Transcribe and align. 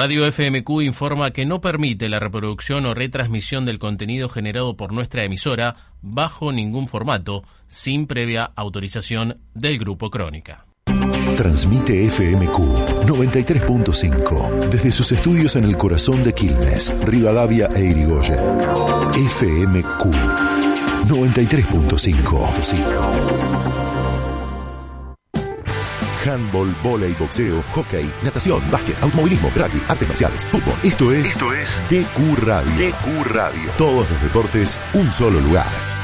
Radio 0.00 0.30
FMQ 0.30 0.82
informa 0.82 1.32
que 1.32 1.44
no 1.44 1.60
permite 1.60 2.08
la 2.08 2.20
reproducción 2.20 2.86
o 2.86 2.94
retransmisión 2.94 3.64
del 3.64 3.80
contenido 3.80 4.28
generado 4.28 4.76
por 4.76 4.92
nuestra 4.92 5.24
emisora 5.24 5.74
bajo 6.02 6.52
ningún 6.52 6.86
formato, 6.86 7.42
sin 7.66 8.06
previa 8.06 8.52
autorización 8.54 9.40
del 9.54 9.76
Grupo 9.76 10.08
Crónica. 10.08 10.66
Transmite 11.36 12.08
FMQ 12.10 12.58
93.5 13.08 14.68
desde 14.68 14.92
sus 14.92 15.10
estudios 15.10 15.56
en 15.56 15.64
el 15.64 15.76
corazón 15.76 16.22
de 16.22 16.32
Quilmes, 16.32 16.94
Rivadavia 17.02 17.68
e 17.74 17.86
Irigoyen. 17.86 18.38
FMQ 19.14 20.14
93.5 21.08 24.07
handball, 26.26 26.68
volei, 26.82 27.12
boxeo, 27.14 27.62
hockey, 27.74 28.10
natación, 28.22 28.62
básquet, 28.70 28.96
automovilismo, 29.02 29.50
rugby, 29.54 29.82
artes 29.88 30.08
marciales, 30.08 30.46
fútbol. 30.46 30.74
Esto 30.82 31.12
es, 31.12 31.26
Esto 31.26 31.52
es 31.52 31.68
DQ 31.88 32.44
Radio. 32.44 32.72
DQ 32.72 33.24
Radio. 33.32 33.70
Todos 33.76 34.10
los 34.10 34.22
deportes, 34.22 34.78
un 34.94 35.10
solo 35.10 35.40
lugar. 35.40 35.97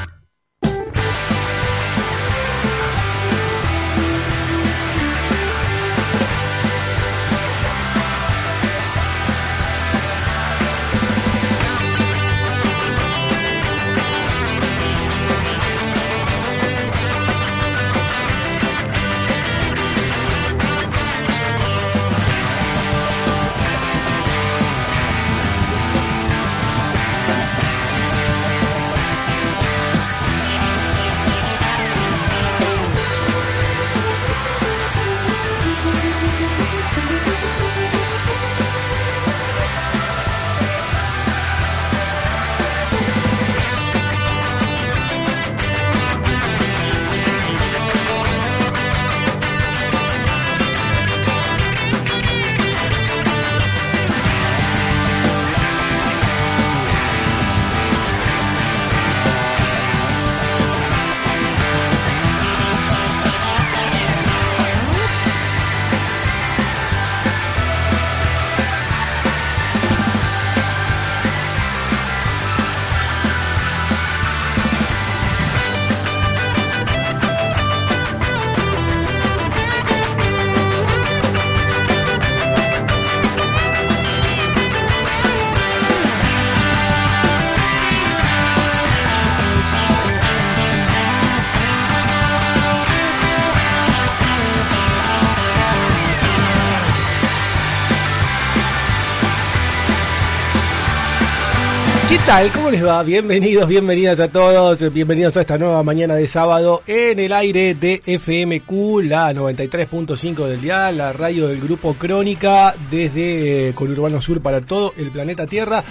Tal? 102.34 102.50
¿Cómo 102.50 102.70
les 102.70 102.84
va? 102.84 103.00
Bienvenidos, 103.04 103.68
bienvenidas 103.68 104.18
a 104.18 104.26
todos, 104.26 104.92
bienvenidos 104.92 105.36
a 105.36 105.42
esta 105.42 105.56
nueva 105.56 105.84
mañana 105.84 106.16
de 106.16 106.26
sábado 106.26 106.82
en 106.84 107.20
el 107.20 107.32
aire 107.32 107.76
de 107.76 108.00
FMQ, 108.04 109.04
la 109.04 109.32
93.5 109.32 110.46
del 110.46 110.60
día, 110.60 110.90
la 110.90 111.12
radio 111.12 111.46
del 111.46 111.60
grupo 111.60 111.94
Crónica 111.94 112.74
desde 112.90 113.68
eh, 113.68 113.74
Conurbano 113.74 114.20
Sur 114.20 114.40
para 114.40 114.62
todo 114.62 114.92
el 114.96 115.12
planeta 115.12 115.46
Tierra 115.46 115.84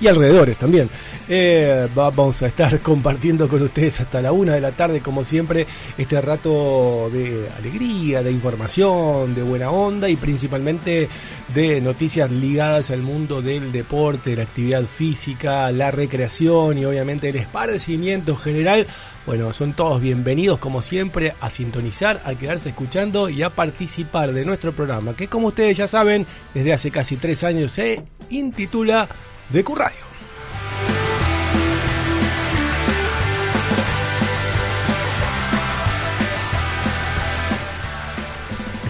y 0.00 0.08
alrededores 0.08 0.56
también. 0.56 0.88
Eh, 1.28 1.88
vamos 1.94 2.42
a 2.42 2.46
estar 2.46 2.78
compartiendo 2.82 3.48
con 3.48 3.62
ustedes 3.62 4.00
hasta 4.00 4.20
la 4.22 4.32
una 4.32 4.54
de 4.54 4.60
la 4.60 4.72
tarde, 4.72 5.00
como 5.00 5.24
siempre, 5.24 5.66
este 5.98 6.20
rato 6.20 7.10
de 7.12 7.48
alegría, 7.58 8.22
de 8.22 8.30
información, 8.30 9.34
de 9.34 9.42
buena 9.42 9.70
onda 9.70 10.08
y 10.08 10.16
principalmente 10.16 11.08
de 11.54 11.80
noticias 11.80 12.30
ligadas 12.30 12.90
al 12.90 13.02
mundo 13.02 13.42
del 13.42 13.72
deporte, 13.72 14.36
la 14.36 14.44
actividad 14.44 14.84
física, 14.84 15.70
la 15.72 15.90
recreación 15.90 16.78
y 16.78 16.84
obviamente 16.84 17.28
el 17.28 17.36
esparcimiento 17.36 18.36
general. 18.36 18.86
Bueno, 19.26 19.52
son 19.52 19.74
todos 19.74 20.00
bienvenidos 20.00 20.60
como 20.60 20.80
siempre 20.80 21.34
a 21.40 21.50
sintonizar, 21.50 22.22
a 22.24 22.36
quedarse 22.36 22.68
escuchando 22.68 23.28
y 23.28 23.42
a 23.42 23.50
participar 23.50 24.32
de 24.32 24.44
nuestro 24.44 24.70
programa, 24.70 25.16
que 25.16 25.26
como 25.26 25.48
ustedes 25.48 25.76
ya 25.76 25.88
saben, 25.88 26.24
desde 26.54 26.72
hace 26.72 26.92
casi 26.92 27.16
tres 27.16 27.42
años 27.42 27.72
se 27.72 28.04
intitula 28.30 29.08
de 29.50 29.62
Curradio. 29.62 30.05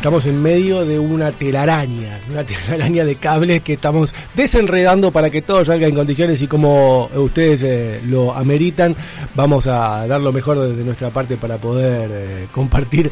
Estamos 0.06 0.26
en 0.26 0.40
medio 0.40 0.84
de 0.84 1.00
una 1.00 1.32
telaraña, 1.32 2.20
una 2.30 2.44
telaraña 2.46 3.04
de 3.04 3.16
cables 3.16 3.62
que 3.62 3.72
estamos 3.72 4.14
desenredando 4.36 5.10
para 5.10 5.30
que 5.30 5.42
todo 5.42 5.64
salga 5.64 5.88
en 5.88 5.96
condiciones 5.96 6.40
y 6.42 6.46
como 6.46 7.06
ustedes 7.06 7.64
eh, 7.64 8.00
lo 8.06 8.32
ameritan, 8.32 8.94
vamos 9.34 9.66
a 9.66 10.06
dar 10.06 10.20
lo 10.20 10.32
mejor 10.32 10.60
de, 10.60 10.84
nuestra 10.84 11.10
parte 11.10 11.36
para 11.36 11.58
poder 11.58 12.08
eh, 12.12 12.46
compartir 12.52 13.10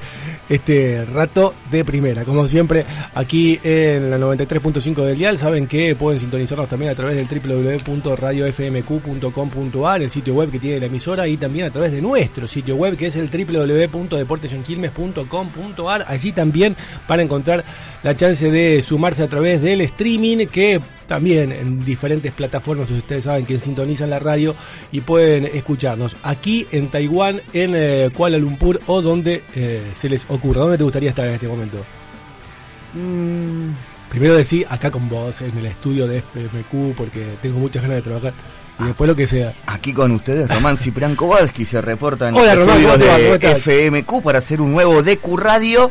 este 0.49 1.05
rato 1.05 1.53
de 1.69 1.85
primera. 1.85 2.23
Como 2.23 2.47
siempre, 2.47 2.87
aquí 3.13 3.59
en 3.65 4.13
la 4.13 4.17
93.5 4.17 5.05
del 5.05 5.19
dial, 5.19 5.37
saben 5.37 5.67
que 5.67 5.97
pueden 5.97 6.21
sintonizarnos 6.21 6.69
también 6.69 6.93
a 6.93 6.95
través 6.95 7.17
del 7.17 7.27
www.radiofmq.com.ar, 7.27 10.01
el 10.01 10.13
sitio 10.13 10.35
web 10.35 10.53
que 10.53 10.61
tiene 10.61 10.79
la 10.79 10.87
emisora, 10.87 11.27
y 11.27 11.39
también 11.39 11.67
a 11.67 11.71
través 11.71 11.91
de 11.91 12.01
nuestro 12.01 12.47
sitio 12.47 12.77
web 12.77 12.97
que 12.97 13.09
es 13.09 13.17
el 13.17 13.29
www.deportesenquilmes.com.ar. 13.29 16.05
Allí 16.07 16.31
también 16.31 16.77
para 17.07 17.23
encontrar 17.23 17.65
la 18.03 18.17
chance 18.17 18.51
de 18.51 18.83
sumarse 18.83 19.23
a 19.23 19.29
través 19.29 19.63
del 19.63 19.81
streaming 19.83 20.47
que 20.47 20.81
también 21.07 21.53
en 21.53 21.85
diferentes 21.85 22.33
plataformas 22.33 22.91
ustedes 22.91 23.25
saben 23.25 23.47
que 23.47 23.59
sintonizan 23.59 24.11
la 24.11 24.19
radio 24.19 24.55
y 24.93 25.01
pueden 25.01 25.47
escucharnos 25.47 26.17
aquí 26.23 26.67
en 26.71 26.89
Taiwán, 26.89 27.41
en 27.53 27.73
eh, 27.75 28.11
Kuala 28.15 28.39
Lumpur 28.39 28.81
o 28.87 29.03
donde 29.03 29.43
eh, 29.55 29.83
se 29.97 30.09
les 30.09 30.27
ocurra. 30.29 30.63
¿Dónde 30.63 30.79
te 30.79 30.85
gustaría 30.85 31.11
estar 31.11 31.27
en 31.27 31.35
este 31.35 31.49
momento? 31.49 31.79
Mm, 32.95 33.73
Primero 34.15 34.37
decir 34.37 34.65
acá 34.71 34.93
con 34.93 35.09
vos 35.09 35.41
en 35.41 35.59
el 35.59 35.67
estudio 35.67 36.07
de 36.07 36.23
FMQ 36.23 36.95
porque 36.97 37.27
tengo 37.43 37.59
muchas 37.59 37.83
ganas 37.83 37.97
de 37.97 38.03
trabajar. 38.03 38.33
Y 38.79 38.85
después 38.85 39.09
lo 39.09 39.17
que 39.17 39.27
sea. 39.27 39.55
Aquí 39.67 39.93
con 39.93 40.13
ustedes, 40.13 40.49
Román 40.49 40.77
Ciprián 40.77 41.17
Kowalski 41.17 41.65
se 41.65 41.81
reporta 41.81 42.29
en 42.29 42.35
Hola, 42.37 42.55
los 42.55 42.67
Román, 42.69 42.81
estudios 42.81 42.93
¿cómo 42.93 43.05
te 43.05 43.09
va? 43.09 43.39
¿Cómo 43.41 43.55
de? 43.55 44.01
FMQ 44.01 44.23
para 44.23 44.39
hacer 44.39 44.61
un 44.61 44.73
nuevo 44.73 45.03
DQ 45.03 45.37
Radio. 45.37 45.91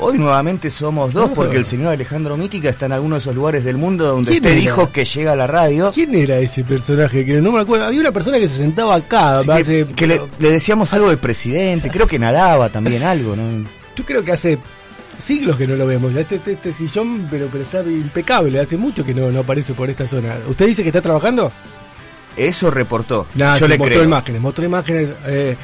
Hoy 0.00 0.16
nuevamente 0.16 0.70
somos 0.70 1.12
dos 1.12 1.30
porque 1.34 1.56
el 1.56 1.66
señor 1.66 1.92
Alejandro 1.92 2.36
Mítica 2.36 2.68
está 2.68 2.86
en 2.86 2.92
alguno 2.92 3.16
de 3.16 3.20
esos 3.20 3.34
lugares 3.34 3.64
del 3.64 3.76
mundo 3.76 4.06
donde 4.06 4.30
¿Quién 4.30 4.42
usted 4.44 4.50
era? 4.52 4.60
dijo 4.60 4.92
que 4.92 5.04
llega 5.04 5.32
a 5.32 5.36
la 5.36 5.46
radio. 5.48 5.90
¿Quién 5.92 6.14
era 6.14 6.38
ese 6.38 6.62
personaje? 6.62 7.24
Que 7.26 7.40
no 7.40 7.50
me 7.50 7.60
acuerdo. 7.60 7.86
Había 7.86 8.00
una 8.00 8.12
persona 8.12 8.38
que 8.38 8.46
se 8.46 8.58
sentaba 8.58 8.94
acá. 8.94 9.38
Hace- 9.40 9.86
que, 9.86 9.94
que 9.94 10.06
le, 10.06 10.20
le 10.38 10.50
decíamos 10.52 10.92
algo 10.94 11.08
del 11.08 11.18
presidente, 11.18 11.90
creo 11.90 12.06
que 12.06 12.18
nadaba 12.18 12.68
también 12.68 13.02
algo, 13.02 13.34
¿no? 13.34 13.64
Yo 13.96 14.04
creo 14.04 14.22
que 14.22 14.30
hace 14.30 14.58
siglos 15.18 15.56
que 15.56 15.66
no 15.66 15.74
lo 15.74 15.84
vemos. 15.84 16.14
Ya 16.14 16.20
Este, 16.20 16.36
este, 16.36 16.52
este 16.52 16.72
sillón, 16.72 17.26
pero, 17.28 17.48
pero 17.50 17.64
está 17.64 17.82
impecable. 17.82 18.60
Hace 18.60 18.76
mucho 18.76 19.04
que 19.04 19.12
no, 19.12 19.32
no 19.32 19.40
aparece 19.40 19.74
por 19.74 19.90
esta 19.90 20.06
zona. 20.06 20.36
¿Usted 20.48 20.66
dice 20.66 20.82
que 20.84 20.90
está 20.90 21.02
trabajando? 21.02 21.50
Eso 22.36 22.70
reportó. 22.70 23.26
Nah, 23.34 23.56
Yo 23.58 23.66
le 23.66 23.76
mostró 23.78 23.94
creo. 23.96 24.04
imágenes, 24.04 24.40
mostró 24.40 24.64
imágenes. 24.64 25.08
eh, 25.26 25.56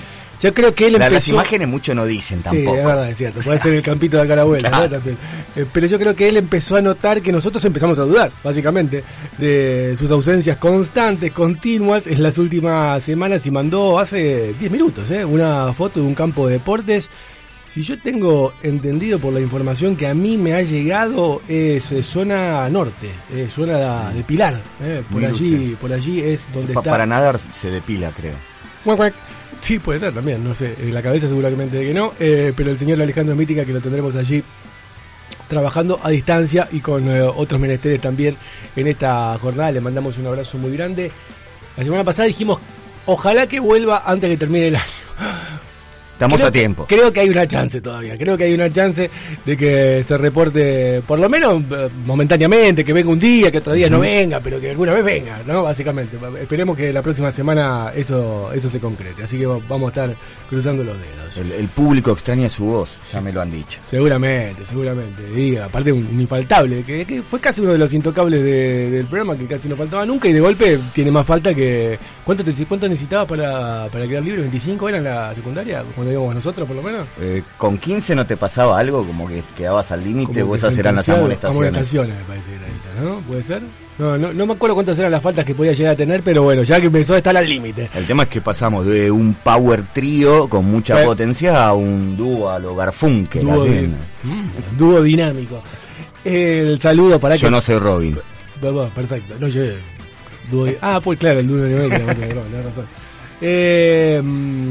yo 0.44 0.52
creo 0.54 0.74
que 0.74 0.86
él 0.86 0.92
La- 0.92 0.98
las 0.98 1.08
empezó... 1.08 1.32
imágenes 1.34 1.68
mucho 1.68 1.94
no 1.94 2.04
dicen 2.04 2.38
Sí, 2.38 2.44
tampoco. 2.44 2.76
es 2.76 2.84
verdad, 2.84 3.10
es 3.10 3.16
cierto. 3.18 3.40
Puede 3.40 3.58
ser 3.58 3.72
el 3.74 3.82
campito 3.90 4.18
de 4.18 4.22
acá 4.24 4.34
a 4.34 4.44
la. 4.44 4.88
También. 4.90 5.16
Eh, 5.56 5.64
pero 5.72 5.86
yo 5.86 5.98
creo 5.98 6.14
que 6.14 6.28
él 6.28 6.36
empezó 6.36 6.76
a 6.76 6.82
notar 6.82 7.22
que 7.22 7.32
nosotros 7.32 7.64
empezamos 7.64 7.98
a 7.98 8.02
dudar, 8.02 8.30
básicamente, 8.42 9.02
de 9.38 9.94
sus 9.98 10.10
ausencias 10.10 10.58
constantes, 10.58 11.32
continuas 11.32 12.06
en 12.06 12.22
las 12.22 12.36
últimas 12.36 13.02
semanas 13.02 13.46
y 13.46 13.50
mandó 13.50 13.98
hace 13.98 14.52
10 14.60 14.70
minutos 14.70 15.10
¿eh? 15.10 15.24
una 15.24 15.72
foto 15.72 16.00
de 16.00 16.06
un 16.06 16.14
campo 16.14 16.46
de 16.46 16.54
deportes 16.54 17.08
Si 17.66 17.82
yo 17.82 17.98
tengo 17.98 18.52
entendido 18.62 19.18
por 19.18 19.32
la 19.32 19.40
información 19.40 19.96
que 19.96 20.06
a 20.06 20.14
mí 20.14 20.36
me 20.36 20.52
ha 20.54 20.62
llegado 20.62 21.40
es 21.48 21.90
eh, 21.90 22.02
zona 22.02 22.68
norte, 22.68 23.10
eh, 23.32 23.48
zona 23.50 24.10
de, 24.10 24.22
Pilar, 24.22 24.60
eh, 24.82 25.02
por 25.10 25.24
allí, 25.24 25.76
por 25.80 25.92
allí 25.92 26.20
es 26.20 26.46
donde 26.52 26.72
está. 26.74 26.82
Para 26.82 27.06
nadar 27.06 27.38
se 27.52 27.70
depila, 27.70 28.12
creo. 28.12 28.34
Sí, 29.64 29.78
puede 29.78 29.98
ser 29.98 30.12
también, 30.12 30.44
no 30.44 30.54
sé, 30.54 30.76
la 30.92 31.00
cabeza 31.00 31.26
seguramente 31.26 31.80
que 31.80 31.94
no, 31.94 32.12
eh, 32.20 32.52
pero 32.54 32.70
el 32.70 32.76
señor 32.76 33.00
Alejandro 33.00 33.34
Mítica 33.34 33.64
que 33.64 33.72
lo 33.72 33.80
tendremos 33.80 34.14
allí 34.14 34.44
trabajando 35.48 35.98
a 36.02 36.10
distancia 36.10 36.68
y 36.70 36.80
con 36.80 37.08
eh, 37.08 37.22
otros 37.22 37.58
menesteres 37.58 37.98
también 38.02 38.36
en 38.76 38.86
esta 38.88 39.38
jornada. 39.38 39.72
Le 39.72 39.80
mandamos 39.80 40.18
un 40.18 40.26
abrazo 40.26 40.58
muy 40.58 40.70
grande. 40.72 41.10
La 41.78 41.82
semana 41.82 42.04
pasada 42.04 42.28
dijimos, 42.28 42.60
ojalá 43.06 43.46
que 43.46 43.58
vuelva 43.58 44.02
antes 44.04 44.28
que 44.28 44.36
termine 44.36 44.68
el 44.68 44.76
año. 44.76 44.84
Estamos 46.14 46.36
Creo 46.38 46.48
a 46.48 46.52
tiempo. 46.52 46.86
creo 46.86 47.12
que 47.12 47.20
hay 47.20 47.28
una 47.28 47.46
chance 47.46 47.80
todavía. 47.80 48.16
Creo 48.16 48.38
que 48.38 48.44
hay 48.44 48.54
una 48.54 48.72
chance 48.72 49.10
de 49.44 49.56
que 49.56 50.04
se 50.04 50.16
reporte, 50.16 51.02
por 51.06 51.18
lo 51.18 51.28
menos 51.28 51.60
eh, 51.70 51.88
momentáneamente, 52.06 52.84
que 52.84 52.92
venga 52.92 53.10
un 53.10 53.18
día, 53.18 53.50
que 53.50 53.58
otro 53.58 53.72
día 53.72 53.88
no 53.88 53.98
venga, 54.00 54.38
pero 54.40 54.60
que 54.60 54.70
alguna 54.70 54.92
vez 54.92 55.04
venga, 55.04 55.40
¿no? 55.46 55.64
Básicamente. 55.64 56.16
Esperemos 56.40 56.76
que 56.76 56.92
la 56.92 57.02
próxima 57.02 57.32
semana 57.32 57.92
eso, 57.96 58.52
eso 58.52 58.68
se 58.70 58.78
concrete. 58.78 59.24
Así 59.24 59.38
que 59.38 59.46
va- 59.46 59.58
vamos 59.68 59.88
a 59.88 60.02
estar 60.04 60.16
cruzando 60.48 60.84
los 60.84 60.96
dedos. 60.96 61.36
El, 61.36 61.50
el 61.50 61.68
público 61.68 62.12
extraña 62.12 62.48
su 62.48 62.64
voz, 62.64 62.96
ya 63.12 63.20
me 63.20 63.32
lo 63.32 63.40
han 63.40 63.50
dicho. 63.50 63.80
Seguramente, 63.86 64.64
seguramente. 64.66 65.22
Y 65.36 65.56
aparte 65.56 65.90
un, 65.90 66.06
un 66.06 66.20
infaltable, 66.20 66.84
que, 66.84 67.04
que 67.04 67.22
fue 67.22 67.40
casi 67.40 67.60
uno 67.60 67.72
de 67.72 67.78
los 67.78 67.92
intocables 67.92 68.40
de- 68.42 68.90
del 68.90 69.06
programa, 69.06 69.36
que 69.36 69.46
casi 69.46 69.68
no 69.68 69.74
faltaba 69.74 70.06
nunca, 70.06 70.28
y 70.28 70.32
de 70.32 70.40
golpe 70.40 70.78
tiene 70.94 71.10
más 71.10 71.26
falta 71.26 71.52
que... 71.52 71.98
¿Cuánto, 72.24 72.42
te, 72.44 72.52
cuánto 72.66 72.88
necesitabas 72.88 73.26
para, 73.26 73.88
para 73.88 74.06
quedar 74.06 74.22
libre? 74.22 74.48
¿25 74.50 74.88
era 74.88 74.98
en 74.98 75.04
la 75.04 75.34
secundaria? 75.34 75.84
Cuando 76.04 76.12
íbamos 76.20 76.34
nosotros, 76.34 76.66
por 76.68 76.76
lo 76.76 76.82
menos. 76.82 77.06
Eh, 77.18 77.42
¿Con 77.56 77.78
15 77.78 78.14
no 78.14 78.26
te 78.26 78.36
pasaba 78.36 78.78
algo? 78.78 79.06
Como 79.06 79.26
que 79.26 79.42
quedabas 79.56 79.90
al 79.90 80.04
límite 80.04 80.42
o 80.42 80.54
esas 80.54 80.76
eran 80.76 80.96
las 80.96 81.08
amonestaciones. 81.08 81.68
Amonestaciones, 81.70 82.16
me 82.18 82.24
parece 82.24 82.50
que 82.50 82.56
era 82.56 82.66
esa, 82.66 83.00
¿no? 83.02 83.20
¿Puede 83.22 83.42
ser? 83.42 83.62
No, 83.98 84.18
no, 84.18 84.32
no 84.34 84.46
me 84.46 84.52
acuerdo 84.52 84.74
cuántas 84.74 84.98
eran 84.98 85.10
las 85.12 85.22
faltas 85.22 85.44
que 85.44 85.54
podía 85.54 85.72
llegar 85.72 85.94
a 85.94 85.96
tener, 85.96 86.22
pero 86.22 86.42
bueno, 86.42 86.62
ya 86.62 86.78
que 86.80 86.86
empezó 86.88 87.14
a 87.14 87.18
estar 87.18 87.34
al 87.36 87.48
límite. 87.48 87.88
El 87.94 88.04
tema 88.06 88.24
es 88.24 88.28
que 88.28 88.40
pasamos 88.42 88.84
de 88.84 89.10
un 89.10 89.32
power 89.34 89.82
trío 89.94 90.48
con 90.48 90.66
mucha 90.66 91.00
Eh. 91.00 91.04
potencia 91.06 91.64
a 91.66 91.72
un 91.72 92.16
dúo 92.16 92.50
a 92.50 92.58
lo 92.58 92.74
Garfunkel. 92.76 93.42
Dúo, 93.46 93.64
di- 93.64 93.86
Mm, 94.24 94.76
dúo 94.76 95.02
dinámico. 95.02 95.62
El 96.24 96.78
saludo 96.80 97.18
para 97.18 97.36
Yo 97.36 97.46
que... 97.48 97.50
no 97.50 97.60
soy 97.60 97.78
Robin. 97.78 98.18
Perfecto. 98.94 99.34
No 99.40 99.48
llegué. 99.48 99.76
Dúo 100.50 100.66
Ah, 100.80 101.00
pues 101.02 101.18
claro, 101.18 101.40
el 101.40 101.48
dúo 101.48 101.64
dinámico. 101.64 101.96
tenés 101.96 102.64
razón. 102.66 102.86
Eh, 103.40 104.16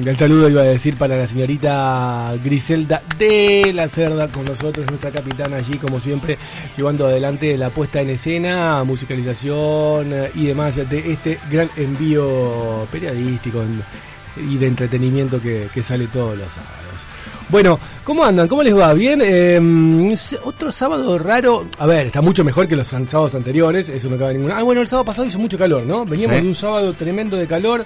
el 0.05 0.17
saludo 0.17 0.49
iba 0.49 0.61
a 0.61 0.65
decir 0.65 0.95
para 0.97 1.15
la 1.17 1.27
señorita 1.27 2.33
Griselda 2.43 3.01
de 3.17 3.71
la 3.73 3.87
Cerda 3.89 4.27
con 4.29 4.45
nosotros, 4.45 4.85
nuestra 4.89 5.11
capitana 5.11 5.57
allí 5.57 5.77
como 5.77 5.99
siempre, 5.99 6.37
llevando 6.75 7.05
adelante 7.07 7.57
la 7.57 7.69
puesta 7.69 8.01
en 8.01 8.09
escena, 8.11 8.83
musicalización 8.83 10.13
eh, 10.13 10.31
y 10.35 10.45
demás 10.45 10.75
de 10.75 11.11
este 11.11 11.37
gran 11.51 11.69
envío 11.75 12.87
periodístico 12.91 13.63
y 14.37 14.57
de 14.57 14.67
entretenimiento 14.67 15.39
que, 15.41 15.67
que 15.73 15.83
sale 15.83 16.07
todos 16.07 16.37
los 16.37 16.51
sábados. 16.51 16.79
Bueno, 17.49 17.77
¿cómo 18.03 18.23
andan? 18.23 18.47
¿Cómo 18.47 18.63
les 18.63 18.75
va? 18.75 18.93
¿Bien? 18.93 19.21
Eh, 19.23 20.09
es 20.11 20.35
otro 20.43 20.71
sábado 20.71 21.19
raro. 21.19 21.67
A 21.77 21.85
ver, 21.85 22.07
está 22.07 22.21
mucho 22.21 22.43
mejor 22.43 22.67
que 22.67 22.75
los 22.75 22.87
sábados 22.87 23.35
anteriores, 23.35 23.89
eso 23.89 24.09
no 24.09 24.17
cabe 24.17 24.33
ninguna. 24.33 24.57
Ah, 24.57 24.63
bueno, 24.63 24.81
el 24.81 24.87
sábado 24.87 25.05
pasado 25.05 25.27
hizo 25.27 25.37
mucho 25.37 25.57
calor, 25.57 25.83
¿no? 25.85 26.05
Veníamos 26.05 26.37
Sí. 26.37 26.41
de 26.41 26.47
un 26.47 26.55
sábado 26.55 26.93
tremendo 26.93 27.37
de 27.37 27.45
calor, 27.45 27.85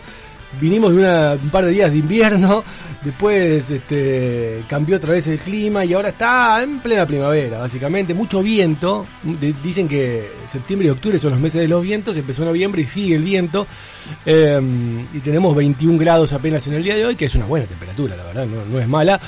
vinimos 0.59 0.91
de 0.93 0.99
una- 0.99 1.33
un 1.33 1.49
par 1.49 1.65
de 1.65 1.71
días 1.71 1.91
de 1.91 1.97
invierno, 1.97 2.63
después 3.03 3.69
este, 3.69 4.63
cambió 4.67 4.97
otra 4.97 5.11
vez 5.13 5.27
el 5.27 5.39
clima 5.39 5.85
y 5.85 5.93
ahora 5.93 6.09
está 6.09 6.63
en 6.63 6.79
plena 6.79 7.05
primavera, 7.05 7.59
básicamente. 7.59 8.13
Mucho 8.13 8.41
viento. 8.41 9.05
De- 9.23 9.53
dicen 9.63 9.87
que 9.87 10.29
septiembre 10.47 10.87
y 10.87 10.91
octubre 10.91 11.19
son 11.19 11.31
los 11.31 11.39
meses 11.39 11.61
de 11.61 11.67
los 11.67 11.83
vientos, 11.83 12.15
empezó 12.17 12.43
noviembre 12.45 12.81
y 12.81 12.87
sigue 12.87 13.15
el 13.15 13.23
viento. 13.23 13.67
Eh, 14.25 14.59
y 15.13 15.19
tenemos 15.19 15.55
21 15.55 15.97
grados 15.97 16.33
apenas 16.33 16.65
en 16.67 16.73
el 16.75 16.83
día 16.83 16.95
de 16.95 17.05
hoy, 17.05 17.15
que 17.15 17.25
es 17.25 17.35
una 17.35 17.45
buena 17.45 17.65
temperatura, 17.65 18.15
la 18.15 18.23
verdad, 18.23 18.45
no, 18.45 18.65
no 18.65 18.79
es 18.79 18.87
mala. 18.87 19.19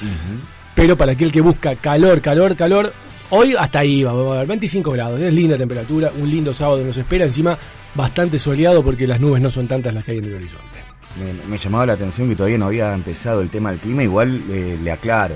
Pero 0.75 0.97
para 0.97 1.11
aquel 1.11 1.31
que 1.31 1.41
busca 1.41 1.75
calor, 1.75 2.21
calor, 2.21 2.55
calor, 2.55 2.93
hoy 3.31 3.53
hasta 3.59 3.79
ahí 3.79 4.03
va, 4.03 4.13
va 4.13 4.31
a 4.31 4.35
haber 4.37 4.47
25 4.47 4.91
grados, 4.91 5.19
es 5.19 5.33
linda 5.33 5.57
temperatura, 5.57 6.09
un 6.17 6.29
lindo 6.29 6.53
sábado 6.53 6.83
nos 6.85 6.95
espera, 6.95 7.25
encima 7.25 7.57
bastante 7.95 8.39
soleado 8.39 8.81
porque 8.83 9.05
las 9.05 9.19
nubes 9.19 9.41
no 9.41 9.49
son 9.49 9.67
tantas 9.67 9.93
las 9.93 10.05
que 10.05 10.11
hay 10.13 10.17
en 10.19 10.25
el 10.25 10.35
horizonte. 10.35 10.88
Me, 11.17 11.33
me 11.47 11.57
llamaba 11.57 11.87
la 11.87 11.93
atención 11.93 12.29
que 12.29 12.35
todavía 12.35 12.57
no 12.57 12.67
había 12.67 12.93
empezado 12.93 13.41
el 13.41 13.49
tema 13.49 13.71
del 13.71 13.79
clima. 13.79 14.03
Igual 14.03 14.43
eh, 14.49 14.77
le 14.81 14.91
aclaro. 14.91 15.35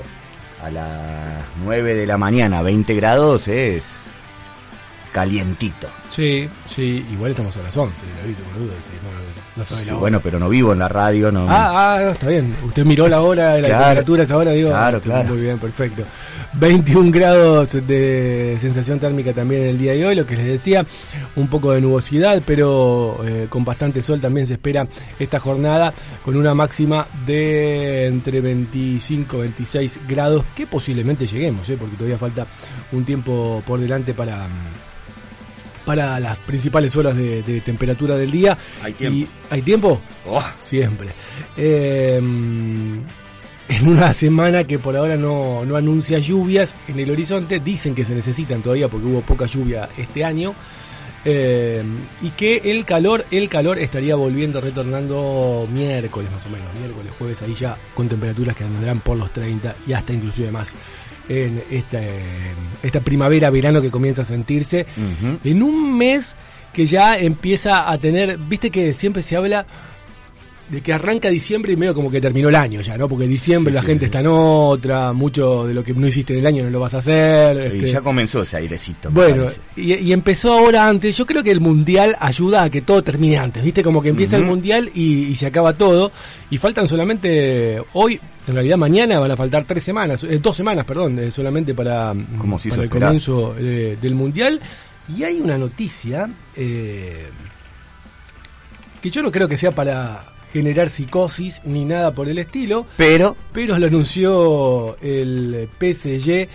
A 0.61 0.69
las 0.71 1.43
9 1.65 1.93
de 1.95 2.07
la 2.07 2.17
mañana, 2.17 2.61
20 2.61 2.95
grados 2.95 3.49
es 3.49 3.83
calientito. 5.13 5.89
Sí, 6.09 6.49
sí, 6.65 7.05
igual 7.11 7.31
estamos 7.31 7.55
a 7.57 7.63
las 7.63 7.77
11, 7.77 7.95
David, 8.17 8.35
sí, 8.35 9.32
no, 9.55 9.59
no 9.61 9.65
sabe 9.65 9.81
Sí, 9.81 9.87
la 9.87 9.93
hora. 9.93 9.99
bueno, 9.99 10.19
pero 10.21 10.39
no 10.39 10.49
vivo 10.49 10.73
en 10.73 10.79
la 10.79 10.87
radio, 10.89 11.31
no. 11.31 11.45
Ah, 11.49 11.95
ah, 11.97 12.11
está 12.11 12.27
bien. 12.29 12.55
Usted 12.65 12.85
miró 12.85 13.07
la 13.07 13.21
hora, 13.21 13.55
la 13.59 13.67
Claro. 13.67 13.83
temperatura 13.85 14.23
esa 14.23 14.37
hora, 14.37 14.51
digo. 14.51 14.69
Claro, 14.69 15.01
claro. 15.01 15.29
Muy 15.29 15.41
bien, 15.41 15.59
perfecto. 15.59 16.03
21 16.53 17.11
grados 17.11 17.71
de 17.87 18.57
sensación 18.61 18.99
térmica 18.99 19.33
también 19.33 19.63
en 19.63 19.69
el 19.69 19.77
día 19.79 19.93
de 19.93 20.05
hoy, 20.05 20.15
lo 20.15 20.25
que 20.25 20.35
les 20.35 20.45
decía, 20.45 20.85
un 21.35 21.47
poco 21.47 21.71
de 21.71 21.81
nubosidad, 21.81 22.43
pero 22.45 23.17
eh, 23.25 23.47
con 23.49 23.65
bastante 23.65 24.01
sol 24.03 24.21
también 24.21 24.45
se 24.45 24.53
espera 24.53 24.87
esta 25.17 25.39
jornada, 25.39 25.93
con 26.23 26.35
una 26.37 26.53
máxima 26.53 27.07
de 27.25 28.05
entre 28.07 28.39
25 28.41 29.39
26 29.39 29.99
grados, 30.07 30.43
que 30.55 30.67
posiblemente 30.67 31.25
lleguemos, 31.25 31.67
eh, 31.69 31.77
porque 31.79 31.95
todavía 31.95 32.17
falta 32.19 32.45
un 32.91 33.03
tiempo 33.03 33.63
por 33.65 33.79
delante 33.79 34.13
para... 34.13 34.47
para 35.85 36.19
las 36.19 36.37
principales 36.39 36.95
horas 36.95 37.15
de, 37.15 37.43
de 37.43 37.61
temperatura 37.61 38.17
del 38.17 38.31
día. 38.31 38.57
Hay 38.81 38.93
tiempo. 38.93 39.17
Y- 39.17 39.27
¿Hay 39.49 39.61
tiempo? 39.61 40.01
Oh, 40.25 40.43
Siempre. 40.59 41.09
Eh, 41.57 42.15
en 43.69 43.87
una 43.87 44.13
semana 44.13 44.65
que 44.65 44.77
por 44.79 44.95
ahora 44.95 45.15
no, 45.17 45.65
no 45.65 45.75
anuncia 45.75 46.19
lluvias 46.19 46.75
en 46.87 46.99
el 46.99 47.09
horizonte, 47.11 47.59
dicen 47.59 47.95
que 47.95 48.05
se 48.05 48.13
necesitan 48.13 48.61
todavía 48.61 48.87
porque 48.89 49.07
hubo 49.07 49.21
poca 49.21 49.45
lluvia 49.45 49.89
este 49.97 50.23
año. 50.23 50.53
eh, 51.25 51.81
y 52.21 52.31
que 52.31 52.57
el 52.65 52.83
calor, 52.83 53.25
el 53.31 53.47
calor 53.47 53.79
estaría 53.79 54.15
volviendo, 54.15 54.59
retornando 54.59 55.65
miércoles 55.71 56.29
más 56.31 56.45
o 56.45 56.49
menos, 56.49 56.67
miércoles, 56.77 57.13
jueves, 57.17 57.41
ahí 57.41 57.53
ya 57.53 57.77
con 57.93 58.09
temperaturas 58.09 58.55
que 58.55 58.65
andarán 58.65 58.99
por 58.99 59.17
los 59.17 59.31
30 59.31 59.73
y 59.87 59.93
hasta 59.93 60.11
inclusive 60.11 60.51
más 60.51 60.75
en 61.29 61.61
esta, 61.71 62.01
esta 62.81 63.01
primavera, 63.01 63.49
verano 63.49 63.81
que 63.81 63.91
comienza 63.91 64.23
a 64.23 64.25
sentirse 64.25 64.85
en 65.43 65.63
un 65.63 65.97
mes 65.97 66.35
que 66.73 66.85
ya 66.85 67.15
empieza 67.17 67.89
a 67.89 67.97
tener, 67.97 68.37
viste 68.37 68.71
que 68.71 68.93
siempre 68.93 69.21
se 69.21 69.35
habla 69.35 69.65
de 70.69 70.81
que 70.81 70.93
arranca 70.93 71.29
diciembre 71.29 71.73
y 71.73 71.75
medio 71.75 71.93
como 71.93 72.09
que 72.09 72.21
terminó 72.21 72.49
el 72.49 72.55
año 72.55 72.81
ya, 72.81 72.97
¿no? 72.97 73.07
Porque 73.09 73.27
diciembre 73.27 73.71
Sí, 73.71 73.75
la 73.75 73.81
sí, 73.81 73.87
gente 73.87 73.99
sí. 74.01 74.05
está 74.05 74.19
en 74.21 74.27
otra, 74.27 75.11
mucho 75.13 75.65
de 75.67 75.73
lo 75.73 75.83
que 75.83 75.93
no 75.93 76.07
hiciste 76.07 76.33
en 76.33 76.39
el 76.39 76.45
año 76.47 76.63
no 76.63 76.69
lo 76.69 76.79
vas 76.79 76.93
a 76.93 76.99
hacer. 76.99 77.73
Y 77.73 77.77
este, 77.77 77.91
ya 77.91 78.01
comenzó 78.01 78.41
ese 78.41 78.57
airecito. 78.57 79.11
bueno, 79.11 79.47
y, 79.75 79.93
y 79.95 80.13
empezó 80.13 80.53
ahora 80.53 80.87
antes. 80.87 81.15
Yo 81.17 81.25
creo 81.25 81.43
que 81.43 81.51
el 81.51 81.59
mundial 81.59 82.15
ayuda 82.19 82.63
a 82.63 82.69
que 82.69 82.81
todo 82.81 83.03
termine 83.03 83.37
antes, 83.37 83.61
¿viste? 83.63 83.83
Como 83.83 84.01
que 84.01 84.09
empieza 84.09 84.37
el 84.37 84.43
mundial 84.45 84.89
y, 84.95 85.25
y 85.27 85.35
se 85.35 85.45
acaba 85.47 85.73
todo. 85.73 86.11
Y 86.49 86.57
faltan 86.57 86.87
solamente 86.87 87.81
hoy, 87.93 88.19
en 88.47 88.53
realidad 88.53 88.77
mañana 88.77 89.19
van 89.19 89.31
a 89.31 89.35
faltar 89.37 89.65
tres 89.65 89.83
semanas, 89.83 90.23
eh, 90.23 90.39
dos 90.41 90.55
semanas, 90.55 90.85
perdón, 90.85 91.19
eh, 91.19 91.31
solamente 91.31 91.73
para, 91.73 92.13
Como 92.37 92.57
para 92.57 92.75
el 92.75 92.81
esperar. 92.83 93.07
comienzo 93.09 93.55
eh, 93.59 93.97
del 94.01 94.15
mundial. 94.15 94.59
Y 95.17 95.23
hay 95.23 95.41
una 95.41 95.57
noticia 95.57 96.29
que 96.55 97.27
yo 99.11 99.21
no 99.21 99.31
creo 99.31 99.49
que 99.49 99.57
sea 99.57 99.71
para 99.71 100.23
generar 100.53 100.91
psicosis 100.91 101.61
ni 101.65 101.83
nada 101.83 102.13
por 102.13 102.29
el 102.29 102.37
estilo, 102.37 102.85
Pero, 102.95 103.35
pero 103.51 103.77
lo 103.79 103.87
anunció 103.87 104.95
el 105.01 105.67
PSG 105.79 106.47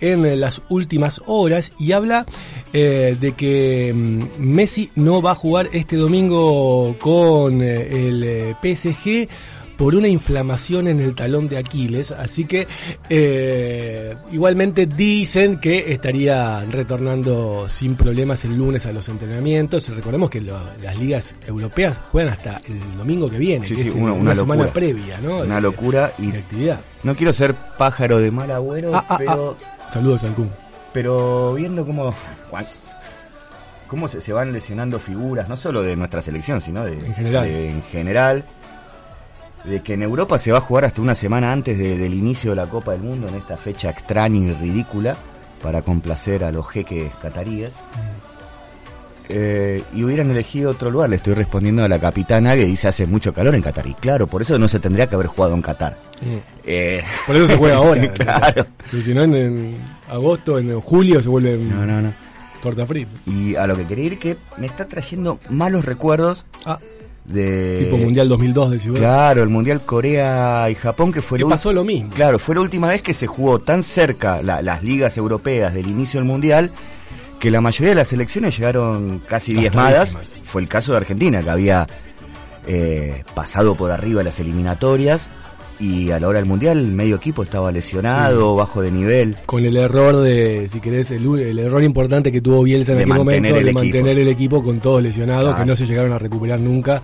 en 0.00 0.38
las 0.38 0.60
últimas 0.68 1.22
horas 1.26 1.72
y 1.78 1.92
habla 1.92 2.26
eh, 2.74 3.16
de 3.18 3.32
que 3.32 3.92
mm, 3.94 4.24
Messi 4.38 4.90
no 4.94 5.22
va 5.22 5.32
a 5.32 5.34
jugar 5.34 5.70
este 5.72 5.96
domingo 5.96 6.94
con 7.00 7.62
eh, 7.62 8.08
el 8.08 8.22
eh, 8.22 8.54
PSG 8.62 9.28
por 9.76 9.94
una 9.94 10.08
inflamación 10.08 10.88
en 10.88 11.00
el 11.00 11.14
talón 11.14 11.48
de 11.48 11.58
Aquiles, 11.58 12.10
así 12.10 12.44
que 12.46 12.66
eh, 13.10 14.14
igualmente 14.32 14.86
dicen 14.86 15.58
que 15.58 15.92
estaría 15.92 16.64
retornando 16.70 17.68
sin 17.68 17.94
problemas 17.96 18.44
el 18.44 18.56
lunes 18.56 18.86
a 18.86 18.92
los 18.92 19.08
entrenamientos. 19.08 19.88
Recordemos 19.88 20.30
que 20.30 20.40
lo- 20.40 20.58
las 20.82 20.98
ligas 20.98 21.34
europeas 21.46 22.00
juegan 22.10 22.32
hasta 22.32 22.58
el 22.68 22.80
domingo 22.96 23.28
que 23.28 23.38
viene, 23.38 23.66
Sí, 23.66 23.74
que 23.74 23.82
sí, 23.82 23.88
es 23.90 23.94
una- 23.94 24.12
una, 24.12 24.22
una 24.22 24.34
semana 24.34 24.66
previa, 24.72 25.18
¿no? 25.20 25.38
una 25.40 25.56
De- 25.56 25.60
locura. 25.60 26.12
Y 26.18 26.30
de 26.30 26.38
actividad. 26.38 26.80
no 27.02 27.14
quiero 27.14 27.32
ser 27.32 27.54
pájaro 27.54 28.18
de 28.18 28.30
mal 28.30 28.50
agüero, 28.50 28.94
Ah, 28.94 29.04
ah, 29.08 29.16
pero, 29.18 29.56
Saludos 29.92 30.24
al 30.24 30.34
Kun. 30.34 30.50
pero 30.92 31.54
viendo 31.54 31.84
cómo. 31.86 32.14
cómo 33.86 34.08
se, 34.08 34.20
se 34.20 34.32
van 34.32 34.52
lesionando 34.52 34.98
figuras, 34.98 35.48
no 35.48 35.56
solo 35.56 35.80
de 35.82 35.94
nuestra 35.94 36.20
selección, 36.20 36.60
sino 36.60 36.84
de, 36.84 36.94
En 36.94 37.14
general. 37.14 37.44
de- 37.46 37.70
en 37.70 37.82
general. 37.84 38.44
De 39.68 39.82
que 39.82 39.94
en 39.94 40.02
Europa 40.02 40.38
se 40.38 40.52
va 40.52 40.58
a 40.58 40.60
jugar 40.62 40.84
hasta 40.84 41.02
una 41.02 41.14
semana 41.14 41.52
antes 41.52 41.76
de- 41.78 41.98
del 41.98 42.14
inicio 42.14 42.50
de 42.50 42.56
la 42.56 42.66
Copa 42.66 42.92
del 42.92 43.02
Mundo, 43.02 43.28
en 43.28 43.34
esta 43.34 43.56
fecha 43.56 43.90
extraña 43.90 44.38
y 44.38 44.52
ridícula, 44.52 45.16
para 45.62 45.82
complacer 45.82 46.44
a 46.44 46.52
los 46.52 46.68
jeques 46.68 47.12
cataríes. 47.20 47.72
Eh, 49.28 49.82
y 49.92 50.04
hubieran 50.04 50.30
elegido 50.30 50.70
otro 50.70 50.88
lugar, 50.88 51.10
le 51.10 51.16
estoy 51.16 51.34
respondiendo 51.34 51.82
a 51.82 51.88
la 51.88 51.98
capitana 51.98 52.54
que 52.54 52.64
dice 52.64 52.86
hace 52.86 53.06
mucho 53.06 53.34
calor 53.34 53.56
en 53.56 53.62
Qatar. 53.62 53.84
Y 53.88 53.94
claro, 53.94 54.28
por 54.28 54.40
eso 54.42 54.56
no 54.56 54.68
se 54.68 54.78
tendría 54.78 55.08
que 55.08 55.16
haber 55.16 55.26
jugado 55.26 55.54
en 55.56 55.62
Qatar. 55.62 55.96
Eh, 56.64 57.02
Por 57.26 57.34
eso 57.34 57.48
se 57.48 57.56
juega 57.56 57.76
ahora. 57.76 58.08
claro. 58.12 58.66
Porque 58.78 59.02
si 59.02 59.12
no, 59.14 59.24
en, 59.24 59.34
en 59.34 59.76
agosto, 60.08 60.58
en 60.60 60.80
julio 60.80 61.20
se 61.20 61.28
vuelve 61.28 61.58
No, 61.58 61.84
no, 61.84 62.00
no. 62.00 62.12
torta 62.62 62.86
frita. 62.86 63.10
Y 63.26 63.56
a 63.56 63.66
lo 63.66 63.76
que 63.76 63.84
quería 63.84 64.04
ir 64.04 64.18
que 64.20 64.36
me 64.58 64.66
está 64.68 64.86
trayendo 64.86 65.40
malos 65.50 65.84
recuerdos 65.84 66.46
Ah, 66.64 66.78
de... 67.28 67.76
tipo 67.78 67.96
Mundial 67.96 68.28
2002 68.28 68.70
de 68.70 68.78
Ciudad. 68.78 68.98
Claro, 68.98 69.42
el 69.42 69.48
Mundial 69.48 69.80
Corea 69.82 70.68
y 70.70 70.74
Japón 70.74 71.12
que 71.12 71.22
fue 71.22 71.38
Que 71.38 71.44
pasó 71.46 71.72
lo 71.72 71.84
mismo. 71.84 72.10
Claro, 72.14 72.38
fue 72.38 72.54
la 72.54 72.60
última 72.60 72.88
vez 72.88 73.02
que 73.02 73.14
se 73.14 73.26
jugó 73.26 73.58
tan 73.58 73.82
cerca 73.82 74.42
la- 74.42 74.62
las 74.62 74.82
ligas 74.82 75.16
europeas 75.18 75.74
del 75.74 75.86
inicio 75.88 76.20
del 76.20 76.26
Mundial 76.28 76.70
que 77.40 77.50
la 77.50 77.60
mayoría 77.60 77.90
de 77.90 77.96
las 77.96 78.08
selecciones 78.08 78.56
llegaron 78.56 79.20
casi 79.28 79.52
diezmadas. 79.52 80.16
Fue 80.44 80.62
el 80.62 80.68
caso 80.68 80.92
de 80.92 80.98
Argentina, 80.98 81.42
que 81.42 81.50
había 81.50 81.86
eh, 82.66 83.24
pasado 83.34 83.74
por 83.74 83.90
arriba 83.90 84.22
las 84.22 84.40
eliminatorias 84.40 85.28
y 85.78 86.10
a 86.10 86.18
la 86.20 86.28
hora 86.28 86.38
del 86.38 86.46
Mundial 86.46 86.78
el 86.78 86.86
medio 86.92 87.16
equipo 87.16 87.42
estaba 87.42 87.70
lesionado, 87.72 88.54
bajo 88.56 88.80
de 88.82 88.90
nivel. 88.90 89.36
Con 89.46 89.64
el 89.64 89.76
error 89.76 90.16
de, 90.20 90.68
si 90.72 90.80
querés, 90.80 91.10
el, 91.10 91.26
el 91.38 91.58
error 91.58 91.82
importante 91.82 92.30
que 92.32 92.40
tuvo 92.40 92.62
Bielsa 92.62 92.92
en 92.92 92.98
De 92.98 93.04
aquel 93.04 93.16
momento 93.16 93.48
el 93.48 93.54
de 93.54 93.60
equipo. 93.70 93.78
mantener 93.80 94.18
el 94.18 94.28
equipo 94.28 94.62
con 94.62 94.80
todos 94.80 95.02
lesionados 95.02 95.44
Claro. 95.50 95.58
que 95.58 95.66
no 95.66 95.76
se 95.76 95.86
llegaron 95.86 96.12
a 96.12 96.18
recuperar 96.18 96.60
nunca 96.60 97.02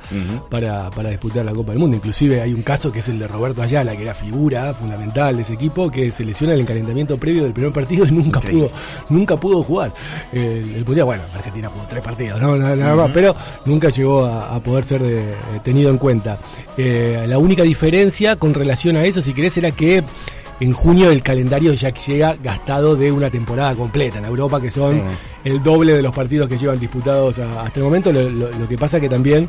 para, 0.51 0.91
para 0.91 1.11
disputar 1.11 1.45
la 1.45 1.53
Copa 1.53 1.73
del 1.73 1.79
Mundo. 1.81 1.97
Inclusive 1.97 2.41
hay 2.41 2.53
un 2.53 2.63
caso 2.63 2.91
que 2.93 3.01
es 3.01 3.09
el 3.09 3.19
de 3.19 3.29
Roberto 3.29 3.63
Ayala, 3.63 3.95
que 3.97 4.03
era 4.03 4.15
figura 4.15 4.73
fundamental 4.75 5.37
de 5.37 5.43
ese 5.43 5.55
equipo, 5.55 5.91
que 5.91 6.11
se 6.13 6.25
lesiona 6.25 6.55
en 6.55 6.61
el 6.61 6.67
calentamiento 6.67 7.17
previo 7.19 7.43
del 7.45 7.53
primer 7.53 7.73
partido 7.73 8.07
y 8.07 8.11
nunca 8.13 8.39
Increíble. 8.41 8.69
pudo 8.69 9.17
nunca 9.19 9.37
pudo 9.37 9.63
jugar. 9.63 9.93
El, 10.33 10.75
el 10.77 10.85
Mundial, 10.85 11.07
bueno, 11.07 11.23
Argentina 11.35 11.69
jugó 11.69 11.85
tres 11.89 12.03
partidos, 12.03 12.41
no, 12.41 12.57
nada, 12.57 12.75
nada 12.77 12.97
más, 12.97 13.11
pero 13.13 13.35
nunca 13.65 13.89
llegó 13.91 14.25
a, 14.25 14.55
a 14.55 14.63
poder 14.63 14.85
ser 14.85 15.03
de- 15.03 15.21
eh, 15.33 15.35
tenido 15.63 15.91
en 15.91 15.99
cuenta. 15.99 16.39
Eh, 16.77 17.25
la 17.29 17.39
única 17.39 17.63
diferencia 17.63 18.37
con 18.37 18.55
relación 18.63 18.97
a 18.97 19.05
eso, 19.05 19.21
si 19.23 19.33
querés, 19.35 19.57
era 19.59 19.71
que 19.71 20.03
en 20.61 20.73
junio 20.73 21.11
el 21.11 21.23
calendario 21.23 21.73
ya 21.75 21.91
llega 21.93 22.37
gastado 22.43 22.95
de 22.97 23.11
una 23.11 23.29
temporada 23.31 23.75
completa 23.75 24.19
en 24.19 24.25
Europa, 24.27 24.61
que 24.61 24.71
son 24.71 24.97
Sí. 24.99 25.51
el 25.51 25.63
doble 25.63 25.95
de 25.95 26.03
los 26.03 26.15
partidos 26.15 26.49
que 26.49 26.57
llevan 26.59 26.79
disputados 26.79 27.39
hasta 27.39 27.79
el 27.81 27.85
momento. 27.85 28.13
Lo, 28.13 28.23
lo- 28.31 28.51
lo 28.51 28.69
que 28.69 28.79
pasa 28.79 29.01
que 29.01 29.09
también, 29.09 29.49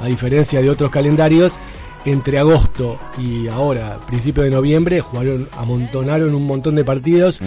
a 0.00 0.06
diferencia 0.06 0.60
de 0.62 0.70
otros 0.70 0.90
calendarios, 0.90 1.58
entre 2.06 2.38
agosto 2.38 2.98
y 3.18 3.48
ahora, 3.48 3.98
principio 4.06 4.44
de 4.44 4.50
noviembre, 4.50 5.00
jugaron, 5.00 5.48
amontonaron 5.58 6.34
un 6.36 6.46
montón 6.46 6.76
de 6.76 6.84
partidos 6.84 7.40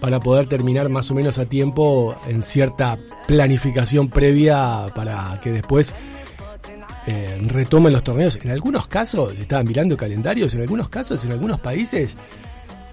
para 0.00 0.18
poder 0.18 0.46
terminar 0.46 0.88
más 0.88 1.10
o 1.12 1.14
menos 1.14 1.38
a 1.38 1.44
tiempo 1.46 2.16
en 2.28 2.42
cierta 2.42 2.98
planificación 3.28 4.08
previa 4.08 4.86
para 4.96 5.40
que 5.42 5.52
después 5.52 5.94
eh, 7.06 7.38
retomen 7.48 7.92
los 7.92 8.02
torneos. 8.04 8.36
En 8.42 8.50
algunos 8.50 8.86
casos, 8.86 9.34
estaban 9.38 9.66
mirando 9.66 9.96
calendarios, 9.96 10.54
en 10.54 10.62
algunos 10.62 10.88
casos, 10.88 11.24
en 11.24 11.32
algunos 11.32 11.60
países, 11.60 12.16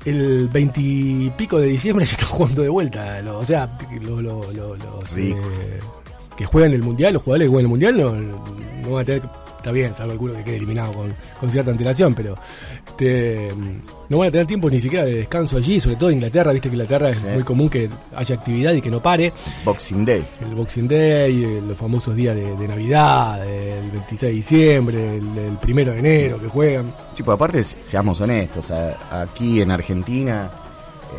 el 0.05 0.47
veintipico 0.47 1.59
de 1.59 1.67
diciembre 1.67 2.05
se 2.07 2.13
está 2.15 2.25
jugando 2.25 2.61
de 2.61 2.69
vuelta. 2.69 3.21
Lo- 3.21 3.39
o 3.39 3.45
sea, 3.45 3.77
lo- 4.01 4.21
lo- 4.21 4.51
lo- 4.53 4.75
los 4.75 5.17
eh, 5.17 5.35
que 6.37 6.45
juegan 6.45 6.73
el 6.73 6.81
mundial, 6.83 7.13
los 7.13 7.23
jugadores 7.23 7.47
que 7.47 7.49
juegan 7.49 7.65
el 7.65 7.69
mundial 7.69 7.97
no, 7.97 8.11
no 8.87 8.91
van 8.93 9.01
a 9.01 9.05
tener. 9.05 9.21
Está 9.67 9.73
bien, 9.73 9.93
salvo 9.93 10.13
alguno 10.13 10.33
que 10.33 10.45
quede 10.45 10.55
eliminado 10.55 10.93
con, 10.93 11.13
con 11.37 11.51
cierta 11.51 11.71
antelación, 11.71 12.13
pero 12.15 12.37
este, 12.87 13.49
no 14.07 14.17
van 14.17 14.29
a 14.29 14.31
tener 14.31 14.47
tiempo 14.47 14.69
ni 14.69 14.79
siquiera 14.79 15.03
de 15.03 15.13
descanso 15.15 15.57
allí, 15.57 15.77
sobre 15.81 15.97
todo 15.97 16.07
en 16.09 16.15
Inglaterra, 16.15 16.53
viste 16.53 16.69
que 16.69 16.75
Inglaterra 16.75 17.09
es 17.09 17.21
muy 17.21 17.43
común 17.43 17.67
que 17.69 17.89
haya 18.15 18.35
actividad 18.35 18.71
y 18.71 18.81
que 18.81 18.89
no 18.89 19.01
pare 19.03 19.33
Boxing 19.65 20.05
Day. 20.05 20.25
el 20.41 20.55
Boxing 20.55 20.87
Day, 20.87 21.43
eh, 21.43 21.61
los 21.67 21.77
famosos 21.77 22.15
días 22.15 22.33
de, 22.33 22.55
de 22.55 22.65
Navidad, 22.65 23.45
el 23.45 23.91
26 23.91 24.21
de 24.21 24.29
diciembre, 24.31 25.17
el, 25.17 25.37
el 25.37 25.57
primero 25.57 25.91
de 25.91 25.99
enero 25.99 26.39
que 26.39 26.47
juegan. 26.47 26.93
Sí, 27.11 27.21
pues 27.23 27.35
aparte, 27.35 27.61
se- 27.65 27.75
seamos 27.85 28.21
honestos, 28.21 28.71
a- 28.71 29.23
aquí 29.23 29.59
en 29.61 29.71
Argentina, 29.71 30.49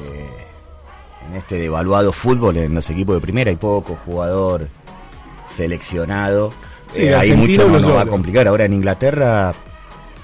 eh, 0.07 0.27
en 1.29 1.37
este 1.37 1.57
devaluado 1.57 2.13
fútbol, 2.13 2.57
en 2.57 2.75
los 2.75 2.89
equipos 2.89 3.15
de 3.15 3.21
primera 3.21 3.51
hay 3.51 3.57
poco 3.57 3.95
jugador 4.07 4.67
seleccionado. 5.55 6.51
Sí, 6.95 7.03
Eh, 7.03 7.15
ahí 7.15 7.33
mucho 7.35 7.69
no 7.69 7.79
nos 7.79 7.95
va 7.95 8.03
a 8.03 8.07
complicar. 8.07 8.49
Ahora 8.49 8.65
en 8.65 8.73
Inglaterra, 8.75 9.53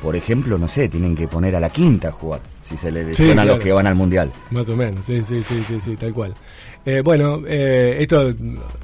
por 0.03 0.17
ejemplo, 0.17 0.59
no 0.59 0.69
sé, 0.69 0.89
tienen 0.89 1.17
que 1.17 1.29
poner 1.29 1.57
a 1.57 1.61
la 1.61 1.71
quinta 1.71 2.09
a 2.09 2.13
jugar, 2.13 2.41
si 2.63 2.77
se 2.77 2.91
le 2.91 3.05
lesionan 3.05 3.35
claro. 3.37 3.55
los 3.55 3.59
que 3.65 3.73
van 3.73 3.87
al 3.87 3.95
Mundial. 3.95 4.31
Más 4.51 4.69
o 4.69 4.77
menos, 4.77 5.05
sí, 5.07 5.23
sí, 5.25 5.43
sí, 5.43 5.63
sí, 5.67 5.81
sí, 5.81 5.97
tal 5.97 6.13
cual. 6.13 6.35
Eh, 6.87 7.01
bueno, 7.03 7.41
eh, 7.47 7.97
esto 8.01 8.35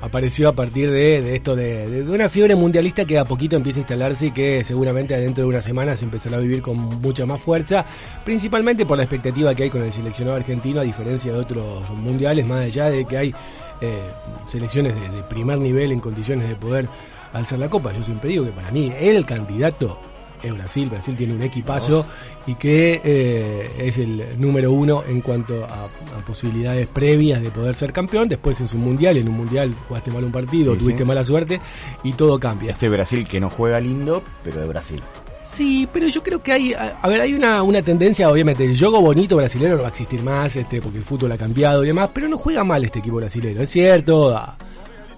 apareció 0.00 0.48
a 0.48 0.52
partir 0.54 0.90
de, 0.90 1.20
de 1.20 1.36
esto 1.36 1.54
de, 1.54 2.06
una 2.08 2.30
fiebre 2.30 2.54
mundialista 2.56 3.04
que 3.04 3.18
a 3.18 3.26
poquito 3.26 3.56
empieza 3.56 3.80
a 3.80 3.82
instalarse 3.82 4.26
y 4.28 4.30
que 4.30 4.64
seguramente 4.64 5.14
dentro 5.18 5.42
de 5.44 5.50
una 5.50 5.60
semana 5.60 5.94
se 5.96 6.06
empezará 6.06 6.38
a 6.38 6.40
vivir 6.40 6.62
con 6.62 6.78
mucha 6.78 7.26
más 7.26 7.42
fuerza, 7.42 7.84
principalmente 8.24 8.86
por 8.86 8.96
la 8.96 9.04
expectativa 9.04 9.54
que 9.54 9.64
hay 9.64 9.70
con 9.70 9.82
el 9.82 9.92
seleccionado 9.92 10.38
argentino, 10.38 10.80
a 10.80 10.84
diferencia 10.84 11.30
de 11.30 11.38
otros 11.38 11.90
mundiales, 11.90 12.46
más 12.46 12.64
allá 12.64 12.88
de 12.88 13.04
que 13.04 13.18
hay 13.18 13.34
eh, 13.82 13.98
selecciones 14.46 14.94
de, 14.94 15.16
de 15.16 15.22
primer 15.24 15.58
nivel 15.58 15.92
en 15.92 16.00
condiciones 16.00 16.48
de 16.48 16.54
poder 16.54 16.88
alzar 17.32 17.58
la 17.58 17.68
copa. 17.68 17.92
Yo 17.92 18.02
siempre 18.02 18.30
digo 18.30 18.44
que 18.44 18.52
para 18.52 18.70
mí 18.70 18.92
el 18.98 19.24
candidato 19.26 19.98
es 20.42 20.52
Brasil. 20.54 20.88
Brasil 20.88 21.14
tiene 21.16 21.34
un 21.34 21.42
equipazo 21.42 22.06
y 22.46 22.54
que 22.54 23.00
eh, 23.04 23.70
es 23.78 23.98
el 23.98 24.24
número 24.38 24.72
uno 24.72 25.04
en 25.06 25.20
cuanto 25.20 25.64
a, 25.64 25.84
a 25.84 26.24
posibilidades 26.26 26.86
previas 26.86 27.42
de 27.42 27.50
poder 27.50 27.74
ser 27.74 27.92
campeón. 27.92 28.28
Después 28.28 28.60
en 28.60 28.68
su 28.68 28.78
mundial, 28.78 29.16
en 29.18 29.28
un 29.28 29.34
mundial 29.36 29.74
jugaste 29.88 30.10
mal 30.10 30.24
un 30.24 30.32
partido, 30.32 30.72
Sí, 30.74 30.80
tuviste 30.80 31.02
sí. 31.02 31.06
mala 31.06 31.24
suerte 31.24 31.60
y 32.02 32.12
todo 32.14 32.40
cambia. 32.40 32.70
Este 32.70 32.88
Brasil 32.88 33.26
que 33.28 33.38
no 33.40 33.50
juega 33.50 33.80
lindo, 33.80 34.22
pero 34.42 34.60
de 34.60 34.66
Brasil. 34.66 35.02
Sí, 35.44 35.86
pero 35.92 36.06
yo 36.08 36.22
creo 36.22 36.40
que 36.42 36.52
hay, 36.52 36.72
a, 36.74 36.96
a 37.02 37.08
ver, 37.08 37.20
hay 37.20 37.34
una, 37.34 37.62
una 37.64 37.82
tendencia, 37.82 38.30
obviamente, 38.30 38.64
el 38.64 38.78
juego 38.78 39.00
bonito 39.00 39.36
brasileño 39.36 39.74
no 39.76 39.82
va 39.82 39.88
a 39.88 39.90
existir 39.90 40.22
más, 40.22 40.54
este, 40.54 40.80
porque 40.80 40.98
el 40.98 41.04
fútbol 41.04 41.32
ha 41.32 41.36
cambiado 41.36 41.82
y 41.82 41.88
demás, 41.88 42.08
pero 42.14 42.28
no 42.28 42.38
juega 42.38 42.62
mal 42.62 42.84
este 42.84 43.00
equipo 43.00 43.16
brasileño, 43.16 43.60
es 43.60 43.68
cierto, 43.68 44.40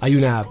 hay 0.01 0.17
una, 0.17 0.47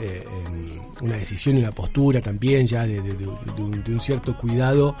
eh, 0.00 0.24
em, 0.46 0.73
una 1.04 1.16
decisión 1.16 1.56
y 1.56 1.60
una 1.60 1.70
postura 1.72 2.20
también 2.20 2.66
ya 2.66 2.86
de, 2.86 3.00
de- 3.00 3.12
de- 3.14 3.16
de 3.16 3.62
un, 3.62 3.84
de 3.84 3.92
un 3.92 4.00
cierto 4.00 4.36
cuidado 4.36 4.96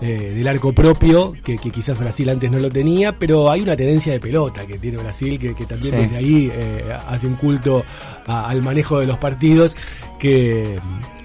eh, 0.00 0.32
del 0.34 0.46
arco 0.46 0.72
propio, 0.72 1.32
que, 1.42 1.58
que 1.58 1.70
quizás 1.70 1.98
Brasil 1.98 2.28
antes 2.28 2.50
no 2.50 2.58
lo 2.58 2.70
tenía, 2.70 3.18
pero 3.18 3.50
hay 3.50 3.62
una 3.62 3.74
tendencia 3.74 4.12
de 4.12 4.20
pelota 4.20 4.64
que 4.66 4.78
tiene 4.78 4.98
Brasil, 4.98 5.38
que, 5.38 5.54
que 5.54 5.64
también 5.66 5.94
Sí. 5.94 6.00
desde 6.02 6.16
ahí 6.16 6.52
eh, 6.54 6.84
hace 7.08 7.26
un 7.26 7.34
culto 7.34 7.82
a- 8.26 8.48
al 8.48 8.62
manejo 8.62 9.00
de 9.00 9.06
los 9.06 9.18
partidos, 9.18 9.74
que, 10.20 10.78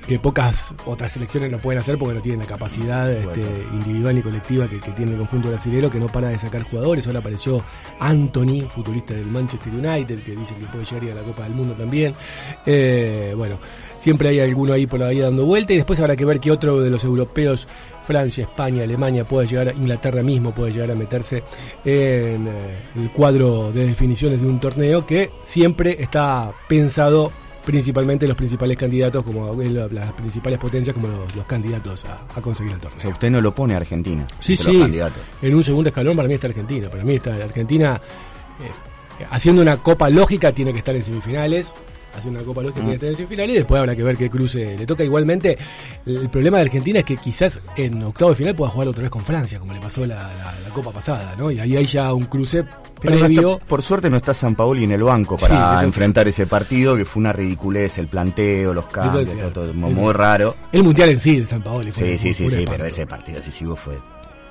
que 0.08 0.18
pocas 0.20 0.74
otras 0.86 1.12
selecciones 1.12 1.52
lo 1.52 1.60
pueden 1.60 1.80
hacer 1.82 1.98
porque 1.98 2.16
no 2.16 2.22
tienen 2.22 2.40
la 2.42 2.46
capacidad 2.48 3.12
este, 3.12 3.42
individual 3.74 4.16
ni 4.16 4.22
colectiva 4.22 4.68
que, 4.68 4.80
que 4.80 4.92
tiene 4.92 5.12
el 5.14 5.18
conjunto 5.20 5.50
brasileño, 5.50 5.90
que 5.90 6.00
no 6.00 6.08
para 6.08 6.30
de 6.30 6.40
sacar 6.40 6.64
jugadores. 6.64 7.06
Ahora 7.08 7.20
apareció 7.20 7.64
Anthony, 8.00 8.68
futbolista 8.70 9.14
del 9.14 9.28
Manchester 9.28 9.72
United, 9.74 10.20
que 10.24 10.36
dicen 10.36 10.58
que 10.58 10.66
puede 10.66 10.86
llegar 10.86 11.02
a 11.02 11.06
ir 11.06 11.12
a 11.12 11.16
la 11.16 11.22
Copa 11.22 11.44
del 11.44 11.54
Mundo 11.54 11.74
también. 11.76 12.14
Eh, 12.66 13.34
bueno, 13.38 13.58
siempre 14.04 14.28
hay 14.30 14.40
alguno 14.42 14.74
ahí 14.74 14.86
por 14.86 15.02
ahí 15.02 15.20
dando 15.20 15.46
vuelta 15.46 15.72
y 15.72 15.78
después 15.78 15.98
habrá 16.02 16.18
que 16.18 16.26
ver 16.26 16.42
que 16.42 16.52
otro 16.52 16.82
de 16.82 16.90
los 16.90 17.04
europeos 17.06 17.68
Francia, 18.06 18.44
España, 18.44 18.84
Alemania 18.84 19.24
puede 19.24 19.48
llegar, 19.48 19.70
a- 19.70 19.74
Inglaterra 19.74 20.22
mismo 20.22 20.52
puede 20.52 20.74
llegar 20.74 20.92
a 20.92 20.96
meterse 20.96 21.38
en 21.86 22.48
eh, 22.48 22.52
el 22.98 23.10
cuadro 23.12 23.72
de 23.72 23.88
definiciones 23.88 24.42
de 24.42 24.48
un 24.48 24.60
torneo 24.60 25.06
que 25.06 25.30
siempre 25.46 25.96
está 26.02 26.52
pensado 26.68 27.32
principalmente 27.66 28.28
los 28.28 28.36
principales 28.36 28.78
candidatos, 28.78 29.24
como 29.24 29.62
eh, 29.62 29.70
la- 29.70 29.88
las 29.88 30.12
principales 30.12 30.60
potencias, 30.60 30.94
como 30.94 31.08
los, 31.08 31.34
los 31.34 31.46
candidatos 31.46 32.04
a, 32.04 32.26
a 32.38 32.42
conseguir 32.42 32.74
el 32.74 32.80
O 32.80 32.82
sea, 32.82 32.90
torneo. 32.92 33.12
usted 33.14 33.30
no 33.32 33.40
lo 33.40 33.56
pone 33.56 33.74
a 33.74 33.78
Argentina. 33.78 34.28
Sí, 34.40 34.58
los 34.58 34.66
sí. 34.66 34.80
candidatos. 34.82 35.24
En 35.42 35.56
un 35.56 35.64
segundo 35.64 35.88
escalón 35.88 36.18
para 36.18 36.28
mí 36.28 36.34
está 36.34 36.48
Argentina. 36.48 36.90
Para 36.90 37.06
mí 37.06 37.16
está 37.16 37.36
Argentina 37.36 38.02
eh, 38.60 39.24
haciendo 39.32 39.62
una 39.62 39.78
copa 39.78 40.10
lógica 40.10 40.52
tiene 40.52 40.74
que 40.74 40.80
estar 40.80 40.94
en 40.94 41.04
semifinales. 41.04 41.74
Haciendo 42.16 42.40
una 42.42 42.46
copa 42.48 42.62
tiene 42.72 42.90
que 42.90 42.94
estar 42.94 43.10
en 43.10 43.16
semifinales 43.16 43.56
y 43.56 43.58
después 43.58 43.80
habrá 43.80 43.96
que 43.96 44.04
ver 44.04 44.16
qué 44.18 44.30
cruce 44.30 44.78
le 44.78 44.86
toca. 44.86 45.04
Igualmente, 45.04 45.58
el 46.06 46.30
problema 46.30 46.58
de 46.58 46.64
Argentina 46.64 47.00
es 47.00 47.06
que 47.06 47.18
quizás 47.18 47.60
en 47.76 48.04
octavo 48.04 48.30
de 48.32 48.36
final 48.38 48.56
pueda 48.56 48.70
jugar 48.72 48.88
otra 48.90 49.02
vez 49.02 49.10
con 49.12 49.24
Francia, 49.26 49.60
como 49.60 49.74
le 49.74 49.80
pasó 49.80 50.06
la, 50.06 50.16
la- 50.16 50.54
la 50.64 50.70
copa 50.74 50.92
pasada, 50.92 51.34
¿no? 51.38 51.50
Y 51.50 51.60
ahí 51.60 51.76
hay 51.76 51.86
ya 51.88 52.14
un 52.14 52.26
cruce 52.26 52.64
Pero 53.02 53.16
no 53.16 53.26
previo. 53.26 53.54
está- 53.54 53.66
por 53.66 53.82
suerte 53.82 54.10
no 54.12 54.18
está 54.18 54.34
San 54.34 54.54
Paoli 54.56 54.84
en 54.84 54.92
el 54.92 55.02
banco 55.04 55.38
para 55.38 55.82
enfrentar 55.84 56.28
ese 56.28 56.46
partido, 56.46 56.96
que 56.96 57.04
fue 57.06 57.20
una 57.22 57.34
ridiculez, 57.34 57.98
el 57.98 58.08
planteo, 58.08 58.74
los 58.74 58.86
cambios, 58.86 59.28
es 59.28 59.54
todo, 59.54 59.74
muy, 59.74 60.14
raro. 60.14 60.56
El 60.72 60.84
mundial 60.84 61.10
en 61.10 61.20
sí 61.20 61.40
de 61.40 61.48
San 61.48 61.64
Paolo. 61.64 61.92
Sí, 61.92 62.18
sí, 62.20 62.34
sí, 62.34 62.50
sí, 62.50 62.66
pero 62.68 62.86
ese 62.86 63.06
partido 63.08 63.40
decisivo 63.40 63.76
fue... 63.76 63.98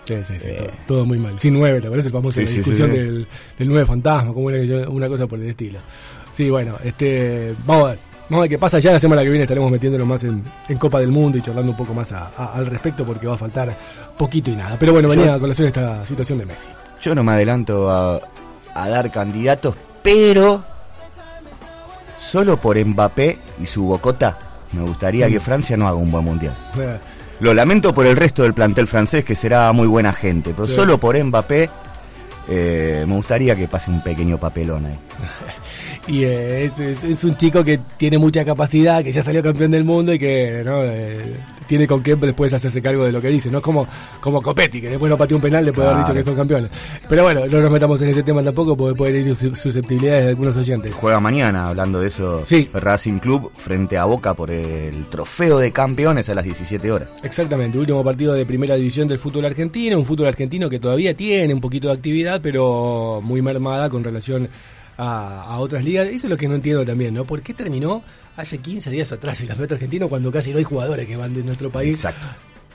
Sí, 0.04 0.14
sí, 0.26 0.34
sí, 0.40 0.48
Eh. 0.48 0.56
todo, 0.58 0.70
todo 0.88 1.06
muy 1.06 1.16
mal. 1.16 1.38
Sin 1.38 1.54
nueve, 1.54 1.80
¿te 1.80 1.88
parece? 1.88 2.08
El 2.08 2.12
famoso 2.12 2.40
Sí, 2.40 2.44
la 2.46 2.50
discusión 2.50 2.90
sí. 2.90 2.96
Del, 2.98 3.26
del 3.56 3.68
nueve 3.68 3.86
fantasma, 3.86 4.34
como 4.34 4.50
yo- 4.50 4.90
una 4.90 5.06
cosa 5.06 5.28
por 5.28 5.38
el 5.38 5.48
estilo. 5.50 5.78
Sí, 6.36 6.50
bueno, 6.50 6.76
este, 6.82 7.54
vamos 7.64 7.84
a 7.84 7.88
ver. 7.90 7.98
Vamos 8.28 8.38
a 8.38 8.42
ver 8.42 8.50
qué 8.50 8.58
pasa. 8.58 8.78
Ya 8.78 8.92
la 8.92 9.00
semana 9.00 9.22
que 9.22 9.28
viene 9.28 9.44
estaremos 9.44 9.70
metiéndonos 9.70 10.06
más 10.06 10.24
en, 10.24 10.42
Copa 10.78 11.00
del 11.00 11.10
Mundo 11.10 11.36
y 11.36 11.42
charlando 11.42 11.72
un 11.72 11.76
poco 11.76 11.92
más 11.92 12.12
al 12.12 12.64
respecto 12.64 13.04
porque 13.04 13.26
va 13.26 13.34
a 13.34 13.38
faltar 13.38 13.76
poquito 14.16 14.50
y 14.50 14.56
nada. 14.56 14.76
Pero 14.78 14.94
bueno, 14.94 15.08
venía 15.08 15.34
a 15.34 15.38
colación 15.38 15.68
esta 15.68 16.06
situación 16.06 16.38
de 16.38 16.46
Messi. 16.46 16.70
Yo 17.02 17.14
no 17.14 17.22
me 17.22 17.32
adelanto 17.32 17.90
a, 17.90 18.20
dar 18.74 19.10
candidatos, 19.10 19.74
pero 20.02 20.64
solo 22.18 22.56
por 22.56 22.82
Mbappé 22.82 23.38
y 23.60 23.66
su 23.66 23.84
bocota 23.84 24.38
me 24.72 24.82
gustaría 24.82 25.28
que 25.28 25.38
mm. 25.38 25.42
Francia 25.42 25.76
no 25.76 25.86
haga 25.86 25.96
un 25.96 26.10
buen 26.10 26.24
mundial. 26.24 26.54
Lo 27.40 27.52
lamento 27.52 27.92
por 27.92 28.06
el 28.06 28.16
resto 28.16 28.44
del 28.44 28.54
plantel 28.54 28.86
francés, 28.86 29.24
que 29.24 29.34
será 29.34 29.70
muy 29.72 29.88
buena 29.88 30.12
gente, 30.12 30.54
pero 30.56 30.66
solo 30.66 30.96
por 30.96 31.22
Mbappé 31.22 31.68
eh, 32.48 33.04
me 33.06 33.14
gustaría 33.14 33.54
que 33.54 33.68
pase 33.68 33.90
un 33.90 34.02
pequeño 34.02 34.38
papelón 34.38 34.86
ahí. 34.86 34.98
y 36.06 36.24
eh, 36.24 36.70
es, 37.04 37.24
un 37.24 37.36
chico 37.36 37.62
que 37.62 37.78
tiene 37.96 38.18
mucha 38.18 38.44
capacidad, 38.44 39.04
que 39.04 39.12
ya 39.12 39.22
salió 39.22 39.42
campeón 39.42 39.70
del 39.70 39.84
mundo 39.84 40.12
y 40.12 40.18
que 40.18 40.62
¿no? 40.64 40.82
Eh, 40.84 41.36
tiene 41.66 41.86
con 41.86 42.02
qué 42.02 42.16
después 42.16 42.52
hacerse 42.52 42.82
cargo 42.82 43.04
de 43.04 43.12
lo 43.12 43.20
que 43.20 43.28
dice, 43.28 43.50
no 43.50 43.58
es 43.58 43.64
como, 43.64 43.86
como 44.20 44.42
Copetti, 44.42 44.80
que 44.80 44.90
después 44.90 45.08
no 45.08 45.16
pateó 45.16 45.36
un 45.36 45.42
penal 45.42 45.64
después 45.64 45.86
de 45.86 45.92
haber 45.92 46.04
dicho 46.04 46.14
que 46.14 46.24
son 46.24 46.34
campeones. 46.34 46.70
Pero 47.08 47.22
bueno, 47.22 47.46
no 47.46 47.60
nos 47.60 47.70
metamos 47.70 48.02
en 48.02 48.08
ese 48.08 48.22
tema 48.22 48.42
tampoco 48.42 48.76
porque 48.76 48.96
puede 48.96 49.20
ir 49.20 49.36
susceptibilidades 49.36 50.24
de 50.24 50.28
algunos 50.30 50.56
oyentes. 50.56 50.94
Juega 50.94 51.20
mañana, 51.20 51.68
hablando 51.68 52.00
de 52.00 52.08
eso, 52.08 52.44
sí. 52.44 52.68
Racing 52.74 53.20
Club 53.20 53.52
frente 53.56 53.96
a 53.96 54.04
Boca 54.04 54.34
por 54.34 54.50
el 54.50 55.06
trofeo 55.06 55.58
de 55.58 55.70
campeones 55.72 56.28
a 56.28 56.34
las 56.34 56.44
17 56.44 56.90
horas. 56.90 57.08
Exactamente, 57.22 57.78
último 57.78 58.02
partido 58.02 58.34
de 58.34 58.44
primera 58.44 58.74
división 58.74 59.08
del 59.08 59.18
fútbol 59.18 59.44
argentino, 59.44 59.98
un 59.98 60.04
fútbol 60.04 60.26
argentino 60.26 60.68
que 60.68 60.78
todavía 60.78 61.16
tiene 61.16 61.54
un 61.54 61.60
poquito 61.60 61.88
de 61.88 61.94
actividad, 61.94 62.40
pero 62.42 63.20
muy 63.22 63.40
mermada 63.40 63.88
con 63.88 64.04
relación 64.04 64.48
a, 64.96 65.56
otras 65.58 65.84
ligas. 65.84 66.08
Eso 66.08 66.26
es 66.26 66.30
lo 66.30 66.36
que 66.36 66.48
no 66.48 66.54
entiendo 66.54 66.84
también, 66.84 67.14
¿no? 67.14 67.24
¿Por 67.24 67.42
qué 67.42 67.54
terminó 67.54 68.02
hace 68.36 68.58
15 68.58 68.90
días 68.90 69.12
atrás 69.12 69.40
el 69.40 69.48
campeonato 69.48 69.74
argentino 69.74 70.08
cuando 70.08 70.30
casi 70.30 70.52
no 70.52 70.58
hay 70.58 70.64
jugadores 70.64 71.06
que 71.06 71.16
van 71.16 71.34
de 71.34 71.42
nuestro 71.42 71.70
país? 71.70 72.04
Exacto. 72.04 72.28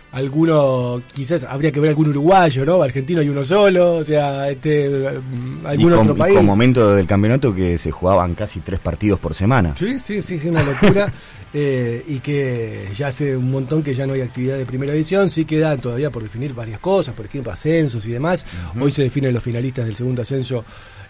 Alguno, 0.10 1.02
quizás 1.14 1.44
habría 1.44 1.72
que 1.72 1.82
ver 1.82 1.90
algún 1.90 2.08
uruguayo, 2.08 2.66
¿no? 2.66 2.82
Argentino 2.82 3.20
hay 3.20 3.28
uno 3.28 3.44
solo, 3.44 3.98
o 3.98 4.04
sea, 4.06 4.50
este, 4.50 4.90
mm, 4.90 5.66
algún 5.66 5.94
otro 5.94 6.16
país. 6.16 6.36
con 6.36 6.46
momento 6.46 6.96
del 6.96 7.06
campeonato 7.06 7.54
que 7.54 7.78
se 7.78 7.92
jugaban 7.92 8.34
casi 8.34 8.62
tres 8.62 8.80
partidos 8.80 9.20
por 9.20 9.34
semana. 9.34 9.76
Sí, 9.76 10.00
sí, 10.00 10.22
sí, 10.22 10.40
sí 10.40 10.48
una 10.48 10.64
locura. 10.64 11.12
eh, 11.54 12.04
y 12.08 12.20
que 12.20 12.88
ya 12.96 13.08
hace 13.08 13.36
un 13.36 13.52
montón 13.52 13.84
que 13.84 13.94
ya 13.94 14.08
no 14.08 14.14
hay 14.14 14.22
actividad 14.22 14.58
de 14.58 14.66
primera 14.66 14.94
división, 14.94 15.30
sí 15.30 15.44
quedan 15.44 15.80
todavía 15.80 16.10
por 16.10 16.24
definir 16.24 16.54
varias 16.54 16.80
cosas, 16.80 17.14
por 17.14 17.26
ejemplo, 17.26 17.52
ascensos 17.52 18.06
y 18.06 18.12
demás. 18.12 18.46
Hoy 18.80 18.92
se 18.92 19.04
definen 19.04 19.34
los 19.34 19.44
finalistas 19.44 19.86
del 19.86 19.96
segundo 19.96 20.22
ascenso 20.22 20.64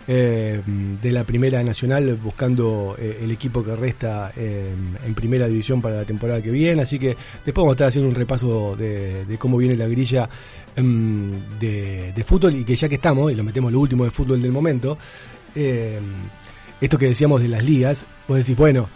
eh, 0.10 0.62
de 0.66 1.12
la 1.12 1.26
Primera 1.26 1.62
Nacional 1.64 2.16
buscando 2.16 2.96
eh, 2.98 3.20
el 3.24 3.32
equipo 3.32 3.62
que 3.62 3.76
resta 3.76 4.32
en 4.36 5.14
Primera 5.14 5.48
División 5.48 5.82
para 5.82 5.98
la 5.98 6.06
temporada 6.06 6.42
que 6.42 6.50
viene. 6.50 6.82
Así 6.82 6.98
que 6.98 7.10
después 7.46 7.56
vamos 7.56 7.72
a 7.72 7.74
estar 7.74 7.88
haciendo 7.90 8.10
un 8.10 8.16
repaso 8.16 8.76
de, 8.78 9.36
cómo 9.38 9.58
viene 9.58 9.76
la 9.76 9.88
grilla 9.88 10.30
em, 10.76 11.32
de, 11.60 12.24
fútbol 12.26 12.56
y 12.56 12.64
que 12.64 12.76
ya 12.76 12.88
que 12.88 12.96
estamos, 12.96 13.32
y 13.32 13.36
lo 13.36 13.44
metemos 13.44 13.72
lo 13.72 13.80
último 13.80 14.06
de 14.06 14.12
fútbol 14.12 14.42
del 14.42 14.52
momento, 14.52 14.98
em, 15.56 16.04
esto 16.80 16.98
que 16.98 17.08
decíamos 17.08 17.42
de 17.42 17.50
las 17.50 17.64
ligas, 17.64 18.06
vos 18.28 18.38
decís, 18.38 18.56
bueno, 18.56 18.90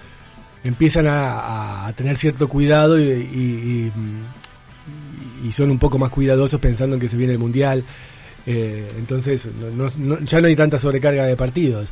empiezan 0.64 1.08
a, 1.10 1.92
tener 1.96 2.16
cierto 2.18 2.48
cuidado 2.48 2.98
y, 3.00 3.92
y 5.44 5.52
son 5.52 5.72
un 5.72 5.80
poco 5.80 5.98
más 5.98 6.10
cuidadosos 6.10 6.60
pensando 6.60 6.96
en 6.96 7.00
que 7.00 7.10
se 7.10 7.18
viene 7.18 7.34
el 7.34 7.40
Mundial. 7.40 7.84
Eh, 8.46 8.88
entonces, 8.98 9.48
ya 10.24 10.42
no 10.42 10.48
hay 10.48 10.56
tanta 10.56 10.78
sobrecarga 10.78 11.26
de 11.26 11.36
partidos. 11.36 11.92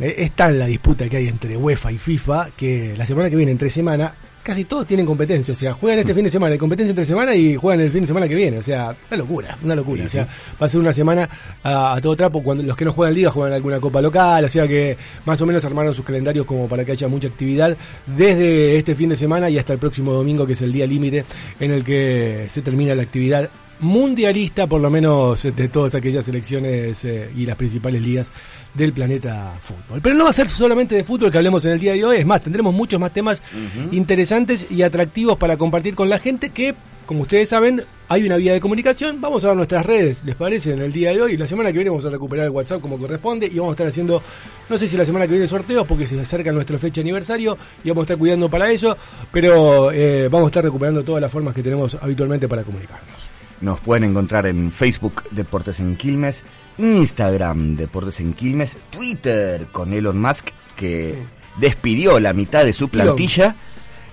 Eh, 0.00 0.14
es 0.18 0.32
tal 0.32 0.58
la 0.58 0.66
disputa 0.66 1.08
que 1.08 1.16
hay 1.16 1.28
entre 1.28 1.56
UEFA 1.56 1.92
y 1.92 1.98
FIFA 1.98 2.50
que 2.56 2.94
la 2.96 3.06
semana 3.06 3.30
que 3.30 3.36
viene, 3.36 3.52
entre 3.52 3.70
semana, 3.70 4.14
casi 4.42 4.64
todos 4.64 4.86
tienen 4.86 5.06
competencia. 5.06 5.52
O 5.52 5.56
sea, 5.56 5.74
juegan 5.74 6.00
este 6.00 6.14
fin 6.14 6.24
de 6.24 6.30
semana, 6.30 6.52
hay 6.52 6.58
competencia 6.58 6.90
entre 6.90 7.04
semana 7.04 7.34
y 7.34 7.54
juegan 7.56 7.80
el 7.80 7.90
fin 7.90 8.02
de 8.02 8.06
semana 8.08 8.28
que 8.28 8.34
viene. 8.34 8.58
O 8.58 8.62
sea, 8.62 8.94
una 9.08 9.16
locura, 9.16 9.58
una 9.62 9.74
locura. 9.74 10.04
o 10.04 10.08
sea, 10.08 10.26
va 10.60 10.66
a 10.66 10.68
ser 10.68 10.80
una 10.80 10.92
semana 10.92 11.28
a, 11.62 11.98
todo 12.02 12.16
trapo. 12.16 12.42
Cuando 12.42 12.62
los 12.62 12.76
que 12.76 12.84
no 12.84 12.92
juegan 12.92 13.14
liga 13.14 13.30
juegan 13.30 13.52
alguna 13.52 13.80
copa 13.80 14.00
local. 14.00 14.44
O 14.44 14.48
sea 14.48 14.66
que 14.66 14.96
más 15.24 15.40
o 15.40 15.46
menos 15.46 15.64
armaron 15.64 15.94
sus 15.94 16.04
calendarios 16.04 16.46
como 16.46 16.68
para 16.68 16.84
que 16.84 16.92
haya 16.92 17.08
mucha 17.08 17.28
actividad 17.28 17.76
desde 18.06 18.76
este 18.76 18.94
fin 18.94 19.10
de 19.10 19.16
semana 19.16 19.48
y 19.48 19.58
hasta 19.58 19.72
el 19.72 19.78
próximo 19.78 20.12
domingo, 20.12 20.46
que 20.46 20.54
es 20.54 20.62
el 20.62 20.72
día 20.72 20.86
límite 20.86 21.24
en 21.60 21.70
el 21.70 21.84
que 21.84 22.46
se 22.50 22.62
termina 22.62 22.94
la 22.94 23.02
actividad 23.02 23.48
mundialista, 23.82 24.66
por 24.66 24.80
lo 24.80 24.90
menos 24.90 25.42
de 25.42 25.68
todas 25.68 25.94
aquellas 25.94 26.24
selecciones 26.24 27.04
eh, 27.04 27.30
y 27.36 27.44
las 27.44 27.56
principales 27.56 28.00
ligas 28.00 28.28
del 28.74 28.92
planeta 28.92 29.52
fútbol. 29.60 30.00
Pero 30.02 30.14
no 30.14 30.24
va 30.24 30.30
a 30.30 30.34
ser 30.34 30.48
solamente 30.48 30.94
de 30.94 31.04
fútbol 31.04 31.30
que 31.30 31.38
hablemos 31.38 31.64
en 31.64 31.72
el 31.72 31.80
día 31.80 31.92
de 31.92 32.04
hoy, 32.04 32.16
es 32.18 32.26
más, 32.26 32.42
tendremos 32.42 32.72
muchos 32.72 32.98
más 32.98 33.12
temas 33.12 33.42
interesantes 33.90 34.66
y 34.70 34.82
atractivos 34.82 35.36
para 35.36 35.56
compartir 35.56 35.94
con 35.94 36.08
la 36.08 36.18
gente 36.18 36.50
que, 36.50 36.74
como 37.04 37.22
ustedes 37.22 37.48
saben, 37.48 37.82
hay 38.08 38.24
una 38.24 38.36
vía 38.36 38.52
de 38.52 38.60
comunicación, 38.60 39.20
vamos 39.20 39.44
a 39.44 39.48
ver 39.48 39.56
nuestras 39.56 39.84
redes, 39.84 40.22
¿les 40.24 40.36
parece? 40.36 40.72
En 40.72 40.80
el 40.80 40.92
día 40.92 41.10
de 41.10 41.20
hoy, 41.20 41.36
la 41.36 41.46
semana 41.46 41.70
que 41.70 41.78
viene 41.78 41.90
vamos 41.90 42.06
a 42.06 42.10
recuperar 42.10 42.46
el 42.46 42.52
WhatsApp 42.52 42.80
como 42.80 42.98
corresponde 42.98 43.46
y 43.46 43.58
vamos 43.58 43.72
a 43.72 43.74
estar 43.74 43.86
haciendo, 43.88 44.22
no 44.68 44.78
sé 44.78 44.86
si 44.86 44.96
la 44.96 45.04
semana 45.04 45.26
que 45.26 45.32
viene 45.32 45.48
sorteos 45.48 45.86
porque 45.86 46.06
se 46.06 46.18
acerca 46.18 46.52
nuestra 46.52 46.78
fecha 46.78 47.00
aniversario 47.00 47.58
y 47.84 47.88
vamos 47.88 48.02
a 48.02 48.04
estar 48.04 48.18
cuidando 48.18 48.48
para 48.48 48.70
eso, 48.70 48.96
pero 49.30 49.92
eh, 49.92 50.28
vamos 50.28 50.46
a 50.46 50.50
estar 50.50 50.64
recuperando 50.64 51.02
todas 51.02 51.20
las 51.20 51.32
formas 51.32 51.54
que 51.54 51.62
tenemos 51.62 51.96
habitualmente 52.00 52.48
para 52.48 52.62
comunicarnos. 52.62 53.31
Nos 53.62 53.80
pueden 53.80 54.04
encontrar 54.04 54.46
en 54.46 54.72
Facebook 54.72 55.22
Deportes 55.30 55.80
en 55.80 55.96
Quilmes, 55.96 56.42
Instagram 56.78 57.76
Deportes 57.76 58.20
en 58.20 58.34
Quilmes, 58.34 58.76
Twitter 58.90 59.66
con 59.72 59.92
Elon 59.92 60.20
Musk 60.20 60.48
que 60.76 61.22
despidió 61.58 62.20
la 62.20 62.32
mitad 62.32 62.64
de 62.64 62.72
su 62.72 62.88
plantilla. 62.88 63.56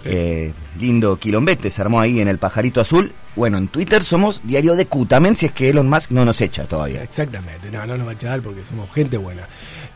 Eh, 0.06 0.54
lindo 0.80 1.18
quilombete 1.20 1.70
se 1.70 1.82
armó 1.82 2.00
ahí 2.00 2.22
en 2.22 2.28
el 2.28 2.38
pajarito 2.38 2.80
azul. 2.80 3.12
Bueno, 3.36 3.58
en 3.58 3.68
Twitter 3.68 4.04
somos 4.04 4.42
diario 4.44 4.76
de 4.76 4.86
Q, 4.86 5.08
si 5.36 5.48
es 5.48 5.52
que 5.52 5.70
Elon 5.70 5.90
Musk 5.90 6.12
no 6.12 6.24
nos 6.26 6.40
echa 6.42 6.66
todavía. 6.66 7.04
Exactamente, 7.04 7.70
no, 7.72 7.86
no 7.86 7.98
nos 7.98 8.06
va 8.08 8.12
a 8.12 8.14
echar 8.14 8.42
porque 8.42 8.64
somos 8.64 8.90
gente 8.94 9.18
buena. 9.18 9.48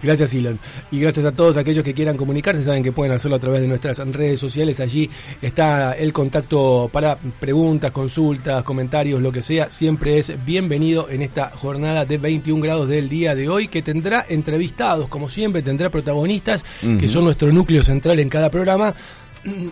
Gracias, 0.04 0.34
Elon. 0.34 0.60
Y 0.92 1.00
gracias 1.00 1.26
a 1.26 1.32
todos 1.32 1.56
aquellos 1.56 1.84
que 1.84 1.94
quieran 1.94 2.18
comunicarse. 2.18 2.62
Saben 2.64 2.84
que 2.84 2.92
pueden 2.92 3.14
hacerlo 3.14 3.38
a 3.38 3.40
través 3.40 3.62
de 3.62 3.68
nuestras 3.68 3.98
redes 4.00 4.38
sociales. 4.38 4.82
Allí 4.82 5.10
está 5.42 5.94
el 5.94 6.12
contacto 6.12 6.90
para 6.92 7.16
preguntas, 7.16 7.92
consultas, 7.92 8.66
comentarios, 8.66 9.22
lo 9.22 9.32
que 9.32 9.42
sea. 9.42 9.72
Siempre 9.72 10.18
es 10.18 10.34
bienvenido 10.46 11.10
en 11.10 11.22
esta 11.22 11.50
jornada 11.52 12.06
de 12.06 12.18
21 12.18 12.62
grados 12.62 12.90
del 12.90 13.08
día 13.08 13.34
de 13.34 13.48
hoy, 13.48 13.70
que 13.70 13.82
tendrá 13.82 14.26
entrevistados, 14.28 15.08
como 15.08 15.30
siempre, 15.30 15.62
tendrá 15.62 15.90
protagonistas, 15.90 16.64
que 17.00 17.08
son 17.08 17.24
nuestro 17.24 17.52
núcleo 17.54 17.82
central 17.82 18.20
en 18.20 18.28
cada 18.28 18.52
programa. 18.52 18.94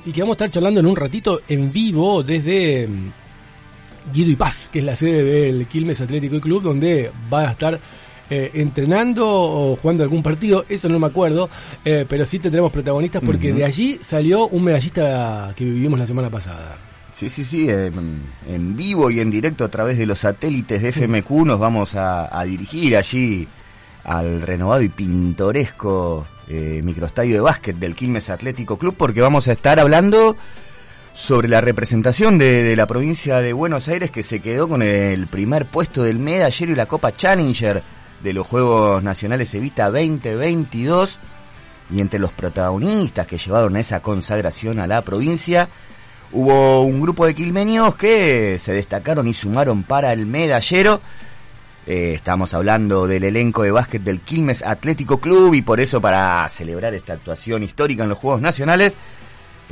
Y 0.06 0.12
que 0.12 0.22
vamos 0.22 0.34
a 0.34 0.46
estar 0.46 0.50
charlando 0.50 0.80
en 0.80 0.86
un 0.86 0.96
ratito 0.96 1.42
en 1.48 1.72
vivo 1.72 2.24
desde 2.24 2.88
mm, 2.88 4.14
Guido 4.14 4.32
y 4.32 4.36
Paz, 4.36 4.70
que 4.72 4.80
es 4.80 4.86
la 4.86 4.96
sede 4.96 5.24
del 5.24 5.66
Quilmes 5.68 6.02
Atlético 6.02 6.36
y 6.36 6.42
Club, 6.42 6.62
donde 6.62 7.12
va 7.32 7.48
a 7.48 7.52
estar 7.52 7.80
eh, 8.34 8.50
entrenando 8.54 9.28
o 9.30 9.76
jugando 9.76 10.04
algún 10.04 10.24
partido, 10.24 10.64
eso 10.70 10.88
no 10.88 11.00
me 11.00 11.08
acuerdo, 11.08 11.50
eh, 11.84 12.06
pero 12.08 12.26
sí 12.26 12.40
tendremos 12.40 12.72
protagonistas 12.72 13.22
porque 13.26 13.52
de 13.52 13.66
allí 13.66 14.00
salió 14.02 14.48
un 14.48 14.64
medallista 14.64 15.54
que 15.54 15.66
vivimos 15.66 16.00
la 16.00 16.08
semana 16.08 16.30
pasada. 16.30 16.78
Sí, 17.12 17.28
sí, 17.28 17.44
sí, 17.44 17.68
en, 17.70 18.78
vivo 18.78 19.12
y 19.12 19.20
en 19.20 19.32
directo 19.32 19.66
a 19.66 19.68
través 19.68 19.98
de 19.98 20.06
los 20.06 20.20
satélites 20.20 20.82
de 20.82 20.94
FMQ 20.94 21.30
nos 21.46 21.60
vamos 21.60 21.92
a, 21.96 22.42
dirigir 22.46 22.96
allí 22.96 23.50
al 24.06 24.42
renovado 24.44 24.82
y 24.82 24.88
pintoresco 24.88 26.26
eh, 26.48 26.80
microestadio 26.82 27.36
de 27.36 27.42
básquet 27.42 27.76
del 27.76 27.96
Quilmes 27.96 28.30
Atlético 28.30 28.78
Club 28.78 28.96
porque 28.98 29.20
vamos 29.20 29.50
a 29.50 29.52
estar 29.52 29.78
hablando 29.78 30.38
sobre 31.14 31.50
la 31.50 31.60
representación 31.60 32.38
de, 32.38 32.64
de, 32.64 32.78
la 32.78 32.88
provincia 32.88 33.42
de 33.42 33.52
Buenos 33.52 33.90
Aires 33.90 34.10
que 34.10 34.24
se 34.24 34.40
quedó 34.40 34.70
con 34.70 34.82
el 34.82 35.28
primer 35.28 35.66
puesto 35.66 36.04
del 36.04 36.18
medallero 36.18 36.72
y 36.72 36.76
la 36.76 36.86
Copa 36.86 37.14
Challenger 37.14 37.84
de 38.24 38.34
los 38.34 38.46
Juegos 38.48 39.04
Nacionales 39.04 39.54
Evita 39.54 39.90
2022 39.90 41.20
y 41.90 42.02
entre 42.02 42.20
los 42.20 42.32
protagonistas 42.32 43.28
que 43.28 43.38
llevaron 43.38 43.78
esa 43.78 44.02
consagración 44.02 44.80
a 44.80 44.88
la 44.88 45.02
provincia 45.02 45.68
hubo 46.32 46.82
un 46.82 47.02
grupo 47.02 47.26
de 47.26 47.36
quilmenios 47.36 47.96
que 47.96 48.58
se 48.60 48.74
destacaron 48.74 49.28
y 49.28 49.34
sumaron 49.34 49.84
para 49.84 50.14
el 50.14 50.26
medallero. 50.26 51.02
Eh, 51.86 52.14
estamos 52.16 52.54
hablando 52.54 53.08
del 53.08 53.24
elenco 53.24 53.64
de 53.64 53.72
básquet 53.72 54.04
del 54.04 54.22
Quilmes 54.22 54.64
Atlético 54.64 55.20
Club 55.20 55.56
y 55.56 55.62
por 55.62 55.80
eso 55.80 56.00
para 56.00 56.48
celebrar 56.48 56.94
esta 56.94 57.14
actuación 57.14 57.64
histórica 57.64 58.04
en 58.04 58.10
los 58.10 58.20
Juegos 58.20 58.42
Nacionales 58.42 58.96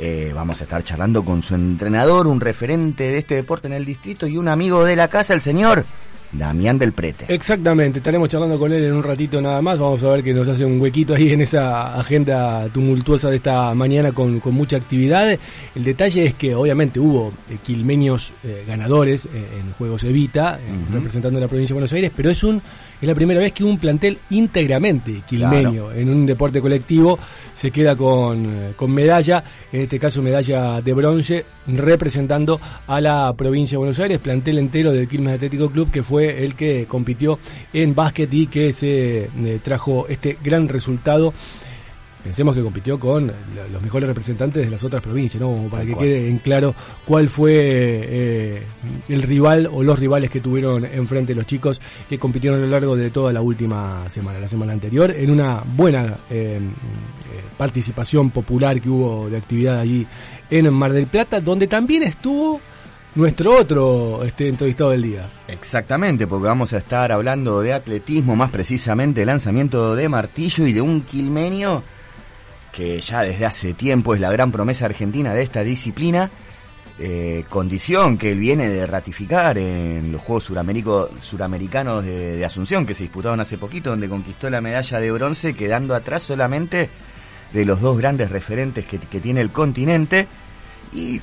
eh, 0.02 0.32
vamos 0.34 0.60
a 0.60 0.64
estar 0.64 0.82
charlando 0.82 1.22
con 1.22 1.42
su 1.42 1.54
entrenador, 1.54 2.26
un 2.26 2.40
referente 2.40 3.04
de 3.04 3.18
este 3.18 3.34
deporte 3.34 3.66
en 3.66 3.74
el 3.74 3.84
distrito 3.84 4.26
y 4.26 4.38
un 4.38 4.48
amigo 4.48 4.82
de 4.82 4.96
la 4.96 5.08
casa, 5.08 5.34
el 5.34 5.42
señor 5.42 5.84
Damián 6.32 6.78
del 6.78 6.92
Prete. 6.92 7.24
Exactamente, 7.28 7.98
estaremos 7.98 8.28
charlando 8.28 8.58
con 8.58 8.72
él 8.72 8.84
en 8.84 8.92
un 8.92 9.02
ratito 9.02 9.40
nada 9.40 9.60
más. 9.60 9.78
Vamos 9.78 10.02
a 10.04 10.08
ver 10.10 10.22
que 10.22 10.32
nos 10.32 10.46
hace 10.46 10.64
un 10.64 10.80
huequito 10.80 11.14
ahí 11.14 11.32
en 11.32 11.40
esa 11.40 11.94
agenda 11.98 12.68
tumultuosa 12.72 13.30
de 13.30 13.36
esta 13.36 13.74
mañana 13.74 14.12
con, 14.12 14.38
con 14.40 14.54
mucha 14.54 14.76
actividad. 14.76 15.28
El 15.74 15.84
detalle 15.84 16.26
es 16.26 16.34
que 16.34 16.54
obviamente 16.54 17.00
hubo 17.00 17.32
eh, 17.50 17.56
quilmeños 17.62 18.32
eh, 18.44 18.64
ganadores 18.66 19.26
eh, 19.26 19.28
en 19.60 19.72
Juegos 19.72 20.04
Evita, 20.04 20.58
eh, 20.60 20.70
Ujú. 20.86 20.94
representando 20.94 21.38
a 21.38 21.42
la 21.42 21.48
provincia 21.48 21.74
de 21.74 21.78
Buenos 21.78 21.92
Aires, 21.92 22.12
pero 22.14 22.30
es 22.30 22.42
un 22.44 22.62
es 23.00 23.08
la 23.08 23.14
primera 23.14 23.40
vez 23.40 23.52
que 23.52 23.64
un 23.64 23.78
plantel 23.78 24.18
íntegramente 24.28 25.22
quilmeño 25.26 25.90
en 25.90 26.10
un 26.10 26.26
deporte 26.26 26.60
colectivo 26.60 27.18
se 27.54 27.70
queda 27.70 27.96
con, 27.96 28.74
con 28.76 28.90
medalla, 28.92 29.42
en 29.72 29.80
este 29.80 29.98
caso 29.98 30.20
medalla 30.20 30.82
de 30.82 30.92
bronce, 30.92 31.44
representando 31.66 32.60
a 32.86 33.00
la 33.00 33.32
provincia 33.34 33.76
de 33.76 33.78
Buenos 33.78 33.98
Aires, 34.00 34.18
plantel 34.18 34.58
entero 34.58 34.92
del 34.92 35.08
Quilmes 35.08 35.34
Atlético 35.36 35.70
Club, 35.70 35.90
que 35.90 36.02
fue 36.02 36.19
el 36.28 36.54
que 36.54 36.86
compitió 36.86 37.38
en 37.72 37.94
básquet 37.94 38.32
y 38.32 38.46
que 38.46 38.72
se 38.72 39.24
eh, 39.24 39.60
trajo 39.62 40.06
este 40.08 40.36
gran 40.42 40.68
resultado. 40.68 41.32
Pensemos 42.22 42.54
que 42.54 42.60
compitió 42.62 43.00
con 43.00 43.28
lo- 43.28 43.68
los 43.72 43.80
mejores 43.80 44.06
representantes 44.06 44.62
de 44.62 44.70
las 44.70 44.84
otras 44.84 45.02
provincias, 45.02 45.40
¿no? 45.40 45.68
Para 45.70 45.86
que 45.86 45.96
quede 45.96 46.28
en 46.28 46.36
claro 46.36 46.74
cuál 47.06 47.30
fue 47.30 47.52
eh, 47.56 48.62
el 49.08 49.22
rival 49.22 49.66
o 49.72 49.82
los 49.82 49.98
rivales 49.98 50.28
que 50.28 50.40
tuvieron 50.40 50.84
enfrente 50.84 51.34
los 51.34 51.46
chicos 51.46 51.80
que 52.10 52.18
compitieron 52.18 52.58
a 52.60 52.62
lo 52.64 52.68
largo 52.68 52.94
de 52.94 53.08
toda 53.10 53.32
la 53.32 53.40
última 53.40 54.04
semana, 54.10 54.38
la 54.38 54.48
semana 54.48 54.74
anterior, 54.74 55.10
en 55.10 55.30
una 55.30 55.62
buena 55.64 56.18
eh, 56.28 56.60
participación 57.56 58.30
popular 58.30 58.80
que 58.82 58.90
hubo 58.90 59.30
de 59.30 59.36
actividad 59.38 59.78
allí 59.80 60.06
en 60.50 60.72
Mar 60.74 60.92
del 60.92 61.06
Plata, 61.06 61.40
donde 61.40 61.68
también 61.68 62.02
estuvo 62.02 62.60
nuestro 63.14 63.56
otro 63.56 64.22
este, 64.24 64.48
entrevistado 64.48 64.90
del 64.90 65.02
día. 65.02 65.30
Exactamente, 65.48 66.26
porque 66.26 66.46
vamos 66.46 66.72
a 66.72 66.78
estar 66.78 67.12
hablando 67.12 67.60
de 67.60 67.72
atletismo, 67.72 68.36
más 68.36 68.50
precisamente 68.50 69.24
lanzamiento 69.24 69.96
de 69.96 70.08
martillo 70.08 70.66
y 70.66 70.72
de 70.72 70.80
un 70.80 71.02
quilmenio 71.02 71.82
que 72.72 73.00
ya 73.00 73.22
desde 73.22 73.46
hace 73.46 73.74
tiempo 73.74 74.14
es 74.14 74.20
la 74.20 74.30
gran 74.30 74.52
promesa 74.52 74.84
argentina 74.84 75.34
de 75.34 75.42
esta 75.42 75.62
disciplina, 75.62 76.30
eh, 76.98 77.44
condición 77.48 78.16
que 78.16 78.32
él 78.32 78.38
viene 78.38 78.68
de 78.68 78.86
ratificar 78.86 79.58
en 79.58 80.12
los 80.12 80.20
Juegos 80.20 80.44
Suramericanos 80.44 82.04
de, 82.04 82.36
de 82.36 82.44
Asunción, 82.44 82.86
que 82.86 82.94
se 82.94 83.04
disputaron 83.04 83.40
hace 83.40 83.58
poquito, 83.58 83.90
donde 83.90 84.08
conquistó 84.08 84.48
la 84.50 84.60
medalla 84.60 85.00
de 85.00 85.10
bronce, 85.10 85.54
quedando 85.54 85.94
atrás 85.94 86.22
solamente 86.22 86.88
de 87.52 87.64
los 87.64 87.80
dos 87.80 87.98
grandes 87.98 88.30
referentes 88.30 88.86
que, 88.86 88.98
que 88.98 89.20
tiene 89.20 89.40
el 89.40 89.50
continente, 89.50 90.28
y 90.92 91.20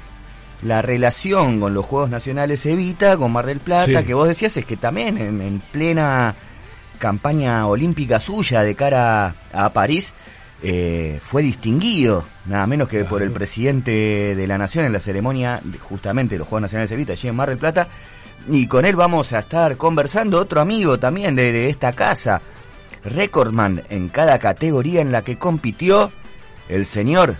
la 0.63 0.81
relación 0.81 1.59
con 1.59 1.73
los 1.73 1.85
Juegos 1.85 2.09
Nacionales 2.09 2.65
Evita, 2.65 3.15
con 3.17 3.31
Mar 3.31 3.45
del 3.45 3.59
Plata, 3.59 3.99
Sí. 3.99 4.05
que 4.05 4.13
vos 4.13 4.27
decías, 4.27 4.57
es 4.57 4.65
que 4.65 4.77
también 4.77 5.17
en, 5.17 5.41
en 5.41 5.59
plena 5.59 6.35
campaña 6.99 7.67
olímpica 7.67 8.19
suya 8.19 8.63
de 8.63 8.75
cara 8.75 9.35
a 9.53 9.69
París, 9.71 10.13
eh, 10.63 11.19
fue 11.23 11.43
distinguido, 11.43 12.25
nada 12.47 12.65
menos 12.65 12.87
que 12.89 13.05
por 13.05 13.21
el 13.21 13.31
presidente 13.31 14.35
de 14.35 14.47
la 14.47 14.57
Nación 14.57 14.85
en 14.85 14.93
la 14.93 14.99
ceremonia 14.99 15.61
justamente 15.81 16.33
de 16.35 16.39
los 16.39 16.47
Juegos 16.47 16.63
Nacionales 16.63 16.91
Evita, 16.91 17.13
allí 17.13 17.27
en 17.27 17.35
Mar 17.35 17.49
del 17.49 17.59
Plata, 17.59 17.87
y 18.47 18.65
con 18.65 18.85
él 18.85 18.95
vamos 18.95 19.33
a 19.33 19.39
estar 19.39 19.77
conversando, 19.77 20.39
otro 20.39 20.59
amigo 20.59 20.97
también 20.97 21.35
de, 21.35 21.51
de 21.51 21.69
esta 21.69 21.91
casa, 21.93 22.41
recordman 23.03 23.83
en 23.89 24.09
cada 24.09 24.39
categoría 24.39 25.01
en 25.01 25.11
la 25.11 25.21
que 25.21 25.37
compitió, 25.37 26.11
el 26.67 26.85
señor 26.87 27.35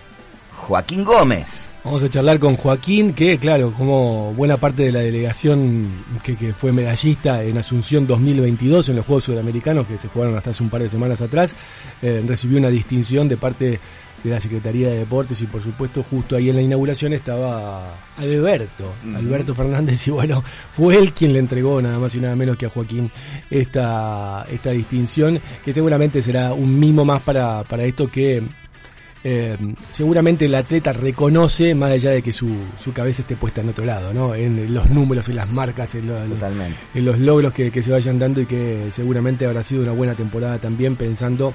Joaquín 0.56 1.04
Gómez. 1.04 1.67
Vamos 1.84 2.02
a 2.02 2.08
charlar 2.08 2.38
con 2.40 2.56
Joaquín, 2.56 3.14
que 3.14 3.38
claro, 3.38 3.72
como 3.72 4.34
buena 4.34 4.56
parte 4.56 4.82
de 4.82 4.92
la 4.92 4.98
delegación 4.98 6.04
que, 6.24 6.36
que 6.36 6.52
fue 6.52 6.72
medallista 6.72 7.42
en 7.44 7.56
Asunción 7.56 8.06
2022 8.06 8.88
en 8.88 8.96
los 8.96 9.06
Juegos 9.06 9.24
Sudamericanos 9.24 9.86
que 9.86 9.96
se 9.96 10.08
jugaron 10.08 10.36
hasta 10.36 10.50
hace 10.50 10.62
un 10.62 10.70
par 10.70 10.82
de 10.82 10.88
semanas 10.88 11.22
atrás, 11.22 11.52
eh, 12.02 12.22
recibió 12.26 12.58
una 12.58 12.68
distinción 12.68 13.28
de 13.28 13.36
parte 13.36 13.80
de 14.24 14.30
la 14.30 14.40
Secretaría 14.40 14.88
de 14.88 14.98
Deportes 14.98 15.40
y 15.40 15.46
por 15.46 15.62
supuesto 15.62 16.02
justo 16.02 16.34
ahí 16.34 16.50
en 16.50 16.56
la 16.56 16.62
inauguración 16.62 17.12
estaba 17.12 17.94
Alberto. 18.16 18.92
Alberto 19.14 19.54
Fernández 19.54 20.08
y 20.08 20.10
bueno, 20.10 20.42
fue 20.72 20.96
él 20.96 21.12
quien 21.12 21.32
le 21.32 21.38
entregó 21.38 21.80
nada 21.80 21.98
más 22.00 22.14
y 22.16 22.20
nada 22.20 22.34
menos 22.34 22.56
que 22.56 22.66
a 22.66 22.70
Joaquín 22.70 23.10
esta, 23.50 24.44
esta 24.50 24.70
distinción, 24.72 25.40
que 25.64 25.72
seguramente 25.72 26.20
será 26.22 26.52
un 26.52 26.78
mimo 26.78 27.04
más 27.04 27.22
para, 27.22 27.62
para 27.62 27.84
esto 27.84 28.10
que 28.10 28.42
eh, 29.24 29.56
seguramente 29.92 30.44
el 30.44 30.54
atleta 30.54 30.92
reconoce, 30.92 31.74
más 31.74 31.90
allá 31.90 32.10
de 32.10 32.22
que 32.22 32.32
su, 32.32 32.48
su 32.78 32.92
cabeza 32.92 33.22
esté 33.22 33.36
puesta 33.36 33.60
en 33.60 33.68
otro 33.70 33.84
lado, 33.84 34.14
¿no? 34.14 34.34
En 34.34 34.72
los 34.72 34.88
números, 34.90 35.28
en 35.28 35.36
las 35.36 35.50
marcas, 35.50 35.94
en, 35.94 36.06
lo- 36.06 36.24
los 37.04 37.18
logros 37.18 37.52
que, 37.52 37.70
que 37.70 37.82
se 37.82 37.90
vayan 37.90 38.18
dando 38.18 38.40
y 38.40 38.46
que 38.46 38.88
seguramente 38.90 39.46
habrá 39.46 39.62
sido 39.62 39.82
una 39.82 39.92
buena 39.92 40.14
temporada 40.14 40.58
también, 40.58 40.96
pensando 40.96 41.52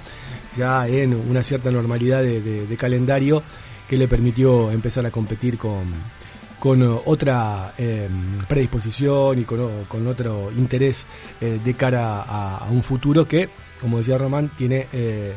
ya 0.58 0.88
en 0.88 1.13
una 1.13 1.41
cierta 1.43 1.71
normalidad 1.71 2.21
de, 2.21 2.41
de- 2.41 2.67
de 2.67 2.78
calendario 2.78 3.43
que 3.88 3.97
le 3.97 4.08
permitió 4.08 4.71
empezar 4.71 5.06
a 5.06 5.12
competir 5.12 5.58
con, 5.58 5.86
con 6.60 6.82
otra 7.06 7.73
eh, 7.78 8.08
predisposición 8.47 9.39
y 9.39 9.43
con 9.43 10.08
otro 10.08 10.52
interés 10.58 11.06
eh, 11.41 11.60
de 11.63 11.73
cara 11.73 12.21
a, 12.23 12.58
a 12.60 12.69
un 12.71 12.82
futuro 12.84 13.28
que, 13.28 13.49
como 13.82 13.97
decía 13.97 14.17
Román, 14.17 14.52
tiene 14.58 14.88
eh, 14.93 15.34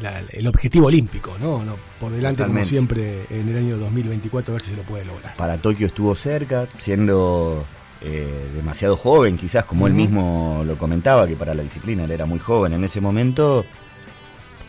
la- 0.00 0.22
el 0.30 0.46
objetivo 0.46 0.86
olímpico, 0.88 1.36
¿no? 1.40 1.64
no 1.64 1.76
por 2.00 2.10
delante 2.12 2.42
como 2.44 2.64
siempre 2.64 3.24
en 3.30 3.48
el 3.48 3.56
año 3.56 3.76
2024 3.78 4.52
a 4.52 4.54
ver 4.54 4.62
si 4.62 4.70
se 4.70 4.76
lo 4.76 4.82
puede 4.82 5.04
lograr. 5.04 5.36
Para 5.36 5.56
Tokio 5.58 5.86
estuvo 5.86 6.14
cerca, 6.14 6.66
siendo 6.78 7.64
eh, 8.00 8.50
demasiado 8.54 8.96
joven, 8.96 9.36
quizás 9.38 9.64
como 9.64 9.86
él 9.86 9.94
mismo 9.94 10.62
lo 10.66 10.76
comentaba, 10.76 11.26
que 11.26 11.36
para 11.36 11.54
la 11.54 11.62
disciplina 11.62 12.04
él 12.04 12.10
era 12.10 12.26
muy 12.26 12.38
joven 12.38 12.74
en 12.74 12.84
ese 12.84 13.00
momento. 13.00 13.64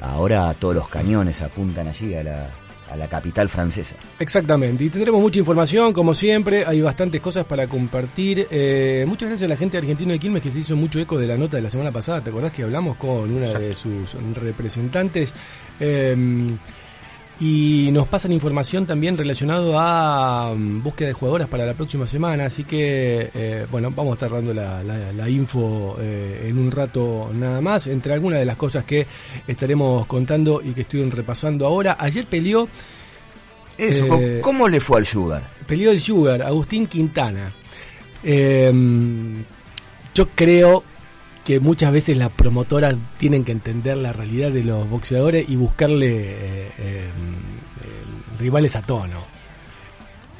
Ahora 0.01 0.53
todos 0.53 0.75
los 0.75 0.88
cañones 0.89 1.41
apuntan 1.41 1.88
allí 1.88 2.13
a 2.15 2.23
la, 2.23 2.49
a 2.95 2.97
la 2.97 3.08
capital 3.08 3.49
francesa. 3.49 3.95
Exactamente, 4.19 4.84
y 4.86 4.89
tendremos 4.89 5.21
mucha 5.21 5.39
información, 5.39 5.93
como 5.93 6.13
siempre, 6.13 6.65
hay 6.65 6.81
bastantes 6.81 7.21
cosas 7.21 7.45
para 7.45 7.67
compartir. 7.67 8.47
Eh, 8.49 9.05
muchas 9.08 9.29
gracias 9.29 9.47
a 9.47 9.49
la 9.49 9.58
gente 9.58 9.73
de 9.73 9.79
Argentino 9.79 10.12
de 10.13 10.19
Quilmes 10.19 10.41
que 10.41 10.51
se 10.51 10.60
hizo 10.60 10.75
mucho 10.75 10.99
eco 10.99 11.17
de 11.17 11.27
la 11.27 11.38
nota 11.38 11.58
de 11.58 11.63
la 11.63 11.69
semana 11.69 11.91
pasada. 11.91 12.21
¿Te 12.21 12.29
acordás 12.29 12.51
que 12.51 12.63
hablamos 12.63 12.97
con 12.97 13.31
una 13.31 13.49
de 13.49 13.75
sus 13.75 14.15
representantes? 14.36 15.34
Eh, 15.79 16.58
y 17.39 17.89
nos 17.91 18.08
pasan 18.08 18.32
información 18.32 18.86
también 18.86 19.17
relacionado 19.17 19.78
a 19.78 20.54
mm, 20.56 20.82
búsqueda 20.84 21.10
de 21.10 21.13
jugadoras 21.13 21.48
para 21.50 21.65
la 21.65 21.74
próxima 21.74 22.08
semana, 22.08 22.45
así 22.45 22.63
que 22.63 23.30
eh, 23.34 23.65
bueno, 23.69 23.91
vamos 23.91 24.12
a 24.12 24.13
estar 24.13 24.32
dando 24.32 24.54
la, 24.54 24.82
la- 24.84 25.12
la 25.12 25.30
info 25.30 25.98
eh, 26.00 26.45
en 26.50 26.58
un 26.58 26.71
rato 26.71 27.30
nada 27.34 27.60
más, 27.60 27.88
entre 27.88 28.13
algunas 28.13 28.39
de 28.39 28.45
las 28.45 28.56
cosas 28.56 28.86
que 28.86 29.06
estaremos 29.48 30.06
contando 30.06 30.62
y 30.63 30.71
que 30.71 30.82
estoy 30.82 31.08
repasando 31.10 31.65
ahora. 31.65 31.98
Ayer 32.00 32.26
peleó 32.28 32.67
Eso, 33.78 34.06
Eh, 34.06 34.08
¿cómo- 34.08 34.41
¿cómo 34.41 34.67
le 34.69 34.80
fue 34.80 35.00
al 35.00 35.06
Sugar? 35.06 35.43
peleó 35.67 35.91
el 35.91 36.00
Sugar, 36.00 36.41
Agustín 36.41 36.88
Quintana. 36.88 37.52
Eh, 38.24 38.71
yo 40.13 40.30
creo 40.30 40.84
que 41.45 41.60
muchas 41.60 41.93
veces 41.93 42.17
las 42.17 42.29
promotoras 42.31 42.95
tienen 43.17 43.43
que 43.45 43.51
entender 43.53 43.95
la 43.97 44.12
realidad 44.12 44.49
de 44.51 44.63
los 44.63 44.89
boxeadores 44.89 45.47
y 45.47 45.55
buscarle 45.55 46.08
eh, 46.08 46.34
eh, 46.34 46.69
eh, 46.79 47.10
rivales 48.39 48.75
a 48.75 48.81
tono. 48.81 49.23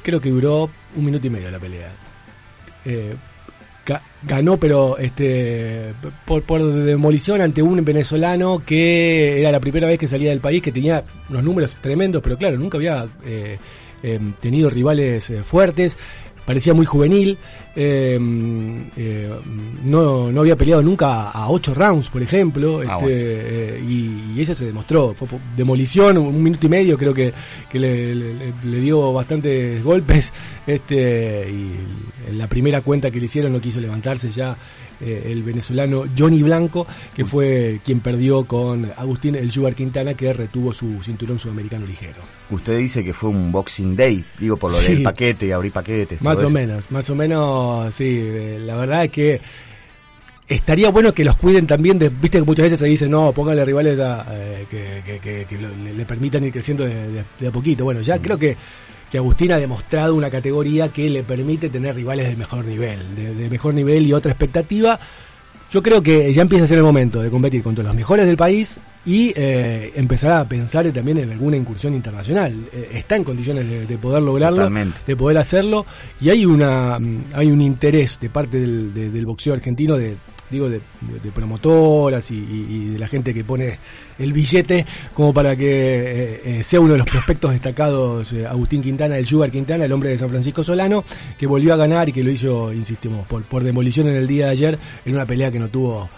Creo 0.02 0.20
que 0.20 0.30
duró 0.30 0.68
un 0.96 1.04
minuto 1.04 1.26
y 1.26 1.30
medio 1.30 1.50
la 1.50 1.58
pelea. 1.60 1.92
Ga- 3.86 4.02
ganó, 4.22 4.56
pero 4.56 4.98
este 4.98 5.92
por, 6.24 6.42
por 6.42 6.60
demolición 6.72 7.40
ante 7.40 7.62
un 7.62 7.84
venezolano 7.84 8.62
que 8.66 9.40
era 9.40 9.52
la 9.52 9.60
primera 9.60 9.86
vez 9.86 9.98
que 9.98 10.08
salía 10.08 10.30
del 10.30 10.40
país, 10.40 10.60
que 10.60 10.72
tenía 10.72 11.04
unos 11.28 11.44
números 11.44 11.78
tremendos, 11.80 12.20
pero 12.22 12.36
claro, 12.36 12.58
nunca 12.58 12.78
había 12.78 13.06
tenido 14.40 14.70
rivales 14.70 15.30
eh, 15.30 15.42
fuertes. 15.44 15.96
Parecía 16.46 16.72
muy 16.74 16.86
juvenil, 16.86 17.36
eh, 17.74 18.18
eh, 18.96 19.30
no, 19.84 20.30
no 20.30 20.40
había 20.40 20.56
peleado 20.56 20.80
nunca 20.82 21.30
a 21.30 21.50
ocho 21.50 21.74
rounds, 21.74 22.08
por 22.08 22.22
ejemplo, 22.22 22.78
Ah, 22.86 22.98
este, 22.98 23.04
bueno. 23.04 23.08
eh, 23.10 23.84
y, 23.88 24.32
y 24.38 24.40
eso 24.42 24.54
se 24.54 24.66
demostró. 24.66 25.12
Fue 25.14 25.26
demolición, 25.56 26.16
un 26.18 26.42
minuto 26.42 26.66
y 26.66 26.68
medio, 26.70 26.96
creo 26.96 27.12
que, 27.12 27.32
que 27.68 27.78
le, 27.80 28.14
le- 28.14 28.52
le 28.64 28.80
dio 28.80 29.12
bastantes 29.12 29.82
golpes. 29.82 30.32
Este, 30.66 31.48
y 31.50 32.30
en 32.30 32.38
la 32.38 32.48
primera 32.48 32.80
cuenta 32.80 33.10
que 33.10 33.18
le 33.20 33.26
hicieron 33.26 33.52
no 33.52 33.60
quiso 33.60 33.80
levantarse 33.80 34.30
ya 34.30 34.56
eh, 35.00 35.28
el 35.30 35.42
venezolano 35.42 36.04
Johnny 36.16 36.42
Blanco, 36.42 36.86
que 37.14 37.24
fue 37.24 37.80
quien 37.84 38.00
perdió 38.00 38.44
con 38.44 38.90
Agustín 38.96 39.34
El 39.34 39.50
Sugar 39.52 39.74
Quintana, 39.74 40.14
que 40.14 40.32
retuvo 40.32 40.72
su 40.72 41.02
cinturón 41.02 41.38
sudamericano 41.38 41.86
ligero. 41.86 42.18
Usted 42.50 42.78
dice 42.78 43.02
que 43.04 43.12
fue 43.12 43.30
un 43.30 43.50
Boxing 43.52 43.96
Day, 43.96 44.24
digo 44.38 44.56
por 44.56 44.70
lo 44.72 44.78
Sí. 44.78 44.94
del 44.94 45.02
paquete 45.02 45.46
y 45.46 45.50
abrir 45.52 45.72
paquetes. 45.72 46.22
Más 46.22 46.34
todo 46.36 46.44
o 46.44 46.48
eso. 46.48 46.54
menos, 46.54 46.90
más 46.90 47.10
o 47.10 47.14
menos, 47.14 47.94
sí. 47.94 48.04
eh, 48.20 48.58
La 48.64 48.76
verdad 48.76 49.04
es 49.04 49.10
que 49.10 49.40
estaría 50.48 50.90
bueno 50.90 51.12
que 51.12 51.24
los 51.24 51.36
cuiden 51.36 51.66
también. 51.66 51.98
De, 51.98 52.08
Viste 52.08 52.38
que 52.38 52.44
muchas 52.44 52.64
veces 52.64 52.78
se 52.78 52.86
dice, 52.86 53.08
no, 53.08 53.32
pónganle 53.32 53.64
rivales 53.64 53.98
a, 53.98 54.26
eh, 54.30 54.66
que, 54.70 55.02
que- 55.04 55.18
que- 55.18 55.44
que 55.48 55.58
le, 55.58 56.04
permitan 56.04 56.44
ir 56.44 56.52
creciendo 56.52 56.84
de, 56.84 56.94
de- 57.10 57.24
de 57.40 57.48
a 57.48 57.50
poquito. 57.50 57.84
Bueno, 57.84 58.00
ya 58.00 58.18
creo 58.20 58.38
que 58.38 58.56
que 59.10 59.18
Agustín 59.18 59.52
ha 59.52 59.58
demostrado 59.58 60.14
una 60.14 60.30
categoría 60.30 60.88
que 60.88 61.08
le 61.08 61.22
permite 61.22 61.68
tener 61.68 61.94
rivales 61.94 62.28
de 62.28 62.36
mejor 62.36 62.64
nivel, 62.64 62.98
de, 63.14 63.48
mejor 63.50 63.74
nivel 63.74 64.06
y 64.06 64.12
otra 64.12 64.32
expectativa. 64.32 64.98
Yo 65.70 65.82
creo 65.82 66.02
que 66.02 66.32
ya 66.32 66.42
empieza 66.42 66.64
a 66.64 66.68
ser 66.68 66.78
el 66.78 66.84
momento 66.84 67.20
de 67.20 67.30
competir 67.30 67.62
contra 67.62 67.82
los 67.84 67.94
mejores 67.94 68.26
del 68.26 68.36
país 68.36 68.78
y 69.04 69.32
eh, 69.36 69.92
empezar 69.94 70.32
a 70.32 70.48
pensar 70.48 70.90
también 70.92 71.18
en 71.18 71.30
alguna 71.30 71.56
incursión 71.56 71.94
internacional. 71.94 72.68
Eh, 72.72 72.90
está 72.94 73.16
en 73.16 73.24
condiciones 73.24 73.88
de, 73.88 73.98
poder 73.98 74.22
lograrlo, 74.22 74.68
de 75.06 75.16
poder 75.16 75.38
hacerlo, 75.38 75.86
y 76.20 76.30
hay 76.30 76.44
una 76.44 76.98
mm, 76.98 77.24
hay 77.34 77.50
un 77.50 77.60
interés 77.60 78.18
de 78.20 78.30
parte 78.30 78.60
del, 78.60 78.92
del 78.94 79.26
boxeo 79.26 79.54
argentino 79.54 79.96
de 79.96 80.16
digo, 80.50 80.68
de, 80.68 80.80
promotoras 81.34 82.30
y, 82.30 82.90
de 82.90 82.98
la 82.98 83.08
gente 83.08 83.34
que 83.34 83.44
pone 83.44 83.78
el 84.18 84.32
billete 84.32 84.86
como 85.14 85.34
para 85.34 85.56
que 85.56 85.66
eh, 85.66 86.42
eh, 86.44 86.62
sea 86.62 86.80
uno 86.80 86.92
de 86.92 86.98
los 86.98 87.06
prospectos 87.06 87.52
destacados 87.52 88.32
eh, 88.32 88.46
Agustín 88.46 88.82
Quintana, 88.82 89.18
el 89.18 89.26
Sugar 89.26 89.50
Quintana, 89.50 89.84
el 89.84 89.92
hombre 89.92 90.10
de 90.10 90.18
San 90.18 90.28
Francisco 90.28 90.62
Solano, 90.64 91.04
que 91.38 91.46
volvió 91.46 91.74
a 91.74 91.76
ganar 91.76 92.08
y 92.08 92.12
que 92.12 92.22
lo 92.22 92.30
hizo, 92.30 92.72
insistimos, 92.72 93.26
por, 93.26 93.42
por 93.44 93.62
demolición 93.62 94.08
en 94.08 94.16
el 94.16 94.26
día 94.26 94.46
de 94.46 94.52
ayer 94.52 94.78
en 95.04 95.14
una 95.14 95.26
pelea 95.26 95.50
que 95.50 95.58
no 95.58 95.68
tuvo 95.68 96.08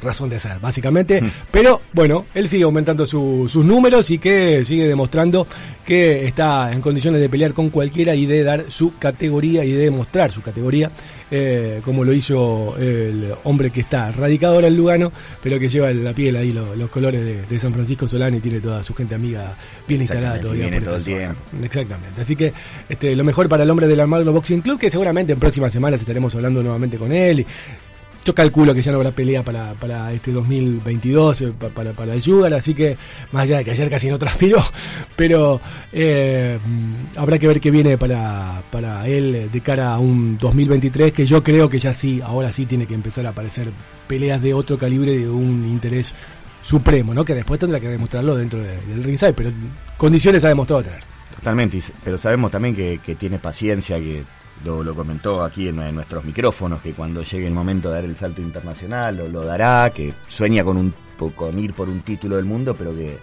razón 0.00 0.30
de 0.30 0.38
ser, 0.38 0.58
básicamente. 0.60 1.20
Mm. 1.20 1.30
Pero 1.50 1.80
bueno, 1.92 2.26
él 2.34 2.48
sigue 2.48 2.64
aumentando 2.64 3.06
sus 3.06 3.56
números 3.56 4.10
y 4.10 4.18
que 4.18 4.64
sigue 4.64 4.86
demostrando 4.86 5.46
que 5.84 6.26
está 6.26 6.72
en 6.72 6.80
condiciones 6.80 7.20
de 7.20 7.28
pelear 7.28 7.54
con 7.54 7.70
cualquiera 7.70 8.14
y 8.14 8.26
de 8.26 8.44
dar 8.44 8.64
su 8.68 8.98
categoría 8.98 9.64
y 9.64 9.72
de 9.72 9.84
demostrar 9.84 10.30
su 10.30 10.42
categoría, 10.42 10.90
eh, 11.30 11.80
como 11.84 12.04
lo 12.04 12.12
hizo 12.12 12.76
el 12.78 13.32
hombre 13.44 13.70
que 13.70 13.80
está 13.80 14.12
radicado 14.12 14.54
ahora 14.54 14.66
en 14.66 14.76
Lugano, 14.76 15.12
pero 15.42 15.58
que 15.58 15.68
lleva 15.68 15.90
la 15.92 16.12
piel 16.12 16.36
ahí 16.36 16.52
los, 16.52 16.90
colores 16.90 17.48
de, 17.48 17.58
San 17.58 17.72
Francisco 17.72 18.06
Solano 18.06 18.36
y 18.36 18.40
tiene 18.40 18.60
toda 18.60 18.82
su 18.82 18.94
gente 18.94 19.14
amiga 19.14 19.54
bien 19.86 20.02
instalada 20.02 20.40
todavía 20.40 20.70
por 20.70 21.00
Exactamente. 21.62 22.20
Así 22.20 22.36
que 22.36 22.52
este, 22.88 23.16
lo 23.16 23.24
mejor 23.24 23.48
para 23.48 23.62
el 23.62 23.70
hombre 23.70 23.88
del 23.88 24.00
Almagro 24.00 24.32
Boxing 24.32 24.60
Club, 24.60 24.78
que 24.78 24.90
seguramente 24.90 25.32
en 25.32 25.40
próximas 25.40 25.72
semanas 25.72 26.00
estaremos 26.00 26.34
hablando 26.34 26.62
nuevamente 26.62 26.98
con 26.98 27.12
él. 27.12 27.44
Yo 28.28 28.34
calculo 28.34 28.74
que 28.74 28.82
ya 28.82 28.92
no 28.92 28.98
habrá 28.98 29.10
pelea 29.12 29.42
para, 29.42 29.72
para 29.72 30.12
este 30.12 30.32
2022, 30.32 31.40
eh, 31.40 31.52
para, 31.74 31.94
para 31.94 32.12
el 32.12 32.20
Sugar, 32.20 32.52
así 32.52 32.74
que 32.74 32.98
más 33.32 33.44
allá 33.44 33.56
de 33.56 33.64
que 33.64 33.70
ayer 33.70 33.88
casi 33.88 34.10
no 34.10 34.18
transpiró, 34.18 34.62
pero 35.16 35.62
eh, 35.94 36.58
habrá 37.16 37.38
que 37.38 37.48
ver 37.48 37.58
qué 37.58 37.70
viene 37.70 37.96
para, 37.96 38.62
para 38.70 39.08
él 39.08 39.48
de 39.50 39.60
cara 39.62 39.94
a 39.94 39.98
un 39.98 40.36
2023, 40.36 41.10
que 41.10 41.24
yo 41.24 41.42
creo 41.42 41.70
que 41.70 41.78
ya 41.78 41.94
sí, 41.94 42.20
ahora 42.22 42.52
sí 42.52 42.66
tiene 42.66 42.84
que 42.84 42.92
empezar 42.92 43.24
a 43.24 43.30
aparecer 43.30 43.70
peleas 44.06 44.42
de 44.42 44.52
otro 44.52 44.76
calibre, 44.76 45.16
de 45.16 45.30
un 45.30 45.66
interés 45.66 46.14
supremo, 46.60 47.14
¿no? 47.14 47.24
Que 47.24 47.34
después 47.34 47.58
tendrá 47.58 47.80
que 47.80 47.88
demostrarlo 47.88 48.36
dentro 48.36 48.60
del 48.60 49.04
ringside, 49.04 49.32
pero 49.32 49.50
condiciones 49.96 50.44
ha 50.44 50.48
demostrado 50.48 50.82
tener. 50.82 51.00
Totalmente, 51.34 51.80
pero 52.04 52.18
sabemos 52.18 52.50
también 52.50 52.76
que, 52.76 52.98
que 52.98 53.14
tiene 53.14 53.38
paciencia, 53.38 53.96
que 53.96 54.22
lo, 54.64 54.94
comentó 54.94 55.42
aquí 55.42 55.68
en, 55.68 55.76
nuestros 55.94 56.24
micrófonos, 56.24 56.80
que 56.80 56.92
cuando 56.92 57.22
llegue 57.22 57.46
el 57.46 57.54
momento 57.54 57.88
de 57.88 57.94
dar 57.94 58.04
el 58.04 58.16
salto 58.16 58.40
internacional 58.40 59.16
lo, 59.16 59.28
lo 59.28 59.44
dará, 59.44 59.90
que 59.90 60.12
sueña 60.26 60.64
con, 60.64 60.76
un, 60.76 60.94
con 61.34 61.58
ir 61.58 61.74
por 61.74 61.88
un 61.88 62.00
título 62.00 62.36
del 62.36 62.44
mundo, 62.44 62.74
pero 62.76 62.94
que, 62.94 63.18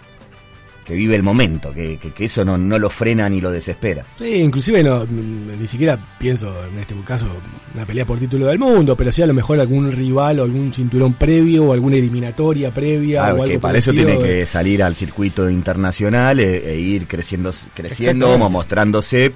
que 0.86 0.94
vive 0.94 1.16
el 1.16 1.22
momento, 1.24 1.74
que, 1.74 1.98
que, 1.98 2.24
eso 2.24 2.44
no, 2.44 2.56
no, 2.56 2.78
lo 2.78 2.88
frena 2.88 3.28
ni 3.28 3.40
lo 3.40 3.50
desespera. 3.50 4.04
Sí, 4.16 4.36
inclusive 4.36 4.84
no, 4.84 5.04
ni 5.04 5.66
siquiera 5.66 5.98
pienso 6.18 6.52
en 6.72 6.78
este 6.78 6.94
caso 7.04 7.26
una 7.74 7.84
pelea 7.84 8.06
por 8.06 8.20
título 8.20 8.46
del 8.46 8.58
mundo, 8.58 8.96
pero 8.96 9.10
sí 9.10 9.20
a 9.20 9.26
lo 9.26 9.34
mejor 9.34 9.58
algún 9.58 9.90
rival 9.90 10.38
o 10.38 10.44
algún 10.44 10.72
cinturón 10.72 11.14
previo 11.14 11.64
o 11.64 11.72
alguna 11.72 11.96
eliminatoria 11.96 12.72
previa. 12.72 13.22
o 13.22 13.24
algo 13.24 13.44
que 13.44 13.58
para 13.58 13.78
eso 13.78 13.90
tiene 13.90 14.16
que 14.18 14.46
salir 14.46 14.82
al 14.82 14.94
circuito 14.94 15.50
internacional 15.50 16.38
e, 16.38 16.72
e 16.72 16.78
ir 16.78 17.08
creciendo, 17.08 17.50
creciendo, 17.74 18.38
mostrándose 18.48 19.32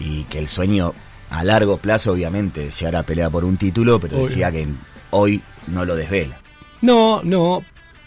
y 0.00 0.24
que 0.24 0.38
el 0.38 0.48
sueño 0.48 0.92
a 1.30 1.44
largo 1.44 1.76
plazo 1.76 2.12
obviamente 2.12 2.72
se 2.72 2.88
hará 2.88 3.04
pelea 3.04 3.30
por 3.30 3.44
un 3.44 3.56
título, 3.56 4.00
pero 4.00 4.18
decía 4.18 4.50
que 4.50 4.66
hoy 5.10 5.40
no 5.68 5.84
lo 5.84 5.94
desvela. 5.94 6.40
No, 6.82 7.20
no, 7.22 7.62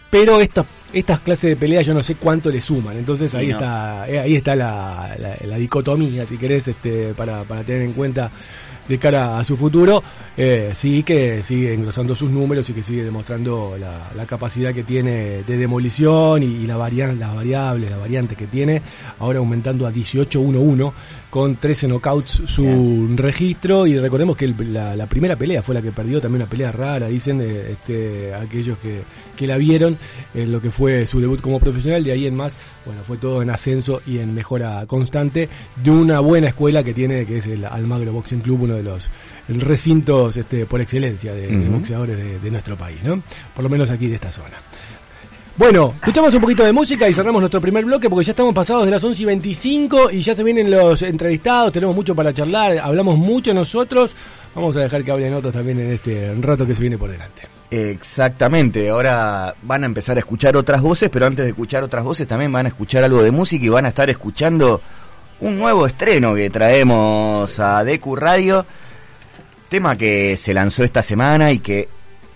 pero 0.09 0.41
estas 0.41 0.65
estas 0.91 1.21
clases 1.21 1.49
de 1.49 1.55
peleas 1.55 1.87
yo 1.87 1.93
no 1.93 2.03
sé 2.03 2.15
cuánto 2.15 2.51
le 2.51 2.61
suman, 2.61 2.97
entonces 2.97 3.33
ahí 3.33 3.49
está 3.49 4.07
eh, 4.07 4.19
ahí 4.19 4.35
está 4.35 4.55
la, 4.55 5.15
la, 5.43 5.57
dicotomía, 5.57 6.27
si 6.27 6.37
querés, 6.37 6.67
este, 6.67 7.15
para, 7.15 7.43
para 7.45 7.63
tener 7.63 7.81
en 7.81 7.93
cuenta 7.93 8.29
de 8.87 8.97
cara 8.97 9.39
a 9.39 9.43
su 9.43 9.55
futuro, 9.55 10.03
eh, 10.35 10.71
sí 10.75 11.03
que 11.03 11.41
sigue 11.41 11.73
engrosando 11.73 12.15
sus 12.15 12.29
números 12.29 12.69
y 12.69 12.73
que 12.73 12.83
sigue 12.83 13.03
demostrando 13.03 13.77
la, 13.79 14.25
capacidad 14.25 14.73
que 14.73 14.83
tiene 14.83 15.43
de 15.43 15.57
demolición 15.57 16.43
y, 16.43 16.65
la 16.65 16.77
varian, 16.77 17.19
las 17.19 17.35
variables, 17.35 17.91
las 17.91 17.99
variantes 17.99 18.37
que 18.37 18.47
tiene, 18.47 18.81
ahora 19.19 19.39
aumentando 19.39 19.85
a 19.85 19.91
18-1-1 19.91 20.93
con 21.33 21.55
13 21.55 21.87
knockouts 21.87 22.43
su 22.45 23.11
registro 23.15 23.87
y 23.87 23.97
recordemos 23.97 24.37
que 24.37 24.47
la, 24.49 25.07
primera 25.07 25.35
pelea 25.35 25.63
fue 25.63 25.73
la 25.73 25.81
que 25.81 25.91
perdió, 25.91 26.21
también 26.21 26.43
una 26.43 26.49
pelea 26.49 26.71
rara, 26.71 27.07
dicen 27.07 27.41
eh, 27.41 27.71
este, 27.71 28.35
aquellos 28.35 28.77
que, 28.77 29.01
que 29.35 29.47
la 29.47 29.57
vieron, 29.57 29.97
en 30.35 30.51
lo 30.51 30.61
que 30.61 30.69
fue 30.69 31.07
su 31.07 31.19
debut 31.19 31.41
como 31.41 31.59
profesional, 31.59 32.03
de 32.03 32.11
ahí 32.11 32.27
en 32.27 32.35
más, 32.35 32.59
bueno, 32.85 33.01
fue 33.03 33.17
todo 33.17 33.41
en 33.41 33.49
ascenso 33.49 34.03
y 34.05 34.19
en 34.19 34.35
mejora 34.35 34.85
constante 34.85 35.49
de 35.83 35.89
una 35.89 36.19
buena 36.19 36.49
escuela 36.49 36.83
que 36.83 36.93
tiene, 36.93 37.25
que 37.25 37.39
es 37.39 37.47
el 37.47 37.65
Almagro 37.65 38.13
Boxing 38.13 38.41
Club, 38.41 38.61
uno 38.61 38.75
de 38.75 38.83
los 38.83 39.09
recintos 39.47 40.37
este, 40.37 40.67
por 40.67 40.83
excelencia 40.83 41.33
de, 41.33 41.47
boxeadores 41.67 42.43
de, 42.43 42.51
nuestro 42.51 42.77
país, 42.77 42.99
¿no? 43.03 43.23
Por 43.55 43.63
lo 43.63 43.71
menos 43.71 43.89
aquí 43.89 44.05
de 44.05 44.15
esta 44.15 44.31
zona. 44.31 44.61
Bueno, 45.55 45.93
escuchamos 45.97 46.33
un 46.33 46.41
poquito 46.41 46.63
de 46.63 46.73
música 46.73 47.07
y 47.07 47.13
cerramos 47.13 47.39
nuestro 47.39 47.61
primer 47.61 47.85
bloque 47.85 48.09
porque 48.09 48.25
ya 48.25 48.31
estamos 48.31 48.55
pasados 48.55 48.85
de 48.85 48.91
las 48.91 49.03
11 49.03 49.21
y 49.21 49.25
25 49.25 50.09
y 50.09 50.21
ya 50.23 50.35
se 50.35 50.43
vienen 50.43 50.71
los 50.71 51.03
entrevistados, 51.03 51.71
tenemos 51.71 51.95
mucho 51.95 52.15
para 52.15 52.33
charlar, 52.33 52.79
hablamos 52.79 53.19
mucho 53.19 53.53
nosotros, 53.53 54.15
vamos 54.55 54.75
a 54.77 54.79
dejar 54.79 55.03
que 55.03 55.11
hablen 55.11 55.31
otros 55.35 55.53
también 55.53 55.79
en 55.79 55.91
este 55.91 56.33
rato 56.41 56.65
que 56.65 56.73
se 56.73 56.81
viene 56.81 56.97
por 56.97 57.11
delante. 57.11 57.43
Exactamente, 57.69 58.89
ahora 58.89 59.53
van 59.61 59.83
a 59.83 59.85
empezar 59.85 60.17
a 60.17 60.21
escuchar 60.21 60.57
otras 60.57 60.81
voces, 60.81 61.11
pero 61.11 61.27
antes 61.27 61.45
de 61.45 61.49
escuchar 61.51 61.83
otras 61.83 62.03
voces 62.03 62.27
también 62.27 62.51
van 62.51 62.65
a 62.65 62.69
escuchar 62.69 63.03
algo 63.03 63.21
de 63.21 63.29
música 63.29 63.63
y 63.63 63.69
van 63.69 63.85
a 63.85 63.89
estar 63.89 64.09
escuchando 64.09 64.81
un 65.39 65.59
nuevo 65.59 65.85
estreno 65.85 66.33
que 66.33 66.49
traemos 66.49 67.59
a 67.59 67.83
Decu 67.83 68.15
Radio. 68.15 68.65
Tema 69.69 69.95
que 69.95 70.35
se 70.35 70.53
lanzó 70.53 70.83
esta 70.83 71.03
semana 71.03 71.51
y 71.51 71.59
que, 71.59 71.89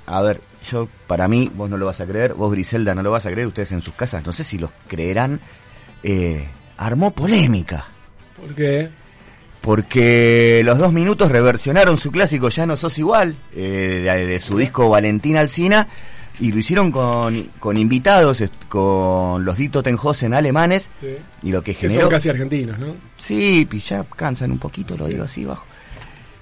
a 0.05 0.21
ver, 0.21 0.41
yo, 0.63 0.87
para 1.07 1.27
mí, 1.27 1.51
vos 1.53 1.69
no 1.69 1.77
lo 1.77 1.85
vas 1.85 2.01
a 2.01 2.05
creer, 2.05 2.33
vos 2.33 2.51
Griselda 2.51 2.95
no 2.95 3.03
lo 3.03 3.11
vas 3.11 3.25
a 3.25 3.31
creer, 3.31 3.47
ustedes 3.47 3.71
en 3.71 3.81
sus 3.81 3.93
casas, 3.93 4.25
no 4.25 4.31
sé 4.31 4.43
si 4.43 4.57
los 4.57 4.71
creerán, 4.87 5.39
eh, 6.03 6.47
armó 6.77 7.11
polémica. 7.11 7.85
¿Por 8.35 8.53
qué? 8.53 8.89
Porque 9.61 10.61
los 10.63 10.77
dos 10.77 10.93
minutos 10.93 11.31
reversionaron 11.31 11.97
su 11.97 12.11
clásico 12.11 12.49
Ya 12.49 12.65
no 12.65 12.77
sos 12.77 12.97
igual, 12.99 13.35
eh, 13.55 14.27
de, 14.27 14.39
su 14.39 14.57
disco 14.57 14.89
Valentina 14.89 15.39
Alcina, 15.39 15.87
y 16.39 16.51
lo 16.51 16.59
hicieron 16.59 16.91
con, 16.91 17.51
con 17.59 17.77
invitados, 17.77 18.43
con 18.69 19.43
los 19.43 19.57
Dito 19.57 19.81
Tenhosen 19.81 20.33
alemanes, 20.33 20.89
y 21.41 21.51
lo 21.51 21.63
que 21.63 21.73
generó... 21.73 22.01
son 22.01 22.11
casi 22.11 22.29
argentinos, 22.29 22.77
¿no? 22.77 22.95
Sí, 23.17 23.67
ya 23.85 24.03
cansan 24.03 24.51
un 24.51 24.59
poquito, 24.59 24.95
lo 24.97 25.07
digo 25.07 25.23
así 25.23 25.45
bajo. 25.45 25.65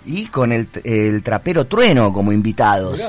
Y 0.05 0.25
con 0.27 0.51
el, 0.51 0.67
el 0.83 1.23
trapero 1.23 1.65
Trueno 1.65 2.13
como 2.13 2.31
invitados. 2.31 3.03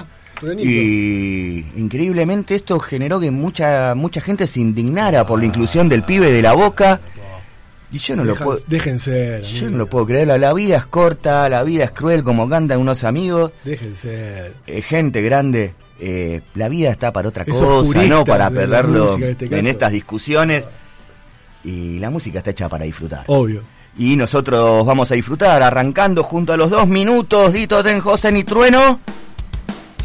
Y 0.59 1.65
increíblemente 1.77 2.55
esto 2.55 2.79
generó 2.79 3.19
que 3.21 3.31
mucha 3.31 3.95
mucha 3.95 4.21
gente 4.21 4.47
se 4.47 4.61
indignara 4.61 5.27
por 5.27 5.39
la 5.39 5.47
inclusión 5.47 5.89
del 5.89 6.03
pibe 6.03 6.31
de 6.31 6.43
la 6.43 6.53
boca. 6.53 7.01
Y 7.91 7.99
yo 7.99 8.17
no 8.17 8.25
lo 8.25 8.35
puedo. 8.35 8.59
Déjense. 8.67 9.43
Yo 9.43 9.71
no 9.71 9.79
lo 9.79 9.87
puedo 9.87 10.07
creer. 10.07 10.27
La, 10.41 10.53
vida 10.53 10.77
es 10.77 10.87
corta, 10.87 11.49
la 11.49 11.63
vida 11.63 11.85
es 11.85 11.93
cruel, 11.93 12.25
como 12.25 12.49
cantan 12.49 12.81
unos 12.81 13.05
amigos. 13.05 13.53
Déjense. 13.65 14.53
Eh, 14.67 14.83
gente 14.83 15.23
grande 15.23 15.75
eh, 15.99 16.43
la 16.55 16.69
vida 16.69 16.91
está 16.91 17.13
para 17.13 17.29
otra 17.29 17.45
cosa, 17.45 17.65
no 18.07 18.25
para 18.25 18.51
perderlo 18.51 19.17
este 19.19 19.47
en 19.59 19.67
estas 19.67 19.93
discusiones. 19.93 20.67
Y 21.65 21.99
la 21.99 22.11
música 22.11 22.39
está 22.39 22.51
hecha 22.51 22.69
para 22.69 22.85
disfrutar. 22.85 23.25
Obvio. 23.27 23.63
Y 23.99 24.15
nosotros 24.17 24.85
vamos 24.85 25.11
a 25.11 25.15
disfrutar 25.15 25.63
arrancando 25.63 26.23
junto 26.23 26.53
a 26.53 26.57
los 26.57 26.71
dos 26.71 26.87
minutos, 26.87 27.53
Dito 27.53 27.83
Tenjosen 27.83 28.37
y 28.37 28.45
Trueno. 28.45 29.01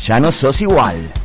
Ya 0.04 0.20
no 0.20 0.32
sos 0.32 0.60
igual. 0.62 1.21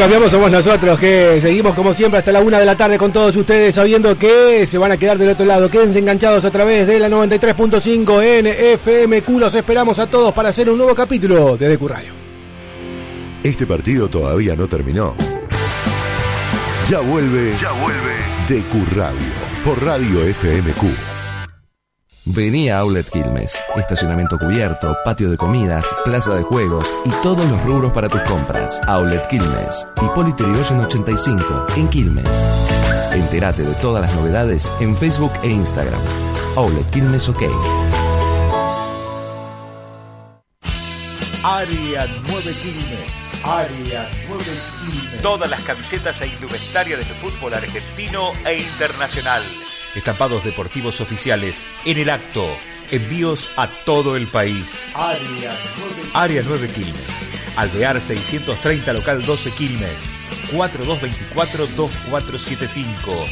Cambiamos 0.00 0.30
somos 0.30 0.50
nosotros, 0.50 0.98
que 0.98 1.38
seguimos 1.42 1.74
como 1.74 1.92
siempre 1.92 2.20
hasta 2.20 2.32
la 2.32 2.40
una 2.40 2.58
de 2.58 2.64
la 2.64 2.74
tarde 2.74 2.96
con 2.96 3.12
todos 3.12 3.36
ustedes, 3.36 3.74
sabiendo 3.74 4.16
que 4.16 4.66
se 4.66 4.78
van 4.78 4.92
a 4.92 4.96
quedar 4.96 5.18
del 5.18 5.28
otro 5.28 5.44
lado. 5.44 5.70
Quédense 5.70 5.98
enganchados 5.98 6.42
a 6.46 6.50
través 6.50 6.86
de 6.86 6.98
la 6.98 7.10
93.5 7.10 8.22
en 8.22 8.78
FMQ. 8.78 9.38
Los 9.38 9.54
esperamos 9.54 9.98
a 9.98 10.06
todos 10.06 10.32
para 10.32 10.48
hacer 10.48 10.70
un 10.70 10.78
nuevo 10.78 10.94
capítulo 10.94 11.58
de 11.58 11.76
DQ 11.76 11.86
Radio. 11.86 12.12
Este 13.42 13.66
partido 13.66 14.08
todavía 14.08 14.56
no 14.56 14.66
terminó. 14.68 15.14
Ya 16.88 17.00
vuelve. 17.00 17.54
Ya 17.60 17.72
vuelve. 17.72 18.14
DQ 18.48 18.96
Radio. 18.96 19.18
Por 19.62 19.84
Radio 19.84 20.20
FMQ. 20.34 21.09
Vení 22.26 22.68
a 22.68 22.80
Outlet 22.80 23.08
Quilmes. 23.08 23.64
Estacionamiento 23.76 24.38
cubierto, 24.38 24.94
patio 25.06 25.30
de 25.30 25.38
comidas, 25.38 25.86
plaza 26.04 26.34
de 26.34 26.42
juegos 26.42 26.92
y 27.06 27.10
todos 27.22 27.48
los 27.48 27.62
rubros 27.64 27.92
para 27.92 28.10
tus 28.10 28.20
compras. 28.22 28.78
Outlet 28.86 29.26
Quilmes. 29.28 29.88
Hipólito 30.02 30.44
Yrigoyen 30.44 30.80
85, 30.80 31.66
en 31.76 31.88
Quilmes. 31.88 32.46
Entérate 33.12 33.62
de 33.62 33.74
todas 33.76 34.02
las 34.02 34.14
novedades 34.14 34.70
en 34.80 34.94
Facebook 34.94 35.32
e 35.42 35.48
Instagram. 35.48 36.00
Outlet 36.56 36.90
Quilmes 36.90 37.26
OK. 37.30 37.42
Área 41.42 42.06
9 42.28 42.52
Quilmes. 42.62 43.44
Área 43.44 44.10
9 44.28 44.44
Quilmes. 44.44 45.22
Todas 45.22 45.48
las 45.48 45.62
camisetas 45.62 46.20
e 46.20 46.26
indumentaria 46.26 46.98
del 46.98 47.06
fútbol 47.06 47.54
argentino 47.54 48.32
e 48.44 48.58
internacional. 48.58 49.42
Estampados 49.94 50.44
deportivos 50.44 51.00
oficiales 51.00 51.68
en 51.84 51.98
el 51.98 52.10
acto. 52.10 52.48
Envíos 52.92 53.50
a 53.56 53.68
todo 53.84 54.16
el 54.16 54.28
país. 54.28 54.88
Área 54.94 55.52
Área 56.14 56.42
9 56.46 56.68
Quilmes. 56.68 57.28
Alvear 57.56 58.00
630 58.00 58.92
local 58.92 59.24
12 59.24 59.50
Quilmes. 59.52 60.14
4224-2475. 60.52 63.26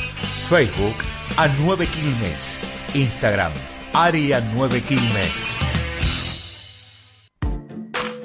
Facebook 0.49 0.97
a 1.37 1.47
9 1.49 1.87
Quilmes. 1.87 2.61
Instagram 2.95 3.53
Área 3.93 4.41
9 4.41 4.81
Quilmes. 4.83 5.59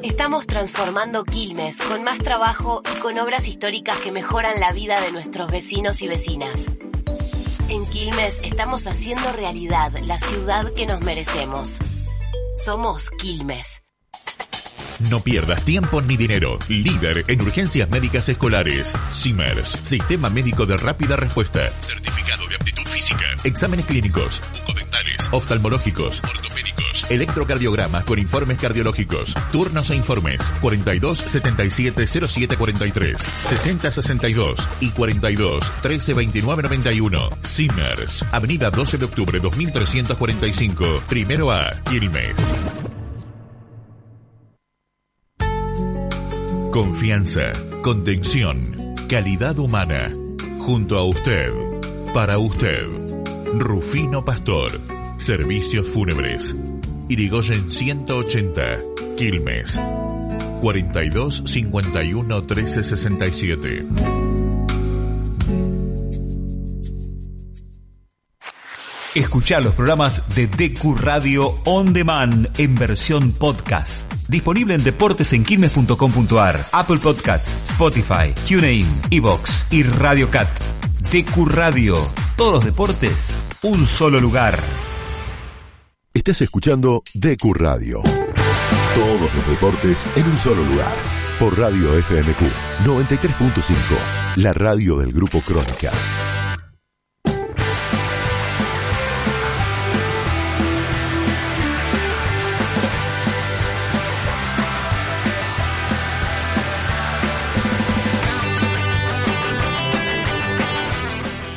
Estamos 0.02 0.48
transformando 0.48 1.24
Quilmes 1.24 1.78
con 1.78 2.04
más 2.04 2.18
trabajo 2.20 2.82
y 2.96 3.00
con 3.00 3.20
obras 3.20 3.48
históricas 3.48 4.00
que 4.00 4.12
mejoran 4.12 4.60
la 4.60 4.74
vida 4.74 5.00
de 5.02 5.12
nuestros 5.12 5.52
vecinos 5.52 6.02
y 6.02 6.08
vecinas. 6.08 6.66
En 7.74 7.88
Quilmes 7.88 8.38
estamos 8.44 8.86
haciendo 8.86 9.24
realidad 9.32 9.92
la 10.06 10.20
ciudad 10.20 10.72
que 10.74 10.86
nos 10.86 11.02
merecemos. 11.02 11.80
Somos 12.54 13.10
Quilmes. 13.10 13.82
No 15.10 15.22
pierdas 15.22 15.66
tiempo 15.66 16.00
ni 16.00 16.16
dinero. 16.16 16.60
Líder 16.70 17.26
en 17.28 17.42
urgencias 17.42 17.90
médicas 17.90 18.30
escolares. 18.30 18.96
Simmers, 19.10 19.70
Sistema 19.70 20.30
Médico 20.30 20.68
de 20.68 20.78
Rápida 20.78 21.16
Respuesta. 21.16 21.72
Certificado 21.80 22.46
de 22.48 22.56
aptitud 22.58 22.83
física. 23.18 23.48
Exámenes 23.48 23.86
clínicos, 23.86 24.42
bucodentales, 24.60 25.30
oftalmológicos, 25.32 26.22
ortopédicos, 26.24 27.12
electrocardiogramas 27.12 28.04
con 28.06 28.20
informes 28.20 28.60
cardiológicos. 28.60 29.34
Turnos 29.52 29.90
e 29.90 29.96
informes 29.96 30.52
42 30.62 31.20
77 31.20 32.08
07 32.08 32.58
43, 32.58 33.22
60 33.22 33.92
62 33.92 34.70
y 34.80 34.90
42 34.90 35.72
13 35.82 36.14
29 36.14 36.64
91. 36.64 37.30
Simmers, 37.42 38.26
Avenida 38.32 38.70
12 38.70 38.98
de 38.98 39.06
Octubre 39.06 39.40
2345, 39.40 41.04
primero 41.08 41.52
A, 41.52 41.80
Quilmes. 41.90 42.56
Confianza, 46.72 47.52
contención, 47.84 48.96
calidad 49.08 49.60
humana. 49.60 50.12
Junto 50.66 50.98
a 50.98 51.04
usted, 51.04 51.52
para 52.14 52.40
usted. 52.40 53.03
Rufino 53.60 54.26
Pastor, 54.26 54.80
Servicios 55.18 55.88
Fúnebres. 55.88 56.56
Irigoyen 57.10 57.72
180, 57.72 58.78
Quilmes. 59.18 59.80
42 60.62 61.44
51 61.46 62.44
13 62.44 62.84
67. 62.84 63.88
Escuchar 69.16 69.64
los 69.64 69.76
programas 69.76 70.36
de 70.36 70.48
DQ 70.48 70.98
Radio 70.98 71.56
On 71.66 71.94
Demand 71.94 72.50
en 72.58 72.74
versión 72.74 73.32
podcast. 73.32 74.12
Disponible 74.28 74.74
en 74.74 74.84
deportesenquilmes.com.ar, 74.84 76.60
Apple 76.72 76.98
Podcasts, 76.98 77.70
Spotify, 77.72 78.34
TuneIn, 78.48 78.88
Evox 79.12 79.68
y 79.70 79.84
Radio 79.84 80.30
Cat. 80.32 80.48
DQ 81.12 81.46
Radio. 81.50 81.96
Todos 82.38 82.54
los 82.54 82.66
deportes, 82.66 83.38
un 83.62 83.86
solo 83.86 84.20
lugar. 84.20 84.58
Estás 86.14 86.42
escuchando 86.42 87.04
DQ 87.14 87.54
Radio. 87.56 88.02
Todos 88.96 89.34
los 89.34 89.48
deportes 89.50 90.06
en 90.16 90.26
un 90.26 90.38
solo 90.38 90.64
lugar. 90.64 90.94
Por 91.40 91.58
Radio 91.60 91.92
FMQ 92.02 92.42
93.5. 92.86 93.76
La 94.38 94.54
radio 94.54 94.98
del 94.98 95.12
Grupo 95.12 95.42
Crónica. 95.42 95.92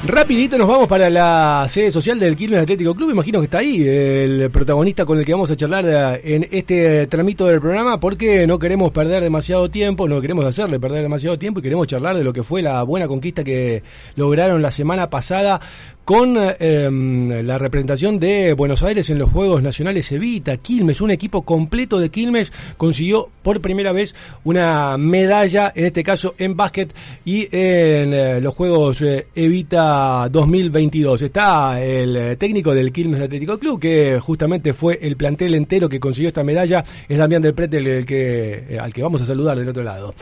Rapidito 0.09 0.57
nos 0.57 0.69
vamos 0.69 0.87
para 0.87 1.11
la 1.11 1.67
sede 1.69 1.91
social 1.91 2.17
del 2.21 2.37
Quilmes 2.37 2.63
Atlético 2.63 2.95
Club. 2.95 3.11
Imagino 3.11 3.41
que 3.41 3.47
está 3.47 3.59
ahí 3.59 3.83
el 3.83 4.51
protagonista 4.53 5.05
con 5.05 5.19
el 5.19 5.25
que 5.25 5.33
vamos 5.33 5.51
a 5.51 5.57
charlar 5.57 6.21
en 6.23 6.47
este 6.53 7.09
tramito 7.09 7.47
del 7.47 7.61
programa 7.61 7.99
porque 7.99 8.47
no 8.47 8.57
queremos 8.57 8.93
perder 8.93 9.21
demasiado 9.21 9.69
tiempo, 9.69 10.07
no 10.07 10.21
queremos 10.21 10.45
hacerle 10.45 10.79
perder 10.79 11.03
demasiado 11.03 11.37
tiempo 11.37 11.59
y 11.59 11.63
queremos 11.65 11.89
charlar 11.89 12.17
de 12.17 12.23
lo 12.23 12.33
que 12.33 12.45
fue 12.45 12.63
la 12.63 12.85
buena 12.85 13.09
conquista 13.09 13.43
que 13.43 13.83
lograron 14.15 14.63
la 14.63 14.71
semana 14.71 15.11
pasada 15.11 15.61
con 16.07 16.37
eh, 16.37 16.57
em, 16.61 17.45
la 17.45 17.59
representación 17.59 18.21
de 18.21 18.53
Buenos 18.53 18.85
Aires 18.85 19.11
en 19.11 19.19
los 19.19 19.29
Juegos 19.29 19.61
Nacionales 19.61 20.13
Evita. 20.13 20.57
Quilmes, 20.57 21.01
un 21.01 21.11
equipo 21.11 21.43
completo 21.43 21.99
de 21.99 22.11
Quilmes, 22.11 22.53
consiguió 22.77 23.29
por 23.43 23.61
primera 23.61 23.91
vez 23.91 24.15
una 24.45 24.97
medalla, 24.99 25.73
en 25.75 25.85
este 25.85 26.05
caso 26.05 26.37
en 26.39 26.57
básquet 26.57 26.95
y 27.25 27.49
en 27.51 28.15
eh, 28.15 28.41
los 28.41 28.55
Juegos 28.55 29.03
eh, 29.03 29.27
Evita 29.35 30.29
2022. 30.31 31.23
Está 31.23 31.83
el 31.83 32.17
eh, 32.17 32.37
técnico 32.37 32.73
del 32.73 32.93
Quilmes 32.93 33.21
Atlético 33.21 33.59
Club, 33.59 33.81
que 33.81 34.21
justamente 34.21 34.75
fue 34.75 35.01
el 35.03 35.17
plantel 35.17 35.57
entero 35.57 35.89
que 35.89 35.99
consiguió 35.99 36.29
esta 36.29 36.45
medalla, 36.45 36.85
es 37.09 37.19
Damián 37.19 37.43
del 37.43 37.53
Prete, 37.53 37.79
el 37.79 38.07
que, 38.07 38.79
al 38.81 38.93
que 38.93 39.03
vamos 39.03 39.23
a 39.23 39.27
saludar 39.27 39.59
del 39.59 39.69
otro 39.69 39.83
lado. 39.83 40.15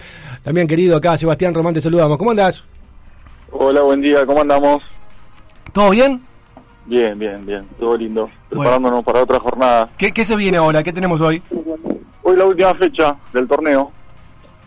También 0.42 0.66
querido 0.66 0.96
acá, 0.96 1.18
Sebastián 1.18 1.52
Román, 1.52 1.74
te 1.74 1.82
saludamos. 1.82 2.16
¿Cómo 2.16 2.30
andás? 2.30 2.64
Hola, 3.50 3.82
buen 3.82 4.00
día, 4.00 4.24
¿cómo 4.24 4.40
andamos? 4.40 4.82
¿Todo 5.74 5.90
bien? 5.90 6.22
Bien, 6.86 7.18
bien, 7.18 7.44
bien, 7.44 7.66
todo 7.80 7.96
lindo. 7.96 8.30
Preparándonos 8.48 9.02
para 9.04 9.22
otra 9.24 9.40
jornada. 9.40 9.88
¿Qué, 9.98 10.12
¿Qué 10.12 10.24
se 10.24 10.36
viene 10.36 10.56
ahora? 10.56 10.84
¿Qué 10.84 10.92
tenemos 10.92 11.20
hoy? 11.20 11.42
Hoy 12.22 12.36
la 12.36 12.44
última 12.44 12.72
fecha 12.76 13.16
del 13.32 13.48
torneo 13.48 13.90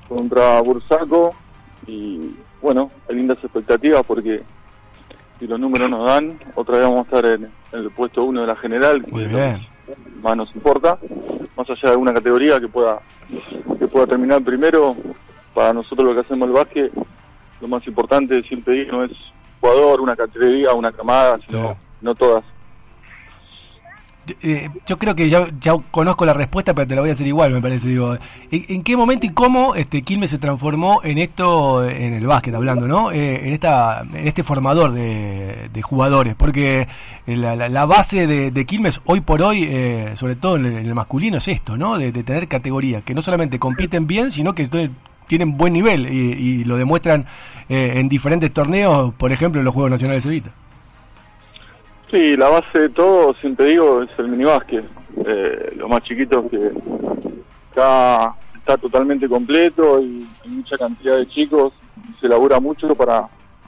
contra 0.10 0.60
Bursaco 0.62 1.34
y 1.88 2.36
bueno, 2.62 2.92
hay 3.10 3.16
lindas 3.16 3.38
expectativas 3.42 4.04
porque 4.06 4.44
si 5.40 5.48
los 5.48 5.58
números 5.58 5.90
nos 5.90 6.06
dan, 6.06 6.38
otra 6.56 6.76
vez 6.78 6.84
vamos 6.84 7.00
a 7.00 7.04
estar 7.04 7.26
en, 7.34 7.44
en 7.46 7.80
el 7.80 7.90
puesto 7.92 8.26
uno 8.26 8.42
de 8.42 8.48
la 8.48 8.56
general, 8.58 9.02
Muy 9.10 9.26
bien. 9.28 9.66
más 10.22 10.36
nos 10.36 10.54
importa, 10.56 10.98
más 11.56 11.70
allá 11.70 11.82
de 11.84 11.92
alguna 11.92 12.14
categoría 12.14 12.60
que 12.60 12.68
pueda 12.68 13.00
que 13.80 13.88
pueda 13.88 14.08
terminar 14.08 14.42
primero, 14.42 14.96
para 15.54 15.72
nosotros 15.72 16.10
lo 16.10 16.14
que 16.16 16.22
hacemos 16.22 16.48
el 16.50 16.54
básquet, 16.54 16.92
lo 17.62 17.68
más 17.70 17.86
importante 17.88 18.42
siempre 18.44 18.74
digo 18.74 18.98
no 18.98 19.04
es 19.06 19.12
jugador, 19.60 20.02
una 20.02 20.16
categoría, 20.16 20.74
una 20.74 20.92
camada, 20.92 21.38
sino 21.48 21.78
no 22.02 22.16
todas. 22.16 22.44
Eh, 24.42 24.70
yo 24.86 24.98
creo 24.98 25.16
que 25.16 25.30
ya, 25.30 25.48
ya 25.62 25.74
conozco 25.90 26.26
la 26.26 26.34
respuesta, 26.34 26.74
pero 26.74 26.86
te 26.86 26.96
la 26.96 27.00
voy 27.02 27.12
a 27.12 27.14
hacer 27.14 27.26
igual, 27.28 27.54
me 27.54 27.62
parece. 27.62 27.88
Digo, 27.88 28.14
¿en, 28.52 28.66
en 28.68 28.84
qué 28.84 28.98
momento 28.98 29.26
y 29.26 29.30
cómo 29.30 29.74
este 29.74 30.02
Quilmes 30.02 30.32
se 30.32 30.38
transformó 30.38 31.00
en 31.06 31.18
esto, 31.18 31.88
en 31.88 32.14
el 32.14 32.28
básquet 32.28 32.54
hablando, 32.54 32.90
¿no? 32.90 33.10
Eh, 33.14 33.48
en 33.48 33.54
esta, 33.54 34.02
en 34.02 34.28
este 34.28 34.44
formador 34.44 34.92
de, 34.92 35.70
de 35.72 35.82
jugadores, 35.82 36.36
porque 36.36 36.90
la, 37.26 37.56
la- 37.56 37.70
la 37.70 37.86
base 37.86 38.28
de, 38.28 38.52
de 38.52 38.66
Quilmes 38.66 39.00
hoy 39.06 39.22
por 39.22 39.42
hoy, 39.42 39.64
eh, 39.64 40.12
sobre 40.16 40.36
todo 40.36 40.58
en 40.58 40.66
el, 40.66 40.74
en 40.80 40.86
el 40.88 40.94
masculino, 40.96 41.38
es 41.38 41.48
esto, 41.48 41.78
¿no? 41.78 41.98
De, 41.98 42.12
de 42.12 42.24
tener 42.24 42.50
categorías 42.50 43.04
que 43.04 43.14
no 43.14 43.22
solamente 43.22 43.60
compiten 43.60 44.08
bien, 44.08 44.30
sino 44.32 44.54
que 44.54 44.64
tienen 45.28 45.58
buen 45.58 45.74
nivel 45.74 46.12
y, 46.12 46.34
y 46.34 46.64
lo 46.64 46.78
demuestran 46.78 47.26
eh, 47.70 47.94
en 47.96 48.10
diferentes 48.10 48.52
torneos, 48.54 49.14
por 49.14 49.32
ejemplo, 49.32 49.60
en 49.60 49.66
los 49.66 49.74
Juegos 49.74 49.92
Nacionales 49.92 50.26
Evita. 50.26 50.52
Sí, 52.10 52.38
la 52.38 52.48
base 52.48 52.80
de 52.80 52.90
todo, 52.90 53.34
siempre 53.36 53.66
digo, 53.68 54.02
es 54.02 54.10
el 54.18 54.30
minibásquet. 54.30 54.86
Eh, 55.26 55.74
los 55.76 55.90
más 55.90 56.02
chiquitos 56.04 56.50
que 56.50 56.72
está, 57.70 58.34
está 58.56 58.78
totalmente 58.78 59.28
completo 59.28 60.02
y 60.02 60.26
hay 60.44 60.50
mucha 60.50 60.78
cantidad 60.78 61.18
de 61.18 61.28
chicos. 61.28 61.74
Se 62.22 62.30
labura 62.30 62.60
mucho 62.60 62.96
para, 62.96 63.28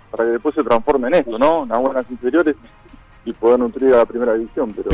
para 0.09 0.23
que 0.23 0.31
después 0.31 0.55
se 0.55 0.63
transforme 0.63 1.09
en 1.09 1.15
esto, 1.15 1.37
¿no? 1.37 1.63
En 1.63 1.83
buenas 1.83 2.09
inferiores 2.09 2.55
y 3.25 3.33
poder 3.33 3.59
nutrir 3.59 3.93
a 3.93 3.97
la 3.97 4.05
primera 4.05 4.33
división. 4.35 4.73
Pero 4.73 4.89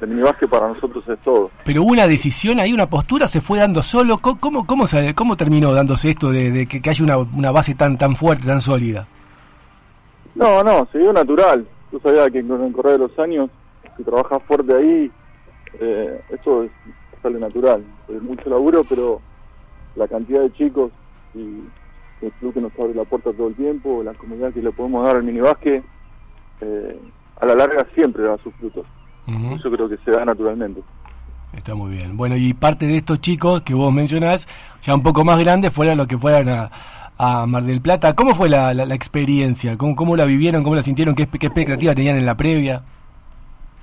el 0.00 0.08
minibásquet 0.08 0.48
para 0.48 0.68
nosotros 0.68 1.02
es 1.08 1.18
todo. 1.20 1.50
Pero 1.64 1.82
hubo 1.82 1.90
una 1.92 2.06
decisión 2.06 2.60
ahí, 2.60 2.72
una 2.72 2.88
postura, 2.88 3.26
se 3.28 3.40
fue 3.40 3.58
dando 3.58 3.82
solo. 3.82 4.18
¿Cómo, 4.18 4.66
cómo, 4.66 4.86
se- 4.86 5.14
cómo 5.14 5.36
terminó 5.36 5.72
dándose 5.72 6.10
esto 6.10 6.30
de, 6.30 6.50
de 6.50 6.66
que, 6.66 6.80
que 6.80 6.90
haya 6.90 7.04
una, 7.04 7.18
una 7.18 7.50
base 7.50 7.74
tan 7.74 7.98
tan 7.98 8.14
fuerte, 8.16 8.46
tan 8.46 8.60
sólida? 8.60 9.06
No, 10.34 10.62
no, 10.62 10.86
se 10.92 10.98
dio 10.98 11.12
natural. 11.12 11.66
Yo 11.92 11.98
sabía 12.00 12.28
que 12.30 12.46
con 12.46 12.62
el 12.62 12.72
correr 12.72 12.92
de 12.92 12.98
los 12.98 13.18
años, 13.18 13.50
si 13.96 14.04
trabajas 14.04 14.40
fuerte 14.44 14.74
ahí, 14.76 15.10
eh, 15.80 16.20
eso 16.30 16.62
es, 16.62 16.70
sale 17.22 17.38
natural. 17.38 17.82
Es 18.08 18.22
mucho 18.22 18.48
laburo, 18.48 18.84
pero 18.88 19.20
la 19.96 20.06
cantidad 20.06 20.40
de 20.40 20.52
chicos 20.52 20.92
y 21.34 21.60
el 22.22 22.30
club 22.38 22.54
que 22.54 22.60
nos 22.60 22.72
abre 22.78 22.94
la 22.94 23.04
puerta 23.04 23.32
todo 23.32 23.48
el 23.48 23.54
tiempo, 23.56 24.02
la 24.04 24.14
comunidad 24.14 24.52
que 24.52 24.62
le 24.62 24.70
podemos 24.70 25.04
dar 25.04 25.16
al 25.16 25.24
minibásquet, 25.24 25.82
eh, 26.60 27.00
a 27.40 27.46
la 27.46 27.54
larga 27.56 27.86
siempre 27.94 28.22
da 28.22 28.38
sus 28.38 28.54
frutos. 28.54 28.86
Yo 29.26 29.70
creo 29.70 29.88
que 29.88 29.96
se 30.04 30.10
da 30.10 30.24
naturalmente. 30.24 30.82
Está 31.56 31.74
muy 31.74 31.90
bien. 31.96 32.16
Bueno, 32.16 32.36
y 32.36 32.54
parte 32.54 32.86
de 32.86 32.96
estos 32.98 33.20
chicos 33.20 33.62
que 33.62 33.74
vos 33.74 33.92
mencionás, 33.92 34.46
ya 34.82 34.94
un 34.94 35.02
poco 35.02 35.24
más 35.24 35.38
grandes, 35.38 35.72
fueron 35.72 35.98
los 35.98 36.06
que 36.06 36.16
fueron 36.18 36.48
a, 36.48 36.70
a 37.18 37.46
Mar 37.46 37.64
del 37.64 37.80
Plata. 37.80 38.14
¿Cómo 38.14 38.34
fue 38.34 38.48
la, 38.48 38.72
la, 38.72 38.86
la 38.86 38.94
experiencia? 38.94 39.76
¿Cómo, 39.76 39.96
¿Cómo 39.96 40.16
la 40.16 40.24
vivieron? 40.24 40.62
¿Cómo 40.62 40.76
la 40.76 40.82
sintieron? 40.82 41.14
¿Qué, 41.14 41.26
qué 41.26 41.46
expectativa 41.46 41.94
tenían 41.94 42.16
en 42.16 42.26
la 42.26 42.36
previa? 42.36 42.82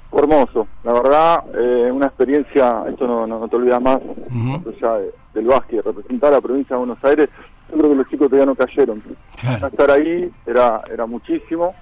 Fue 0.09 0.21
hermoso, 0.21 0.65
la 0.85 0.93
verdad, 0.93 1.43
eh, 1.53 1.91
una 1.91 2.05
experiencia, 2.07 2.83
esto 2.89 3.05
no, 3.05 3.27
no, 3.27 3.39
no 3.39 3.47
te 3.49 3.57
olvidas 3.57 3.81
más, 3.81 3.97
de- 4.01 5.11
del 5.33 5.45
básquet, 5.45 5.83
representar 5.85 6.31
a 6.31 6.37
la 6.37 6.41
provincia 6.41 6.75
de 6.75 6.79
Buenos 6.79 7.03
Aires, 7.03 7.27
yo 7.69 7.77
creo 7.77 7.89
que 7.89 7.95
los 7.97 8.07
chicos 8.09 8.29
todavía 8.29 8.45
no 8.45 8.55
cayeron. 8.55 9.03
Claro. 9.41 9.67
Estar 9.67 9.91
ahí 9.91 10.31
era, 10.45 10.81
era 10.91 11.05
muchísimo, 11.05 11.75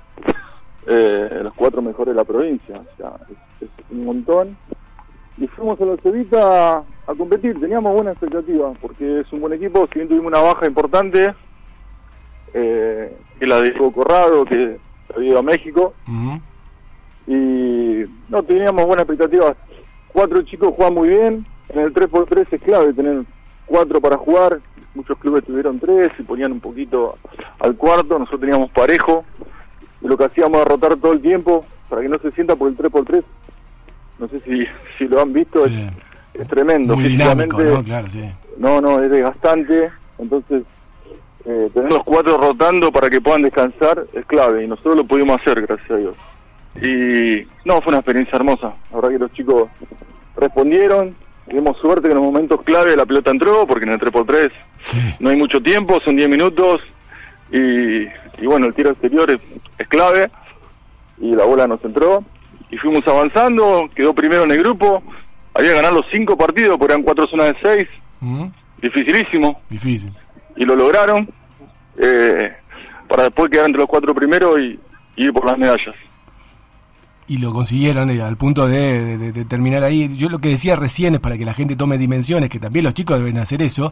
eh, 0.88 1.40
los 1.44 1.54
cuatro 1.54 1.82
mejores 1.82 2.14
de 2.14 2.20
la 2.20 2.24
provincia, 2.24 2.80
o 2.80 2.98
sea, 2.98 3.14
es, 3.62 3.68
es 3.68 3.70
un 3.92 4.06
montón. 4.06 4.58
Y 5.38 5.48
fuimos 5.48 5.80
a 5.82 5.86
la 5.86 5.98
Cevita 5.98 6.84
a 7.08 7.16
competir, 7.18 7.60
teníamos 7.60 7.94
buena 7.94 8.12
expectativa, 8.12 8.72
porque 8.82 9.22
es 9.22 9.34
un 9.34 9.42
buen 9.42 9.54
equipo, 9.54 9.88
si 9.92 10.00
bien 10.00 10.08
tuvimos 10.08 10.28
una 10.28 10.40
baja 10.40 10.66
importante, 10.66 11.34
eh, 12.54 13.18
que 13.38 13.46
la 13.46 13.62
de 13.62 13.72
Diego 13.72 13.92
Corrado, 13.92 14.46
que 14.46 14.80
había 15.14 15.30
ido 15.30 15.40
a 15.40 15.44
México, 15.44 15.94
y 17.28 18.06
no 18.30 18.44
teníamos 18.44 18.86
buenas 18.86 19.04
expectativas. 19.04 19.58
Cuatro 20.14 20.42
chicos 20.44 20.74
juegan 20.76 20.94
muy 20.94 21.10
bien, 21.10 21.46
en 21.70 21.80
el 21.80 21.94
3x3 21.94 22.48
es 22.52 22.62
clave 22.62 22.94
tener 22.94 23.26
cuatro 23.66 24.00
para 24.00 24.18
jugar, 24.18 24.62
muchos 24.94 25.18
clubes 25.18 25.44
tuvieron 25.44 25.80
tres 25.80 26.10
y 26.18 26.24
ponían 26.24 26.54
un 26.54 26.62
poquito 26.62 27.18
al 27.60 27.76
cuarto, 27.76 28.18
nosotros 28.18 28.40
teníamos 28.40 28.72
parejo, 28.72 29.26
lo 30.08 30.18
que 30.18 30.26
hacíamos 30.26 30.62
era 30.62 30.70
rotar 30.70 30.96
todo 30.98 31.14
el 31.14 31.22
tiempo 31.22 31.66
para 31.90 32.02
que 32.02 32.10
no 32.10 32.18
se 32.20 32.32
sienta 32.32 32.56
por 32.56 32.70
el 32.70 32.78
3x3. 32.78 33.24
No 34.20 34.28
sé 34.28 34.40
si, 34.42 34.66
si 34.98 35.08
lo 35.08 35.22
han 35.22 35.34
visto, 35.34 35.66
es, 35.66 35.74
es 36.34 36.48
tremendo. 36.48 36.96
Muy 36.96 37.10
dinámico, 37.10 37.62
¿no? 37.62 37.84
Claro, 37.84 38.10
sí. 38.10 38.24
no, 38.58 38.80
no, 38.82 39.02
es 39.04 39.12
desgastante. 39.12 39.92
Entonces, 40.18 40.64
eh, 41.46 41.70
tener 41.74 41.92
los 41.92 42.04
cuatro 42.04 42.38
rotando 42.38 42.92
para 42.92 43.10
que 43.10 43.22
puedan 43.22 43.44
descansar 43.44 44.06
es 44.14 44.26
clave 44.26 44.64
y 44.64 44.68
nosotros 44.68 44.98
lo 44.98 45.06
pudimos 45.06 45.40
hacer, 45.42 45.62
gracias 45.62 45.92
a 45.92 45.98
Dios. 45.98 46.16
Y 46.82 47.48
no, 47.66 47.82
fue 47.82 47.90
una 47.90 47.98
experiencia 47.98 48.36
hermosa. 48.36 48.74
La 48.92 48.96
verdad 48.96 49.10
que 49.10 49.20
los 49.20 49.34
chicos 49.34 49.70
respondieron. 50.38 51.16
Tuvimos 51.50 51.78
suerte 51.78 52.08
que 52.08 52.14
en 52.14 52.18
los 52.18 52.26
momentos 52.26 52.62
clave 52.64 52.96
la 52.96 53.06
pelota 53.06 53.32
entró, 53.32 53.68
porque 53.68 53.86
en 53.86 53.92
el 53.92 54.00
3x3 54.00 54.52
no 55.20 55.30
hay 55.30 55.38
mucho 55.38 55.62
tiempo, 55.62 56.00
son 56.04 56.16
10 56.16 56.30
minutos. 56.30 56.82
Y, 57.58 58.44
y 58.44 58.46
bueno, 58.46 58.68
el 58.68 58.74
tiro 58.74 58.90
exterior 58.92 59.30
es, 59.32 59.40
es 59.78 59.88
clave. 59.88 60.30
Y 61.20 61.32
la 61.34 61.46
bola 61.46 61.68
nos 61.68 61.84
entró. 61.86 62.24
Y 62.70 62.78
fuimos 62.78 63.08
avanzando, 63.08 63.90
quedó 63.96 64.14
primero 64.14 64.44
en 64.44 64.52
el 64.52 64.60
grupo. 64.60 65.02
Había 65.54 65.70
que 65.72 65.76
ganar 65.78 65.94
los 65.94 66.06
cinco 66.12 66.38
partidos, 66.38 66.78
porque 66.78 66.94
eran 66.94 67.04
cuatro 67.04 67.26
zonas 67.28 67.54
de 67.54 67.58
seis. 67.62 67.88
Dificilísimo. 68.82 69.62
Difícil. 69.70 70.10
Y 70.58 70.66
lo 70.66 70.76
lograron. 70.76 71.30
eh, 71.98 72.54
para 73.08 73.24
después 73.24 73.50
quedar 73.52 73.68
entre 73.68 73.80
los 73.82 73.88
cuatro 73.88 74.14
primeros 74.16 74.58
y, 74.60 74.80
y 75.16 75.26
ir 75.26 75.32
por 75.34 75.46
las 75.46 75.58
medallas. 75.58 75.96
Y 77.28 77.38
lo 77.38 77.54
consiguieron 77.54 78.10
eh, 78.10 78.22
al 78.22 78.38
punto 78.38 78.68
de, 78.68 79.46
terminar 79.48 79.84
ahí. 79.84 80.16
Yo 80.16 80.30
lo 80.30 80.40
que 80.40 80.50
decía 80.50 80.76
recién 80.76 81.16
es 81.16 81.22
para 81.22 81.38
que 81.38 81.46
la 81.46 81.54
gente 81.54 81.76
tome 81.76 81.98
dimensiones, 81.98 82.50
que 82.50 82.60
también 82.60 82.86
los 82.86 82.94
chicos 82.94 83.18
deben 83.20 83.38
hacer 83.38 83.62
eso. 83.62 83.92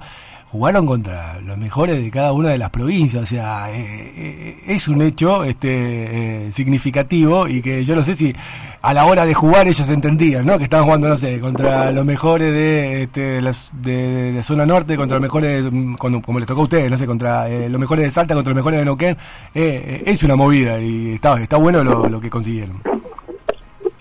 Jugaron 0.53 0.85
contra 0.85 1.41
los 1.41 1.57
mejores 1.57 2.03
de 2.03 2.11
cada 2.11 2.31
una 2.31 2.49
de 2.49 2.59
las 2.59 2.69
provincias, 2.69 3.23
o 3.23 3.25
sea, 3.25 3.71
eh, 3.71 4.13
eh, 4.15 4.63
es 4.67 4.87
un 4.87 5.01
hecho 5.01 5.43
este 5.43 6.47
eh, 6.47 6.51
significativo 6.51 7.47
y 7.47 7.59
que 7.59 7.83
yo 7.83 7.95
no 7.95 8.03
sé 8.03 8.15
si 8.15 8.35
a 8.83 8.93
la 8.93 9.05
hora 9.05 9.25
de 9.25 9.33
jugar 9.33 9.67
ellos 9.67 9.89
entendían, 9.89 10.45
¿no? 10.45 10.59
Que 10.59 10.65
estaban 10.65 10.85
jugando, 10.85 11.09
no 11.09 11.17
sé, 11.17 11.39
contra 11.39 11.91
los 11.91 12.05
mejores 12.05 12.53
de, 12.53 13.03
este, 13.03 13.41
de, 13.41 14.43
zona 14.43 14.65
norte, 14.65 14.95
contra 14.95 15.15
los 15.15 15.23
mejores, 15.23 15.65
mm, 15.71 15.95
como 15.95 16.37
les 16.37 16.47
tocó 16.47 16.61
a 16.61 16.63
ustedes, 16.65 16.91
no 16.91 16.99
sé, 16.99 17.07
contra 17.07 17.49
eh, 17.49 17.67
los 17.67 17.79
mejores 17.79 18.05
de 18.05 18.11
Salta, 18.11 18.35
contra 18.35 18.51
los 18.51 18.57
mejores 18.57 18.79
de 18.79 18.85
Neuquén. 18.85 19.17
Es 19.55 20.21
una 20.21 20.35
movida 20.35 20.79
y 20.79 21.13
está, 21.13 21.41
está 21.41 21.57
bueno 21.57 21.83
lo, 21.83 22.07
lo 22.07 22.19
que 22.19 22.29
consiguieron. 22.29 22.92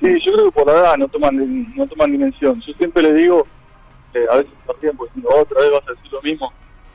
Sí, 0.02 0.18
yo 0.24 0.32
creo 0.32 0.44
que 0.46 0.52
por 0.52 0.66
la 0.66 0.72
edad 0.72 0.96
no 0.98 1.08
toman, 1.08 1.74
no 1.76 1.86
toman 1.86 2.12
dimensión. 2.12 2.60
Yo 2.60 2.72
siempre 2.74 3.02
le 3.02 3.14
digo, 3.14 3.46
eh, 4.14 4.24
a 4.30 4.36
veces 4.36 4.52
por 4.66 4.76
tiempo, 4.78 5.06
digo, 5.14 5.28
otra 5.34 5.60
vez 5.60 5.70
vas 5.72 5.88
a 5.88 5.92
decir 5.92 6.12
lo 6.12 6.22
mismo. 6.22 6.52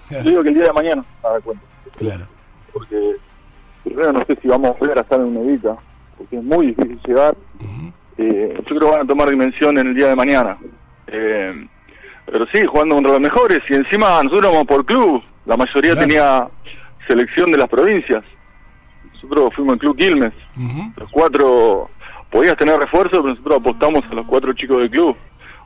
Yo 0.10 0.22
digo 0.24 0.44
que 0.44 0.50
el 0.50 0.56
día 0.56 0.64
de 0.66 0.74
mañana 0.74 1.04
se 1.22 1.28
da 1.28 1.40
cuenta. 1.42 1.64
Claro. 1.98 2.26
Porque 2.74 3.16
primero 3.84 4.14
no 4.14 4.26
sé 4.26 4.38
si 4.42 4.48
vamos 4.48 4.70
a 4.72 4.74
volver 4.80 4.98
a 4.98 5.02
estar 5.02 5.20
en 5.20 5.26
una 5.28 5.40
edita, 5.42 5.76
porque 6.18 6.38
es 6.38 6.44
muy 6.44 6.68
difícil 6.68 7.00
llegar. 7.06 7.36
Eh, 8.18 8.54
yo 8.58 8.64
creo 8.66 8.80
que 8.80 8.86
van 8.98 9.02
a 9.02 9.08
tomar 9.08 9.30
dimensión 9.30 9.78
en 9.78 9.88
el 9.88 9.96
día 9.96 10.08
de 10.08 10.16
mañana. 10.16 10.58
Eh, 11.08 11.68
pero 12.26 12.46
sí, 12.54 12.66
jugando 12.66 12.96
contra 12.96 13.14
los 13.14 13.22
mejores. 13.22 13.60
Y 13.70 13.76
encima 13.76 14.22
nosotros 14.24 14.52
vamos 14.52 14.68
por 14.68 14.86
club. 14.86 15.24
La 15.46 15.56
mayoría 15.56 15.92
Claro. 15.94 16.08
tenía 16.08 16.48
selección 17.08 17.52
de 17.52 17.58
las 17.58 17.70
provincias. 17.70 18.24
nosotros 19.14 19.54
fuimos 19.56 19.74
el 19.76 19.80
Club 19.80 19.98
Quilmes. 19.98 20.34
Los 20.98 21.10
cuatro, 21.10 21.90
podías 22.32 22.58
tener 22.58 22.80
refuerzo, 22.80 23.22
pero 23.22 23.30
nosotros 23.30 23.58
apostamos 23.60 24.04
a 24.10 24.16
los 24.16 24.26
cuatro 24.26 24.54
chicos 24.54 24.78
del 24.78 24.90
club. 24.90 25.16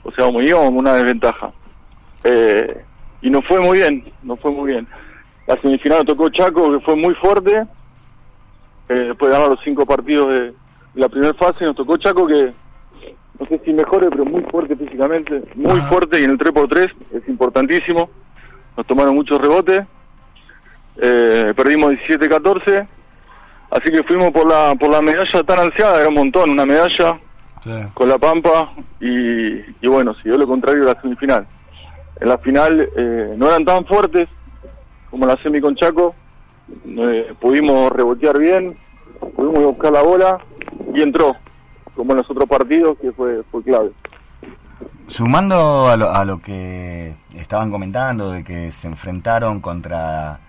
O 0.03 0.11
sea, 0.11 0.25
como 0.25 0.41
íbamos 0.41 0.71
una 0.71 0.93
desventaja. 0.93 1.51
Eh, 2.23 2.83
y 3.21 3.29
nos 3.29 3.45
fue 3.45 3.59
muy 3.59 3.79
bien, 3.79 4.03
nos 4.23 4.39
fue 4.39 4.51
muy 4.51 4.71
bien. 4.71 4.87
La 5.47 5.59
semifinal 5.61 5.99
nos 5.99 6.07
tocó 6.07 6.29
Chaco, 6.29 6.71
que 6.71 6.79
fue 6.85 6.95
muy 6.95 7.13
fuerte. 7.15 7.65
Eh, 8.89 8.93
después 8.93 9.31
de 9.31 9.37
ganar 9.37 9.51
los 9.51 9.59
cinco 9.63 9.85
partidos 9.85 10.29
de 10.29 10.53
la 10.95 11.09
primera 11.09 11.33
fase, 11.33 11.65
nos 11.65 11.75
tocó 11.75 11.97
Chaco, 11.97 12.27
que 12.27 12.53
no 13.39 13.47
sé 13.47 13.59
si 13.65 13.73
mejore, 13.73 14.09
pero 14.09 14.25
muy 14.25 14.41
fuerte 14.43 14.75
físicamente, 14.75 15.41
muy 15.55 15.79
fuerte 15.81 16.19
y 16.19 16.25
en 16.25 16.31
el 16.31 16.37
3x3 16.37 16.91
es 17.13 17.27
importantísimo. 17.27 18.09
Nos 18.77 18.85
tomaron 18.85 19.15
muchos 19.15 19.39
rebotes, 19.39 19.81
eh, 20.97 21.53
perdimos 21.55 21.93
17-14, 21.93 22.87
así 23.71 23.91
que 23.91 24.03
fuimos 24.03 24.31
por 24.31 24.47
la 24.47 24.75
por 24.75 24.91
la 24.91 25.01
medalla 25.01 25.43
tan 25.43 25.59
ansiada, 25.59 25.99
era 25.99 26.09
un 26.09 26.15
montón, 26.15 26.51
una 26.51 26.65
medalla 26.65 27.19
con 27.93 28.09
la 28.09 28.17
Pampa 28.17 28.73
y, 28.99 29.59
y 29.81 29.87
bueno, 29.87 30.13
siguió 30.15 30.37
lo 30.37 30.47
contrario 30.47 30.83
la 30.83 30.99
semifinal. 31.01 31.45
En 32.19 32.27
la 32.27 32.37
final 32.37 32.89
eh, 32.95 33.33
no 33.35 33.47
eran 33.47 33.65
tan 33.65 33.85
fuertes 33.85 34.29
como 35.09 35.25
la 35.25 35.35
semi 35.43 35.59
con 35.59 35.75
Chaco, 35.75 36.15
eh, 36.85 37.33
pudimos 37.39 37.91
rebotear 37.91 38.39
bien, 38.39 38.77
pudimos 39.35 39.63
buscar 39.63 39.91
la 39.91 40.01
bola 40.01 40.39
y 40.93 41.01
entró, 41.01 41.35
como 41.95 42.13
en 42.13 42.19
los 42.19 42.31
otros 42.31 42.47
partidos, 42.47 42.97
que 42.99 43.11
fue, 43.11 43.43
fue 43.51 43.61
clave. 43.63 43.91
Sumando 45.07 45.89
a 45.89 45.97
lo, 45.97 46.09
a 46.09 46.23
lo 46.23 46.41
que 46.41 47.13
estaban 47.35 47.69
comentando, 47.71 48.31
de 48.31 48.43
que 48.43 48.71
se 48.71 48.87
enfrentaron 48.87 49.59
contra 49.59 50.39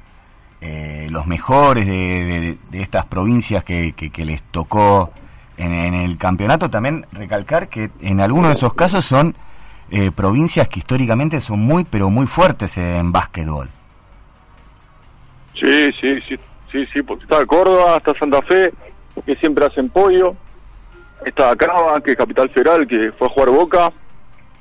eh, 0.62 1.08
los 1.10 1.26
mejores 1.26 1.86
de, 1.86 2.56
estas 2.72 3.06
provincias 3.06 3.64
que, 3.64 3.92
que- 3.94 4.24
les 4.24 4.42
tocó 4.44 5.12
en, 5.56 5.72
el 5.94 6.16
campeonato, 6.16 6.70
también 6.70 7.04
recalcar 7.10 7.68
que 7.68 7.90
en 8.00 8.20
algunos 8.20 8.50
de 8.50 8.54
esos 8.54 8.72
casos 8.74 9.04
son 9.04 9.34
eh, 9.90 10.12
provincias 10.12 10.68
que 10.68 10.78
históricamente 10.78 11.40
son 11.40 11.58
muy, 11.58 11.84
pero 11.84 12.10
muy 12.10 12.26
fuertes 12.28 12.78
en 12.78 13.10
básquetbol. 13.10 13.68
Sí, 15.60 15.90
sí, 16.00 16.20
sí, 16.28 16.36
sí, 16.70 16.86
sí, 16.92 17.02
porque 17.02 17.24
está 17.24 17.44
Córdoba, 17.44 17.96
está 17.96 18.14
Santa 18.18 18.40
Fe, 18.42 18.72
que 19.26 19.34
siempre 19.36 19.66
hacen 19.66 19.90
pollo, 19.90 20.34
está 21.26 21.54
Cava, 21.56 22.00
que 22.00 22.12
es 22.12 22.16
Capital 22.16 22.48
Federal, 22.50 22.86
que 22.86 23.12
fue 23.18 23.26
a 23.26 23.30
jugar 23.30 23.50
Boca. 23.50 23.92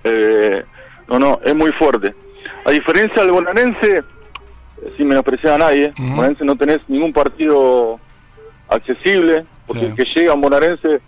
Eh, 0.03 0.63
no, 1.07 1.19
no, 1.19 1.39
es 1.45 1.55
muy 1.55 1.71
fuerte. 1.73 2.13
A 2.65 2.71
diferencia 2.71 3.21
del 3.21 3.31
bonaerense, 3.31 4.03
sin 4.97 5.07
menospreciar 5.07 5.55
a 5.55 5.65
nadie, 5.65 5.93
bonaerense 5.97 6.45
no 6.45 6.55
tenés 6.55 6.79
ningún 6.87 7.13
partido 7.13 7.99
accesible, 8.69 9.45
porque 9.67 9.85
el 9.87 9.95
que 9.95 10.05
llega 10.05 10.33
a 10.33 10.35
bonaerense 10.35 11.01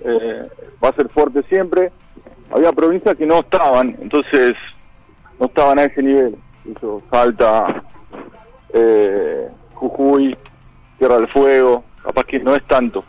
eh, 0.00 0.48
va 0.82 0.88
a 0.88 0.94
ser 0.94 1.08
fuerte 1.08 1.42
siempre. 1.48 1.92
Había 2.50 2.72
provincias 2.72 3.16
que 3.16 3.26
no 3.26 3.40
estaban, 3.40 3.96
entonces 4.00 4.54
no 5.38 5.46
estaban 5.46 5.78
a 5.78 5.84
ese 5.84 6.02
nivel. 6.02 6.36
Eso, 6.76 7.02
Salta, 7.10 7.82
eh, 8.72 9.48
Jujuy, 9.74 10.36
Tierra 10.98 11.16
del 11.16 11.28
Fuego, 11.28 11.84
capaz 12.02 12.24
que 12.24 12.40
no 12.40 12.54
es 12.54 12.64
tanto. 12.64 13.04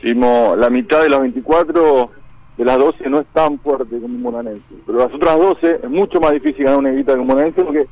Tuvimos 0.00 0.58
la 0.58 0.68
mitad 0.70 1.02
de 1.02 1.08
las 1.08 1.20
24, 1.20 2.10
de 2.56 2.64
las 2.64 2.78
12 2.78 3.08
no 3.08 3.20
es 3.20 3.26
tan 3.32 3.58
fuerte 3.60 4.00
como 4.00 4.14
un 4.14 4.22
monanense. 4.22 4.74
Pero 4.86 4.98
las 4.98 5.12
otras 5.12 5.38
12 5.38 5.80
es 5.82 5.90
mucho 5.90 6.20
más 6.20 6.32
difícil 6.32 6.64
ganar 6.64 6.80
una 6.80 6.90
evita 6.90 7.14
que 7.14 7.20
un 7.20 7.26
monanense 7.26 7.62
porque, 7.62 7.86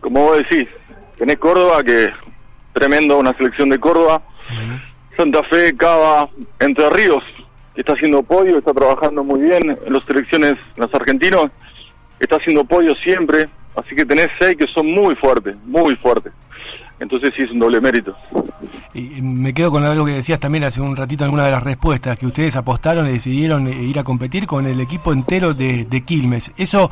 como 0.00 0.22
vos 0.22 0.38
decís, 0.38 0.68
tenés 1.18 1.38
Córdoba, 1.38 1.82
que 1.82 2.04
es 2.04 2.10
tremendo, 2.72 3.18
una 3.18 3.36
selección 3.36 3.68
de 3.68 3.78
Córdoba, 3.78 4.22
Santa 5.16 5.42
Fe, 5.44 5.74
Cava, 5.76 6.28
Entre 6.58 6.88
Ríos, 6.90 7.24
que 7.74 7.80
está 7.80 7.94
haciendo 7.94 8.22
podio, 8.22 8.58
está 8.58 8.72
trabajando 8.72 9.24
muy 9.24 9.40
bien 9.40 9.78
en 9.84 9.92
las 9.92 10.04
selecciones, 10.04 10.54
los 10.76 10.92
argentinos, 10.94 11.46
está 12.20 12.36
haciendo 12.36 12.64
podio 12.64 12.94
siempre, 12.96 13.48
así 13.76 13.94
que 13.94 14.04
tenés 14.04 14.28
seis 14.38 14.56
que 14.56 14.66
son 14.74 14.86
muy 14.86 15.14
fuertes, 15.16 15.56
muy 15.64 15.96
fuertes. 15.96 16.32
Entonces 16.98 17.32
sí 17.36 17.42
es 17.42 17.50
un 17.50 17.58
doble 17.58 17.80
mérito. 17.80 18.16
Y 18.94 19.20
me 19.20 19.52
quedo 19.52 19.70
con 19.70 19.84
algo 19.84 20.06
que 20.06 20.12
decías 20.12 20.40
también 20.40 20.64
hace 20.64 20.80
un 20.80 20.96
ratito 20.96 21.24
en 21.24 21.26
alguna 21.26 21.44
de 21.44 21.50
las 21.50 21.62
respuestas, 21.62 22.18
que 22.18 22.26
ustedes 22.26 22.56
apostaron 22.56 23.06
y 23.08 23.12
decidieron 23.12 23.66
eh, 23.68 23.82
ir 23.82 23.98
a 23.98 24.04
competir 24.04 24.46
con 24.46 24.66
el 24.66 24.80
equipo 24.80 25.12
entero 25.12 25.52
de, 25.52 25.84
de 25.84 26.04
Quilmes. 26.04 26.52
¿Eso 26.56 26.90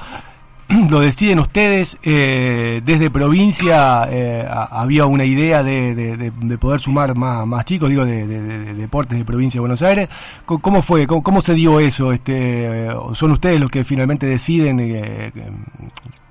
lo 0.90 1.00
deciden 1.00 1.38
ustedes? 1.40 1.96
eh, 2.02 2.80
desde 2.84 3.10
provincia 3.10 4.06
eh, 4.10 4.46
había 4.70 5.06
una 5.06 5.24
idea 5.24 5.62
de, 5.62 5.94
de- 5.94 6.16
de- 6.16 6.32
de 6.34 6.58
poder 6.58 6.80
sumar 6.80 7.14
más, 7.16 7.46
más 7.46 7.64
chicos, 7.64 7.90
digo, 7.90 8.04
de, 8.04 8.26
de- 8.26 8.42
de- 8.42 8.58
de 8.60 8.74
deportes 8.74 9.18
de 9.18 9.24
provincia 9.24 9.58
de 9.58 9.60
Buenos 9.60 9.82
Aires. 9.82 10.08
¿Cómo 10.46 10.82
fue? 10.82 11.06
¿Cómo, 11.06 11.22
cómo 11.22 11.40
se 11.40 11.54
dio 11.54 11.80
eso? 11.80 12.12
Este, 12.12 12.86
eh, 12.88 12.94
¿Son 13.12 13.30
ustedes 13.32 13.60
los 13.60 13.70
que 13.70 13.84
finalmente 13.84 14.26
deciden 14.26 14.78
eh, 14.80 15.32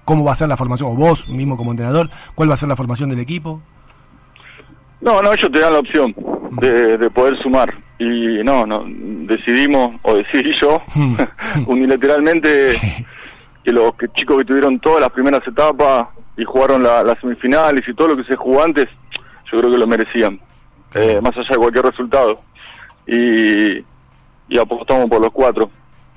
cómo 0.06 0.24
va 0.24 0.32
a 0.34 0.36
ser 0.36 0.48
la 0.50 0.58
formación? 0.58 0.90
¿O 0.92 0.96
vos 0.96 1.28
mismo 1.30 1.56
como 1.58 1.72
entrenador, 1.72 2.10
cuál 2.36 2.50
va 2.50 2.56
a 2.56 2.58
ser 2.58 2.70
la 2.70 2.76
formación 2.76 3.10
del 3.10 3.20
equipo? 3.20 3.62
No, 5.02 5.22
no, 5.22 5.34
ellos 5.34 5.52
te 5.52 5.60
dan 5.60 5.74
la 5.74 5.80
opción 5.80 6.16
de, 6.62 6.98
de 6.98 7.10
poder 7.10 7.38
sumar. 7.44 7.74
Y 8.00 8.44
no, 8.44 8.66
no, 8.66 8.84
decidimos, 8.88 9.96
o 10.02 10.16
decidí 10.16 10.52
yo, 10.60 10.82
unilateralmente, 11.68 12.68
que 13.64 13.72
los 13.72 13.94
que 13.96 14.08
chicos 14.10 14.38
que 14.38 14.46
tuvieron 14.46 14.80
todas 14.80 15.02
las 15.02 15.10
primeras 15.10 15.42
etapas 15.48 16.08
y 16.38 16.44
jugaron 16.44 16.84
la- 16.84 17.04
las 17.04 17.20
semifinales 17.20 17.88
y 17.88 17.94
todo 17.94 18.10
lo 18.10 18.18
que 18.18 18.24
se 18.26 18.36
jugó 18.36 18.64
antes, 18.64 18.88
yo 19.52 19.60
creo 19.60 19.72
que 19.72 19.78
lo 19.78 19.88
merecían, 19.88 20.40
eh, 20.96 21.20
más 21.22 21.36
allá 21.38 21.50
de 21.50 21.58
cualquier 21.58 21.86
resultado. 21.86 22.42
Y, 23.08 23.78
y 24.50 24.58
apostamos 24.60 25.10
por 25.10 25.22
los 25.22 25.32
cuatro. 25.32 25.70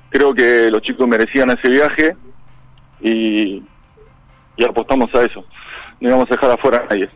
Creo 0.09 0.33
que 0.33 0.69
los 0.71 0.81
chicos 0.81 1.07
merecían 1.07 1.49
ese 1.51 1.69
viaje 1.69 2.15
y, 3.01 3.63
y 4.57 4.65
apostamos 4.65 5.13
a 5.15 5.23
eso. 5.23 5.43
No 5.99 6.09
íbamos 6.09 6.25
a 6.29 6.35
dejar 6.35 6.51
afuera 6.51 6.77
a 6.79 6.93
nadie. 6.93 7.09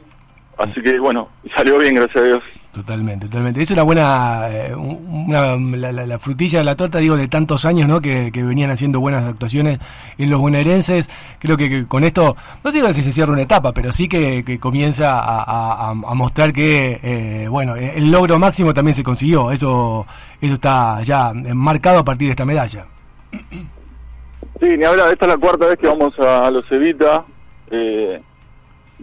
Así 0.58 0.82
que 0.82 1.00
bueno, 1.00 1.30
salió 1.56 1.78
bien, 1.80 1.96
gracias 1.96 2.18
a 2.24 2.28
Dios. 2.28 2.44
Totalmente, 2.74 3.26
totalmente. 3.28 3.62
Es 3.62 3.70
una 3.72 3.84
buena, 3.84 4.48
eh, 4.50 4.74
una, 4.74 5.58
la, 5.58 5.92
la- 5.92 6.06
la 6.06 6.20
frutilla 6.20 6.60
de 6.60 6.64
la 6.66 6.76
torta, 6.76 7.00
digo, 7.00 7.18
de 7.18 7.28
tantos 7.28 7.66
años, 7.66 7.86
¿no? 7.90 8.00
Que, 8.00 8.32
que 8.32 8.44
venían 8.44 8.70
haciendo 8.70 9.02
buenas 9.02 9.26
actuaciones 9.26 9.78
en 10.18 10.30
los 10.30 10.40
bonaerenses. 10.40 11.10
Creo 11.40 11.58
que, 11.58 11.86
con 11.86 12.06
esto, 12.06 12.38
no 12.64 12.72
digo 12.72 12.88
si 12.94 13.04
se 13.04 13.12
cierra 13.12 13.34
una 13.34 13.42
etapa, 13.42 13.74
pero 13.74 13.92
sí 13.92 14.08
que, 14.08 14.46
que 14.46 14.58
comienza 14.58 15.20
a, 15.20 15.94
mostrar 16.16 16.54
que, 16.54 16.98
eh, 17.04 17.48
bueno, 17.50 17.76
el 17.76 18.10
logro 18.10 18.40
máximo 18.40 18.74
también 18.74 18.96
se 18.96 19.04
consiguió. 19.04 19.52
Eso, 19.52 20.08
eso 20.40 20.54
está 20.54 21.02
ya 21.02 21.34
marcado 21.54 22.00
a 22.00 22.06
partir 22.06 22.30
de 22.30 22.32
esta 22.32 22.46
medalla. 22.46 22.86
Sí, 23.32 24.68
ni 24.78 24.86
hablar, 24.86 25.12
esta 25.12 25.26
es 25.26 25.32
la 25.34 25.38
cuarta 25.38 25.66
vez 25.66 25.78
que 25.78 25.88
vamos 25.88 26.18
a, 26.20 26.50
los 26.50 26.64
Evita. 26.72 27.26
Eh, 27.70 28.22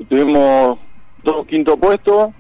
tuvimos 0.08 0.78
dos 1.22 1.46
quinto 1.46 1.76
puestos, 1.76 2.30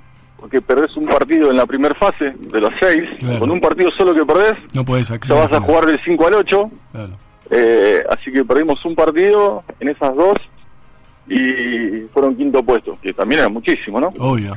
porque 0.40 0.60
perdés 0.60 0.96
un 0.96 1.06
partido 1.06 1.50
en 1.50 1.56
la 1.56 1.66
primera 1.66 1.94
fase 1.96 2.32
de 2.38 2.60
los 2.60 2.70
seis. 2.80 3.04
Claro. 3.18 3.40
Con 3.40 3.50
un 3.50 3.60
partido 3.60 3.90
solo 3.98 4.14
que 4.14 4.24
perdés, 4.24 4.54
No 4.74 4.84
puedes 4.84 5.08
ya 5.08 5.16
acceder. 5.16 5.42
vas 5.42 5.52
a 5.52 5.60
jugar 5.60 5.86
del 5.86 6.00
5 6.04 6.26
al 6.26 6.34
8. 6.34 6.70
Claro. 6.92 7.10
Eh, 7.50 8.02
así 8.10 8.30
que 8.30 8.44
perdimos 8.44 8.84
un 8.84 8.94
partido 8.94 9.64
en 9.80 9.88
esas 9.88 10.14
dos 10.14 10.34
y 11.28 12.06
fueron 12.12 12.36
quinto 12.36 12.62
puesto, 12.62 12.98
que 13.02 13.12
también 13.12 13.40
era 13.40 13.48
muchísimo, 13.48 14.00
¿no? 14.00 14.08
Obvio. 14.18 14.56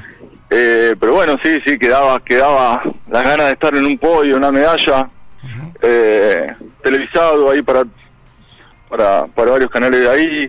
Eh, 0.50 0.96
pero 1.00 1.14
bueno, 1.14 1.38
sí, 1.44 1.58
sí, 1.66 1.78
quedaba, 1.78 2.20
quedaba 2.20 2.82
las 3.10 3.24
ganas 3.24 3.48
de 3.48 3.54
estar 3.54 3.76
en 3.76 3.86
un 3.86 3.98
podio, 3.98 4.38
una 4.38 4.52
medalla, 4.52 5.10
eh, 5.82 6.54
televisado 6.84 7.50
ahí 7.52 7.62
para, 7.62 7.84
para, 8.90 9.26
para 9.28 9.52
varios 9.52 9.72
canales 9.72 10.02
de 10.02 10.10
ahí, 10.10 10.48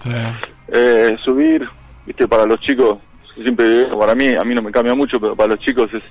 eh, 0.68 1.16
subir, 1.24 1.68
viste, 2.06 2.26
para 2.28 2.44
los 2.46 2.60
chicos, 2.60 2.98
siempre 3.34 3.68
digo, 3.68 3.98
para 3.98 4.14
mí, 4.14 4.28
a 4.28 4.44
mí 4.44 4.54
no 4.54 4.62
me 4.62 4.70
cambia 4.70 4.94
mucho, 4.94 5.20
pero 5.20 5.34
para 5.36 5.54
los 5.54 5.60
chicos 5.60 5.90
es, 5.92 6.02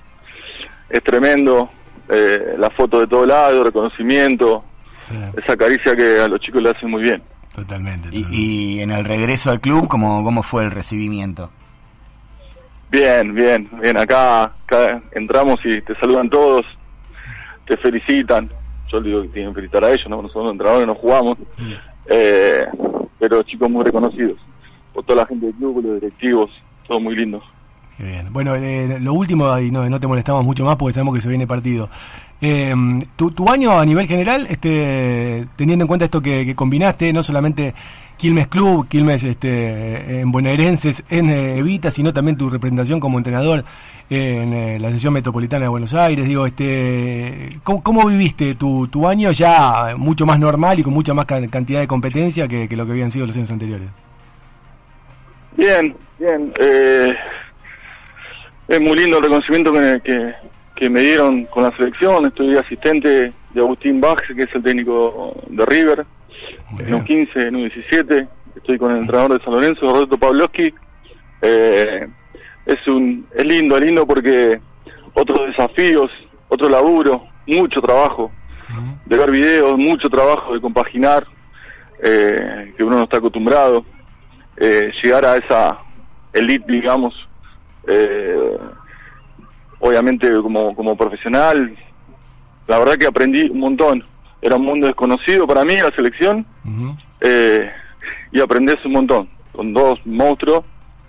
es 0.89 1.03
tremendo, 1.03 1.69
eh, 2.09 2.55
la 2.57 2.69
foto 2.69 2.99
de 2.99 3.07
todo 3.07 3.25
lado, 3.25 3.63
reconocimiento, 3.63 4.63
esa 5.35 5.57
caricia 5.57 5.95
que 5.95 6.19
a 6.19 6.27
los 6.27 6.39
chicos 6.39 6.61
le 6.61 6.69
hacen 6.69 6.89
muy 6.89 7.03
bien. 7.03 7.21
Totalmente. 7.53 8.09
Y, 8.11 8.25
y 8.29 8.79
en 8.81 8.91
el 8.91 9.03
regreso 9.03 9.51
al 9.51 9.59
club, 9.59 9.87
¿cómo, 9.87 10.23
cómo 10.23 10.41
fue 10.41 10.63
el 10.63 10.71
recibimiento? 10.71 11.49
Bien, 12.89 13.33
bien, 13.33 13.69
bien. 13.81 13.97
Acá, 13.97 14.43
acá 14.43 15.01
entramos 15.11 15.59
y 15.63 15.81
te 15.81 15.95
saludan 15.95 16.29
todos, 16.29 16.65
te 17.65 17.77
felicitan. 17.77 18.49
Yo 18.91 18.99
les 18.99 19.05
digo 19.05 19.21
que 19.21 19.27
tienen 19.29 19.51
que 19.51 19.61
felicitar 19.61 19.85
a 19.85 19.91
ellos, 19.91 20.09
¿no? 20.09 20.21
Nosotros 20.21 20.45
los 20.45 20.53
entrenadores 20.53 20.87
no 20.87 20.95
jugamos. 20.95 21.37
Eh, 22.07 22.65
pero 23.17 23.43
chicos 23.43 23.69
muy 23.69 23.85
reconocidos. 23.85 24.37
Por 24.93 25.05
toda 25.05 25.21
la 25.21 25.25
gente 25.25 25.45
del 25.45 25.55
club, 25.55 25.81
los 25.83 26.01
directivos, 26.01 26.51
todo 26.91 26.99
muy 26.99 27.15
lindo. 27.15 27.41
Bien. 27.97 28.27
Bueno, 28.33 28.55
eh, 28.55 28.97
lo 28.99 29.13
último, 29.13 29.57
y 29.59 29.71
no, 29.71 29.87
no 29.89 29.99
te 29.99 30.07
molestamos 30.07 30.43
mucho 30.43 30.65
más 30.65 30.75
porque 30.75 30.93
sabemos 30.93 31.15
que 31.15 31.21
se 31.21 31.29
viene 31.29 31.47
partido. 31.47 31.87
Eh, 32.41 32.73
tu, 33.15 33.31
tu 33.31 33.47
año 33.47 33.79
a 33.79 33.85
nivel 33.85 34.07
general, 34.07 34.45
este, 34.49 35.45
teniendo 35.55 35.83
en 35.83 35.87
cuenta 35.87 36.05
esto 36.05 36.21
que, 36.21 36.45
que 36.45 36.53
combinaste, 36.53 37.13
no 37.13 37.23
solamente 37.23 37.73
Quilmes 38.17 38.47
Club, 38.47 38.87
Quilmes 38.89 39.23
este, 39.23 40.19
en 40.19 40.31
bonaerenses, 40.31 41.03
en 41.09 41.29
eh, 41.29 41.57
Evita, 41.59 41.91
sino 41.91 42.11
también 42.11 42.35
tu 42.35 42.49
representación 42.49 42.99
como 42.99 43.19
entrenador 43.19 43.63
en 44.09 44.53
eh, 44.53 44.79
la 44.79 44.89
sesión 44.89 45.13
metropolitana 45.13 45.63
de 45.63 45.69
Buenos 45.69 45.93
Aires. 45.93 46.25
Digo, 46.25 46.45
este, 46.45 47.57
¿cómo, 47.63 47.81
cómo 47.81 48.05
viviste 48.07 48.55
tu, 48.55 48.87
tu 48.87 49.07
año 49.07 49.31
ya 49.31 49.93
mucho 49.95 50.25
más 50.25 50.39
normal 50.39 50.79
y 50.79 50.83
con 50.83 50.93
mucha 50.93 51.13
más 51.13 51.25
ca- 51.25 51.47
cantidad 51.47 51.79
de 51.79 51.87
competencia 51.87 52.49
que, 52.49 52.67
que 52.67 52.75
lo 52.75 52.85
que 52.85 52.91
habían 52.91 53.11
sido 53.11 53.27
los 53.27 53.35
años 53.37 53.51
anteriores? 53.51 53.87
Bien, 55.55 55.95
bien. 56.21 56.53
Eh, 56.59 57.15
es 58.67 58.79
muy 58.79 58.95
lindo 58.95 59.17
el 59.17 59.23
reconocimiento 59.23 59.71
que, 59.73 59.99
que, 60.03 60.33
que 60.75 60.89
me 60.89 61.01
dieron 61.01 61.45
con 61.45 61.63
la 61.63 61.75
selección. 61.75 62.25
Estoy 62.27 62.55
asistente 62.55 63.33
de 63.53 63.59
Agustín 63.59 63.99
Bach, 63.99 64.21
que 64.35 64.43
es 64.43 64.55
el 64.55 64.63
técnico 64.63 65.35
de 65.47 65.65
River, 65.65 66.05
en 66.79 66.93
un 66.93 67.03
15, 67.03 67.47
en 67.47 67.55
un 67.55 67.61
17. 67.63 68.27
Estoy 68.55 68.77
con 68.77 68.91
el 68.91 68.97
entrenador 68.97 69.37
de 69.37 69.43
San 69.43 69.53
Lorenzo, 69.53 69.89
Roberto 69.89 70.17
Pavlovsky. 70.17 70.73
Eh, 71.41 72.07
es 72.65 72.87
un 72.87 73.25
es 73.35 73.43
lindo, 73.43 73.75
es 73.75 73.81
lindo 73.81 74.05
porque 74.05 74.61
otros 75.13 75.47
desafíos, 75.47 76.11
otro 76.47 76.69
laburo, 76.69 77.23
mucho 77.47 77.81
trabajo 77.81 78.31
de 79.05 79.17
ver 79.17 79.31
videos, 79.31 79.77
mucho 79.77 80.07
trabajo 80.09 80.53
de 80.53 80.61
compaginar, 80.61 81.25
eh, 82.01 82.73
que 82.77 82.83
uno 82.83 82.97
no 82.97 83.03
está 83.03 83.17
acostumbrado, 83.17 83.83
eh, 84.55 84.91
llegar 85.03 85.25
a 85.25 85.35
esa 85.35 85.79
elite, 86.33 86.71
digamos, 86.71 87.13
eh, 87.87 88.57
obviamente 89.79 90.31
como, 90.41 90.75
como 90.75 90.95
profesional, 90.95 91.75
la 92.67 92.79
verdad 92.79 92.97
que 92.97 93.07
aprendí 93.07 93.49
un 93.49 93.59
montón, 93.59 94.03
era 94.41 94.55
un 94.55 94.65
mundo 94.65 94.87
desconocido 94.87 95.47
para 95.47 95.63
mí, 95.63 95.75
la 95.75 95.91
selección, 95.91 96.45
eh, 97.19 97.71
y 98.31 98.39
aprendés 98.39 98.83
un 98.85 98.93
montón, 98.93 99.29
con 99.51 99.73
dos 99.73 99.99
monstruos, 100.05 100.63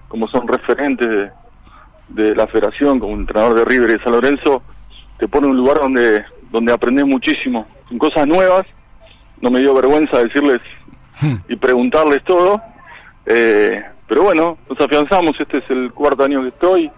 como 0.08 0.28
son 0.28 0.46
referentes 0.48 1.08
de, 1.08 1.30
de 2.08 2.34
la 2.34 2.46
federación, 2.46 2.98
como 2.98 3.12
un 3.12 3.20
entrenador 3.20 3.54
de 3.54 3.64
River 3.64 3.90
y 3.90 3.92
de 3.94 4.02
San 4.02 4.12
Lorenzo, 4.12 4.62
te 5.18 5.28
pone 5.28 5.46
un 5.46 5.56
lugar 5.56 5.78
donde, 5.78 6.24
donde 6.50 6.72
aprendes 6.72 7.06
muchísimo, 7.06 7.66
son 7.88 7.98
cosas 7.98 8.26
nuevas, 8.26 8.66
no 9.40 9.50
me 9.50 9.60
dio 9.60 9.74
vergüenza 9.74 10.22
decirles 10.22 10.60
y 11.48 11.56
preguntarles 11.56 12.22
todo, 12.24 12.60
eh, 13.26 13.82
pero 14.08 14.22
bueno, 14.22 14.58
nos 14.68 14.80
afianzamos, 14.80 15.32
este 15.40 15.58
es 15.58 15.64
el 15.70 15.92
cuarto 15.92 16.24
año 16.24 16.42
que 16.42 16.48
estoy 16.48 16.90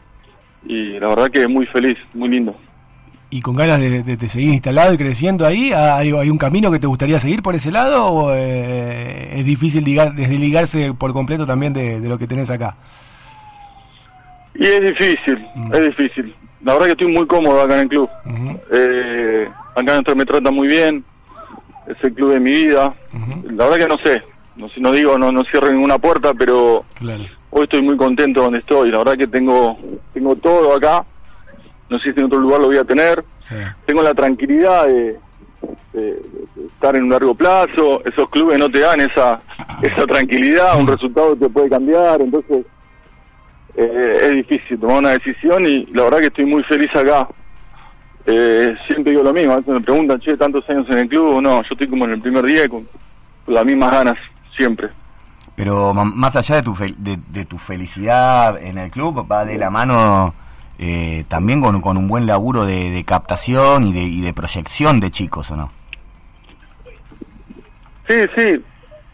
y 0.66 0.98
la 0.98 1.08
verdad 1.08 1.30
que 1.30 1.46
muy 1.48 1.66
feliz, 1.66 1.96
muy 2.14 2.28
lindo. 2.28 2.54
¿Y 3.30 3.40
con 3.40 3.56
ganas 3.56 3.80
de, 3.80 4.02
de- 4.02 4.16
de 4.16 4.28
seguir 4.28 4.52
instalado 4.54 4.94
y 4.94 4.96
creciendo 4.96 5.44
ahí? 5.44 5.72
¿Hay, 5.72 6.12
hay 6.12 6.30
un 6.30 6.38
camino 6.38 6.70
que 6.70 6.78
te 6.78 6.86
gustaría 6.86 7.18
seguir 7.18 7.42
por 7.42 7.54
ese 7.54 7.70
lado 7.72 8.06
o 8.06 8.32
eh, 8.32 9.32
es 9.38 9.44
difícil 9.44 9.84
ligar- 9.84 10.14
desligarse 10.14 10.94
por 10.94 11.12
completo 11.12 11.44
también 11.44 11.72
de, 11.72 12.00
de 12.00 12.08
lo 12.08 12.16
que 12.16 12.26
tenés 12.28 12.48
acá? 12.50 12.76
Y 14.54 14.64
es 14.66 14.80
difícil, 14.82 15.44
es 15.72 15.80
difícil. 15.80 16.34
La 16.62 16.74
verdad 16.74 16.86
que 16.86 16.92
estoy 16.92 17.12
muy 17.12 17.26
cómodo 17.26 17.60
acá 17.60 17.74
en 17.74 17.80
el 17.80 17.88
club. 17.88 18.08
Eh, 18.72 19.48
acá 19.74 19.96
en 20.06 20.16
me 20.16 20.24
trata 20.24 20.50
muy 20.52 20.68
bien, 20.68 21.04
es 21.88 21.96
el 22.04 22.14
club 22.14 22.32
de 22.34 22.40
mi 22.40 22.50
vida. 22.50 22.94
La 23.50 23.64
verdad 23.68 23.78
que 23.78 23.88
no 23.88 23.98
sé, 23.98 24.22
no, 24.56 24.68
sé, 24.68 24.80
no 24.80 24.92
digo, 24.92 25.18
no, 25.18 25.32
no 25.32 25.42
cierro 25.44 25.70
ninguna 25.72 25.98
puerta, 25.98 26.32
pero 26.34 26.84
Claro. 26.94 27.24
hoy 27.50 27.64
estoy 27.64 27.82
muy 27.82 27.96
contento 27.96 28.42
donde 28.42 28.58
estoy. 28.60 28.90
La 28.90 28.98
verdad 28.98 29.16
que 29.16 29.26
tengo, 29.26 29.78
tengo 30.12 30.36
todo 30.36 30.74
acá. 30.76 31.04
No 31.90 31.98
sé 31.98 32.12
si 32.12 32.20
en 32.20 32.26
otro 32.26 32.38
lugar 32.38 32.60
lo 32.60 32.68
voy 32.68 32.78
a 32.78 32.84
tener. 32.84 33.24
Tengo 33.86 34.02
la 34.02 34.14
tranquilidad 34.14 34.86
de, 34.86 35.18
de- 35.92 36.22
de 36.54 36.66
estar 36.66 36.96
en 36.96 37.04
un 37.04 37.10
largo 37.10 37.34
plazo. 37.34 38.02
Esos 38.04 38.28
clubes 38.30 38.58
no 38.58 38.70
te 38.70 38.80
dan 38.80 39.00
esa, 39.00 39.40
esa 39.82 40.06
tranquilidad. 40.06 40.78
Un 40.78 40.86
resultado 40.86 41.36
te 41.36 41.48
puede 41.48 41.68
cambiar. 41.68 42.20
Entonces, 42.22 42.64
eh, 43.76 44.18
es 44.22 44.30
difícil 44.30 44.78
tomar 44.78 44.98
una 44.98 45.10
decisión 45.10 45.64
y 45.66 45.84
la 45.86 46.04
verdad 46.04 46.18
que 46.20 46.26
estoy 46.26 46.46
muy 46.46 46.62
feliz 46.64 46.94
acá. 46.94 47.28
Eh, 48.26 48.74
siempre 48.86 49.10
digo 49.12 49.22
lo 49.22 49.32
mismo. 49.32 49.52
A 49.52 49.56
veces 49.56 49.74
me 49.74 49.80
preguntan, 49.80 50.20
che, 50.20 50.36
tantos 50.36 50.68
años 50.70 50.86
en 50.88 50.98
el 50.98 51.08
club. 51.08 51.40
No, 51.42 51.62
yo 51.62 51.68
estoy 51.70 51.88
como 51.88 52.04
en 52.06 52.12
el 52.12 52.20
primer 52.20 52.44
día 52.46 52.68
con, 52.68 52.88
con 53.44 53.54
las 53.54 53.64
mismas 53.64 53.92
ganas, 53.92 54.16
siempre. 54.56 54.88
Pero 55.56 55.94
más 55.94 56.34
allá 56.36 56.56
de 56.56 56.62
tu, 56.62 56.74
fel- 56.74 56.96
de, 56.96 57.16
de 57.28 57.44
tu 57.44 57.58
felicidad 57.58 58.60
en 58.60 58.78
el 58.78 58.90
club, 58.90 59.26
va 59.30 59.44
de 59.44 59.56
la 59.56 59.70
mano 59.70 60.34
eh, 60.78 61.24
también 61.28 61.60
con, 61.60 61.80
con 61.80 61.96
un 61.96 62.08
buen 62.08 62.26
laburo 62.26 62.64
de, 62.64 62.90
de 62.90 63.04
captación 63.04 63.86
y 63.86 63.92
de, 63.92 64.02
y 64.02 64.20
de 64.20 64.32
proyección 64.32 64.98
de 64.98 65.10
chicos, 65.12 65.50
¿o 65.52 65.56
no? 65.56 65.70
Sí, 68.08 68.16
sí. 68.36 68.62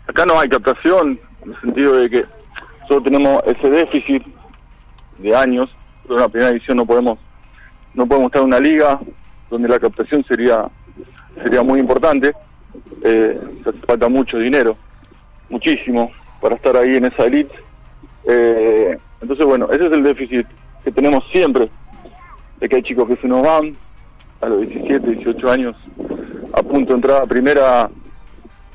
Acá 0.09 0.25
no 0.27 0.41
hay 0.41 0.49
captación, 0.49 1.21
en 1.45 1.53
el 1.53 1.61
sentido 1.61 1.97
de 1.97 2.11
que 2.11 2.25
solo 2.89 3.03
tenemos 3.03 3.43
ese 3.47 3.71
déficit 3.71 4.25
de 5.19 5.37
años. 5.37 5.71
Pero 6.03 6.15
en 6.17 6.21
la 6.23 6.29
primera 6.29 6.51
división 6.51 6.77
no 6.79 6.87
podemos 6.87 7.19
no 7.95 8.07
podemos 8.07 8.27
estar 8.29 8.43
en 8.43 8.49
una 8.49 8.59
liga 8.59 8.99
donde 9.49 9.69
la 9.69 9.79
captación 9.79 10.25
sería 10.25 10.65
sería 11.43 11.63
muy 11.63 11.79
importante. 11.79 12.33
Eh, 13.05 13.41
falta 13.87 14.09
mucho 14.09 14.39
dinero, 14.39 14.77
muchísimo, 15.51 16.11
para 16.41 16.55
estar 16.55 16.77
ahí 16.77 16.97
en 16.97 17.05
esa 17.05 17.25
elite. 17.25 17.55
Eh, 18.27 18.99
entonces, 19.21 19.45
bueno, 19.45 19.69
ese 19.71 19.87
es 19.87 19.93
el 19.93 20.03
déficit 20.03 20.47
que 20.85 20.91
tenemos 20.91 21.25
siempre, 21.33 21.69
de 22.59 22.69
que 22.69 22.77
hay 22.77 22.83
chicos 22.83 23.09
que 23.09 23.17
se 23.17 23.29
nos 23.29 23.43
van 23.43 23.75
a 24.41 24.47
los 24.47 24.61
17, 24.67 25.07
18 25.07 25.51
años 25.51 25.77
a 26.53 26.63
punto 26.63 26.93
de 26.93 26.97
entrar 26.97 27.23
a 27.23 27.27
primera 27.27 27.91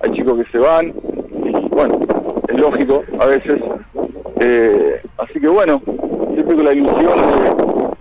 hay 0.02 0.12
chicos 0.14 0.38
que 0.38 0.52
se 0.52 0.58
van 0.58 0.88
y 0.88 1.52
bueno, 1.70 2.00
es 2.48 2.58
lógico 2.58 3.04
a 3.20 3.26
veces. 3.26 3.62
Eh, 4.40 5.02
así 5.18 5.40
que 5.40 5.48
bueno, 5.48 5.82
siempre 6.34 6.56
con 6.56 6.66
la 6.66 6.74
ilusión 6.74 7.32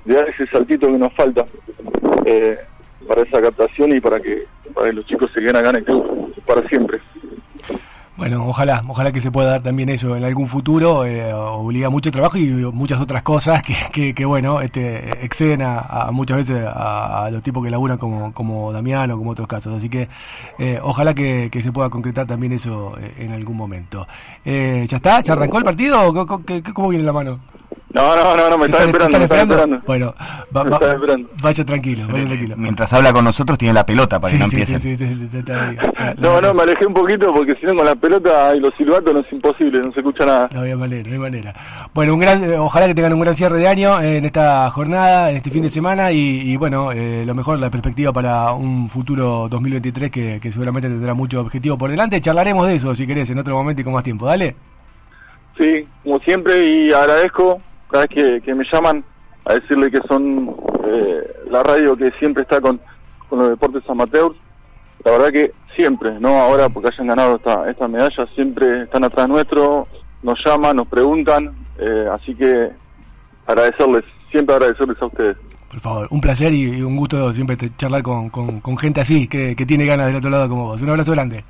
de, 0.05 0.13
de 0.13 0.15
dar 0.15 0.29
ese 0.29 0.47
saltito 0.49 0.87
que 0.87 0.99
nos 0.99 1.13
falta 1.15 1.47
eh, 2.25 2.59
para 3.07 3.23
esa 3.23 3.41
captación 3.41 3.97
y 3.97 4.01
para 4.01 4.21
que, 4.21 4.45
para 4.75 4.89
que 4.89 4.93
los 4.93 5.07
chicos 5.07 5.31
se 5.33 5.41
queden 5.41 5.57
acá 5.57 5.71
en 5.71 5.77
el 5.77 5.85
club 5.85 6.35
para 6.47 6.67
siempre. 6.69 7.01
Bueno, 8.17 8.47
ojalá, 8.47 8.85
ojalá 8.87 9.11
que 9.11 9.21
se 9.21 9.33
pueda 9.33 9.51
dar 9.51 9.63
también 9.63 9.89
eso 9.89 10.17
en 10.17 10.23
algún 10.23 10.47
futuro. 10.47 11.05
eh, 11.05 11.33
obliga 11.35 11.91
mucho 11.91 12.13
trabajo 12.13 12.39
y 12.39 12.47
muchas 12.73 13.01
otras 13.01 13.23
cosas 13.25 13.61
que, 13.93 14.15
que, 14.15 14.25
bueno, 14.25 14.61
este, 14.61 15.25
exceden 15.25 15.63
a, 15.63 16.11
muchas 16.13 16.37
veces 16.37 16.65
a, 16.65 17.29
los 17.33 17.43
tipos 17.43 17.65
que 17.65 17.71
laburan 17.71 17.99
como, 17.99 18.33
como 18.33 18.73
Damián 18.73 19.11
o 19.11 19.19
como 19.19 19.33
otros 19.33 19.49
casos. 19.49 19.75
Así 19.77 19.89
que 19.89 20.09
eh, 20.61 20.79
ojalá 20.81 21.13
que, 21.13 21.51
se 21.61 21.73
pueda 21.73 21.91
concretar 21.91 22.25
también 22.25 22.53
eso 22.53 22.97
eh, 23.01 23.15
en 23.19 23.33
algún 23.33 23.57
momento. 23.57 24.07
Eh, 24.45 24.87
¿Ya 24.89 24.99
está? 24.99 25.21
¿Ya 25.21 25.33
arrancó 25.33 25.59
el 25.59 25.65
partido? 25.65 26.07
¿Cómo, 26.13 26.27
cómo- 26.27 26.45
qué- 26.45 26.63
cómo 26.63 26.89
viene 26.91 27.05
la 27.05 27.13
mano? 27.13 27.41
No, 27.95 28.17
no, 28.17 28.37
no, 28.37 28.51
no, 28.51 28.59
me 28.59 28.67
están 28.67 28.89
esperando, 28.89 29.19
me 29.19 29.25
están 29.25 29.41
esperando. 29.41 29.81
Bueno, 29.87 30.15
va- 30.55 30.65
Me 30.65 30.71
va- 30.71 30.77
están 30.79 30.95
esperando. 30.97 31.29
vaya 31.41 31.65
tranquilo, 31.65 32.07
vaya 32.11 32.27
tranquilo. 32.27 32.55
Mientras 32.59 32.93
habla 32.93 33.13
con 33.13 33.25
nosotros 33.25 33.57
tiene 33.57 33.73
la 33.73 33.87
pelota 33.87 34.19
para 34.21 34.33
Sí, 34.33 34.37
que 34.39 34.43
no 34.45 34.51
sí, 34.51 34.57
empiecen. 34.57 34.81
sí, 34.81 34.97
sí, 34.97 35.07
sí, 35.07 35.15
sí, 35.15 35.29
sí, 35.31 35.43
sí. 35.47 36.15
No, 36.19 36.41
no, 36.41 36.53
me 36.55 36.63
alejé 36.65 36.87
un 36.87 36.93
poquito 36.95 37.33
porque 37.33 37.55
si 37.55 37.67
no 37.67 37.75
con 37.77 37.87
la 37.87 37.95
pelota 37.95 38.53
y 38.57 38.59
los 38.59 38.75
silbatos 38.77 39.15
no 39.15 39.21
es 39.21 39.33
imposible, 39.33 39.81
no 39.81 39.93
se 39.93 40.01
escucha 40.01 40.27
nada. 40.27 40.49
No 40.53 40.61
había 40.61 40.77
manera, 40.77 41.07
no 41.07 41.13
hay 41.13 41.19
manera. 41.21 41.55
Bueno, 41.95 42.15
un 42.15 42.21
gran, 42.21 42.43
eh, 42.43 42.59
ojalá 42.59 42.89
que 42.89 42.95
tengan 42.97 43.13
un 43.13 43.21
gran 43.21 43.37
cierre 43.37 43.59
de 43.61 43.69
año 43.69 44.01
eh, 44.01 44.17
en 44.19 44.25
esta 44.25 44.69
jornada, 44.71 45.31
en 45.31 45.37
este 45.37 45.51
fin 45.51 45.63
de 45.63 45.71
semana 45.71 46.11
y, 46.11 46.41
y 46.51 46.57
bueno, 46.57 46.91
eh, 46.91 47.23
lo 47.25 47.35
mejor, 47.37 47.61
la 47.61 47.71
perspectiva 47.71 48.13
para 48.13 48.51
un 48.55 48.89
futuro 48.89 49.47
2023 49.49 50.11
que, 50.11 50.41
que 50.43 50.51
seguramente 50.51 50.89
tendrá 50.89 51.15
mucho 51.15 51.41
objetivo 51.41 51.79
por 51.79 51.91
delante. 51.93 52.21
Charlaremos 52.21 52.67
de 52.67 52.75
eso, 52.75 52.93
si 52.97 53.07
querés, 53.07 53.31
en 53.31 53.39
otro 53.39 53.55
momento 53.55 53.83
y 53.83 53.85
con 53.85 53.93
más 53.93 54.03
tiempo. 54.03 54.27
Dale. 54.27 54.57
Sí, 55.57 55.87
como 56.03 56.19
siempre, 56.21 56.61
y 56.69 56.93
agradezco 56.93 57.61
cada 57.95 58.07
vez 58.07 58.11
que, 58.11 58.41
que 58.41 58.55
me 58.55 58.65
llaman 58.73 59.05
a 59.45 59.55
decirle 59.55 59.89
que 59.89 60.01
son 60.09 60.53
eh, 60.85 61.23
la 61.49 61.63
radio 61.63 61.97
que 61.97 62.11
siempre 62.19 62.43
está 62.43 62.61
con, 62.61 62.81
con 63.29 63.39
los 63.39 63.51
deportes 63.51 63.89
amateurs. 63.89 64.35
La 65.05 65.13
verdad 65.13 65.29
que 65.29 65.53
siempre, 65.77 66.19
no 66.19 66.41
ahora 66.41 66.69
porque 66.69 66.89
hayan 66.93 67.07
ganado 67.07 67.37
esta, 67.37 67.71
esta 67.71 67.87
medalla, 67.87 68.27
siempre 68.35 68.83
están 68.83 69.05
atrás 69.05 69.29
nuestro, 69.29 69.87
nos 70.25 70.45
llaman, 70.45 70.77
nos 70.77 70.89
preguntan, 70.89 71.55
eh, 71.79 72.09
así 72.13 72.35
que 72.35 72.71
agradecerles, 73.47 74.03
siempre 74.33 74.57
agradecerles 74.57 75.01
a 75.01 75.07
ustedes. 75.07 75.37
Por 75.71 75.81
favor, 75.81 76.09
un 76.11 76.21
placer 76.21 76.53
y, 76.53 76.83
un 76.83 76.97
gusto 76.97 77.33
siempre 77.33 77.57
charlar 77.77 78.03
con, 78.03 78.29
con, 78.29 78.61
con 78.61 78.77
gente 78.77 79.03
así, 79.03 79.29
que, 79.29 79.55
que 79.55 79.67
tiene 79.67 79.87
ganas 79.87 80.09
del 80.09 80.17
otro 80.17 80.31
lado 80.31 80.49
como 80.49 80.65
vos. 80.65 80.83
Un 80.83 80.91
abrazo 80.91 81.13
grande. 81.13 81.45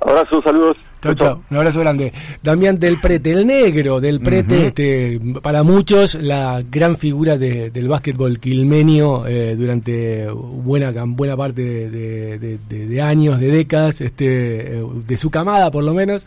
Abrazos, 0.00 0.42
saludos. 0.44 0.76
Chau, 1.02 1.14
chau. 1.14 1.42
Un 1.50 1.56
abrazo 1.56 1.80
grande. 1.80 2.12
Damián 2.42 2.78
del 2.78 2.98
Prete, 3.00 3.32
el 3.32 3.46
negro 3.46 4.00
del 4.00 4.20
Prete, 4.20 4.66
este, 4.68 5.20
para 5.42 5.62
muchos 5.62 6.14
la 6.14 6.62
gran 6.70 6.96
figura 6.96 7.38
de- 7.38 7.70
del 7.70 7.88
básquetbol 7.88 8.38
quilmenio 8.38 9.26
eh, 9.26 9.56
durante 9.56 10.26
buena 10.30 10.92
buena 11.06 11.36
parte 11.36 11.62
de, 11.62 11.90
de- 11.90 12.38
de- 12.38 12.58
de- 12.68 12.86
de 12.86 13.02
años, 13.02 13.40
de 13.40 13.50
décadas, 13.50 14.00
este, 14.02 14.78
eh, 14.78 14.84
de 15.06 15.16
su 15.16 15.30
camada 15.30 15.70
por 15.70 15.84
lo 15.84 15.94
menos, 15.94 16.26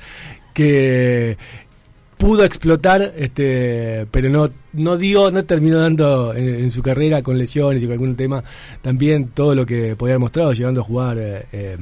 que 0.54 1.38
pudo 2.24 2.46
explotar, 2.46 3.14
este, 3.18 4.06
pero 4.12 4.30
no, 4.30 4.50
no 4.72 4.98
dio, 4.98 5.30
no 5.30 5.44
terminó 5.44 5.80
dando 5.80 6.34
en, 6.34 6.48
en 6.64 6.72
su 6.72 6.82
carrera 6.82 7.22
con 7.22 7.38
lesiones 7.38 7.84
y 7.84 7.86
con 7.86 7.94
algún 7.94 8.16
tema 8.16 8.42
también 8.82 9.28
todo 9.34 9.54
lo 9.56 9.66
que 9.66 9.96
podía 9.98 10.14
haber 10.14 10.22
mostrado, 10.22 10.54
llegando 10.54 10.80
a 10.80 10.84
jugar 10.86 11.18
eh, 11.20 11.46
eh, 11.52 11.78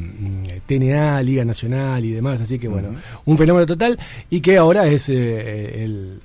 TNA, 0.65 1.21
Liga 1.21 1.45
Nacional 1.45 2.03
y 2.03 2.11
demás. 2.11 2.41
Así 2.41 2.57
que 2.57 2.67
bueno, 2.67 2.89
un 3.25 3.37
fenómeno 3.37 3.67
total 3.67 3.99
y 4.31 4.41
que 4.41 4.57
ahora 4.57 4.87
es 4.87 5.09
eh, 5.09 5.83
el, 5.83 6.19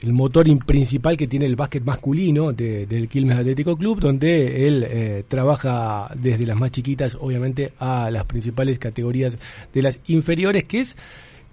el 0.00 0.12
motor 0.14 0.48
in- 0.48 0.58
principal 0.60 1.18
que 1.18 1.26
tiene 1.26 1.44
el 1.44 1.56
básquet 1.56 1.84
masculino 1.84 2.52
de- 2.54 2.86
del 2.86 3.08
Quilmes 3.08 3.36
Atlético 3.36 3.76
Club, 3.76 4.00
donde 4.00 4.66
él 4.68 4.86
eh, 4.88 5.24
trabaja 5.28 6.10
desde 6.14 6.46
las 6.46 6.56
más 6.56 6.70
chiquitas, 6.70 7.14
obviamente, 7.20 7.72
a 7.78 8.10
las 8.10 8.24
principales 8.24 8.78
categorías 8.78 9.36
de 9.74 9.82
las 9.82 9.98
inferiores, 10.06 10.64
que 10.64 10.80
es 10.80 10.96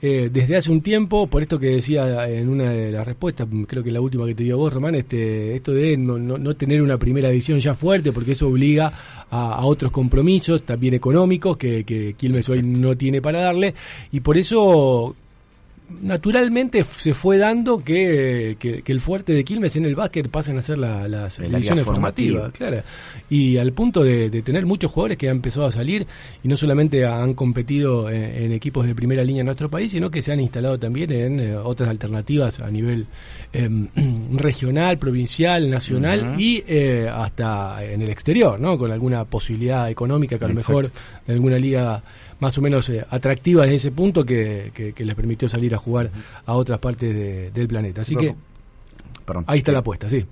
eh, 0.01 0.29
desde 0.31 0.55
hace 0.57 0.71
un 0.71 0.81
tiempo, 0.81 1.27
por 1.27 1.41
esto 1.41 1.59
que 1.59 1.67
decía 1.71 2.29
en 2.29 2.49
una 2.49 2.69
de 2.71 2.91
las 2.91 3.05
respuestas, 3.05 3.47
creo 3.67 3.83
que 3.83 3.91
la 3.91 3.99
última 4.01 4.25
que 4.27 4.35
te 4.35 4.43
dio 4.43 4.57
vos, 4.57 4.71
Román, 4.73 4.93
este, 4.95 5.55
esto 5.55 5.73
de 5.73 5.97
no, 5.97 6.17
no- 6.19 6.37
no 6.37 6.53
tener 6.55 6.81
una 6.81 6.97
primera 6.97 7.29
división 7.29 7.59
ya 7.59 7.73
fuerte, 7.73 8.11
porque 8.11 8.33
eso 8.33 8.47
obliga 8.47 8.91
a, 9.31 9.53
a 9.55 9.65
otros 9.65 9.91
compromisos, 9.91 10.63
también 10.63 10.93
económicos, 10.93 11.57
que, 11.57 11.83
que 11.83 12.13
Quilmes 12.13 12.47
hoy 12.49 12.61
no 12.63 12.95
tiene 12.95 13.21
para 13.21 13.39
darle, 13.39 13.73
y 14.11 14.19
por 14.19 14.37
eso 14.37 15.15
naturalmente 16.01 16.85
se 16.95 17.13
fue 17.13 17.37
dando 17.37 17.83
que, 17.83 18.57
que- 18.59 18.81
que 18.81 18.91
el 18.91 18.99
fuerte 18.99 19.33
de 19.33 19.43
Quilmes 19.43 19.75
en 19.75 19.85
el 19.85 19.95
básquet 19.95 20.27
pasen 20.29 20.57
a 20.57 20.61
ser 20.61 20.77
la- 20.77 21.07
las 21.07 21.37
divisiones 21.37 21.85
formativa. 21.85 22.39
formativas, 22.39 22.51
claro. 22.51 22.83
Y 23.29 23.57
al 23.57 23.71
punto 23.73 24.03
de, 24.03 24.29
de 24.29 24.41
tener 24.41 24.65
muchos 24.65 24.91
jugadores 24.91 25.17
que 25.17 25.29
han 25.29 25.37
empezado 25.37 25.65
a 25.65 25.71
salir 25.71 26.05
y 26.43 26.47
no 26.47 26.57
solamente 26.57 27.05
han 27.05 27.33
competido 27.33 28.09
en, 28.09 28.23
en 28.23 28.51
equipos 28.51 28.85
de 28.85 28.95
primera 28.95 29.23
línea 29.23 29.41
en 29.41 29.45
nuestro 29.45 29.69
país, 29.69 29.91
sino 29.91 30.11
que 30.11 30.21
se 30.21 30.31
han 30.31 30.39
instalado 30.39 30.77
también 30.77 31.11
en 31.11 31.39
eh, 31.39 31.55
otras 31.55 31.89
alternativas 31.89 32.59
a 32.59 32.69
nivel 32.69 33.07
em, 33.53 33.87
regional, 34.33 34.97
provincial, 34.97 35.69
nacional 35.69 36.35
y 36.39 36.63
eh, 36.67 37.09
hasta 37.11 37.83
en 37.83 38.01
el 38.01 38.09
exterior, 38.09 38.59
¿no? 38.59 38.77
Con 38.77 38.91
alguna 38.91 39.23
posibilidad 39.25 39.89
económica 39.89 40.37
que 40.37 40.45
a 40.45 40.49
lo 40.49 40.53
mejor 40.53 40.91
de 41.25 41.33
alguna 41.33 41.57
liga 41.57 42.03
más 42.39 42.57
o 42.57 42.61
menos 42.61 42.89
eh, 42.89 43.05
atractiva 43.09 43.63
desde 43.63 43.75
ese 43.75 43.91
punto 43.91 44.25
que, 44.25 44.71
que- 44.73 44.93
que 44.93 45.05
les 45.05 45.15
permitió 45.15 45.49
salir 45.49 45.73
a 45.75 45.77
jugar 45.77 46.11
a 46.45 46.53
otras 46.53 46.79
partes 46.79 47.13
de- 47.15 47.51
del 47.51 47.67
planeta. 47.67 48.01
Así 48.01 48.15
que 48.15 48.35
Perdón. 49.25 49.43
ahí 49.47 49.59
está 49.59 49.71
Que- 49.71 49.73
la 49.73 49.79
apuesta, 49.79 50.09
sí. 50.09 50.25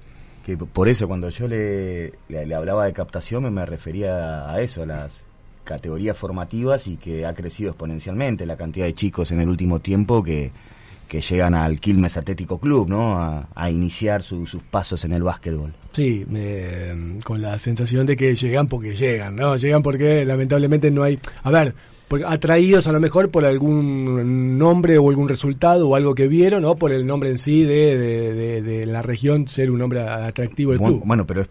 que 0.46 0.56
por 0.58 0.88
eso 0.88 1.08
cuando 1.08 1.30
yo 1.30 1.48
le, 1.48 2.14
le, 2.30 2.46
le 2.46 2.56
hablaba 2.56 2.86
de 2.86 2.94
captación 2.94 3.44
me, 3.44 3.50
me 3.52 3.66
refería 3.66 4.50
a 4.52 4.62
eso, 4.62 4.84
a 4.84 4.86
las 4.86 5.22
categorías 5.64 6.16
formativas 6.16 6.86
y 6.88 6.98
que 6.98 7.26
ha 7.26 7.34
crecido 7.34 7.72
exponencialmente 7.72 8.46
la 8.46 8.56
cantidad 8.56 8.86
de 8.86 8.94
chicos 8.94 9.32
en 9.32 9.42
el 9.42 9.50
último 9.50 9.80
tiempo 9.80 10.22
que, 10.24 10.52
que 11.08 11.22
llegan 11.22 11.56
al 11.56 11.80
Quilmes 11.80 12.18
Atlético 12.18 12.60
Club, 12.60 12.88
¿no? 12.88 13.18
A, 13.20 13.48
a 13.56 13.72
iniciar 13.72 14.22
su- 14.22 14.46
sus 14.46 14.62
pasos 14.62 15.04
en 15.06 15.14
el 15.14 15.24
básquetbol. 15.24 15.74
Sí, 15.92 16.24
eh, 16.36 17.18
con 17.24 17.42
la 17.42 17.58
sensación 17.58 18.06
de 18.06 18.16
que 18.16 18.36
llegan 18.36 18.68
porque 18.68 18.96
llegan, 18.96 19.36
¿no? 19.36 19.56
Llegan 19.56 19.82
porque 19.82 20.24
lamentablemente 20.26 20.92
no 20.92 21.02
hay... 21.02 21.18
A 21.42 21.50
ver, 21.50 21.74
atraídos 22.28 22.88
a 22.88 22.92
lo 22.92 23.00
mejor 23.00 23.30
por 23.32 23.46
algún 23.46 24.58
nombre 24.58 24.98
o 24.98 25.10
algún 25.10 25.28
resultado 25.30 25.90
o 25.90 25.96
algo 25.96 26.16
que 26.16 26.28
vieron, 26.28 26.64
o 26.66 26.76
por 26.76 26.92
el 26.92 27.06
nombre 27.06 27.30
en 27.30 27.38
sí 27.38 27.64
de, 27.64 27.98
de, 27.98 28.34
de- 28.34 28.62
de 28.62 28.86
la 28.86 29.02
región 29.02 29.48
ser 29.48 29.72
un 29.72 29.80
nombre 29.80 30.02
atractivo 30.02 30.72
del 30.72 30.80
Bueno, 30.80 30.98
club. 30.98 31.08
bueno, 31.08 31.26
pero 31.28 31.42
es, 31.42 31.48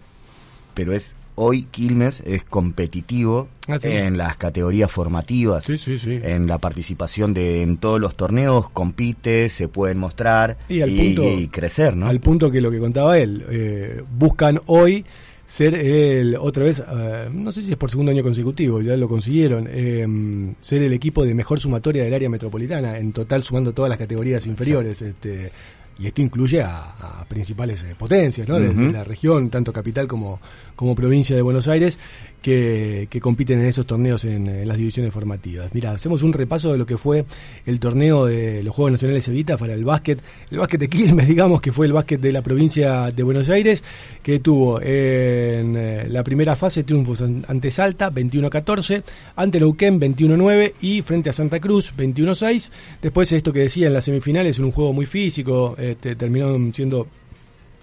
pero 0.75 0.93
es 0.93 1.15
hoy 1.37 1.65
Quilmes 1.71 2.23
es 2.25 2.45
competitivo 2.45 3.49
Ah, 3.67 3.79
sí. 3.81 3.89
en 3.89 4.17
las 4.19 4.37
categorías 4.37 4.91
formativas, 4.93 5.67
en 6.07 6.47
la 6.47 6.59
participación 6.59 7.33
de 7.35 7.63
en 7.63 7.79
todos 7.79 7.99
los 8.01 8.15
torneos 8.15 8.69
compite, 8.71 9.49
se 9.49 9.69
pueden 9.69 9.99
mostrar 9.99 10.59
Y 10.69 10.83
al 10.83 10.95
punto- 10.95 11.25
y 11.25 11.49
crecer, 11.49 11.97
¿no? 11.97 12.07
Al 12.07 12.21
punto 12.21 12.51
que 12.51 12.61
lo 12.61 12.71
que 12.71 12.79
contaba 12.79 13.19
él, 13.19 13.43
eh, 13.51 14.03
buscan 14.17 14.61
hoy 14.67 15.05
ser 15.47 15.75
el, 15.75 16.37
otra 16.37 16.65
vez, 16.65 16.81
eh, 16.81 17.29
no 17.33 17.53
sé 17.53 17.63
si 17.63 17.73
es 17.73 17.77
por 17.77 17.91
segundo 17.91 18.11
año 18.11 18.23
consecutivo, 18.23 18.81
ya 18.81 18.97
lo 18.97 19.09
consiguieron, 19.09 19.69
eh, 19.71 20.55
ser 20.61 20.83
el 20.83 20.93
equipo 20.93 21.25
de 21.25 21.35
mejor 21.35 21.61
sumatoria 21.61 22.05
del 22.05 22.15
área 22.15 22.29
metropolitana, 22.29 22.99
en 22.99 23.13
total 23.13 23.43
sumando 23.43 23.73
todas 23.73 23.89
las 23.89 23.99
categorías 23.99 24.47
inferiores. 24.47 25.03
Este, 25.03 25.53
y 25.99 26.07
esto 26.09 26.23
incluye 26.23 26.61
a, 26.61 27.21
a 27.21 27.25
principales 27.25 27.83
eh, 27.85 27.95
potencias 27.97 28.49
¿no? 28.49 28.59
de 28.59 28.93
la 28.93 29.05
región, 29.05 29.49
tanto 29.49 29.73
capital 29.73 30.09
como, 30.09 30.41
como 30.77 30.95
provincia 30.95 31.35
de 31.37 31.43
Buenos 31.43 31.69
Aires, 31.69 31.99
que, 32.45 33.09
compiten 33.23 33.59
en 33.61 33.67
esos 33.67 33.87
torneos 33.87 34.27
en, 34.27 34.69
las 34.69 34.77
divisiones 34.77 35.15
formativas. 35.15 35.73
Mira, 35.73 35.93
hacemos 35.93 36.23
un 36.23 36.35
repaso 36.35 36.73
de 36.73 36.77
lo 36.79 36.85
que 36.85 36.99
fue 36.99 37.25
el 37.65 37.81
torneo 37.81 38.27
de 38.27 38.63
los 38.63 38.75
Juegos 38.75 38.93
Nacionales 38.93 39.27
Evita 39.29 39.57
para 39.57 39.73
el 39.73 39.83
básquet, 39.83 40.21
el 40.51 40.59
básquet 40.59 40.79
de 40.81 40.89
Quilmes, 40.91 41.27
digamos, 41.35 41.63
que 41.63 41.73
fue 41.73 41.87
el 41.87 41.95
básquet 41.95 42.21
de 42.21 42.33
la 42.33 42.43
provincia 42.43 43.11
de 43.11 43.23
Buenos 43.23 43.49
Aires, 43.49 43.83
que 44.23 44.41
tuvo 44.41 44.79
en 44.83 45.75
eh, 45.75 46.07
la 46.11 46.23
primera 46.23 46.55
fase 46.55 46.85
triunfos 46.85 47.23
an- 47.23 47.47
ante 47.49 47.71
Salta, 47.71 48.11
21-14, 48.11 49.03
ante 49.37 49.59
Neuquén, 49.59 49.99
21-9 49.99 50.73
y 50.83 51.01
frente 51.01 51.31
a 51.31 51.33
Santa 51.33 51.61
Cruz, 51.61 51.95
21-6. 51.97 52.71
Después 53.01 53.33
esto 53.33 53.55
que 53.55 53.61
decía 53.61 53.87
en 53.87 53.95
las 53.95 54.05
semifinales, 54.05 54.59
en 54.59 54.67
un 54.67 54.73
juego 54.73 54.93
muy 54.93 55.07
físico, 55.07 55.77
este, 55.79 56.15
terminaron 56.15 56.75
siendo 56.75 57.07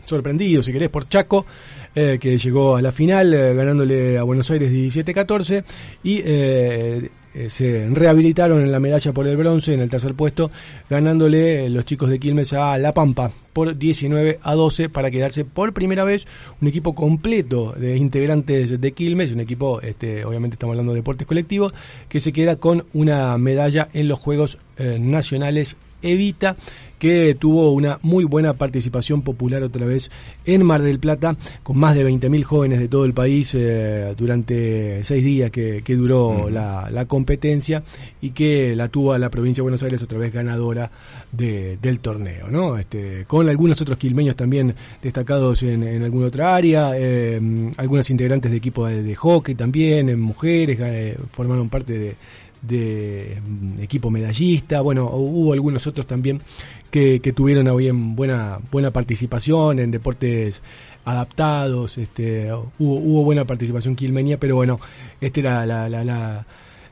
sorprendido, 0.06 0.62
si 0.62 0.72
querés, 0.74 0.90
por 0.90 1.08
Chaco, 1.08 1.46
eh, 1.94 2.20
que 2.22 2.38
llegó 2.38 2.78
a 2.78 2.82
la 2.82 2.94
final 2.94 3.34
eh, 3.34 3.54
ganándole 3.54 4.18
a 4.18 4.24
Buenos 4.24 4.50
Aires 4.50 4.72
17-14 4.72 5.64
y 6.06 6.22
eh, 6.24 7.10
se 7.50 7.90
rehabilitaron 7.92 8.62
en 8.62 8.72
la 8.72 8.80
medalla 8.80 9.12
por 9.12 9.28
el 9.28 9.36
bronce 9.36 9.74
en 9.74 9.82
el 9.82 9.90
tercer 9.90 10.14
puesto, 10.14 10.52
ganándole 10.90 11.70
los 11.70 11.84
chicos 11.84 12.10
de 12.10 12.18
Quilmes 12.18 12.54
a 12.54 12.78
La 12.78 12.94
Pampa 12.94 13.32
por 13.52 13.78
19 13.78 14.40
a 14.42 14.56
12 14.56 14.88
para 14.88 15.12
quedarse 15.12 15.44
por 15.44 15.74
primera 15.74 16.06
vez 16.06 16.28
un 16.62 16.70
equipo 16.70 16.96
completo 16.96 17.74
de 17.78 17.98
integrantes 17.98 18.80
de 18.80 18.92
Quilmes, 18.94 19.34
un 19.34 19.42
equipo, 19.42 19.82
este, 19.82 20.24
obviamente 20.24 20.56
estamos 20.56 20.74
hablando 20.74 20.94
de 20.94 21.00
deportes 21.00 21.28
colectivos, 21.28 21.74
que 22.08 22.22
se 22.22 22.32
queda 22.32 22.56
con 22.56 22.86
una 22.94 23.38
medalla 23.38 23.90
en 23.94 24.08
los 24.08 24.20
Juegos 24.20 24.58
Nacionales 24.78 25.76
Evita 26.02 26.56
que 27.02 27.36
tuvo 27.40 27.72
una 27.72 27.98
muy 28.04 28.26
buena 28.26 28.54
participación 28.54 29.24
popular 29.24 29.64
otra 29.64 29.88
vez 29.88 30.12
en 30.46 30.64
Mar 30.64 30.84
del 30.84 31.00
Plata, 31.00 31.36
con 31.64 31.80
más 31.80 31.96
de 31.96 32.06
20.000 32.08 32.44
jóvenes 32.44 32.80
de 32.80 32.88
todo 32.88 33.06
el 33.06 33.14
país 33.14 33.56
eh, 33.56 34.14
durante 34.16 35.04
seis 35.04 35.24
días 35.24 35.50
que, 35.50 35.82
que 35.84 35.96
duró 35.96 36.48
la, 36.52 36.90
la 36.92 37.06
competencia 37.06 37.82
y 38.22 38.30
que 38.30 38.76
la 38.76 38.88
tuvo 38.88 39.14
a 39.14 39.18
la 39.18 39.32
provincia 39.32 39.62
de 39.62 39.64
Buenos 39.64 39.82
Aires 39.82 40.04
otra 40.04 40.20
vez 40.20 40.32
ganadora 40.32 40.92
de- 41.32 41.80
del 41.82 42.02
torneo, 42.02 42.50
¿no? 42.52 42.78
Este, 42.78 43.26
con 43.26 43.50
algunos 43.50 43.82
otros 43.82 43.98
quilmeños 43.98 44.36
también 44.36 44.76
destacados 45.02 45.64
en, 45.64 45.82
en 45.82 46.04
alguna 46.04 46.28
otra 46.28 46.56
área, 46.56 46.92
eh, 46.96 47.42
algunos 47.78 48.12
integrantes 48.12 48.52
de 48.52 48.58
equipo 48.58 48.86
de, 48.86 49.02
de 49.02 49.16
hockey 49.16 49.56
también, 49.56 50.08
en 50.08 50.20
mujeres, 50.22 50.78
eh, 50.80 51.18
formaron 51.32 51.68
parte 51.68 51.98
de, 51.98 52.16
de 52.62 53.42
mm, 53.44 53.82
equipo 53.82 54.12
medallista, 54.12 54.82
bueno, 54.82 55.10
hubo 55.12 55.54
algunos 55.54 55.88
otros 55.88 56.06
también 56.06 56.40
que, 56.92 57.20
tuvieron 57.36 57.68
a 57.68 57.74
bien 57.74 58.16
buena, 58.16 58.60
buena 58.72 58.92
participación 58.92 59.80
en 59.80 59.92
deportes 59.92 60.62
adaptados, 61.06 61.98
este, 61.98 62.54
hubo, 62.54 62.96
hubo 62.96 63.24
buena 63.24 63.46
participación 63.46 63.96
quilmeña, 63.96 64.38
pero 64.38 64.56
bueno, 64.56 64.80
esta 65.20 65.40
era 65.40 65.66
la, 65.66 65.90
la, 65.90 66.04
la, 66.04 66.46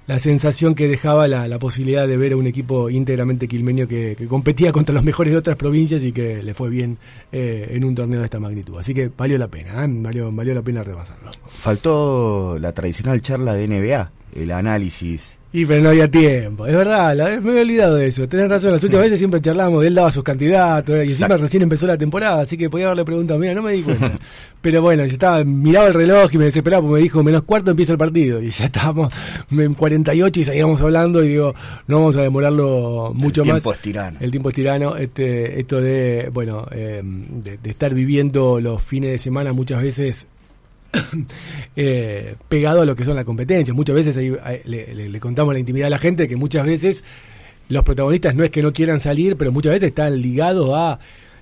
la 0.09 0.17
sensación 0.17 0.73
que 0.73 0.87
dejaba 0.87 1.27
la, 1.27 1.47
la 1.47 1.59
posibilidad 1.59 2.07
de 2.07 2.17
ver 2.17 2.33
a 2.33 2.35
un 2.35 2.47
equipo 2.47 2.89
íntegramente 2.89 3.47
quilmeño 3.47 3.87
que, 3.87 4.15
competía 4.27 4.71
contra 4.71 4.95
los 4.95 5.03
mejores 5.03 5.31
de 5.33 5.37
otras 5.37 5.55
provincias 5.55 6.03
y 6.03 6.11
que 6.11 6.41
le 6.41 6.55
fue 6.55 6.71
bien 6.71 6.97
eh, 7.31 7.67
en 7.73 7.83
un 7.83 7.93
torneo 7.93 8.17
de 8.17 8.25
esta 8.25 8.39
magnitud. 8.39 8.75
Así 8.79 8.95
que 8.95 9.11
valió 9.15 9.37
la 9.37 9.47
pena, 9.47 9.85
¿eh? 9.85 9.87
valió, 9.87 10.31
valió 10.31 10.55
la 10.55 10.63
pena 10.63 10.81
repasarlo. 10.81 11.29
Faltó 11.59 12.57
la 12.57 12.73
tradicional 12.73 13.21
charla 13.21 13.53
de 13.53 13.67
NBA, 13.67 14.11
el 14.35 14.51
análisis. 14.51 15.38
Y 15.51 15.65
pero 15.65 15.81
no 15.81 15.89
había 15.89 16.07
tiempo, 16.11 16.67
es 16.67 16.75
verdad, 16.75 17.15
la- 17.17 17.41
me 17.41 17.49
había 17.49 17.61
olvidado 17.63 17.95
de 17.95 18.05
eso. 18.05 18.29
Tenés 18.29 18.47
razón, 18.49 18.71
las 18.71 18.83
últimas 18.83 19.05
veces 19.05 19.17
siempre 19.17 19.41
charlábamos, 19.41 19.83
él 19.83 19.95
daba 19.95 20.11
sus 20.11 20.23
candidatos, 20.23 20.95
y 20.95 20.99
encima 20.99 21.25
Exacto. 21.25 21.37
recién 21.43 21.63
empezó 21.63 21.87
la 21.87 21.97
temporada, 21.97 22.41
así 22.43 22.55
que 22.55 22.69
podía 22.69 22.85
haberle 22.85 23.03
preguntado, 23.03 23.39
mira, 23.39 23.55
no 23.55 23.63
me 23.63 23.71
di 23.71 23.81
cuenta. 23.81 24.11
Pero 24.61 24.83
bueno, 24.83 25.03
yo 25.07 25.11
estaba, 25.13 25.43
miraba 25.43 25.87
el 25.87 25.95
reloj 25.95 26.29
y 26.33 26.37
me 26.37 26.45
desesperaba 26.45 26.81
porque 26.83 26.93
me 26.97 27.01
dijo, 27.01 27.23
menos 27.23 27.43
cuarto 27.43 27.71
empieza 27.71 27.93
el 27.93 27.97
partido, 27.97 28.39
y 28.43 28.51
ya 28.51 28.65
estábamos 28.65 29.11
en 29.49 29.73
48 29.73 30.39
y 30.39 30.43
seguíamos 30.43 30.79
hablando, 30.81 31.23
y 31.23 31.29
digo, 31.29 31.55
no 31.87 31.95
vamos 31.97 32.15
a 32.17 32.21
demorarlo 32.21 33.11
mucho 33.15 33.41
el 33.41 33.47
más. 33.47 33.55
tiempo 33.63 33.73
es 33.73 33.79
tirano. 33.79 34.17
El 34.21 34.29
tiempo 34.29 34.49
es 34.49 34.55
tirano, 34.55 34.95
este, 34.97 35.59
esto 35.59 35.81
de, 35.81 36.29
bueno, 36.31 36.67
eh, 36.71 37.01
de, 37.03 37.57
de 37.57 37.69
estar 37.71 37.91
viviendo 37.95 38.59
los 38.59 38.83
fines 38.83 39.09
de 39.13 39.17
semana 39.17 39.51
muchas 39.51 39.81
veces 39.81 40.27
eh, 41.75 42.35
pegado 42.47 42.81
a 42.81 42.85
lo 42.85 42.95
que 42.95 43.03
son 43.03 43.15
las 43.15 43.25
competencias. 43.25 43.75
Muchas 43.75 43.95
veces 43.95 44.17
ahí, 44.17 44.31
le, 44.65 44.93
le- 44.93 45.09
le 45.09 45.19
contamos 45.19 45.53
la 45.53 45.59
intimidad 45.59 45.87
a 45.87 45.91
la 45.91 45.99
gente 45.99 46.27
que 46.27 46.35
muchas 46.35 46.65
veces 46.65 47.03
los 47.67 47.83
protagonistas 47.83 48.35
no 48.35 48.43
es 48.43 48.49
que 48.49 48.63
no 48.63 48.73
quieran 48.73 48.99
salir, 48.99 49.37
pero 49.37 49.51
muchas 49.51 49.71
veces 49.73 49.89
están 49.89 50.19
ligados 50.21 50.71
a 50.73 50.99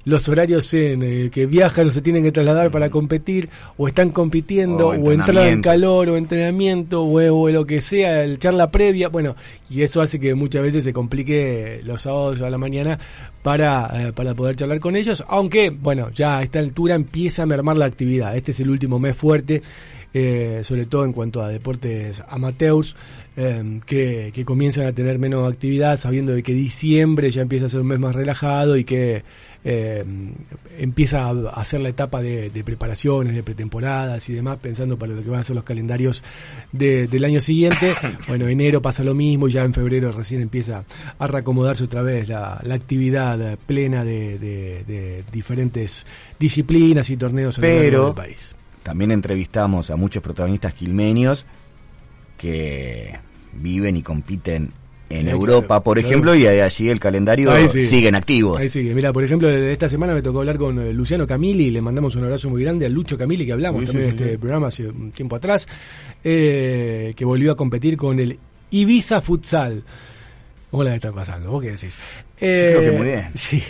los 0.07 0.29
horarios 0.29 0.73
en 0.73 1.03
eh, 1.03 1.29
que 1.29 1.45
viajan 1.45 1.87
o 1.87 1.91
se 1.91 2.01
tienen 2.01 2.23
que 2.23 2.31
trasladar 2.31 2.71
para 2.71 2.89
competir, 2.89 3.49
o 3.75 3.89
están 3.89 4.11
compitiendo, 4.11 4.87
O 4.87 4.91
o, 4.93 5.11
entrar 5.11 5.47
en 5.47 5.61
calor, 5.61 6.07
o 6.07 6.15
entrenamiento, 6.15 7.03
o, 7.03 7.41
o 7.41 7.49
lo 7.49 7.65
que 7.65 7.81
sea, 7.81 8.23
el 8.23 8.39
charla 8.39 8.71
previa, 8.71 9.09
bueno, 9.09 9.35
y 9.69 9.81
eso 9.81 10.01
hace 10.01 10.17
que 10.17 10.33
muchas 10.33 10.63
veces 10.63 10.85
se 10.85 10.93
complique 10.93 11.81
los 11.83 12.03
sábados 12.03 12.41
a 12.41 12.49
la 12.49 12.57
mañana 12.57 12.97
para, 13.43 14.07
eh, 14.07 14.13
para 14.13 14.33
poder 14.33 14.55
charlar 14.55 14.79
con 14.79 14.95
ellos, 14.95 15.25
aunque, 15.27 15.71
bueno, 15.71 16.09
ya 16.15 16.37
a 16.37 16.43
esta 16.43 16.59
altura 16.59 16.95
empieza 16.95 17.43
a 17.43 17.45
mermar 17.45 17.77
la 17.77 17.85
actividad, 17.85 18.37
este 18.37 18.51
es 18.51 18.61
el 18.61 18.69
último 18.69 18.99
mes 18.99 19.13
fuerte, 19.13 19.61
eh, 20.13 20.61
sobre 20.63 20.85
todo 20.85 21.03
en 21.03 21.11
cuanto 21.11 21.41
a 21.41 21.49
deportes 21.49 22.23
amateurs, 22.29 22.95
eh, 23.35 23.81
que, 23.85 24.31
que 24.33 24.45
comienzan 24.45 24.85
a 24.85 24.93
tener 24.93 25.19
menos 25.19 25.51
actividad, 25.51 25.97
sabiendo 25.97 26.31
de 26.31 26.43
que 26.43 26.53
diciembre 26.53 27.29
ya 27.29 27.41
empieza 27.41 27.65
a 27.65 27.69
ser 27.69 27.81
un 27.81 27.87
mes 27.87 27.99
más 27.99 28.15
relajado 28.15 28.77
y 28.77 28.85
que 28.85 29.23
eh, 29.69 30.05
empieza 30.79 31.25
a 31.27 31.31
hacer 31.61 31.81
la 31.81 31.89
etapa 31.89 32.21
de, 32.21 32.49
de 32.49 32.63
preparaciones, 32.63 33.35
de 33.35 33.43
pretemporadas 33.43 34.29
y 34.29 34.33
demás, 34.33 34.59
pensando 34.61 34.97
para 34.97 35.13
lo 35.13 35.21
que 35.21 35.29
van 35.29 35.41
a 35.41 35.43
ser 35.43 35.55
los 35.55 35.65
calendarios 35.65 36.23
de- 36.71 37.07
del 37.07 37.25
año 37.25 37.41
siguiente. 37.41 37.93
Bueno, 38.27 38.47
enero 38.47 38.81
pasa 38.81 39.03
lo 39.03 39.13
mismo 39.13 39.47
y 39.47 39.51
ya 39.51 39.63
en 39.63 39.73
febrero 39.73 40.11
recién 40.11 40.41
empieza 40.41 40.83
a 41.19 41.27
reacomodarse 41.27 41.83
otra 41.83 42.01
vez 42.01 42.29
la, 42.29 42.59
la 42.63 42.75
actividad 42.75 43.57
plena 43.65 44.03
de, 44.05 45.23
diferentes 45.31 46.05
disciplinas 46.39 47.09
y 47.09 47.17
torneos 47.17 47.57
Pero 47.59 48.05
del 48.07 48.13
país. 48.15 48.55
también 48.83 49.11
entrevistamos 49.11 49.89
a 49.91 49.95
muchos 49.97 50.21
protagonistas 50.23 50.73
quilmenios 50.73 51.45
que 52.37 53.17
viven 53.53 53.97
y 53.97 54.01
compiten 54.03 54.71
en 55.09 55.23
Sí, 55.25 55.29
Europa, 55.29 55.67
claro, 55.67 55.83
por 55.83 55.97
claro. 55.97 56.07
ejemplo, 56.09 56.35
y 56.35 56.45
allí 56.47 56.89
el 56.89 56.99
calendario 56.99 57.51
sí. 57.69 57.81
siguen 57.81 58.15
activos. 58.15 58.59
Ahí 58.59 58.69
sigue. 58.69 58.93
Mira, 58.93 59.13
por 59.13 59.23
ejemplo, 59.23 59.47
de 59.47 59.71
esta 59.71 59.87
semana 59.89 60.13
me 60.13 60.21
tocó 60.21 60.39
hablar 60.39 60.57
con 60.57 60.79
eh, 60.79 60.91
Luciano 60.93 61.25
Camili, 61.25 61.71
le 61.71 61.81
mandamos 61.81 62.15
un 62.15 62.23
abrazo 62.25 62.49
muy 62.49 62.61
grande 62.63 62.85
a 62.85 62.89
Lucho 62.89 63.17
Camili, 63.17 63.45
que 63.45 63.53
hablamos 63.53 63.81
Sí, 63.81 63.87
también 63.87 64.09
sí, 64.09 64.11
en 64.11 64.17
sí, 64.17 64.23
este 64.25 64.37
programa 64.39 64.67
hace 64.67 64.87
un 64.87 65.11
tiempo 65.11 65.35
atrás, 65.37 65.67
eh, 66.23 67.13
que 67.15 67.25
volvió 67.25 67.51
a 67.51 67.55
competir 67.55 67.95
con 67.97 68.19
el 68.19 68.37
Ibiza 68.71 69.21
Futsal. 69.21 69.83
¿Cómo 70.69 70.83
la 70.83 70.95
está 70.95 71.13
pasando? 71.13 71.51
¿Vos 71.51 71.63
qué 71.63 71.71
decís? 71.71 71.95
creo 72.37 72.81
que 72.81 72.91
muy 72.91 73.07
bien. 73.07 73.27
Sí, 73.35 73.63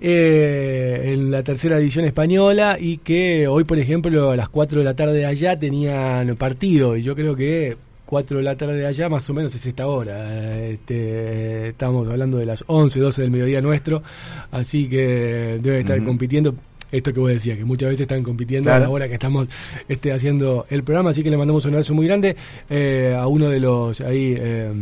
eh, 0.00 1.12
en 1.14 1.30
la 1.30 1.42
tercera 1.44 1.78
división 1.78 2.04
española 2.04 2.76
y 2.80 2.98
que 2.98 3.46
hoy, 3.46 3.62
por 3.64 3.78
ejemplo, 3.78 4.30
a 4.30 4.36
las 4.36 4.48
4 4.48 4.80
de 4.80 4.84
la 4.84 4.96
tarde 4.96 5.18
de 5.18 5.26
allá 5.26 5.56
tenían 5.58 6.34
partido 6.36 6.96
y 6.96 7.02
yo 7.02 7.14
creo 7.14 7.36
que 7.36 7.76
4 8.10 8.38
de 8.38 8.42
la 8.42 8.56
tarde 8.56 8.74
de 8.74 8.86
allá 8.88 9.08
más 9.08 9.30
o 9.30 9.34
menos 9.34 9.54
es 9.54 9.64
esta 9.64 9.86
hora. 9.86 10.58
Este, 10.66 11.68
estamos 11.68 12.08
hablando 12.08 12.38
de 12.38 12.44
las 12.44 12.64
11, 12.66 12.98
12 12.98 13.22
del 13.22 13.30
mediodía 13.30 13.60
nuestro, 13.60 14.02
así 14.50 14.88
que 14.88 15.60
debe 15.62 15.80
estar 15.80 16.02
compitiendo. 16.02 16.54
Esto 16.90 17.12
que 17.12 17.20
vos 17.20 17.30
decías, 17.30 17.56
que 17.56 17.64
muchas 17.64 17.90
veces 17.90 18.00
están 18.00 18.24
compitiendo 18.24 18.72
a 18.72 18.80
la 18.80 18.90
hora 18.90 19.06
que 19.06 19.14
estamos 19.14 19.46
este, 19.88 20.12
haciendo 20.12 20.66
el 20.70 20.82
programa, 20.82 21.10
así 21.10 21.22
que 21.22 21.30
le 21.30 21.36
mandamos 21.36 21.64
un 21.66 21.74
abrazo 21.74 21.94
muy 21.94 22.04
grande 22.08 22.34
eh, 22.68 23.16
a 23.16 23.28
uno 23.28 23.48
de 23.48 23.60
los 23.60 24.00
ahí 24.00 24.34
eh, 24.36 24.72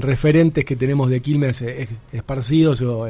referentes 0.00 0.62
que 0.66 0.76
tenemos 0.76 1.08
de 1.08 1.20
Quilmes 1.20 1.62
eh, 1.62 1.88
esparcidos 2.12 2.82
o, 2.82 3.08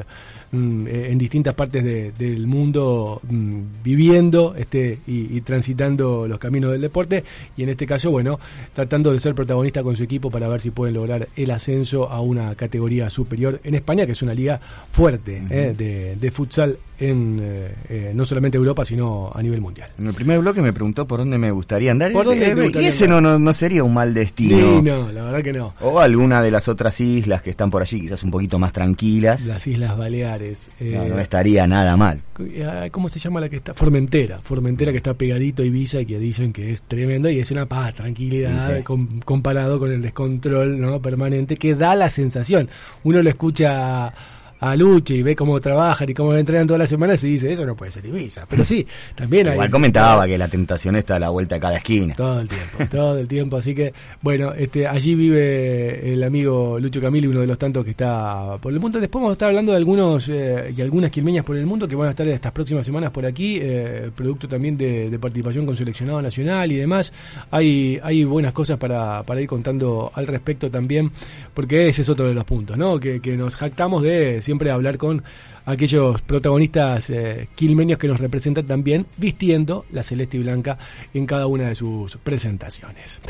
mm, 0.52 0.86
eh, 0.86 1.08
en 1.10 1.18
distintas 1.18 1.54
partes 1.54 1.82
de- 1.82 2.12
del 2.12 2.46
mundo 2.46 3.20
mm, 3.28 3.60
viviendo 3.82 4.54
este 4.56 4.98
y, 5.06 5.36
y 5.36 5.40
transitando 5.40 6.26
los 6.28 6.38
caminos 6.38 6.70
del 6.72 6.80
deporte 6.80 7.24
y 7.56 7.62
en 7.62 7.70
este 7.70 7.86
caso 7.86 8.10
bueno 8.10 8.38
tratando 8.74 9.12
de 9.12 9.18
ser 9.20 9.34
protagonista 9.34 9.82
con 9.82 9.96
su 9.96 10.04
equipo 10.04 10.30
para 10.30 10.48
ver 10.48 10.60
si 10.60 10.70
pueden 10.70 10.94
lograr 10.94 11.28
el 11.36 11.50
ascenso 11.50 12.08
a 12.10 12.20
una 12.20 12.54
categoría 12.54 13.10
superior 13.10 13.60
en 13.64 13.74
España 13.74 14.06
que 14.06 14.12
es 14.12 14.22
una 14.22 14.34
liga 14.34 14.60
fuerte 14.90 15.42
eh, 15.50 15.74
de, 15.76 16.16
de 16.16 16.30
futsal 16.30 16.78
en 16.98 17.40
eh, 17.88 18.12
no 18.14 18.24
solamente 18.24 18.56
Europa 18.58 18.84
sino 18.84 19.30
a 19.34 19.42
nivel 19.42 19.60
mundial 19.60 19.90
En 19.98 20.06
el 20.06 20.14
primer 20.14 20.38
bloque 20.38 20.62
me 20.62 20.72
preguntó 20.72 21.06
por 21.06 21.18
dónde 21.18 21.38
me 21.38 21.50
gustaría 21.50 21.90
andar. 21.90 22.12
¿Por 22.12 22.26
dónde 22.26 22.54
gustaría 22.54 22.86
y 22.88 22.90
ese 22.90 23.08
no, 23.08 23.20
no, 23.20 23.38
no 23.38 23.52
sería 23.52 23.82
un 23.82 23.92
mal 23.94 24.14
destino. 24.14 24.56
Sí, 24.76 24.82
no, 24.82 25.10
la 25.10 25.22
verdad 25.24 25.42
que 25.42 25.52
no. 25.52 25.74
O 25.80 25.98
alguna 25.98 26.42
de 26.42 26.50
las 26.50 26.68
otras 26.68 27.00
islas 27.00 27.42
que 27.42 27.50
están 27.50 27.70
por 27.70 27.82
allí, 27.82 28.00
quizás 28.00 28.22
un 28.22 28.30
poquito 28.30 28.58
más 28.58 28.72
tranquilas. 28.72 29.44
Las 29.46 29.66
Islas 29.66 29.96
Baleares. 29.96 30.41
No, 30.80 30.86
eh, 31.04 31.08
no 31.08 31.18
estaría 31.18 31.66
nada 31.66 31.96
mal. 31.96 32.20
eh, 32.40 32.88
¿Cómo 32.90 33.08
se 33.08 33.18
llama 33.18 33.40
la 33.40 33.48
que 33.48 33.56
está? 33.56 33.74
Formentera. 33.74 34.38
Formentera 34.40 34.90
que 34.92 34.98
está 34.98 35.14
pegadito 35.14 35.62
a 35.62 35.66
Ibiza 35.66 36.00
y 36.00 36.06
que 36.06 36.18
dicen 36.18 36.52
que 36.52 36.72
es 36.72 36.82
tremendo 36.82 37.28
y 37.30 37.38
es 37.38 37.50
una 37.50 37.66
paz, 37.66 37.94
tranquilidad 37.94 38.76
Sí. 38.78 38.82
com- 38.82 39.20
comparado 39.20 39.78
con 39.78 39.92
el 39.92 40.02
descontrol 40.02 40.80
¿no? 40.80 41.00
permanente 41.00 41.56
que 41.56 41.74
da 41.74 41.94
la 41.94 42.10
sensación. 42.10 42.68
Uno 43.04 43.22
lo 43.22 43.28
escucha 43.28 44.12
a, 44.62 44.76
Luche 44.76 45.14
y 45.14 45.22
ve 45.22 45.36
cómo 45.36 45.60
trabajan 45.60 46.08
y 46.08 46.14
cómo 46.14 46.34
entrenan 46.34 46.66
todas 46.66 46.80
las 46.80 46.90
semanas 46.90 47.22
y 47.24 47.32
dice, 47.32 47.52
eso 47.52 47.66
no 47.66 47.74
puede 47.74 47.92
ser 47.92 48.06
Ibiza. 48.06 48.46
Pero 48.48 48.64
sí, 48.64 48.86
también 49.14 49.48
hay... 49.48 49.54
Igual 49.54 49.70
comentaba 49.70 50.26
que 50.26 50.38
la 50.38 50.48
tentación 50.48 50.96
está 50.96 51.16
a 51.16 51.20
la 51.20 51.30
vuelta 51.30 51.56
de 51.56 51.60
cada 51.60 51.76
esquina. 51.76 52.14
Todo 52.14 52.40
el 52.40 52.48
tiempo, 52.48 52.78
todo 52.90 53.18
el 53.18 53.28
tiempo. 53.28 53.56
Así 53.56 53.74
que, 53.74 53.92
bueno, 54.20 54.52
este, 54.52 54.86
allí 54.86 55.14
vive 55.14 56.12
el 56.12 56.22
amigo 56.22 56.78
Lucho 56.78 57.00
Camili, 57.00 57.26
uno 57.26 57.40
de 57.40 57.46
los 57.46 57.58
tantos 57.58 57.84
que 57.84 57.90
está 57.90 58.56
por 58.60 58.72
el 58.72 58.80
mundo. 58.80 59.00
Después 59.00 59.20
vamos 59.20 59.30
a 59.30 59.32
estar 59.32 59.48
hablando 59.48 59.72
de 59.72 59.78
algunos 59.78 60.28
eh, 60.28 60.72
y 60.76 60.80
algunas 60.80 61.10
quilmeñas 61.10 61.44
por 61.44 61.56
el 61.56 61.66
mundo 61.66 61.86
que 61.88 61.96
van 61.96 62.08
a 62.08 62.10
estar 62.10 62.26
estas 62.28 62.52
próximas 62.52 62.86
semanas 62.86 63.10
por 63.10 63.26
aquí, 63.26 63.58
eh, 63.60 64.10
producto 64.14 64.48
también 64.48 64.76
de, 64.76 65.10
de 65.10 65.18
participación 65.18 65.66
con 65.66 65.76
seleccionado 65.76 66.22
nacional 66.22 66.70
y 66.72 66.76
demás. 66.76 67.12
Hay, 67.50 67.98
hay 68.02 68.24
buenas 68.24 68.52
cosas 68.52 68.78
para, 68.78 69.22
para 69.22 69.40
ir 69.40 69.46
contando 69.46 70.10
al 70.14 70.26
respecto 70.26 70.70
también, 70.70 71.10
porque 71.54 71.88
ese 71.88 72.02
es 72.02 72.08
otro 72.08 72.26
de 72.26 72.34
los 72.34 72.44
puntos, 72.44 72.76
¿no? 72.76 72.98
Que, 72.98 73.20
que 73.20 73.36
nos 73.36 73.56
jactamos 73.56 74.02
de 74.02 74.42
siempre 74.42 74.70
hablar 74.70 74.98
con 74.98 75.22
aquellos 75.64 76.20
protagonistas 76.22 77.10
eh, 77.10 77.48
quilmeños 77.54 77.98
que 77.98 78.08
nos 78.08 78.20
representan 78.20 78.66
también 78.66 79.06
vistiendo 79.16 79.84
la 79.92 80.02
celeste 80.02 80.36
y 80.36 80.40
blanca 80.40 80.78
en 81.14 81.26
cada 81.26 81.46
una 81.46 81.68
de 81.68 81.74
sus 81.74 82.16
presentaciones. 82.16 83.20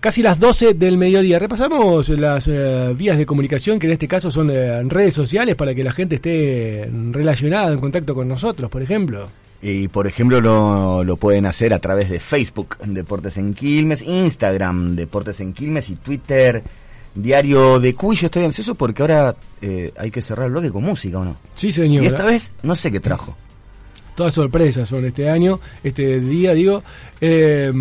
Casi 0.00 0.20
las 0.20 0.38
12 0.38 0.74
del 0.74 0.98
mediodía. 0.98 1.38
Repasamos 1.38 2.08
las 2.08 2.48
eh, 2.48 2.92
vías 2.96 3.16
de 3.16 3.24
comunicación, 3.24 3.78
que 3.78 3.86
en 3.86 3.92
este 3.92 4.08
caso 4.08 4.32
son 4.32 4.50
eh, 4.50 4.82
redes 4.82 5.14
sociales, 5.14 5.54
para 5.54 5.76
que 5.76 5.84
la 5.84 5.92
gente 5.92 6.16
esté 6.16 6.90
relacionada, 7.12 7.72
en 7.72 7.78
contacto 7.78 8.12
con 8.12 8.26
nosotros, 8.26 8.68
por 8.68 8.82
ejemplo. 8.82 9.30
Y 9.62 9.86
por 9.86 10.08
ejemplo 10.08 10.40
lo, 10.40 11.04
lo 11.04 11.16
pueden 11.16 11.46
hacer 11.46 11.72
a 11.72 11.78
través 11.78 12.10
de 12.10 12.18
Facebook, 12.18 12.78
Deportes 12.84 13.36
en 13.36 13.54
Quilmes, 13.54 14.02
Instagram, 14.02 14.96
Deportes 14.96 15.38
en 15.38 15.52
Quilmes 15.52 15.88
y 15.88 15.94
Twitter, 15.94 16.64
Diario 17.14 17.78
de 17.80 17.94
Cuyo. 17.94 18.26
Estoy 18.26 18.44
ansioso 18.44 18.74
porque 18.74 19.02
ahora 19.02 19.36
eh, 19.60 19.92
hay 19.96 20.10
que 20.10 20.22
cerrar 20.22 20.46
el 20.46 20.52
bloque 20.52 20.70
con 20.70 20.82
música, 20.82 21.18
¿o 21.18 21.24
no? 21.24 21.36
Sí, 21.54 21.72
señor. 21.72 22.04
Y 22.04 22.06
esta 22.06 22.24
vez 22.24 22.52
no 22.62 22.74
sé 22.74 22.90
qué 22.90 23.00
trajo. 23.00 23.36
Todas 24.14 24.34
sorpresas 24.34 24.88
son 24.88 25.04
este 25.04 25.28
año, 25.28 25.60
este 25.82 26.20
día, 26.20 26.52
digo. 26.54 26.82
Eh, 27.20 27.72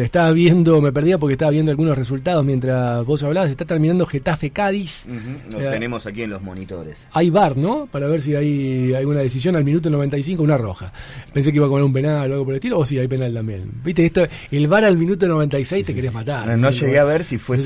estaba 0.00 0.30
viendo, 0.32 0.80
me 0.80 0.92
perdía 0.92 1.18
porque 1.18 1.32
estaba 1.32 1.50
viendo 1.50 1.70
algunos 1.70 1.96
resultados 1.96 2.44
mientras 2.44 3.04
vos 3.04 3.22
hablabas. 3.22 3.50
Está 3.50 3.64
terminando 3.64 4.06
Getafe 4.06 4.50
Cádiz. 4.50 5.04
Lo 5.50 5.60
Eh, 5.60 5.70
tenemos 5.70 6.06
aquí 6.06 6.22
en 6.22 6.30
los 6.30 6.42
monitores. 6.42 7.08
Hay 7.12 7.30
bar, 7.30 7.56
¿no? 7.56 7.88
Para 7.90 8.06
ver 8.06 8.20
si 8.20 8.34
hay 8.34 8.94
alguna 8.94 9.20
decisión 9.20 9.56
al 9.56 9.64
minuto 9.64 9.90
95, 9.90 10.42
una 10.42 10.56
roja. 10.58 10.92
Pensé 11.32 11.50
que 11.50 11.56
iba 11.56 11.66
a 11.66 11.68
comer 11.68 11.84
un 11.84 11.92
penal 11.92 12.30
o 12.30 12.34
algo 12.34 12.44
por 12.44 12.54
el 12.54 12.58
estilo, 12.58 12.78
o 12.78 12.86
sí, 12.86 12.98
hay 12.98 13.08
penal 13.08 13.32
también. 13.34 13.70
Viste, 13.82 14.04
esto, 14.06 14.26
el 14.50 14.68
bar 14.68 14.84
al 14.84 14.96
minuto 14.96 15.26
96 15.26 15.86
te 15.86 15.94
querés 15.94 16.12
matar. 16.12 16.46
No, 16.46 16.56
no 16.56 16.70
llegué 16.70 16.98
a 16.98 17.04
ver 17.04 17.24
si 17.24 17.38
fue 17.38 17.58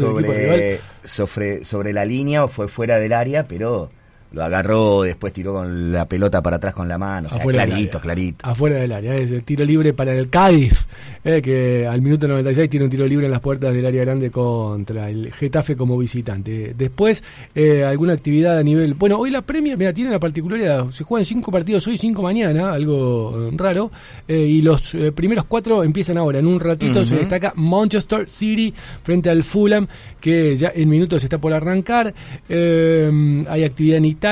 sobre, 1.05 1.64
sobre 1.64 1.93
la 1.93 2.05
línea 2.05 2.45
o 2.45 2.49
fue 2.49 2.68
fuera 2.68 2.99
del 2.99 3.12
área, 3.12 3.47
pero 3.47 3.91
lo 4.35 4.45
agarró, 4.45 5.03
después 5.03 5.32
tiró 5.32 5.55
con 5.55 5.93
la 5.93 6.07
pelota 6.07 6.43
para 6.43 6.57
atrás 6.57 6.74
con 6.74 6.89
la 6.89 6.99
mano. 6.99 7.28
O 7.28 7.30
sea, 7.30 7.41
Afuera 7.41 7.64
clarito, 7.64 8.01
clarito. 8.01 8.47
Afuera 8.47 8.76
del 8.76 8.93
área, 8.93 9.14
es 9.16 9.30
el 9.30 9.45
tiro 9.45 9.64
libre 9.64 9.93
para 9.93 10.12
el 10.14 10.28
Cádiz, 10.28 10.87
eh, 11.24 11.41
que 11.41 11.87
al 11.87 12.03
minuto 12.03 12.28
96 12.28 12.68
tiene 12.68 12.85
un 12.85 12.91
tiro 12.91 13.07
libre 13.07 13.26
en 13.26 13.32
las 13.32 13.41
puertas 13.41 13.74
del 13.74 13.87
área 13.87 14.05
grande 14.05 14.30
contra 14.30 15.09
el 15.09 15.32
Getafe 15.32 15.76
como 15.76 15.97
visitante. 15.97 16.74
Después, 16.76 17.22
eh, 17.55 17.85
alguna 17.85 18.12
actividad 18.12 18.59
a 18.59 18.62
nivel. 18.62 18.95
Bueno, 18.95 19.18
hoy 19.18 19.30
la 19.30 19.43
Premier, 19.43 19.78
mira, 19.78 19.93
tiene 19.93 20.11
la 20.11 20.18
particularidad: 20.18 20.91
se 20.91 21.05
juegan 21.05 21.24
cinco 21.24 21.51
partidos 21.51 21.87
hoy, 21.87 21.97
cinco 21.99 22.22
mañana, 22.22 22.72
algo 22.72 23.49
eh, 23.49 23.51
raro, 23.57 23.91
eh, 24.26 24.39
y 24.39 24.62
los 24.62 24.95
eh, 24.95 25.12
primeros 25.12 25.45
cuatro 25.45 25.85
empiezan 25.85 26.18
ahora. 26.18 26.39
En 26.39 26.47
un 26.47 26.61
ratito 26.61 27.05
se 27.05 27.16
destaca 27.16 27.53
Manchester 27.57 28.28
City 28.28 28.72
frente 29.03 29.30
al 29.30 29.45
Fulham, 29.45 29.87
que 30.20 30.57
ya 30.57 30.72
en 30.74 30.89
minutos 30.89 31.22
está 31.22 31.39
por 31.39 31.53
arrancar. 31.53 32.12
Eh, 32.49 33.45
hay 33.49 33.64
actividad 33.64 33.99
en 33.99 34.05
Italia, 34.07 34.24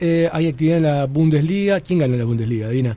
eh, 0.00 0.28
hay 0.32 0.48
actividad 0.48 0.78
en 0.78 0.82
la 0.82 1.04
Bundesliga. 1.06 1.80
¿Quién 1.80 1.98
gana 1.98 2.16
la 2.16 2.24
Bundesliga, 2.24 2.68
Dina? 2.70 2.96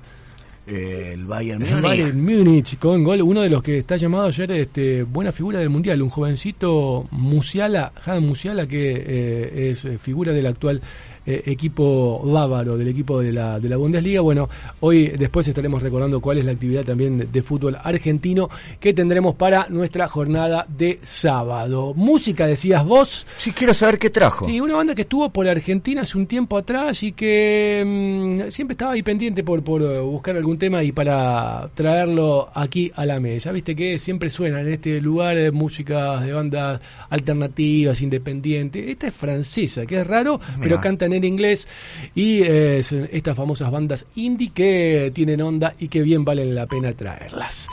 Eh, 0.71 1.11
el 1.13 1.25
Bayern 1.25 1.63
El 1.63 1.69
Múnich. 1.69 1.83
Bayern 1.83 2.23
Múnich 2.23 2.77
con 2.77 3.03
gol, 3.03 3.21
uno 3.23 3.41
de 3.41 3.49
los 3.49 3.63
que 3.63 3.79
está 3.79 3.97
llamado 3.97 4.27
ayer 4.27 4.51
este, 4.51 5.01
buena 5.01 5.31
figura 5.31 5.59
del 5.59 5.69
mundial, 5.69 6.01
un 6.01 6.09
jovencito 6.09 7.07
Musiala, 7.09 7.91
Han 8.05 8.23
Musiala, 8.23 8.67
que 8.67 9.03
eh, 9.05 9.71
es 9.71 9.85
eh, 9.85 9.97
figura 9.97 10.31
del 10.31 10.45
actual 10.45 10.81
eh, 11.29 11.43
equipo 11.45 12.19
bávaro, 12.23 12.75
del 12.75 12.87
equipo 12.87 13.21
de 13.21 13.31
la, 13.31 13.59
de 13.59 13.69
la 13.69 13.77
Bundesliga. 13.77 14.19
Bueno, 14.21 14.49
hoy 14.79 15.09
después 15.09 15.47
estaremos 15.47 15.83
recordando 15.83 16.19
cuál 16.21 16.39
es 16.39 16.45
la 16.45 16.53
actividad 16.53 16.83
también 16.83 17.29
de, 17.31 17.41
fútbol 17.43 17.77
argentino 17.83 18.49
que 18.79 18.95
tendremos 18.95 19.35
para 19.35 19.67
nuestra 19.69 20.07
jornada 20.07 20.65
de 20.67 20.97
sábado. 21.03 21.93
Música, 21.95 22.47
decías 22.47 22.83
vos. 22.83 23.27
Sí, 23.37 23.51
quiero 23.51 23.75
saber 23.75 23.99
qué 23.99 24.09
trajo. 24.09 24.47
Sí, 24.47 24.59
una 24.59 24.73
banda 24.73 24.95
que 24.95 25.03
estuvo 25.03 25.29
por 25.29 25.47
Argentina 25.47 26.01
hace 26.01 26.17
un 26.17 26.25
tiempo 26.25 26.57
atrás 26.57 27.03
y 27.03 27.11
que 27.11 27.83
mm, 27.85 28.51
siempre 28.51 28.73
estaba 28.73 28.93
ahí 28.93 29.03
pendiente 29.03 29.43
por, 29.43 29.61
por 29.61 29.83
eh, 29.83 29.99
buscar 29.99 30.35
algún 30.35 30.57
tema 30.57 30.83
y 30.83 30.91
para 30.91 31.69
traerlo 31.75 32.49
aquí 32.55 32.91
a 32.95 33.05
la 33.05 33.19
mesa. 33.19 33.51
Viste 33.51 33.75
que 33.75 33.99
siempre 33.99 34.31
suena 34.31 34.61
en 34.61 34.73
este 34.73 34.99
lugar 34.99 35.37
eh, 35.37 35.51
música 35.51 36.21
de 36.21 36.33
bandas 36.33 36.81
alternativas, 37.07 38.01
independientes. 38.01 38.89
Esta 38.89 39.09
es 39.09 39.13
francesa, 39.13 39.85
que 39.85 39.99
es 40.01 40.07
raro, 40.07 40.41
pero 40.59 40.81
cantan 40.81 41.13
en 41.13 41.18
en 41.19 41.25
inglés 41.25 41.67
y 42.15 42.41
eh, 42.43 42.81
estas 43.11 43.37
famosas 43.37 43.71
bandas 43.71 44.05
indie 44.15 44.51
que 44.53 45.11
tienen 45.13 45.41
onda 45.41 45.73
y 45.79 45.87
que 45.87 46.01
bien 46.01 46.25
valen 46.25 46.55
la 46.55 46.65
pena 46.65 46.93
traerlas. 46.93 47.67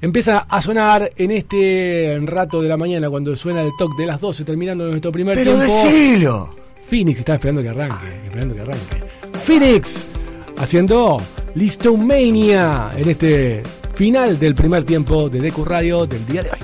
Empieza 0.00 0.38
a 0.38 0.60
sonar 0.60 1.10
en 1.16 1.30
este 1.30 2.18
rato 2.24 2.60
de 2.62 2.68
la 2.68 2.76
mañana 2.76 3.08
cuando 3.08 3.36
suena 3.36 3.62
el 3.62 3.70
toque 3.78 4.02
de 4.02 4.06
las 4.06 4.20
12 4.20 4.44
terminando 4.44 4.88
nuestro 4.88 5.12
primer 5.12 5.36
Pero 5.36 5.56
tiempo. 5.56 6.50
Phoenix 6.88 7.20
estaba 7.20 7.36
esperando 7.36 7.62
que 7.62 7.68
arranque, 7.68 8.06
esperando 8.24 8.54
que 8.54 8.60
arranque. 8.60 8.96
Phoenix 9.44 10.04
haciendo 10.58 11.16
Listomania 11.54 12.90
en 12.96 13.08
este 13.08 13.62
final 13.94 14.38
del 14.38 14.54
primer 14.54 14.84
tiempo 14.84 15.28
de 15.28 15.40
Decu 15.40 15.64
Radio 15.64 16.06
del 16.06 16.26
día 16.26 16.42
de 16.42 16.50
hoy. 16.50 16.58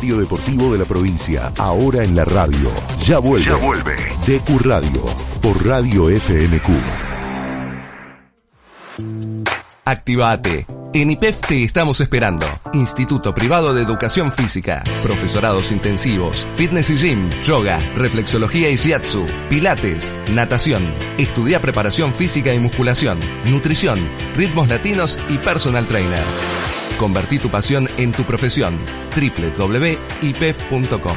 diario 0.00 0.18
deportivo 0.18 0.72
de 0.72 0.78
la 0.78 0.84
provincia, 0.86 1.52
ahora 1.58 2.02
en 2.02 2.16
la 2.16 2.24
radio. 2.24 2.72
Ya 3.04 3.18
vuelve. 3.18 3.50
Ya 3.50 3.56
vuelve. 3.56 3.96
DQ 4.26 4.60
Radio, 4.64 5.04
por 5.42 5.66
Radio 5.66 6.08
FMQ. 6.08 6.70
Activate. 9.84 10.66
En 10.94 11.10
IPEF 11.10 11.40
te 11.40 11.62
estamos 11.64 12.00
esperando. 12.00 12.46
Instituto 12.72 13.34
Privado 13.34 13.74
de 13.74 13.82
Educación 13.82 14.32
Física. 14.32 14.82
Profesorados 15.02 15.70
intensivos. 15.70 16.46
Fitness 16.54 16.90
y 16.90 16.96
gym. 16.96 17.28
Yoga. 17.42 17.78
Reflexología 17.94 18.70
y 18.70 18.76
shiatsu. 18.76 19.26
Pilates. 19.50 20.14
Natación. 20.32 20.94
Estudia 21.18 21.60
preparación 21.60 22.14
física 22.14 22.54
y 22.54 22.58
musculación. 22.58 23.20
Nutrición. 23.44 24.08
Ritmos 24.34 24.68
latinos 24.68 25.18
y 25.28 25.36
personal 25.38 25.84
trainer. 25.86 26.24
Convertí 26.98 27.38
tu 27.38 27.50
pasión 27.50 27.88
en 27.98 28.12
tu 28.12 28.24
profesión 28.24 28.76
www.ipef.com 29.10 31.16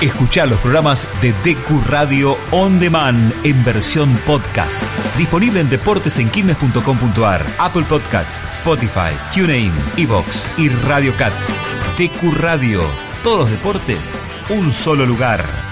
Escuchar 0.01 0.49
los 0.49 0.59
programas 0.59 1.07
de 1.21 1.31
DQ 1.31 1.87
Radio 1.87 2.37
On 2.51 2.77
Demand 2.77 3.33
en 3.45 3.63
versión 3.63 4.13
podcast. 4.25 4.83
Disponible 5.17 5.61
en 5.61 5.69
deportesenquilmes.com.ar, 5.69 7.45
Apple 7.57 7.85
Podcasts, 7.87 8.41
Spotify, 8.51 9.13
TuneIn, 9.33 9.71
Evox 9.95 10.51
y 10.57 10.67
Radio 10.67 11.15
Cat. 11.15 11.31
DQ 11.97 12.33
Radio. 12.33 12.83
Todos 13.23 13.39
los 13.39 13.51
deportes, 13.51 14.21
un 14.49 14.73
solo 14.73 15.05
lugar. 15.05 15.62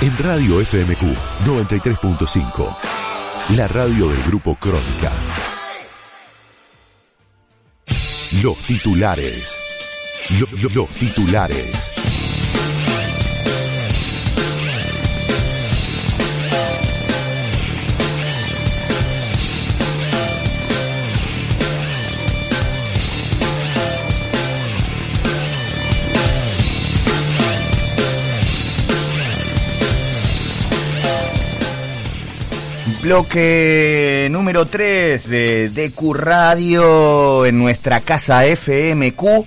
En 0.00 0.16
Radio 0.18 0.64
FMQ 0.64 1.02
93.5. 1.44 2.76
La 3.56 3.68
radio 3.68 4.08
del 4.08 4.22
grupo 4.22 4.54
Crónica. 4.54 5.10
Los 8.42 8.56
titulares. 8.58 9.58
Lo- 10.38 10.46
lo- 10.62 10.70
los 10.74 10.88
titulares. 10.90 11.92
Bloque 33.02 34.26
número 34.28 34.66
3 34.66 35.28
de 35.28 35.68
DQ 35.68 36.14
Radio 36.14 37.46
en 37.46 37.56
nuestra 37.56 38.00
casa 38.00 38.44
FMQ. 38.44 39.46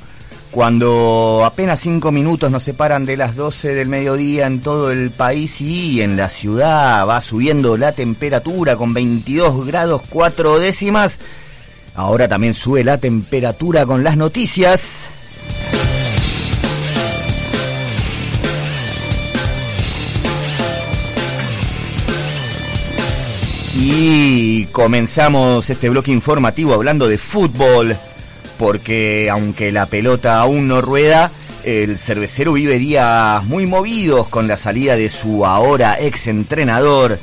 Cuando 0.51 1.43
apenas 1.45 1.81
5 1.81 2.11
minutos 2.11 2.49
nos 2.49 2.63
separan 2.63 3.05
de 3.05 3.17
las 3.17 3.35
12 3.35 3.73
del 3.73 3.89
mediodía 3.89 4.47
en 4.47 4.61
todo 4.61 4.91
el 4.91 5.11
país 5.11 5.59
y 5.59 6.01
en 6.01 6.15
la 6.15 6.29
ciudad 6.29 7.05
va 7.05 7.19
subiendo 7.19 7.75
la 7.75 7.91
temperatura 7.91 8.77
con 8.77 8.93
22 8.93 9.65
grados 9.65 10.01
4 10.09 10.59
décimas. 10.59 11.19
Ahora 11.95 12.29
también 12.29 12.53
sube 12.53 12.85
la 12.85 12.99
temperatura 12.99 13.85
con 13.85 14.03
las 14.03 14.15
noticias. 14.15 15.09
Y 23.83 24.65
comenzamos 24.67 25.67
este 25.71 25.89
bloque 25.89 26.11
informativo 26.11 26.75
hablando 26.75 27.07
de 27.07 27.17
fútbol, 27.17 27.97
porque 28.59 29.27
aunque 29.31 29.71
la 29.71 29.87
pelota 29.87 30.39
aún 30.39 30.67
no 30.67 30.81
rueda, 30.81 31.31
el 31.63 31.97
cervecero 31.97 32.53
vive 32.53 32.77
días 32.77 33.43
muy 33.45 33.65
movidos 33.65 34.27
con 34.27 34.47
la 34.47 34.55
salida 34.57 34.95
de 34.95 35.09
su 35.09 35.47
ahora 35.47 35.99
ex 35.99 36.27
entrenador. 36.27 37.17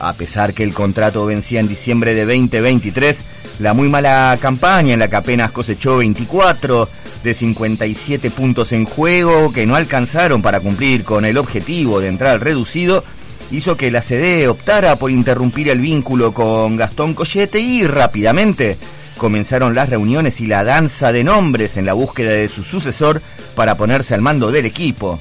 A 0.00 0.14
pesar 0.14 0.54
que 0.54 0.62
el 0.62 0.72
contrato 0.72 1.26
vencía 1.26 1.60
en 1.60 1.68
diciembre 1.68 2.14
de 2.14 2.24
2023, 2.24 3.24
la 3.58 3.74
muy 3.74 3.90
mala 3.90 4.38
campaña 4.40 4.94
en 4.94 5.00
la 5.00 5.08
que 5.08 5.16
apenas 5.16 5.50
cosechó 5.50 5.98
24 5.98 6.88
de 7.22 7.34
57 7.34 8.30
puntos 8.30 8.72
en 8.72 8.86
juego 8.86 9.52
que 9.52 9.66
no 9.66 9.76
alcanzaron 9.76 10.40
para 10.40 10.60
cumplir 10.60 11.04
con 11.04 11.26
el 11.26 11.36
objetivo 11.36 12.00
de 12.00 12.08
entrar 12.08 12.42
reducido, 12.42 13.04
hizo 13.50 13.76
que 13.76 13.90
la 13.90 14.02
CD 14.02 14.48
optara 14.48 14.96
por 14.96 15.10
interrumpir 15.10 15.68
el 15.68 15.80
vínculo 15.80 16.32
con 16.32 16.76
Gastón 16.76 17.14
Collete 17.14 17.60
y 17.60 17.86
rápidamente 17.86 18.76
comenzaron 19.16 19.74
las 19.74 19.88
reuniones 19.88 20.40
y 20.40 20.46
la 20.46 20.64
danza 20.64 21.12
de 21.12 21.24
nombres 21.24 21.76
en 21.76 21.86
la 21.86 21.92
búsqueda 21.92 22.30
de 22.30 22.48
su 22.48 22.62
sucesor 22.62 23.20
para 23.54 23.74
ponerse 23.74 24.14
al 24.14 24.22
mando 24.22 24.50
del 24.50 24.66
equipo. 24.66 25.18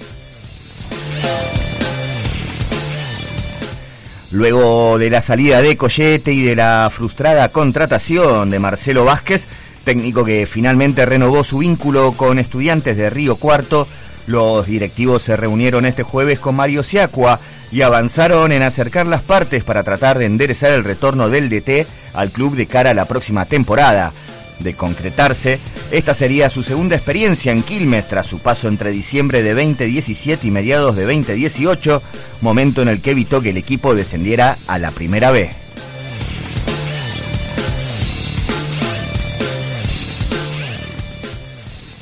Luego 4.32 4.98
de 4.98 5.10
la 5.10 5.22
salida 5.22 5.62
de 5.62 5.78
Collete 5.78 6.34
y 6.34 6.44
de 6.44 6.56
la 6.56 6.92
frustrada 6.94 7.50
contratación 7.50 8.50
de 8.50 8.60
Marcelo 8.60 9.06
Vázquez, 9.06 9.48
técnico 9.84 10.26
que 10.26 10.46
finalmente 10.46 11.06
renovó 11.06 11.46
su 11.46 11.60
vínculo 11.60 12.12
con 12.12 12.38
estudiantes 12.38 12.98
de 12.98 13.10
Río 13.10 13.38
Cuarto, 13.38 13.88
los 14.28 14.68
directivos 14.68 15.24
se 15.24 15.38
reunieron 15.38 15.86
este 15.86 16.04
jueves 16.04 16.40
con 16.40 16.56
Mario 16.56 16.84
Siacua 16.84 17.40
y 17.72 17.82
avanzaron 17.82 18.52
en 18.52 18.62
acercar 18.62 19.08
las 19.08 19.22
partes 19.22 19.64
para 19.64 19.84
tratar 19.84 20.20
de 20.20 20.26
enderezar 20.26 20.72
el 20.72 20.84
retorno 20.84 21.30
del 21.30 21.50
DT 21.50 21.88
al 22.14 22.32
club 22.32 22.56
de 22.56 22.68
cara 22.68 22.92
a 22.92 22.94
la 22.94 23.06
próxima 23.06 23.46
temporada. 23.46 24.14
De 24.60 24.74
concretarse, 24.74 25.60
esta 25.92 26.14
sería 26.14 26.50
su 26.50 26.64
segunda 26.64 26.96
experiencia 26.96 27.52
en 27.52 27.64
Quilmes 27.64 28.08
tras 28.08 28.28
su 28.28 28.40
paso 28.40 28.68
entre 28.68 28.92
diciembre 28.92 29.44
de 29.44 29.54
2017 29.54 30.48
y 30.48 30.52
mediados 30.52 30.96
de 30.96 31.04
2018, 31.04 32.02
momento 32.42 32.82
en 32.82 32.90
el 32.90 33.02
que 33.02 33.12
evitó 33.12 33.42
que 33.42 33.52
el 33.52 33.58
equipo 33.58 33.96
descendiera 33.96 34.58
a 34.68 34.80
la 34.80 34.92
primera 34.92 35.32
B. 35.32 35.50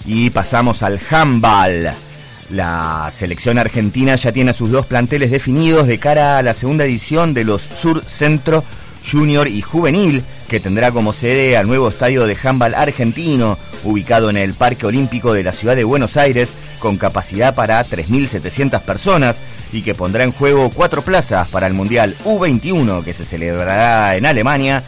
Y 0.08 0.30
pasamos 0.30 0.82
al 0.82 1.00
handball. 1.10 2.05
La 2.52 3.10
selección 3.12 3.58
argentina 3.58 4.16
ya 4.16 4.32
tiene 4.32 4.52
a 4.52 4.54
sus 4.54 4.72
dos 4.72 4.86
planteles 4.86 5.32
definidos 5.32 5.88
de 5.88 5.98
cara 5.98 6.38
a 6.38 6.44
la 6.44 6.54
segunda 6.54 6.86
edición 6.86 7.34
de 7.34 7.44
los 7.44 7.64
Sur 7.64 8.04
Centro 8.06 8.64
Junior 9.10 9.48
y 9.48 9.62
Juvenil, 9.62 10.24
que 10.48 10.60
tendrá 10.60 10.92
como 10.92 11.14
sede 11.14 11.58
al 11.58 11.68
nuevo 11.68 11.90
estadio 11.90 12.26
de 12.26 12.38
handball 12.42 12.76
argentino, 12.76 13.58
ubicado 13.84 14.30
en 14.30 14.38
el 14.38 14.54
Parque 14.54 14.86
Olímpico 14.86 15.34
de 15.34 15.44
la 15.44 15.54
Ciudad 15.54 15.76
de 15.76 15.84
Buenos 15.84 16.18
Aires, 16.18 16.50
con 16.80 16.98
capacidad 16.98 17.56
para 17.56 17.84
3.700 17.86 18.82
personas 18.82 19.42
y 19.72 19.82
que 19.82 19.96
pondrá 19.96 20.24
en 20.24 20.32
juego 20.32 20.70
cuatro 20.70 21.02
plazas 21.02 21.48
para 21.50 21.68
el 21.68 21.74
Mundial 21.74 22.16
U21, 22.26 23.04
que 23.04 23.14
se 23.14 23.26
celebrará 23.26 24.16
en 24.18 24.26
Alemania, 24.26 24.84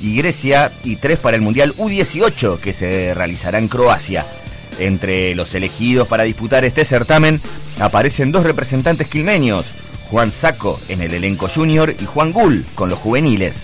y 0.00 0.16
Grecia, 0.16 0.72
y 0.82 0.96
tres 0.96 1.18
para 1.18 1.36
el 1.36 1.42
Mundial 1.42 1.74
U18, 1.76 2.58
que 2.58 2.72
se 2.72 3.14
realizará 3.14 3.58
en 3.58 3.68
Croacia. 3.68 4.26
Entre 4.78 5.34
los 5.34 5.54
elegidos 5.54 6.08
para 6.08 6.24
disputar 6.24 6.64
este 6.64 6.84
certamen 6.84 7.40
aparecen 7.78 8.32
dos 8.32 8.44
representantes 8.44 9.08
quilmeños, 9.08 9.66
Juan 10.10 10.32
Saco 10.32 10.80
en 10.88 11.02
el 11.02 11.14
elenco 11.14 11.48
junior 11.48 11.94
y 11.98 12.04
Juan 12.04 12.32
Gull 12.32 12.64
con 12.74 12.88
los 12.88 12.98
juveniles. 12.98 13.54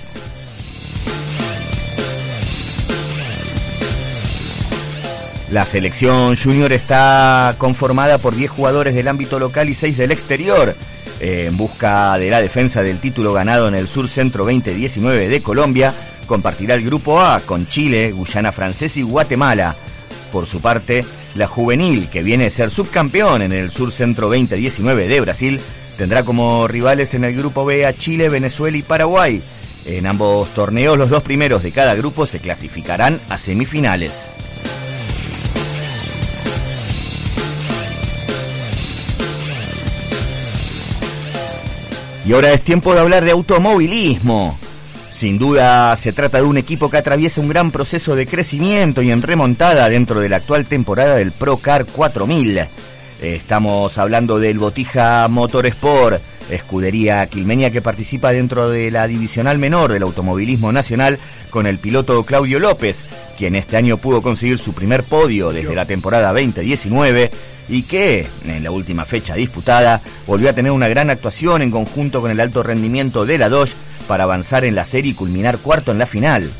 La 5.50 5.64
selección 5.64 6.36
junior 6.36 6.72
está 6.72 7.54
conformada 7.56 8.18
por 8.18 8.36
10 8.36 8.50
jugadores 8.50 8.94
del 8.94 9.08
ámbito 9.08 9.38
local 9.38 9.70
y 9.70 9.74
6 9.74 9.96
del 9.96 10.10
exterior. 10.10 10.74
eh, 11.20 11.46
en 11.48 11.56
busca 11.56 12.16
de 12.18 12.30
la 12.30 12.40
defensa 12.40 12.82
del 12.82 12.98
título 12.98 13.32
ganado 13.32 13.66
en 13.66 13.74
el 13.74 13.88
Sur 13.88 14.08
Centro 14.08 14.44
2019 14.44 15.28
de 15.28 15.42
Colombia, 15.42 15.92
compartirá 16.26 16.74
el 16.74 16.84
grupo 16.84 17.20
A 17.20 17.40
con 17.40 17.66
Chile, 17.66 18.12
Guyana 18.12 18.52
Francesa 18.52 19.00
y 19.00 19.02
Guatemala. 19.02 19.74
Por 20.32 20.46
su 20.46 20.60
parte, 20.60 21.04
la 21.34 21.46
juvenil, 21.46 22.08
que 22.08 22.22
viene 22.22 22.46
a 22.46 22.50
ser 22.50 22.70
subcampeón 22.70 23.42
en 23.42 23.52
el 23.52 23.70
Sur 23.70 23.92
Centro 23.92 24.28
2019 24.28 25.08
de 25.08 25.20
Brasil, 25.20 25.60
tendrá 25.96 26.22
como 26.22 26.68
rivales 26.68 27.14
en 27.14 27.24
el 27.24 27.34
grupo 27.34 27.64
B 27.64 27.86
a 27.86 27.92
Chile, 27.92 28.28
Venezuela 28.28 28.76
y 28.76 28.82
Paraguay. 28.82 29.42
En 29.86 30.06
ambos 30.06 30.48
torneos, 30.50 30.98
los 30.98 31.10
dos 31.10 31.22
primeros 31.22 31.62
de 31.62 31.72
cada 31.72 31.94
grupo 31.94 32.26
se 32.26 32.40
clasificarán 32.40 33.18
a 33.30 33.38
semifinales. 33.38 34.28
Y 42.26 42.32
ahora 42.34 42.52
es 42.52 42.60
tiempo 42.60 42.92
de 42.92 43.00
hablar 43.00 43.24
de 43.24 43.30
automovilismo. 43.30 44.58
Sin 45.18 45.36
duda 45.36 45.96
se 45.96 46.12
trata 46.12 46.38
de 46.38 46.44
un 46.44 46.58
equipo 46.58 46.88
que 46.88 46.96
atraviesa 46.96 47.40
un 47.40 47.48
gran 47.48 47.72
proceso 47.72 48.14
de 48.14 48.24
crecimiento 48.24 49.02
y 49.02 49.10
en 49.10 49.20
remontada 49.20 49.88
dentro 49.88 50.20
de 50.20 50.28
la 50.28 50.36
actual 50.36 50.64
temporada 50.64 51.16
del 51.16 51.32
Procar 51.32 51.86
4000. 51.86 52.60
Estamos 53.20 53.98
hablando 53.98 54.38
del 54.38 54.60
Botija 54.60 55.26
Motorsport, 55.26 56.22
escudería 56.50 57.26
quilmeña 57.26 57.70
que 57.70 57.82
participa 57.82 58.30
dentro 58.30 58.70
de 58.70 58.92
la 58.92 59.08
divisional 59.08 59.58
menor 59.58 59.92
del 59.92 60.04
automovilismo 60.04 60.70
nacional 60.70 61.18
con 61.50 61.66
el 61.66 61.78
piloto 61.78 62.22
Claudio 62.22 62.60
López, 62.60 63.04
quien 63.36 63.56
este 63.56 63.76
año 63.76 63.96
pudo 63.96 64.22
conseguir 64.22 64.60
su 64.60 64.72
primer 64.72 65.02
podio 65.02 65.52
desde 65.52 65.74
la 65.74 65.84
temporada 65.84 66.32
2019 66.32 67.32
y 67.68 67.82
que, 67.82 68.26
en 68.46 68.64
la 68.64 68.70
última 68.70 69.04
fecha 69.04 69.34
disputada, 69.34 70.00
volvió 70.26 70.50
a 70.50 70.52
tener 70.52 70.72
una 70.72 70.88
gran 70.88 71.10
actuación 71.10 71.62
en 71.62 71.70
conjunto 71.70 72.20
con 72.20 72.30
el 72.30 72.40
alto 72.40 72.62
rendimiento 72.62 73.26
de 73.26 73.38
la 73.38 73.48
Dodge 73.48 73.74
para 74.06 74.24
avanzar 74.24 74.64
en 74.64 74.74
la 74.74 74.84
serie 74.84 75.12
y 75.12 75.14
culminar 75.14 75.58
cuarto 75.58 75.92
en 75.92 75.98
la 75.98 76.06
final. 76.06 76.50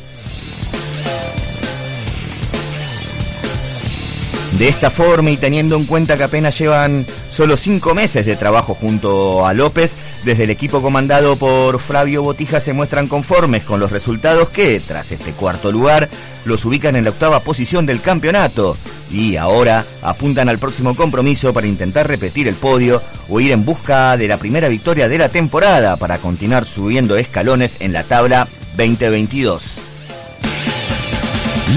De 4.57 4.67
esta 4.67 4.89
forma 4.89 5.31
y 5.31 5.37
teniendo 5.37 5.75
en 5.77 5.85
cuenta 5.85 6.17
que 6.17 6.23
apenas 6.23 6.57
llevan 6.57 7.05
solo 7.39 7.55
cinco 7.55 7.95
meses 7.95 8.25
de 8.25 8.35
trabajo 8.35 8.73
junto 8.73 9.47
a 9.47 9.53
López, 9.53 9.95
desde 10.25 10.43
el 10.43 10.49
equipo 10.49 10.81
comandado 10.81 11.37
por 11.37 11.79
Flavio 11.79 12.21
Botija 12.21 12.59
se 12.59 12.73
muestran 12.73 13.07
conformes 13.07 13.63
con 13.63 13.79
los 13.79 13.93
resultados 13.93 14.49
que, 14.49 14.81
tras 14.85 15.13
este 15.13 15.31
cuarto 15.31 15.71
lugar, 15.71 16.09
los 16.43 16.65
ubican 16.65 16.97
en 16.97 17.05
la 17.05 17.11
octava 17.11 17.39
posición 17.39 17.85
del 17.85 18.01
campeonato 18.01 18.75
y 19.09 19.37
ahora 19.37 19.85
apuntan 20.01 20.49
al 20.49 20.59
próximo 20.59 20.97
compromiso 20.97 21.53
para 21.53 21.67
intentar 21.67 22.09
repetir 22.09 22.49
el 22.49 22.55
podio 22.55 23.01
o 23.29 23.39
ir 23.39 23.53
en 23.53 23.63
busca 23.63 24.17
de 24.17 24.27
la 24.27 24.35
primera 24.35 24.67
victoria 24.67 25.07
de 25.07 25.17
la 25.17 25.29
temporada 25.29 25.95
para 25.95 26.17
continuar 26.17 26.65
subiendo 26.65 27.15
escalones 27.15 27.77
en 27.79 27.93
la 27.93 28.03
tabla 28.03 28.49
2022. 28.75 29.75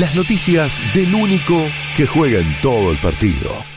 Las 0.01 0.17
noticias 0.17 0.81
del 0.93 1.15
único 1.15 1.55
que 1.97 2.09
juega 2.09 2.41
en 2.41 2.61
todo 2.61 2.91
el 2.91 2.99
partido. 2.99 3.72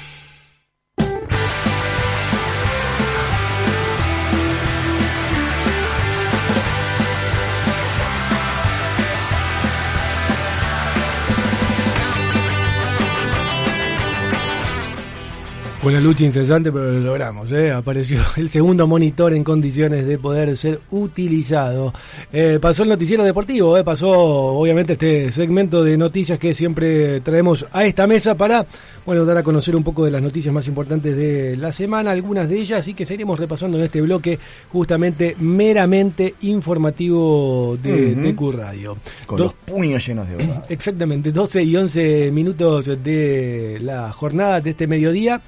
Fue 15.86 15.92
una 15.92 16.02
lucha 16.02 16.26
incesante, 16.26 16.72
pero 16.72 16.94
lo 16.94 17.00
logramos. 17.00 17.52
¿eh? 17.52 17.72
Apareció 17.72 18.20
el 18.38 18.50
segundo 18.50 18.88
monitor 18.88 19.36
en 19.36 19.44
condiciones 19.44 20.08
de 20.08 20.18
poder 20.18 20.58
ser 20.58 20.80
utilizado. 20.90 21.94
Eh, 22.34 22.58
pasó 22.60 22.82
el 22.82 22.90
noticiero 22.90 23.24
deportivo, 23.24 23.78
¿eh? 23.78 23.84
pasó 23.84 24.10
obviamente 24.10 24.94
este 24.94 25.32
segmento 25.32 25.84
de 25.84 25.96
noticias 25.96 26.40
que 26.40 26.56
siempre 26.56 27.22
traemos 27.22 27.68
a 27.72 27.86
esta 27.86 28.08
mesa 28.08 28.36
para 28.36 28.66
bueno 29.06 29.26
dar 29.26 29.38
a 29.38 29.44
conocer 29.44 29.76
un 29.76 29.84
poco 29.84 30.04
de 30.04 30.10
las 30.10 30.24
noticias 30.24 30.52
más 30.52 30.68
importantes 30.68 31.16
de 31.16 31.56
la 31.56 31.72
semana, 31.72 32.10
algunas 32.10 32.50
de 32.50 32.58
ellas, 32.62 32.88
y 32.88 32.96
que 32.96 33.06
seguiremos 33.06 33.40
repasando 33.40 33.78
en 33.78 33.84
este 33.84 34.02
bloque 34.02 34.40
justamente 34.72 35.36
meramente 35.38 36.34
informativo 36.42 37.78
de, 37.80 38.34
Q 38.36 38.52
Radio. 38.54 38.98
Con 39.28 39.38
Do- 39.38 39.44
los 39.44 39.54
puños 39.54 40.04
llenos 40.08 40.28
de 40.28 40.36
verdad. 40.36 40.66
Exactamente, 40.70 41.32
12 41.32 41.62
y 41.62 41.76
11 41.76 42.32
minutos 42.32 42.86
de 43.04 43.78
la 43.84 44.12
jornada 44.12 44.62
de 44.62 44.72
este 44.72 44.88
mediodía 44.88 45.40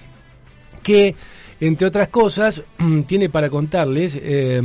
que 0.88 1.16
entre 1.60 1.88
otras 1.88 2.08
cosas 2.10 2.64
tiene 3.08 3.30
para 3.30 3.50
contarles 3.50 4.18
eh, 4.22 4.62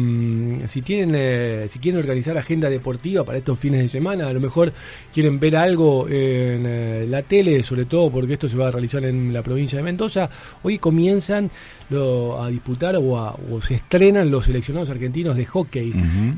si 0.67 0.83
tienen 0.83 1.15
eh, 1.19 1.67
si 1.69 1.79
quieren 1.79 1.99
organizar 1.99 2.37
agenda 2.37 2.69
deportiva 2.69 3.25
para 3.25 3.39
estos 3.39 3.59
fines 3.59 3.81
de 3.81 3.89
semana 3.89 4.29
a 4.29 4.33
lo 4.33 4.41
mejor 4.41 4.73
quieren 5.13 5.41
ver 5.41 5.57
algo 5.57 6.07
en 6.07 6.65
eh, 6.67 7.07
la 7.09 7.23
tele 7.23 7.63
sobre 7.63 7.87
todo 7.87 8.11
porque 8.11 8.35
esto 8.35 8.47
se 8.49 8.59
va 8.59 8.69
a 8.69 8.71
realizar 8.71 9.05
en 9.07 9.33
la 9.33 9.43
provincia 9.43 9.79
de 9.79 9.83
Mendoza 9.85 10.29
hoy 10.63 10.79
comienzan 10.79 11.51
lo- 11.91 12.43
a 12.43 12.51
disputar 12.51 12.95
o, 12.97 13.19
a- 13.19 13.35
o 13.51 13.61
se 13.63 13.75
estrenan 13.77 14.31
los 14.31 14.45
seleccionados 14.45 14.91
argentinos 14.91 15.35
de 15.37 15.47
hockey. 15.47 15.93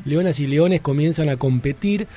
Leonas 0.05 0.39
y 0.39 0.47
Leones 0.47 0.79
comienzan 0.81 1.27
a 1.29 1.35
competir 1.37 2.07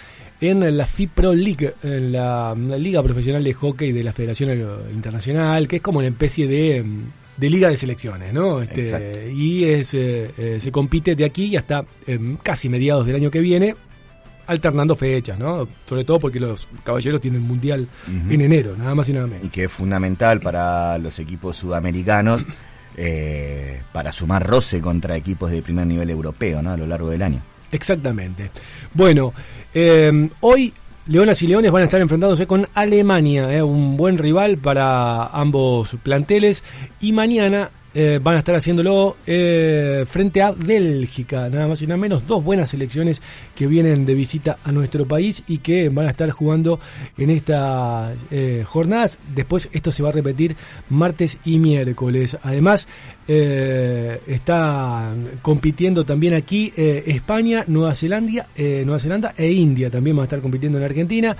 en 0.41 0.77
la 0.77 0.87
FIPRO 0.87 1.35
League, 1.35 1.75
en 1.83 2.13
la, 2.13 2.55
la 2.57 2.79
Liga 2.79 3.03
Profesional 3.03 3.43
de 3.43 3.53
Hockey 3.53 3.91
de 3.91 4.05
la 4.05 4.13
Federación 4.13 4.51
Internacional, 4.95 5.67
que 5.67 5.77
es 5.77 5.83
como 5.83 5.99
una 5.99 6.07
especie 6.09 6.47
de, 6.47 6.83
mm, 6.85 7.03
de 7.39 7.51
liga 7.51 7.69
de 7.69 7.77
selecciones, 7.77 8.33
¿no? 8.33 8.61
Este, 8.61 9.33
y 9.33 9.65
es, 9.65 9.95
eh, 9.95 10.31
eh, 10.37 10.59
se 10.61 10.73
compite 10.73 11.15
de 11.15 11.25
aquí 11.25 11.57
hasta 11.57 11.85
eh, 12.07 12.37
casi 12.43 12.69
mediados 12.69 13.07
del 13.07 13.17
año 13.17 13.31
que 13.31 13.41
viene, 13.41 13.77
alternando 14.49 14.97
fechas, 14.97 15.39
¿no? 15.39 15.69
Sobre 15.85 16.05
todo 16.05 16.19
porque 16.19 16.41
los 16.41 16.69
caballeros 16.83 17.21
tienen 17.21 17.43
mundial 17.43 17.87
en 18.07 18.41
enero, 18.41 18.75
nada 18.77 18.95
más 18.95 19.09
y 19.09 19.13
nada 19.13 19.27
menos. 19.27 19.45
y 19.45 19.49
que 19.51 19.65
es 19.65 19.73
fundamental 19.73 20.41
para 20.41 20.99
los 20.99 21.19
equipos 21.19 21.57
sudamericanos 21.57 22.45
eh, 22.97 23.83
para 23.93 24.11
sumar 24.11 24.45
roce 24.45 24.81
contra 24.81 25.17
equipos 25.17 25.51
de 25.51 25.63
primer 25.63 25.87
nivel 25.87 26.11
europeo 26.11 26.61
¿no? 26.61 26.73
a 26.73 26.77
lo 26.77 26.87
largo 26.87 27.11
del 27.11 27.23
año. 27.23 27.41
Exactamente. 27.71 28.51
Bueno, 28.95 29.35
hoy 30.41 30.73
Leonas 31.09 31.41
y 31.41 31.47
Leones 31.47 31.71
van 31.71 31.81
a 31.81 31.85
estar 31.87 32.03
enfrentándose 32.03 32.47
con 32.47 32.69
Alemania, 32.75 33.51
eh, 33.51 33.63
un 33.63 33.97
buen 33.97 34.19
rival 34.19 34.59
para 34.59 35.25
ambos 35.29 35.97
planteles, 36.03 36.63
y 37.01 37.13
mañana 37.13 37.71
eh, 37.95 38.21
van 38.23 38.37
a 38.37 38.41
estar 38.41 38.55
haciéndolo 38.55 39.17
eh, 39.27 40.05
frente 40.07 40.43
a 40.43 40.51
Bélgica, 40.51 41.49
nada 41.49 41.67
más 41.67 41.81
y 41.81 41.87
nada 41.87 41.97
menos, 41.97 42.27
dos 42.27 42.45
buenas 42.45 42.69
selecciones 42.69 43.23
que 43.55 43.67
vienen 43.67 44.05
de 44.05 44.13
visita 44.13 44.59
a 44.63 44.71
nuestro 44.71 45.09
país 45.09 45.45
y 45.49 45.59
que 45.59 45.89
van 45.89 46.09
a 46.09 46.11
estar 46.11 46.29
jugando 46.29 46.79
en 47.17 47.31
estas 47.31 48.13
jornadas. 48.67 49.17
Después 49.35 49.71
esto 49.73 49.91
se 49.93 50.03
va 50.03 50.11
a 50.11 50.13
repetir 50.13 50.57
martes 50.91 51.39
y 51.43 51.59
miércoles. 51.59 52.37
Además, 52.43 52.87
eh, 53.29 54.23
está 54.27 55.15
compitiendo 55.43 56.05
también 56.05 56.33
aquí 56.35 56.73
eh, 56.77 57.05
España, 57.07 57.65
Nueva 57.67 57.95
Zelanda, 57.95 58.49
eh, 58.57 58.83
Nueva 58.87 58.99
Zelanda 58.99 59.35
e 59.37 59.53
India 59.53 59.91
también 59.91 60.17
van 60.17 60.23
a 60.23 60.25
estar 60.25 60.41
compitiendo 60.41 60.79
en 60.79 60.85
Argentina. 60.85 61.37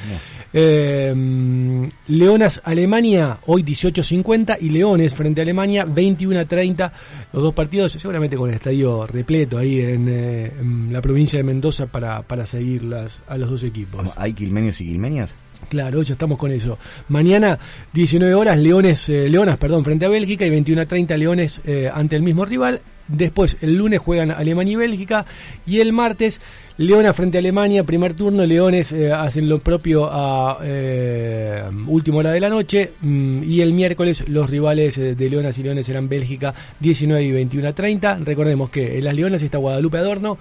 Eh, 0.53 1.89
Leonas 2.09 2.61
Alemania 2.65 3.39
hoy 3.47 3.63
18.50 3.63 4.59
y 4.61 4.71
Leones 4.71 5.15
frente 5.15 5.41
a 5.41 5.43
Alemania 5.43 5.87
21.30. 5.87 6.93
Los 7.33 7.43
dos 7.43 7.55
partidos 7.55 7.93
seguramente 7.93 8.37
con 8.37 8.51
el 8.51 8.57
estadio 8.57 9.07
repleto 9.07 9.59
ahí 9.59 9.81
en, 9.81 10.09
eh, 10.09 10.53
en 10.61 10.93
la 10.93 11.01
provincia 11.01 11.39
de 11.39 11.45
Mendoza 11.45 11.87
para, 11.87 12.23
para 12.23 12.45
seguir 12.45 12.85
las, 12.85 13.23
a 13.29 13.39
los 13.39 13.51
dos 13.51 13.65
equipos. 13.65 14.07
¿Hay 14.17 14.35
quilmenios 14.35 14.81
y 14.81 14.87
quilmenias? 14.87 15.35
Claro, 15.69 16.03
ya 16.03 16.15
estamos 16.15 16.39
con 16.39 16.51
eso. 16.51 16.79
Mañana, 17.09 17.59
19 17.93 18.35
horas, 18.35 18.59
Leones, 18.59 19.09
eh, 19.09 19.29
Leonas, 19.29 19.59
perdón, 19.59 19.85
frente 19.85 20.07
a 20.07 20.09
Bélgica 20.09 20.47
y 20.47 20.51
21 20.51 20.83
a 20.83 20.87
30 20.87 21.17
Leones 21.19 21.61
eh, 21.67 21.91
ante 21.93 22.17
el 22.17 22.23
mismo 22.23 22.45
rival. 22.47 22.81
Después, 23.07 23.59
el 23.61 23.77
lunes 23.77 24.01
juegan 24.01 24.31
Alemania 24.31 24.73
y 24.73 24.77
Bélgica. 24.77 25.27
Y 25.67 25.81
el 25.81 25.93
martes, 25.93 26.41
Leonas 26.79 27.17
frente 27.17 27.39
a 27.39 27.41
Alemania, 27.41 27.83
primer 27.83 28.15
turno. 28.15 28.47
Leones 28.47 28.93
eh, 28.93 29.13
hacen 29.13 29.49
lo 29.49 29.59
propio 29.59 30.09
a 30.13 30.59
eh, 30.63 31.65
última 31.89 32.19
hora 32.19 32.31
de 32.31 32.39
la 32.39 32.49
noche. 32.49 32.93
mm, 33.01 33.43
y 33.43 33.63
el 33.63 33.73
miércoles, 33.73 34.29
los 34.29 34.49
rivales 34.49 34.97
eh, 34.97 35.17
de 35.17 35.29
Leonas 35.29 35.59
y 35.59 35.65
Leones 35.65 35.87
serán 35.87 36.09
Bélgica, 36.09 36.55
19 36.79 37.21
y 37.21 37.33
21 37.33 37.69
a 37.69 37.73
30. 37.73 38.19
Recordemos 38.19 38.71
que 38.71 38.97
en 38.97 39.05
las 39.05 39.13
Leonas 39.13 39.43
está 39.43 39.59
Guadalupe 39.59 39.99
Adorno, 39.99 40.39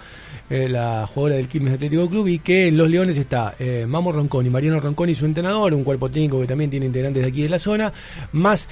la 0.49 1.05
jugadora 1.07 1.35
del 1.35 1.47
Quilmes 1.49 1.73
Atlético 1.73 2.07
Club, 2.07 2.27
y 2.27 2.39
que 2.39 2.67
en 2.67 2.77
los 2.77 2.89
Leones 2.89 3.17
está 3.17 3.55
Mamo 3.85 4.13
Ronconi, 4.13 4.49
Mariano 4.49 4.79
Ronconi, 4.79 5.13
su 5.13 5.25
entrenador, 5.25 5.73
un 5.73 5.83
cuerpo 5.83 6.09
técnico 6.09 6.39
que 6.39 6.47
también 6.47 6.69
tiene 6.69 6.85
integrantes 6.85 7.21
de 7.21 7.27
aquí 7.27 7.41
de 7.41 7.49
la 7.49 7.59
zona, 7.59 7.91
más 8.31 8.69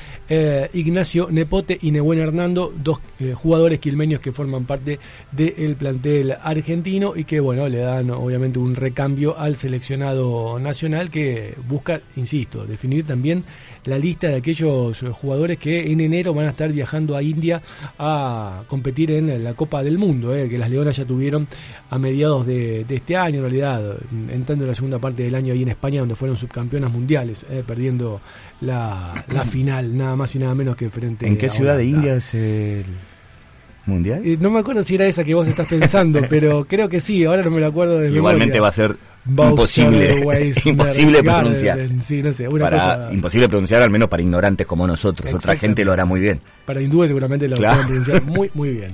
Ignacio 0.73 1.27
Nepote 1.29 1.77
y 1.81 1.91
Nebuen 1.91 2.19
Hernando, 2.19 2.73
dos 2.81 2.99
jugadores 3.33 3.79
quilmeños 3.79 4.21
que 4.21 4.31
forman 4.31 4.63
parte 4.63 4.99
del 5.33 5.75
plantel 5.75 6.37
argentino 6.41 7.13
y 7.13 7.25
que, 7.25 7.41
bueno, 7.41 7.54
bueno, 7.55 7.69
le 7.69 7.77
dan 7.79 8.09
obviamente 8.11 8.59
un 8.59 8.75
recambio 8.75 9.39
al 9.39 9.55
seleccionado 9.55 10.59
nacional 10.59 11.09
que 11.09 11.55
busca, 11.67 12.01
insisto, 12.17 12.65
definir 12.65 13.05
también 13.05 13.45
la 13.85 13.97
lista 13.97 14.27
de 14.27 14.35
aquellos 14.35 14.99
jugadores 15.13 15.57
que 15.57 15.91
en 15.91 16.01
enero 16.01 16.33
van 16.33 16.47
a 16.47 16.49
estar 16.49 16.71
viajando 16.71 17.15
a 17.15 17.23
India 17.23 17.61
a 17.97 18.63
competir 18.67 19.11
en 19.11 19.41
la 19.43 19.53
Copa 19.53 19.83
del 19.83 19.97
Mundo, 19.97 20.35
eh, 20.35 20.49
que 20.49 20.57
las 20.57 20.69
Leonas 20.69 20.97
ya 20.97 21.05
tuvieron 21.05 21.47
a 21.89 21.97
mediados 21.97 22.45
de, 22.45 22.83
de 22.83 22.95
este 22.95 23.15
año, 23.15 23.37
en 23.37 23.43
realidad, 23.43 23.97
entrando 24.29 24.65
en 24.65 24.69
la 24.69 24.75
segunda 24.75 24.99
parte 24.99 25.23
del 25.23 25.35
año 25.35 25.53
ahí 25.53 25.61
en 25.61 25.69
España, 25.69 26.01
donde 26.01 26.15
fueron 26.15 26.35
subcampeonas 26.35 26.91
mundiales, 26.91 27.45
eh, 27.49 27.63
perdiendo 27.65 28.19
la, 28.61 29.25
la 29.29 29.45
final, 29.45 29.95
nada 29.97 30.15
más 30.17 30.35
y 30.35 30.39
nada 30.39 30.55
menos 30.55 30.75
que 30.75 30.89
frente 30.89 31.25
¿En 31.25 31.37
qué 31.37 31.45
a 31.45 31.49
ciudad 31.49 31.77
de. 31.77 31.85
India 31.85 32.15
es 32.15 32.33
el 32.33 32.85
mundial? 33.85 34.21
Eh, 34.25 34.37
no 34.39 34.49
me 34.49 34.59
acuerdo 34.59 34.83
si 34.83 34.95
era 34.95 35.05
esa 35.05 35.23
que 35.23 35.33
vos 35.33 35.47
estás 35.47 35.67
pensando, 35.67 36.21
pero 36.29 36.65
creo 36.65 36.89
que 36.89 36.99
sí, 37.01 37.23
ahora 37.25 37.43
no 37.43 37.51
me 37.51 37.59
lo 37.59 37.67
acuerdo 37.67 37.99
de 37.99 38.09
Igualmente 38.09 38.53
memoria. 38.55 38.61
va 38.61 38.67
a 38.67 38.71
ser 38.71 38.95
imposible, 39.27 40.23
imposible 40.65 41.23
pronunciar. 41.23 41.79
Sí, 42.01 42.21
no 42.21 42.31
sé, 42.33 42.47
una 42.47 42.59
Para, 42.65 42.77
cosa- 42.77 43.13
imposible 43.13 43.49
pronunciar, 43.49 43.81
al 43.81 43.89
menos 43.89 44.07
para 44.09 44.21
ignorantes 44.21 44.67
como 44.67 44.85
nosotros. 44.87 45.33
Otra 45.33 45.55
gente 45.55 45.83
lo 45.83 45.91
hará 45.93 46.05
muy 46.05 46.19
bien. 46.19 46.41
Para 46.65 46.81
hindúes 46.81 47.09
seguramente 47.09 47.47
lo 47.47 47.57
Claro. 47.57 47.83
pueden 47.87 48.03
pronunciar 48.03 48.23
muy, 48.37 48.49
muy 48.53 48.69
bien. 48.69 48.91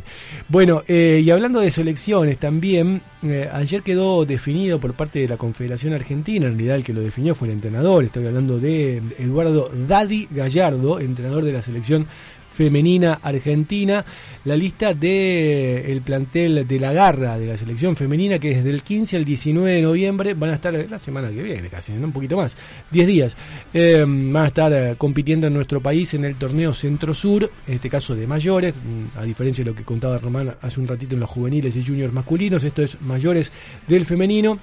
Bueno, 0.47 0.83
eh, 0.87 1.21
y 1.23 1.29
hablando 1.31 1.59
de 1.59 1.71
selecciones 1.71 2.37
también, 2.37 3.01
eh, 3.23 3.49
ayer 3.51 3.81
quedó 3.81 4.25
definido 4.25 4.79
por 4.79 4.93
parte 4.93 5.19
de 5.19 5.27
la 5.27 5.37
Confederación 5.37 5.93
Argentina, 5.93 6.45
en 6.47 6.53
realidad 6.53 6.77
el 6.77 6.83
que 6.83 6.93
lo 6.93 7.01
definió 7.01 7.35
fue 7.35 7.47
el 7.49 7.53
entrenador, 7.55 8.03
estoy 8.05 8.25
hablando 8.25 8.59
de 8.59 9.01
Eduardo 9.19 9.69
Daddy 9.87 10.27
Gallardo, 10.31 10.99
entrenador 10.99 11.43
de 11.43 11.53
la 11.53 11.61
selección 11.61 12.07
femenina 12.53 13.19
argentina, 13.21 14.03
la 14.45 14.55
lista 14.55 14.93
de 14.93 15.91
el 15.91 16.01
plantel 16.01 16.67
de 16.67 16.79
la 16.79 16.93
garra 16.93 17.37
de 17.37 17.47
la 17.47 17.57
selección 17.57 17.95
femenina 17.95 18.39
que 18.39 18.55
desde 18.55 18.69
el 18.69 18.83
15 18.83 19.17
al 19.17 19.25
19 19.25 19.71
de 19.71 19.81
noviembre 19.81 20.33
van 20.33 20.51
a 20.51 20.55
estar 20.55 20.73
la 20.73 20.99
semana 20.99 21.29
que 21.29 21.41
viene 21.41 21.69
casi, 21.69 21.93
¿no? 21.93 22.05
un 22.05 22.11
poquito 22.11 22.37
más, 22.37 22.55
10 22.91 23.07
días, 23.07 23.37
eh, 23.73 24.03
van 24.05 24.43
a 24.43 24.47
estar 24.47 24.73
eh, 24.73 24.95
compitiendo 24.97 25.47
en 25.47 25.53
nuestro 25.53 25.81
país 25.81 26.13
en 26.13 26.25
el 26.25 26.35
torneo 26.35 26.73
Centro 26.73 27.13
Sur, 27.13 27.49
en 27.67 27.73
este 27.73 27.89
caso 27.89 28.15
de 28.15 28.27
mayores, 28.27 28.73
mm, 28.75 29.17
a 29.17 29.23
diferencia 29.23 29.63
de 29.63 29.71
lo 29.71 29.75
que 29.75 29.83
contaba 29.83 30.17
Román 30.17 30.53
hace 30.61 30.79
un 30.79 30.87
ratito 30.87 31.15
en 31.15 31.21
los 31.21 31.29
juveniles 31.29 31.75
y 31.75 31.85
juniors 31.85 32.13
masculinos, 32.13 32.63
esto 32.63 32.81
es 32.83 32.99
mayores 33.01 33.51
del 33.87 34.05
femenino, 34.05 34.59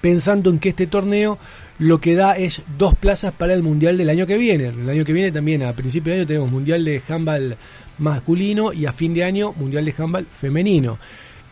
pensando 0.00 0.50
en 0.50 0.58
que 0.58 0.68
este 0.68 0.86
torneo 0.86 1.38
lo 1.78 2.00
que 2.00 2.14
da 2.14 2.36
es 2.36 2.62
dos 2.78 2.94
plazas 2.94 3.32
para 3.32 3.52
el 3.54 3.62
Mundial 3.62 3.98
del 3.98 4.08
año 4.08 4.26
que 4.26 4.36
viene. 4.36 4.68
El 4.68 4.88
año 4.88 5.04
que 5.04 5.12
viene 5.12 5.32
también, 5.32 5.62
a 5.62 5.72
principio 5.74 6.12
de 6.12 6.20
año, 6.20 6.26
tenemos 6.26 6.50
Mundial 6.50 6.84
de 6.84 7.02
Handball 7.08 7.56
masculino 7.98 8.72
y 8.72 8.86
a 8.86 8.92
fin 8.92 9.14
de 9.14 9.24
año 9.24 9.52
Mundial 9.54 9.84
de 9.84 9.94
Handball 9.96 10.26
femenino. 10.26 10.98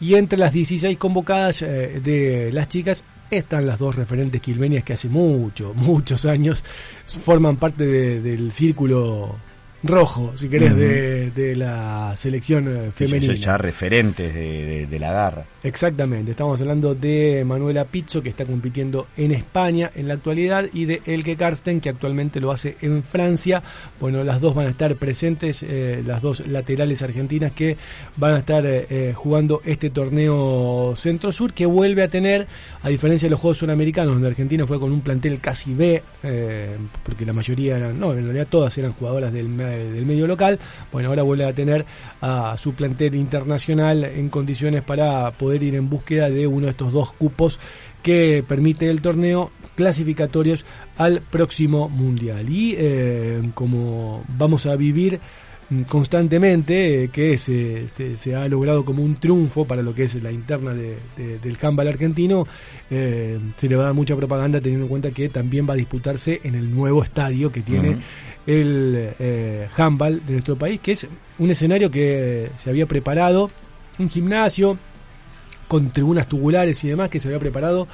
Y 0.00 0.14
entre 0.14 0.38
las 0.38 0.52
16 0.52 0.98
convocadas 0.98 1.62
eh, 1.62 2.00
de 2.02 2.50
las 2.52 2.68
chicas 2.68 3.04
están 3.30 3.66
las 3.66 3.78
dos 3.78 3.94
referentes 3.96 4.40
quilmenias 4.40 4.82
que 4.84 4.92
hace 4.92 5.08
mucho, 5.08 5.72
muchos 5.74 6.24
años 6.26 6.62
forman 7.06 7.56
parte 7.56 7.86
de- 7.86 8.20
del 8.20 8.52
círculo 8.52 9.36
rojo, 9.84 10.32
si 10.36 10.48
querés, 10.48 10.76
de, 10.76 11.30
de 11.30 11.56
la 11.56 12.14
selección 12.16 12.68
eh, 12.68 12.90
Sí, 12.94 13.04
ya- 13.04 13.10
femenina. 13.10 13.34
ya 13.34 13.58
referentes 13.58 14.32
de, 14.34 14.40
de- 14.66 14.86
de 14.86 14.98
la 14.98 15.12
garra. 15.12 15.44
Exactamente, 15.64 16.32
estamos 16.32 16.60
hablando 16.60 16.94
de 16.94 17.44
Manuela 17.46 17.84
Pizzo 17.84 18.22
que 18.22 18.28
está 18.28 18.44
compitiendo 18.44 19.06
en 19.16 19.32
España 19.32 19.90
en 19.94 20.08
la 20.08 20.14
actualidad 20.14 20.66
y 20.72 20.84
de 20.86 21.02
Elke 21.06 21.36
Karsten 21.36 21.80
que 21.80 21.88
actualmente 21.88 22.40
lo 22.40 22.50
hace 22.52 22.76
en 22.82 23.02
Francia. 23.02 23.62
Bueno, 24.00 24.24
las 24.24 24.40
dos 24.40 24.54
van 24.54 24.66
a 24.66 24.70
estar 24.70 24.94
presentes, 24.96 25.62
eh, 25.62 26.02
las 26.06 26.20
dos 26.22 26.46
laterales 26.46 27.02
argentinas 27.02 27.52
que 27.52 27.76
van 28.16 28.34
a 28.34 28.38
estar 28.38 28.64
eh, 28.66 29.12
jugando 29.14 29.60
este 29.64 29.90
torneo 29.90 30.94
Centro 30.96 31.32
Sur 31.32 31.52
que 31.52 31.66
vuelve 31.66 32.02
a 32.02 32.08
tener, 32.08 32.46
a 32.82 32.88
diferencia 32.88 33.26
de 33.26 33.30
los 33.30 33.40
Juegos 33.40 33.58
Suramericanos 33.58 34.14
donde 34.14 34.28
Argentina 34.28 34.66
fue 34.66 34.78
con 34.80 34.92
un 34.92 35.00
plantel 35.00 35.40
casi 35.40 35.74
B, 35.74 36.02
eh, 36.22 36.76
porque 37.02 37.24
la 37.24 37.32
mayoría 37.32 37.76
eran, 37.76 37.98
no, 37.98 38.12
en 38.12 38.24
realidad 38.24 38.46
todas 38.50 38.76
eran 38.78 38.92
jugadoras 38.92 39.32
del, 39.32 39.48
del 39.76 40.06
medio 40.06 40.26
local, 40.26 40.58
bueno, 40.90 41.08
ahora 41.08 41.22
vuelve 41.22 41.44
a 41.44 41.52
tener 41.52 41.84
a 42.20 42.56
su 42.56 42.74
plantel 42.74 43.14
internacional 43.14 44.04
en 44.04 44.28
condiciones 44.28 44.82
para 44.82 45.30
poder 45.32 45.62
ir 45.62 45.74
en 45.74 45.88
búsqueda 45.88 46.30
de 46.30 46.46
uno 46.46 46.66
de 46.66 46.70
estos 46.70 46.92
dos 46.92 47.12
cupos 47.12 47.58
que 48.02 48.44
permite 48.46 48.90
el 48.90 49.00
torneo 49.00 49.52
clasificatorios 49.74 50.64
al 50.96 51.20
próximo 51.20 51.88
mundial. 51.88 52.50
Y 52.50 52.74
eh, 52.76 53.50
como 53.54 54.24
vamos 54.28 54.66
a 54.66 54.76
vivir 54.76 55.20
constantemente, 55.88 57.04
eh, 57.04 57.08
que 57.08 57.38
se, 57.38 57.88
se- 57.88 58.16
se 58.16 58.34
ha 58.34 58.46
logrado 58.48 58.84
como 58.84 59.02
un 59.02 59.16
triunfo 59.16 59.64
para 59.64 59.82
lo 59.82 59.94
que 59.94 60.04
es 60.04 60.14
la 60.22 60.30
interna 60.32 60.74
de- 60.74 60.96
de- 61.16 61.38
del 61.38 61.56
handball 61.60 61.88
argentino, 61.88 62.46
eh, 62.90 63.38
se 63.56 63.68
le 63.68 63.76
va 63.76 63.82
a 63.82 63.86
dar 63.86 63.94
mucha 63.94 64.16
propaganda 64.16 64.60
teniendo 64.60 64.84
en 64.86 64.88
cuenta 64.90 65.10
que 65.10 65.28
también 65.28 65.68
va 65.68 65.74
a 65.74 65.76
disputarse 65.76 66.40
en 66.44 66.54
el 66.54 66.70
nuevo 66.74 67.02
estadio 67.02 67.50
que 67.52 67.62
tiene 67.62 67.98
el 68.46 69.14
eh, 69.18 69.68
handball 69.76 70.20
de 70.26 70.32
nuestro 70.32 70.56
país, 70.56 70.80
que 70.80 70.92
es 70.92 71.06
un 71.38 71.50
escenario 71.50 71.90
que 71.90 72.50
se 72.56 72.70
había 72.70 72.86
preparado, 72.86 73.50
un 73.98 74.08
gimnasio 74.10 74.78
con 75.68 75.90
tribunas 75.90 76.26
tubulares 76.26 76.82
y 76.84 76.88
demás 76.88 77.08
que 77.08 77.20
se 77.20 77.28
había 77.28 77.38
preparado 77.40 77.86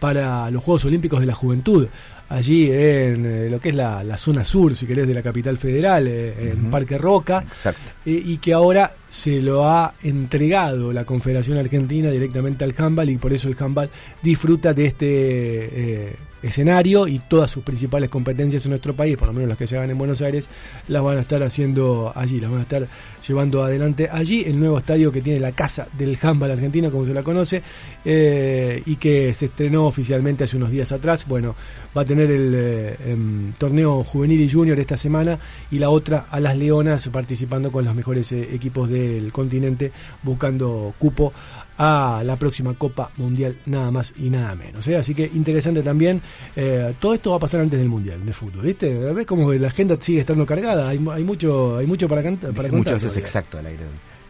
para 0.00 0.50
los 0.50 0.64
Juegos 0.64 0.84
Olímpicos 0.86 1.20
de 1.20 1.26
la 1.26 1.34
Juventud, 1.34 1.86
allí 2.30 2.70
en 2.70 3.26
eh, 3.26 3.48
lo 3.50 3.60
que 3.60 3.70
es 3.70 3.74
la, 3.74 4.02
la 4.02 4.16
zona 4.16 4.44
sur, 4.44 4.74
si 4.74 4.86
querés, 4.86 5.06
de 5.06 5.14
la 5.14 5.22
capital 5.22 5.58
federal, 5.58 6.06
eh, 6.08 6.52
en. 6.52 6.70
Parque 6.70 6.96
Roca, 6.96 7.44
Exacto. 7.46 7.92
eh, 8.06 8.22
y 8.24 8.38
que 8.38 8.52
ahora 8.52 8.94
se 9.08 9.42
lo 9.42 9.68
ha 9.68 9.94
entregado 10.02 10.92
la 10.92 11.04
Confederación 11.04 11.58
Argentina 11.58 12.10
directamente 12.10 12.64
al 12.64 12.74
handball 12.78 13.10
y 13.10 13.16
por 13.18 13.32
eso 13.32 13.48
el 13.48 13.56
handball 13.58 13.90
disfruta 14.22 14.72
de 14.72 14.86
este 14.86 16.16
escenario 16.42 17.06
y 17.06 17.18
todas 17.18 17.50
sus 17.50 17.62
principales 17.62 18.08
competencias 18.08 18.64
en 18.64 18.70
nuestro 18.70 18.94
país, 18.94 19.16
por 19.16 19.28
lo 19.28 19.34
menos 19.34 19.48
las 19.48 19.58
que 19.58 19.66
se 19.66 19.76
hagan 19.76 19.90
en 19.90 19.98
Buenos 19.98 20.22
Aires, 20.22 20.48
las 20.88 21.02
van 21.02 21.18
a 21.18 21.20
estar 21.20 21.42
haciendo 21.42 22.12
allí, 22.14 22.40
las 22.40 22.50
van 22.50 22.60
a 22.60 22.62
estar 22.62 22.88
llevando 23.26 23.62
adelante 23.62 24.08
allí, 24.10 24.42
el 24.46 24.58
nuevo 24.58 24.78
estadio 24.78 25.12
que 25.12 25.20
tiene 25.20 25.40
la 25.40 25.52
casa 25.52 25.86
del 25.96 26.18
handball 26.20 26.50
argentino, 26.50 26.90
como 26.90 27.06
se 27.06 27.14
la 27.14 27.22
conoce, 27.22 27.62
eh, 28.04 28.82
y 28.86 28.96
que 28.96 29.32
se 29.34 29.46
estrenó 29.46 29.86
oficialmente 29.86 30.44
hace 30.44 30.56
unos 30.56 30.70
días 30.70 30.90
atrás. 30.92 31.26
Bueno, 31.26 31.54
va 31.96 32.02
a 32.02 32.04
tener 32.04 32.30
el 32.30 32.52
eh, 32.54 32.96
em, 33.06 33.52
torneo 33.54 34.04
juvenil 34.04 34.40
y 34.40 34.50
junior 34.50 34.78
esta 34.78 34.96
semana 34.96 35.38
y 35.70 35.78
la 35.78 35.90
otra 35.90 36.26
a 36.30 36.40
las 36.40 36.56
Leonas 36.56 37.08
participando 37.08 37.70
con 37.72 37.84
los 37.84 37.94
mejores 37.94 38.30
eh, 38.32 38.48
equipos 38.52 38.88
del 38.88 39.32
continente 39.32 39.92
buscando 40.22 40.94
cupo 40.98 41.32
a 41.82 42.22
la 42.22 42.36
próxima 42.36 42.74
Copa 42.74 43.10
Mundial, 43.16 43.56
nada 43.64 43.90
más 43.90 44.12
y 44.18 44.28
nada 44.28 44.54
menos. 44.54 44.86
¿eh? 44.86 44.96
Así 44.98 45.14
que 45.14 45.24
interesante 45.32 45.82
también. 45.82 46.20
eh, 46.54 46.92
todo 47.00 47.14
esto 47.14 47.30
va 47.30 47.36
a 47.36 47.40
pasar 47.40 47.60
antes 47.60 47.78
del 47.78 47.88
Mundial 47.88 48.24
de 48.26 48.32
fútbol, 48.34 48.62
¿viste? 48.66 48.94
¿Ves 49.14 49.24
cómo 49.24 49.50
la 49.52 49.68
agenda 49.68 49.96
sigue 49.98 50.20
estando 50.20 50.44
cargada? 50.44 50.90
Hay, 50.90 50.98
hay 51.10 51.24
mucho 51.24 51.78
hay 51.78 51.86
mucho 51.86 52.06
para, 52.06 52.22
canta- 52.22 52.52
para 52.52 52.68
muchas 52.70 53.02
veces 53.02 53.16
exacto 53.16 53.56
al 53.58 53.64
aire. 53.66 53.84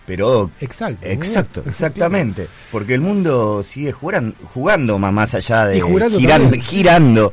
Pero 0.07 0.51
Exacto. 0.61 1.07
Exacto, 1.09 1.63
¿no? 1.65 1.71
exactamente. 1.73 2.47
Porque 2.71 2.95
el 2.95 3.01
mundo 3.01 3.63
sigue 3.65 3.91
jugando 3.93 4.99
ma- 4.99 5.11
más 5.11 5.35
allá 5.35 5.67
de. 5.67 5.79
Y 5.79 5.81
girando, 5.81 6.19
también. 6.21 6.63
girando 6.63 7.33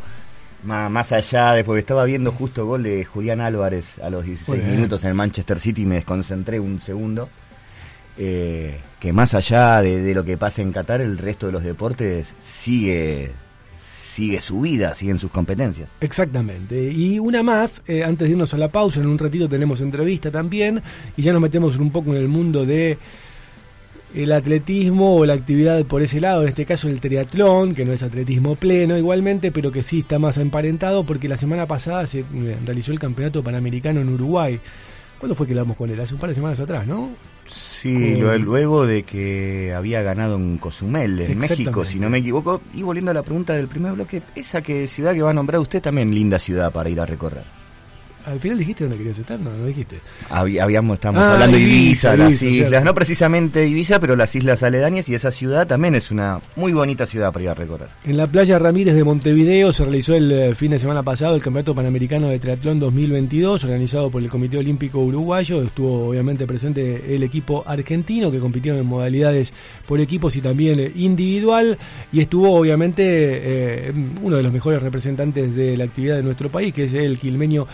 más 0.64 1.11
allá 1.11 1.53
de. 1.53 1.64
Porque 1.64 1.80
estaba 1.80 2.06
viendo 2.06 2.31
justo 2.31 2.65
gol 2.65 2.84
de 2.84 3.06
Julián 3.06 3.39
Álvarez 3.41 3.99
a 3.99 4.10
los 4.10 4.26
16 4.26 4.48
Muy 4.49 4.57
bien. 4.65 4.76
minutos 4.77 5.03
en 5.03 5.10
el 5.10 5.15
Manchester 5.15 5.60
City 5.60 5.84
y 5.84 5.85
me 5.85 5.95
desconcentré 5.95 6.60
un 6.60 6.81
segundo. 6.81 7.30
Eh, 8.18 8.80
que 8.99 9.14
más 9.14 9.34
allá 9.34 9.81
de, 9.81 10.14
lo 10.14 10.23
que 10.23 10.38
pasa 10.38 10.61
en 10.61 10.72
Qatar, 10.72 11.02
el 11.02 11.18
resto 11.18 11.45
de 11.45 11.52
los 11.52 11.64
deportes 11.64 12.34
sigue 12.44 13.31
sigue 13.80 14.41
su 14.41 14.61
vida, 14.61 14.95
siguen 14.95 15.19
sus 15.19 15.30
competencias. 15.30 15.91
Exactamente. 16.02 16.91
Y 16.91 17.19
una 17.19 17.44
más, 17.44 17.84
eh, 17.85 18.03
antes 18.03 18.27
de 18.27 18.31
irnos 18.31 18.52
a 18.52 18.57
la 18.57 18.69
pausa, 18.69 18.99
en 18.99 19.06
un 19.06 19.19
ratito 19.19 19.48
tenemos 19.48 19.80
entrevista 19.80 20.31
también, 20.31 20.81
y 21.15 21.22
ya 21.22 21.31
nos 21.31 21.41
metemos 21.41 21.77
un 21.77 21.91
poco 21.91 22.10
en 22.10 22.18
el 22.18 22.27
mundo 22.27 22.65
de 22.65 22.98
el 24.15 24.31
atletismo 24.31 25.18
o 25.18 25.26
la 25.26 25.34
actividad 25.34 25.85
por 25.85 26.02
ese 26.02 26.19
lado, 26.19 26.41
en 26.41 26.49
este 26.49 26.65
caso 26.65 26.89
el 26.89 26.99
triatlón, 26.99 27.76
que 27.76 27.85
no 27.85 27.94
es 27.94 28.02
atletismo 28.02 28.56
pleno 28.56 28.98
igualmente, 28.98 29.52
pero 29.52 29.72
que 29.72 29.84
sí 29.84 29.99
está 29.99 30.18
más 30.18 30.38
emparentado 30.38 31.03
porque 31.03 31.27
la 31.27 31.38
semana 31.38 31.68
pasada 31.68 32.07
se 32.07 32.22
eh, 32.22 32.57
realizó 32.65 32.91
el 32.91 32.99
campeonato 32.99 33.44
panamericano 33.44 34.02
en 34.02 34.10
Uruguay. 34.10 34.60
¿Cuándo 35.19 35.34
fue 35.35 35.48
que 35.48 35.53
hablamos 35.53 35.76
con 35.77 35.89
él? 35.89 35.99
Hace 35.99 36.14
un 36.14 36.19
par 36.19 36.30
de 36.30 36.35
semanas 36.35 36.60
atrás, 36.60 36.85
¿no? 36.85 37.10
Sí, 37.48 38.14
Con- 38.14 38.22
lo- 38.23 38.38
luego 38.38 38.85
de 38.85 39.03
que 39.03 39.73
había 39.76 40.02
ganado 40.02 40.35
en 40.35 40.57
Cozumel, 40.57 41.19
en 41.22 41.39
México, 41.39 41.85
si 41.85 41.98
no 41.99 42.10
me 42.10 42.19
equivoco. 42.19 42.61
Y 42.73 42.84
volviendo 42.84 43.11
a 43.11 43.14
la 43.14 43.23
pregunta 43.23 43.53
del 43.53 43.68
primer 43.68 43.94
bloque, 43.94 44.22
esa 44.35 44.61
que 44.61 44.88
ciudad 44.88 45.14
que 45.14 45.22
va 45.22 45.31
a 45.31 45.34
nombrar 45.34 45.60
usted 45.61 45.81
también 45.81 46.14
linda 46.14 46.38
ciudad 46.39 46.72
para 46.72 46.89
ir 46.89 46.99
a 46.99 47.06
recorrer. 47.06 47.45
Al 48.28 48.40
final 48.40 48.58
dijiste 48.58 48.84
dónde 48.84 48.98
querías 48.98 49.18
estar, 49.18 49.40
no, 49.40 49.49
no 49.52 49.66
dijiste. 49.66 49.99
Habí- 50.30 50.60
Habíamos, 50.60 50.95
estamos 50.95 51.24
Ah, 51.24 51.34
hablando 51.34 51.58
de 51.58 51.64
Ibiza, 51.64 52.14
Ibiza, 52.14 52.18
las 52.18 52.41
Ibiza, 52.41 52.66
islas, 52.66 52.84
no 52.84 52.94
precisamente 52.94 53.66
Ibiza, 53.68 53.99
pero 53.99 54.16
las 54.16 54.36
islas 54.36 54.64
aledañas 54.64 55.08
y 55.10 55.16
esa 55.16 55.32
ciudad 55.32 55.66
también 55.66 55.95
es 55.95 56.12
una 56.12 56.41
muy 56.56 56.74
bonita 56.74 57.06
ciudad 57.06 57.32
para 57.32 57.44
ir 57.44 57.49
a 57.49 57.54
recorrer. 57.54 57.88
En 58.06 58.18
la 58.18 58.28
playa 58.28 58.60
Ramírez 58.60 58.95
de 58.95 59.04
Montevideo 59.04 59.72
se 59.74 59.84
realizó 59.86 60.14
el 60.16 60.32
eh, 60.32 60.56
fin 60.56 60.72
de 60.72 60.80
semana 60.80 61.04
pasado 61.04 61.36
el 61.36 61.41
Campeonato 61.41 61.74
Panamericano 61.74 62.28
de 62.30 62.40
Triatlón 62.40 62.80
2022, 62.80 63.64
organizado 63.64 64.10
por 64.12 64.22
el 64.22 64.30
Comité 64.30 64.58
Olímpico 64.58 64.99
Uruguayo. 64.99 65.62
Estuvo 65.62 66.10
obviamente 66.10 66.45
presente 66.45 67.16
el 67.16 67.24
equipo 67.24 67.64
argentino 67.66 68.32
que 68.32 68.40
compitieron 68.40 68.80
en 68.82 68.86
modalidades 68.88 69.54
por 69.88 70.02
equipos 70.02 70.36
y 70.36 70.41
también 70.41 70.80
eh, 70.80 70.91
individual. 70.95 71.78
Y 72.12 72.20
estuvo 72.20 72.54
obviamente 72.60 73.04
eh, 73.06 73.94
uno 74.22 74.36
de 74.38 74.44
los 74.44 74.52
mejores 74.52 74.82
representantes 74.84 75.56
de 75.56 75.78
la 75.78 75.86
actividad 75.86 76.18
de 76.18 76.24
nuestro 76.24 76.49
país, 76.52 76.74
que 76.74 76.84
es 76.86 76.94
el 76.94 77.18
quilmeño 77.18 77.68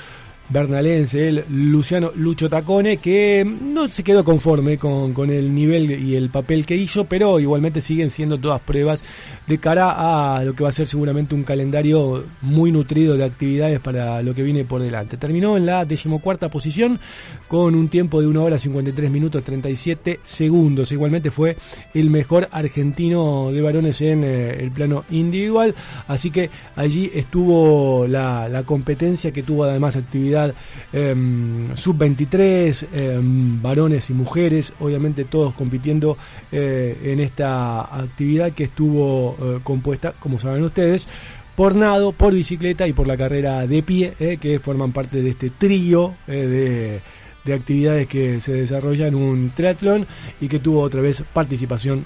bernalense, 0.49 1.29
el 1.29 1.45
Luciano 1.49 2.11
Lucho 2.15 2.49
Tacone, 2.49 2.97
que 2.97 3.45
no 3.45 3.87
se 3.87 4.03
quedó 4.03 4.23
conforme 4.23 4.77
con, 4.77 5.13
con 5.13 5.29
el 5.29 5.53
nivel 5.53 5.91
y 5.91 6.15
el 6.15 6.29
papel 6.29 6.65
que 6.65 6.75
hizo, 6.75 7.05
pero 7.05 7.39
igualmente 7.39 7.81
siguen 7.81 8.11
siendo 8.11 8.37
todas 8.37 8.61
pruebas 8.61 9.03
de 9.47 9.57
cara 9.57 10.35
a 10.37 10.43
lo 10.43 10.53
que 10.53 10.63
va 10.63 10.69
a 10.69 10.73
ser 10.73 10.87
seguramente 10.87 11.35
un 11.35 11.43
calendario 11.43 12.25
muy 12.41 12.71
nutrido 12.71 13.17
de 13.17 13.25
actividades 13.25 13.79
para 13.79 14.21
lo 14.21 14.33
que 14.33 14.43
viene 14.43 14.63
por 14.63 14.81
delante. 14.81 15.17
Terminó 15.17 15.57
en 15.57 15.65
la 15.65 15.85
decimocuarta 15.85 16.49
posición 16.49 16.99
con 17.47 17.75
un 17.75 17.89
tiempo 17.89 18.21
de 18.21 18.27
1 18.27 18.43
hora 18.43 18.57
53 18.57 19.11
minutos 19.11 19.43
37 19.43 20.21
segundos. 20.23 20.91
Igualmente 20.91 21.31
fue 21.31 21.57
el 21.93 22.09
mejor 22.09 22.47
argentino 22.51 23.51
de 23.51 23.61
varones 23.61 24.01
en 24.01 24.23
eh, 24.23 24.57
el 24.59 24.71
plano 24.71 25.03
individual, 25.09 25.75
así 26.07 26.31
que 26.31 26.49
allí 26.75 27.11
estuvo 27.13 28.07
la, 28.07 28.63
competencia 28.65 29.31
que 29.31 29.43
tuvo 29.43 29.65
además 29.65 29.97
actividad 29.97 30.53
em, 30.93 31.75
sub-23, 31.75 32.87
em, 32.93 33.61
varones 33.61 34.09
y 34.09 34.13
mujeres, 34.13 34.73
obviamente 34.79 35.25
todos 35.25 35.53
compitiendo 35.53 36.17
eh, 36.51 36.97
en 37.03 37.19
esta 37.19 37.81
actividad 37.81 38.53
que 38.53 38.65
estuvo 38.65 39.32
eh, 39.41 39.59
compuesta, 39.63 40.13
como 40.19 40.39
saben 40.39 40.63
ustedes, 40.63 41.07
por 41.55 41.75
nado, 41.75 42.11
por 42.11 42.33
bicicleta 42.33 42.87
y 42.87 42.93
por 42.93 43.07
la 43.07 43.17
carrera 43.17 43.65
de 43.67 43.83
pie, 43.83 44.13
eh, 44.19 44.37
que 44.39 44.59
forman 44.59 44.91
parte 44.91 45.21
de 45.21 45.29
este 45.29 45.49
trío 45.51 46.15
eh, 46.27 46.31
de, 46.33 47.01
de 47.43 47.53
actividades 47.53 48.07
que 48.07 48.39
se 48.39 48.53
desarrolla 48.53 49.07
en 49.07 49.15
un 49.15 49.51
triatlón 49.51 50.07
y 50.41 50.47
que 50.47 50.59
tuvo 50.59 50.81
otra 50.81 51.01
vez 51.01 51.23
participación 51.33 52.05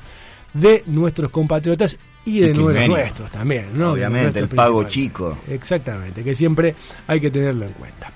de 0.54 0.84
nuestros 0.88 1.30
compatriotas 1.30 1.98
y 2.28 2.40
de 2.42 2.54
nuestros, 2.54 2.88
nuestros 2.88 3.32
también, 3.32 3.68
¿no? 3.74 3.92
Obviamente, 3.94 4.40
el 4.40 4.48
pago 4.50 4.84
chico. 4.84 5.38
Exactamente, 5.50 6.24
que 6.24 6.36
siempre 6.36 6.76
hay 7.08 7.20
que 7.20 7.32
tenerlo 7.32 7.66
en 7.66 7.72
cuenta. 7.74 8.12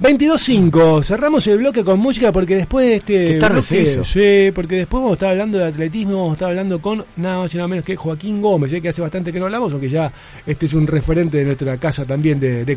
22.5, 0.00 1.02
cerramos 1.02 1.46
el 1.46 1.58
bloque 1.58 1.82
con 1.82 1.98
música 1.98 2.30
porque 2.32 2.56
después 2.56 2.86
de 2.86 2.94
este. 2.96 3.26
Qué 3.34 3.38
tarde 3.38 3.60
bloque- 3.60 3.82
es 3.82 3.88
eso. 3.90 4.04
Sí, 4.04 4.52
porque 4.54 4.76
después 4.76 5.00
vamos 5.00 5.12
a 5.12 5.14
estar 5.14 5.30
hablando 5.30 5.58
de 5.58 5.64
atletismo, 5.66 6.12
vamos 6.18 6.30
a 6.30 6.34
estar 6.34 6.48
hablando 6.50 6.80
con 6.80 7.04
nada 7.16 7.38
más 7.38 7.54
y 7.54 7.56
nada 7.56 7.68
menos 7.68 7.84
que 7.84 7.96
Joaquín 7.96 8.40
Gómez, 8.42 8.70
ya 8.70 8.80
que 8.80 8.88
hace 8.90 9.00
bastante 9.02 9.32
que 9.32 9.38
no 9.38 9.46
hablamos, 9.46 9.72
aunque 9.72 9.88
ya 9.88 10.12
este 10.46 10.66
es 10.66 10.74
un 10.74 10.86
referente 10.86 11.38
de 11.38 11.44
nuestra 11.44 11.76
casa 11.78 12.04
también 12.04 12.38
de, 12.38 12.64
de. 12.64 12.74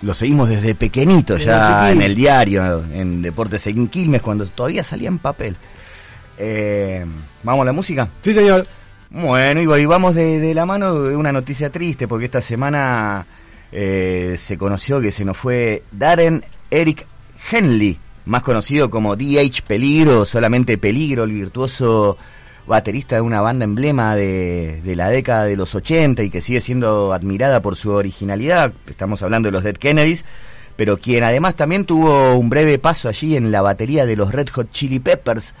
Lo 0.00 0.14
seguimos 0.14 0.48
desde 0.48 0.74
pequeñito, 0.76 1.34
Desde 1.34 1.46
ya 1.46 1.80
pequeño. 1.82 2.00
en 2.00 2.02
el 2.10 2.14
diario, 2.14 2.84
en 2.92 3.20
Deportes 3.20 3.66
en 3.66 3.88
Quilmes, 3.88 4.22
cuando 4.22 4.46
todavía 4.46 4.84
salía 4.84 5.08
en 5.08 5.18
papel. 5.18 5.56
Eh, 6.38 7.04
¿Vamos 7.42 7.62
a 7.62 7.64
la 7.66 7.72
música? 7.72 8.08
Sí, 8.22 8.32
señor. 8.32 8.64
Bueno, 9.10 9.60
y 9.60 9.86
vamos 9.86 10.14
de, 10.14 10.38
de 10.38 10.54
la 10.54 10.66
mano 10.66 11.02
de 11.02 11.16
una 11.16 11.32
noticia 11.32 11.70
triste, 11.70 12.06
porque 12.06 12.26
esta 12.26 12.42
semana 12.42 13.26
eh, 13.72 14.36
se 14.38 14.58
conoció 14.58 15.00
que 15.00 15.12
se 15.12 15.24
nos 15.24 15.36
fue 15.36 15.82
Darren 15.92 16.44
Eric 16.70 17.06
Henley, 17.50 17.98
más 18.26 18.42
conocido 18.42 18.90
como 18.90 19.16
DH 19.16 19.62
Peligro, 19.66 20.26
solamente 20.26 20.76
Peligro, 20.76 21.24
el 21.24 21.32
virtuoso 21.32 22.18
baterista 22.66 23.16
de 23.16 23.22
una 23.22 23.40
banda 23.40 23.64
emblema 23.64 24.14
de, 24.14 24.82
de 24.84 24.94
la 24.94 25.08
década 25.08 25.44
de 25.44 25.56
los 25.56 25.74
80 25.74 26.22
y 26.22 26.28
que 26.28 26.42
sigue 26.42 26.60
siendo 26.60 27.14
admirada 27.14 27.62
por 27.62 27.76
su 27.76 27.90
originalidad. 27.92 28.74
Estamos 28.86 29.22
hablando 29.22 29.48
de 29.48 29.52
los 29.52 29.64
Dead 29.64 29.76
Kennedys, 29.76 30.26
pero 30.76 30.98
quien 30.98 31.24
además 31.24 31.56
también 31.56 31.86
tuvo 31.86 32.34
un 32.36 32.50
breve 32.50 32.78
paso 32.78 33.08
allí 33.08 33.36
en 33.36 33.50
la 33.50 33.62
batería 33.62 34.04
de 34.04 34.16
los 34.16 34.32
Red 34.32 34.48
Hot 34.50 34.70
Chili 34.70 35.00
Peppers. 35.00 35.54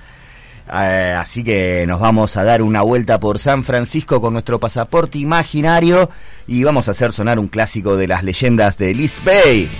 Eh, 0.70 1.16
así 1.18 1.42
que 1.42 1.86
nos 1.86 2.00
vamos 2.00 2.36
a 2.36 2.44
dar 2.44 2.62
una 2.62 2.82
vuelta 2.82 3.18
por 3.18 3.38
San 3.38 3.64
Francisco 3.64 4.20
con 4.20 4.34
nuestro 4.34 4.60
pasaporte 4.60 5.18
imaginario 5.18 6.10
y 6.46 6.62
vamos 6.62 6.88
a 6.88 6.90
hacer 6.90 7.12
sonar 7.12 7.38
un 7.38 7.48
clásico 7.48 7.96
de 7.96 8.08
las 8.08 8.22
leyendas 8.22 8.76
de 8.76 8.90
East 8.90 9.24
Bay, 9.24 9.70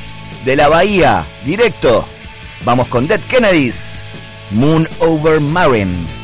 de 0.45 0.57
la 0.57 0.69
Bahía, 0.69 1.25
directo. 1.45 2.05
Vamos 2.65 2.89
con 2.89 3.07
Dead 3.07 3.21
Kennedys, 3.29 4.09
Moon 4.51 4.89
Over 5.01 5.41
Marin. 5.41 6.18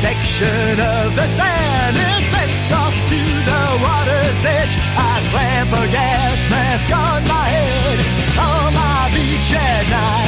Section 0.00 0.78
of 0.78 1.14
the 1.16 1.26
sand. 1.38 1.96
It's 1.98 2.28
fenced 2.30 2.72
off 2.72 2.94
to 3.10 3.20
the 3.50 3.62
water's 3.82 4.40
edge. 4.46 4.74
I 4.78 5.14
clamp 5.30 5.70
a 5.72 5.84
gas 5.90 6.38
mask 6.50 6.90
on 6.92 7.20
my 7.26 7.46
head 7.56 7.98
on 8.38 8.74
my 8.74 9.10
beach 9.14 9.52
at 9.54 9.90
night. 9.90 10.27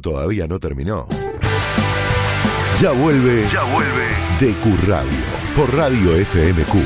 Todavía 0.00 0.46
no 0.46 0.58
terminó. 0.58 1.06
Ya 2.80 2.92
vuelve. 2.92 3.46
Ya 3.52 3.62
vuelve. 3.64 4.08
DQ 4.40 4.88
Radio. 4.88 5.18
Por 5.54 5.74
Radio 5.74 6.16
FMQ. 6.16 6.76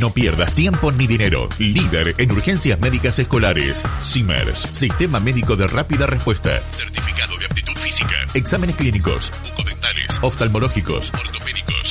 No 0.00 0.10
pierdas 0.10 0.54
tiempo 0.54 0.90
ni 0.92 1.06
dinero. 1.06 1.48
Líder 1.58 2.14
en 2.18 2.32
urgencias 2.32 2.78
médicas 2.80 3.18
escolares. 3.18 3.86
Simmers. 4.02 4.58
Sistema 4.58 5.20
médico 5.20 5.56
de 5.56 5.66
rápida 5.66 6.06
respuesta. 6.06 6.60
Certificado 6.70 7.38
de 7.38 7.46
aptitud 7.46 7.76
física. 7.76 8.26
Exámenes 8.34 8.76
clínicos. 8.76 9.32
Bucodentales. 9.56 10.18
Oftalmológicos. 10.22 11.12
Ortopédicos. 11.14 11.47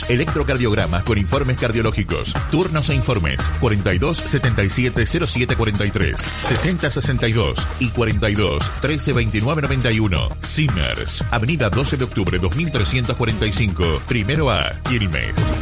Electrocardiogramas 0.10 1.04
con 1.04 1.18
informes 1.18 1.58
cardiológicos. 1.58 2.34
Turnos 2.50 2.90
e 2.90 2.96
informes. 2.96 3.40
42 3.60 4.18
77 4.18 5.06
07 5.06 5.56
43. 5.56 6.22
60 6.22 6.92
62 6.92 7.68
y 7.80 7.90
42 7.90 8.72
13 8.82 9.14
29 9.14 9.62
91. 9.64 10.30
Simmers. 10.42 11.24
Avenida 11.32 11.70
12 11.70 11.98
de 11.98 12.04
octubre 12.06 12.40
2345. 12.40 14.02
Primero 14.08 14.50
A. 14.50 14.72
Quilmes. 14.84 15.54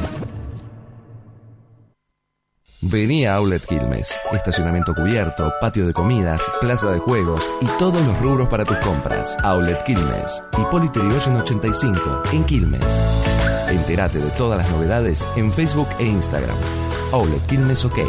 Vení 2.88 3.26
a 3.26 3.36
Outlet 3.36 3.66
Quilmes. 3.66 4.20
Estacionamiento 4.32 4.94
cubierto, 4.94 5.52
patio 5.60 5.88
de 5.88 5.94
comidas, 5.94 6.52
plaza 6.62 6.92
de 6.92 7.00
juegos 7.00 7.50
y 7.62 7.66
todos 7.80 8.00
los 8.06 8.20
rubros 8.20 8.48
para 8.48 8.64
tus 8.64 8.78
compras. 8.78 9.36
Outlet 9.44 9.82
Quilmes. 9.84 10.44
Hipólito 10.56 11.00
Yrigoyen 11.00 11.36
85 11.38 12.22
en 12.32 12.44
Quilmes. 12.44 13.02
Entérate 13.76 14.20
de 14.20 14.30
todas 14.32 14.58
las 14.58 14.72
novedades 14.72 15.28
en 15.36 15.52
Facebook 15.52 15.90
e 16.00 16.06
Instagram. 16.06 16.56
Outlet 17.12 17.46
Quilmes 17.46 17.84
OK. 17.86 18.00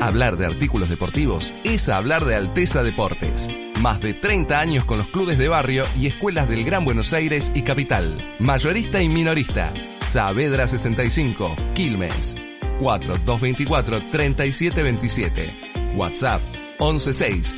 Hablar 0.00 0.38
de 0.38 0.46
artículos 0.46 0.88
deportivos 0.88 1.52
es 1.64 1.90
hablar 1.90 2.24
de 2.24 2.36
Alteza 2.36 2.82
Deportes. 2.82 3.50
Más 3.80 4.00
de 4.00 4.14
30 4.14 4.58
años 4.58 4.84
con 4.86 4.96
los 4.96 5.08
clubes 5.08 5.36
de 5.36 5.48
barrio 5.48 5.84
y 5.98 6.06
escuelas 6.06 6.48
del 6.48 6.64
Gran 6.64 6.86
Buenos 6.86 7.12
Aires 7.12 7.52
y 7.54 7.62
Capital. 7.62 8.16
Mayorista 8.38 9.02
y 9.02 9.08
minorista. 9.10 9.72
Saavedra 10.06 10.66
65, 10.66 11.54
Quilmes. 11.74 12.36
4224 12.80 14.00
3727. 14.10 15.94
WhatsApp 15.96 16.40
116 16.78 17.56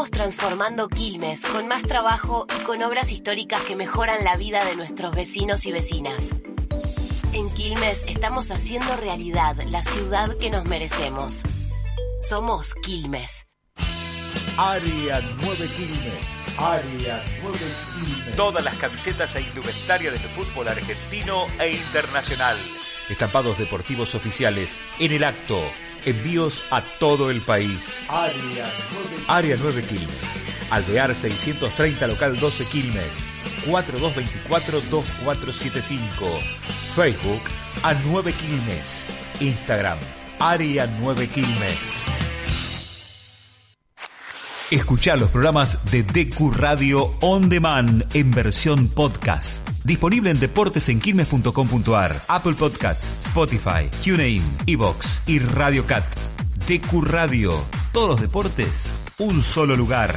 Estamos 0.00 0.10
transformando 0.10 0.88
Quilmes 0.88 1.42
con 1.42 1.68
más 1.68 1.82
trabajo 1.82 2.46
y 2.58 2.64
con 2.64 2.82
obras 2.82 3.12
históricas 3.12 3.62
que 3.62 3.76
mejoran 3.76 4.24
la 4.24 4.36
vida 4.36 4.64
de 4.64 4.74
nuestros 4.74 5.14
vecinos 5.14 5.66
y 5.66 5.72
vecinas. 5.72 6.30
En 7.32 7.50
Quilmes 7.54 8.00
estamos 8.06 8.50
haciendo 8.50 8.96
realidad 8.96 9.56
la 9.68 9.82
ciudad 9.82 10.34
que 10.38 10.50
nos 10.50 10.64
merecemos. 10.64 11.42
Somos 12.18 12.74
Quilmes. 12.76 13.46
Área 14.56 15.20
9 15.42 15.66
Quilmes. 15.76 16.58
Área 16.58 17.24
9 17.42 17.58
Quilmes. 17.94 18.36
Todas 18.36 18.64
las 18.64 18.76
camisetas 18.78 19.34
e 19.36 19.42
indumentaria 19.42 20.10
del 20.10 20.20
fútbol 20.20 20.68
argentino 20.68 21.46
e 21.58 21.72
internacional. 21.72 22.56
Estampados 23.10 23.58
deportivos 23.58 24.14
oficiales 24.14 24.82
en 24.98 25.12
el 25.12 25.24
acto. 25.24 25.60
Envíos 26.04 26.62
a 26.70 26.82
todo 26.98 27.30
el 27.30 27.40
país. 27.42 28.02
Área 28.08 28.72
9 28.92 29.16
Área 29.28 29.56
9 29.58 29.82
Quilmes. 29.82 30.42
Alvear 30.70 31.14
630 31.14 32.06
local 32.06 32.38
12 32.38 32.64
Quilmes. 32.66 33.26
4224-2475. 33.66 36.40
Facebook 36.94 37.42
a 37.82 37.94
9 37.94 38.32
Quilmes. 38.32 39.06
Instagram 39.40 39.98
Área 40.38 40.86
9 40.86 41.26
Quilmes. 41.28 42.29
Escuchar 44.70 45.18
los 45.18 45.30
programas 45.30 45.78
de 45.90 46.04
DQ 46.04 46.52
Radio 46.54 47.12
On 47.22 47.48
Demand 47.48 48.06
en 48.14 48.30
versión 48.30 48.86
podcast. 48.86 49.68
Disponible 49.84 50.30
en 50.30 50.38
deportesenquilmes.com.ar, 50.38 52.16
Apple 52.28 52.54
Podcasts, 52.54 53.26
Spotify, 53.26 53.90
TuneIn, 54.04 54.42
Evox 54.68 55.22
y 55.26 55.40
Radio 55.40 55.84
Cat. 55.86 56.04
DQ 56.68 57.02
Radio. 57.02 57.52
Todos 57.92 58.10
los 58.10 58.20
deportes, 58.20 58.88
un 59.18 59.42
solo 59.42 59.74
lugar. 59.74 60.14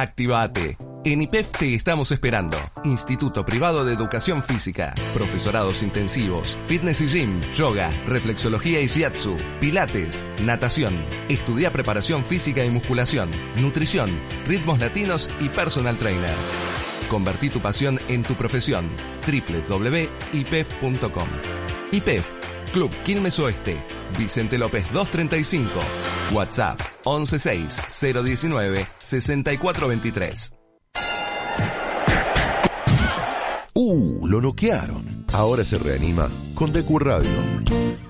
Activate. 0.00 0.78
En 1.04 1.20
IPEF 1.20 1.52
te 1.52 1.74
estamos 1.74 2.10
esperando. 2.10 2.56
Instituto 2.84 3.44
Privado 3.44 3.84
de 3.84 3.92
Educación 3.92 4.42
Física. 4.42 4.94
Profesorados 5.12 5.82
intensivos. 5.82 6.58
Fitness 6.64 7.02
y 7.02 7.06
gym. 7.06 7.40
Yoga. 7.52 7.90
Reflexología 8.06 8.80
y 8.80 8.86
shiatsu. 8.86 9.36
Pilates. 9.60 10.24
Natación. 10.42 11.04
Estudia 11.28 11.70
preparación 11.70 12.24
física 12.24 12.64
y 12.64 12.70
musculación. 12.70 13.30
Nutrición. 13.56 14.18
Ritmos 14.46 14.80
latinos 14.80 15.30
y 15.38 15.50
personal 15.50 15.98
trainer. 15.98 16.34
Convertí 17.10 17.50
tu 17.50 17.60
pasión 17.60 18.00
en 18.08 18.22
tu 18.22 18.34
profesión. 18.34 18.88
www.ipef.com 19.26 21.28
IPEF. 21.92 22.24
Club 22.72 22.90
Quilmes 23.02 23.38
Oeste. 23.38 23.76
Vicente 24.18 24.58
López 24.58 24.84
235. 24.92 25.70
WhatsApp 26.32 26.80
116 27.04 27.82
019 28.24 28.86
6423. 28.98 30.52
Uh, 33.74 34.26
lo 34.26 34.40
noquearon. 34.40 35.24
Ahora 35.32 35.64
se 35.64 35.78
reanima 35.78 36.28
con 36.54 36.72
DQ 36.72 36.98
Radio. 36.98 38.09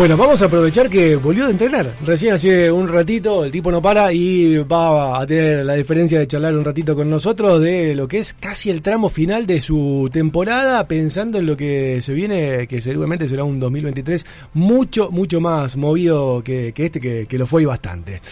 Bueno, 0.00 0.16
vamos 0.16 0.40
a 0.40 0.46
aprovechar 0.46 0.88
que 0.88 1.14
volvió 1.14 1.44
de 1.44 1.50
entrenar. 1.50 1.94
Recién 2.06 2.32
hace 2.32 2.72
un 2.72 2.88
ratito, 2.88 3.44
el 3.44 3.50
tipo 3.50 3.70
no 3.70 3.82
para 3.82 4.10
y 4.14 4.56
va 4.56 5.20
a 5.20 5.26
tener 5.26 5.62
la 5.62 5.74
diferencia 5.74 6.18
de 6.18 6.26
charlar 6.26 6.56
un 6.56 6.64
ratito 6.64 6.96
con 6.96 7.10
nosotros 7.10 7.60
de 7.60 7.94
lo 7.94 8.08
que 8.08 8.20
es 8.20 8.32
casi 8.32 8.70
el 8.70 8.80
tramo 8.80 9.10
final 9.10 9.46
de 9.46 9.60
su 9.60 10.08
temporada, 10.10 10.88
pensando 10.88 11.36
en 11.36 11.44
lo 11.44 11.54
que 11.54 12.00
se 12.00 12.14
viene, 12.14 12.66
que 12.66 12.80
seguramente 12.80 13.28
será 13.28 13.44
un 13.44 13.60
2023 13.60 14.24
mucho, 14.54 15.10
mucho 15.10 15.38
más 15.38 15.76
movido 15.76 16.42
que, 16.42 16.72
este, 16.74 17.26
que, 17.26 17.38
lo 17.38 17.46
fue 17.46 17.60
y 17.60 17.66
bastante. 17.66 18.22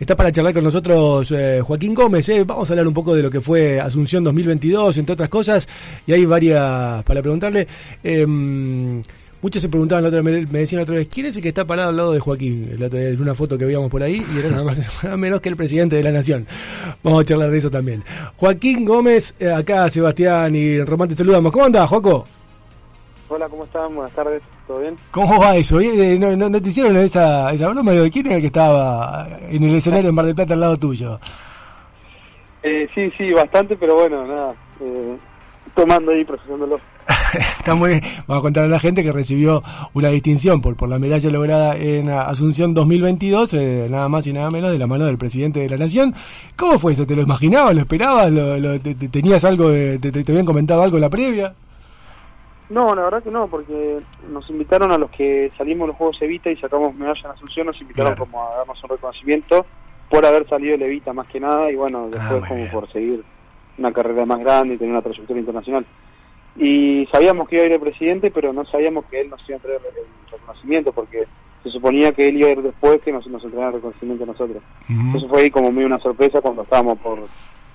Está 0.00 0.16
para 0.16 0.32
charlar 0.32 0.54
con 0.54 0.64
nosotros 0.64 1.30
eh, 1.30 1.60
Joaquín 1.62 1.94
Gómez. 1.94 2.28
eh. 2.30 2.42
Vamos 2.44 2.68
a 2.68 2.72
hablar 2.72 2.88
un 2.88 2.94
poco 2.94 3.14
de 3.14 3.22
lo 3.22 3.30
que 3.30 3.40
fue 3.40 3.78
Asunción 3.78 4.24
2022, 4.24 4.98
entre 4.98 5.12
otras 5.12 5.28
cosas, 5.28 5.68
y 6.04 6.14
hay 6.14 6.24
varias 6.24 7.04
para 7.04 7.22
preguntarle. 7.22 7.68
Eh, 8.02 8.26
muchos 9.42 9.60
se 9.60 9.68
preguntaban, 9.68 10.04
la 10.04 10.08
otra, 10.08 10.22
me, 10.22 10.46
me 10.46 10.60
decían 10.60 10.78
la 10.78 10.84
otra 10.84 10.94
vez, 10.94 11.08
¿quién 11.12 11.26
es 11.26 11.36
el 11.36 11.42
que 11.42 11.48
está 11.48 11.66
parado 11.66 11.90
al 11.90 11.96
lado 11.96 12.12
de 12.12 12.20
Joaquín? 12.20 12.74
La 12.78 12.86
otra 12.86 13.00
vez, 13.00 13.14
en 13.14 13.20
una 13.20 13.34
foto 13.34 13.58
que 13.58 13.64
veíamos 13.64 13.90
por 13.90 14.02
ahí, 14.02 14.24
y 14.34 14.38
era 14.38 14.50
nada 14.50 14.64
más 14.64 15.02
nada 15.02 15.16
menos 15.18 15.40
que 15.40 15.48
el 15.48 15.56
presidente 15.56 15.96
de 15.96 16.02
la 16.02 16.12
Nación. 16.12 16.46
Vamos 17.02 17.22
a 17.22 17.24
charlar 17.24 17.50
de 17.50 17.58
eso 17.58 17.70
también. 17.70 18.02
Joaquín 18.36 18.84
Gómez, 18.84 19.34
eh, 19.40 19.52
acá 19.52 19.90
Sebastián 19.90 20.54
y 20.54 20.80
Román 20.82 21.08
te 21.08 21.16
saludamos. 21.16 21.52
¿Cómo 21.52 21.64
andás, 21.64 21.88
Joaco? 21.88 22.24
Hola, 23.28 23.48
¿cómo 23.48 23.64
están? 23.64 23.94
Buenas 23.94 24.12
tardes, 24.12 24.42
¿todo 24.66 24.80
bien? 24.80 24.94
¿Cómo 25.10 25.40
va 25.40 25.56
eso? 25.56 25.80
Eh, 25.80 26.18
¿No, 26.18 26.36
no, 26.36 26.48
no 26.48 26.60
te 26.60 26.68
hicieron 26.68 26.96
esa, 26.98 27.52
esa 27.52 27.68
broma? 27.68 27.92
Digo, 27.92 28.04
¿Quién 28.12 28.26
era 28.26 28.36
el 28.36 28.40
que 28.42 28.48
estaba 28.48 29.26
en 29.48 29.62
el 29.64 29.74
escenario 29.74 30.10
en 30.10 30.14
Mar 30.14 30.26
del 30.26 30.34
Plata 30.34 30.54
al 30.54 30.60
lado 30.60 30.76
tuyo? 30.76 31.18
Eh, 32.62 32.88
sí, 32.94 33.10
sí, 33.18 33.32
bastante, 33.32 33.74
pero 33.76 33.96
bueno, 33.96 34.24
nada, 34.24 34.54
eh, 34.80 35.16
tomando 35.74 36.12
ahí, 36.12 36.24
procesándolo. 36.24 36.78
Está 37.58 37.74
muy 37.74 37.90
bien. 37.90 38.00
Vamos 38.26 38.42
a 38.42 38.44
contar 38.44 38.64
a 38.64 38.68
la 38.68 38.78
gente 38.78 39.02
que 39.02 39.10
recibió 39.12 39.62
una 39.94 40.08
distinción 40.08 40.60
por, 40.60 40.76
por 40.76 40.88
la 40.88 40.98
medalla 40.98 41.30
lograda 41.30 41.76
en 41.76 42.10
Asunción 42.10 42.74
2022, 42.74 43.54
eh, 43.54 43.86
nada 43.90 44.08
más 44.08 44.26
y 44.26 44.32
nada 44.32 44.50
menos 44.50 44.70
de 44.70 44.78
la 44.78 44.86
mano 44.86 45.06
del 45.06 45.18
presidente 45.18 45.60
de 45.60 45.68
la 45.70 45.76
Nación. 45.78 46.14
¿Cómo 46.56 46.78
fue 46.78 46.92
eso? 46.92 47.06
¿Te 47.06 47.16
lo 47.16 47.22
imaginabas? 47.22 47.74
¿Lo 47.74 47.80
esperabas? 47.80 48.30
¿Lo, 48.30 48.58
lo- 48.58 48.80
te, 48.80 48.94
te- 48.94 49.08
¿Tenías 49.08 49.44
algo? 49.44 49.70
de- 49.70 49.98
te, 49.98 50.30
habían 50.30 50.44
comentado 50.46 50.82
algo 50.82 50.96
en 50.96 51.00
la 51.02 51.10
previa? 51.10 51.54
No, 52.70 52.94
la 52.94 53.02
verdad 53.02 53.22
que 53.22 53.30
no, 53.30 53.48
porque 53.48 53.98
nos 54.30 54.48
invitaron 54.48 54.92
a 54.92 54.98
los 54.98 55.10
que 55.10 55.50
salimos 55.58 55.82
de 55.86 55.88
los 55.88 55.96
Juegos 55.96 56.16
Evita 56.22 56.50
y 56.50 56.56
sacamos 56.56 56.94
medalla 56.94 57.20
en 57.24 57.30
Asunción, 57.32 57.66
nos 57.66 57.80
invitaron 57.80 58.14
Claro. 58.14 58.30
como 58.30 58.42
a 58.46 58.56
darnos 58.58 58.82
un 58.82 58.90
reconocimiento 58.90 59.66
por 60.08 60.24
haber 60.24 60.48
salido 60.48 60.74
el 60.74 60.82
Evita 60.82 61.12
más 61.12 61.26
que 61.28 61.40
nada 61.40 61.70
y 61.70 61.76
bueno, 61.76 62.08
Ah, 62.18 62.30
después 62.34 62.48
como 62.48 62.66
por 62.70 62.92
seguir 62.92 63.22
una 63.78 63.92
carrera 63.92 64.26
más 64.26 64.40
grande 64.40 64.74
y 64.74 64.78
tener 64.78 64.92
una 64.92 65.02
trayectoria 65.02 65.40
internacional. 65.40 65.86
Y 66.56 67.06
sabíamos 67.10 67.48
que 67.48 67.56
iba 67.56 67.64
a 67.64 67.66
ir 67.66 67.72
el 67.72 67.80
presidente, 67.80 68.30
pero 68.30 68.52
no 68.52 68.64
sabíamos 68.66 69.06
que 69.06 69.20
él 69.20 69.30
nos 69.30 69.40
iba 69.48 69.54
a 69.54 69.56
entregar 69.56 69.80
el 69.86 70.30
reconocimiento 70.30 70.92
porque 70.92 71.24
se 71.62 71.70
suponía 71.70 72.12
que 72.12 72.28
él 72.28 72.36
iba 72.36 72.48
a 72.48 72.52
ir 72.52 72.62
después 72.62 73.00
que 73.02 73.12
nos, 73.12 73.26
nos 73.26 73.42
entregara 73.44 73.68
el 73.68 73.76
reconocimiento 73.76 74.24
a 74.24 74.26
nosotros. 74.26 74.62
Eso 75.16 75.28
fue 75.28 75.42
ahí 75.42 75.50
como 75.50 75.70
medio 75.70 75.86
una 75.86 76.00
sorpresa 76.00 76.40
cuando 76.40 76.62
estábamos 76.62 76.98
por, 76.98 77.20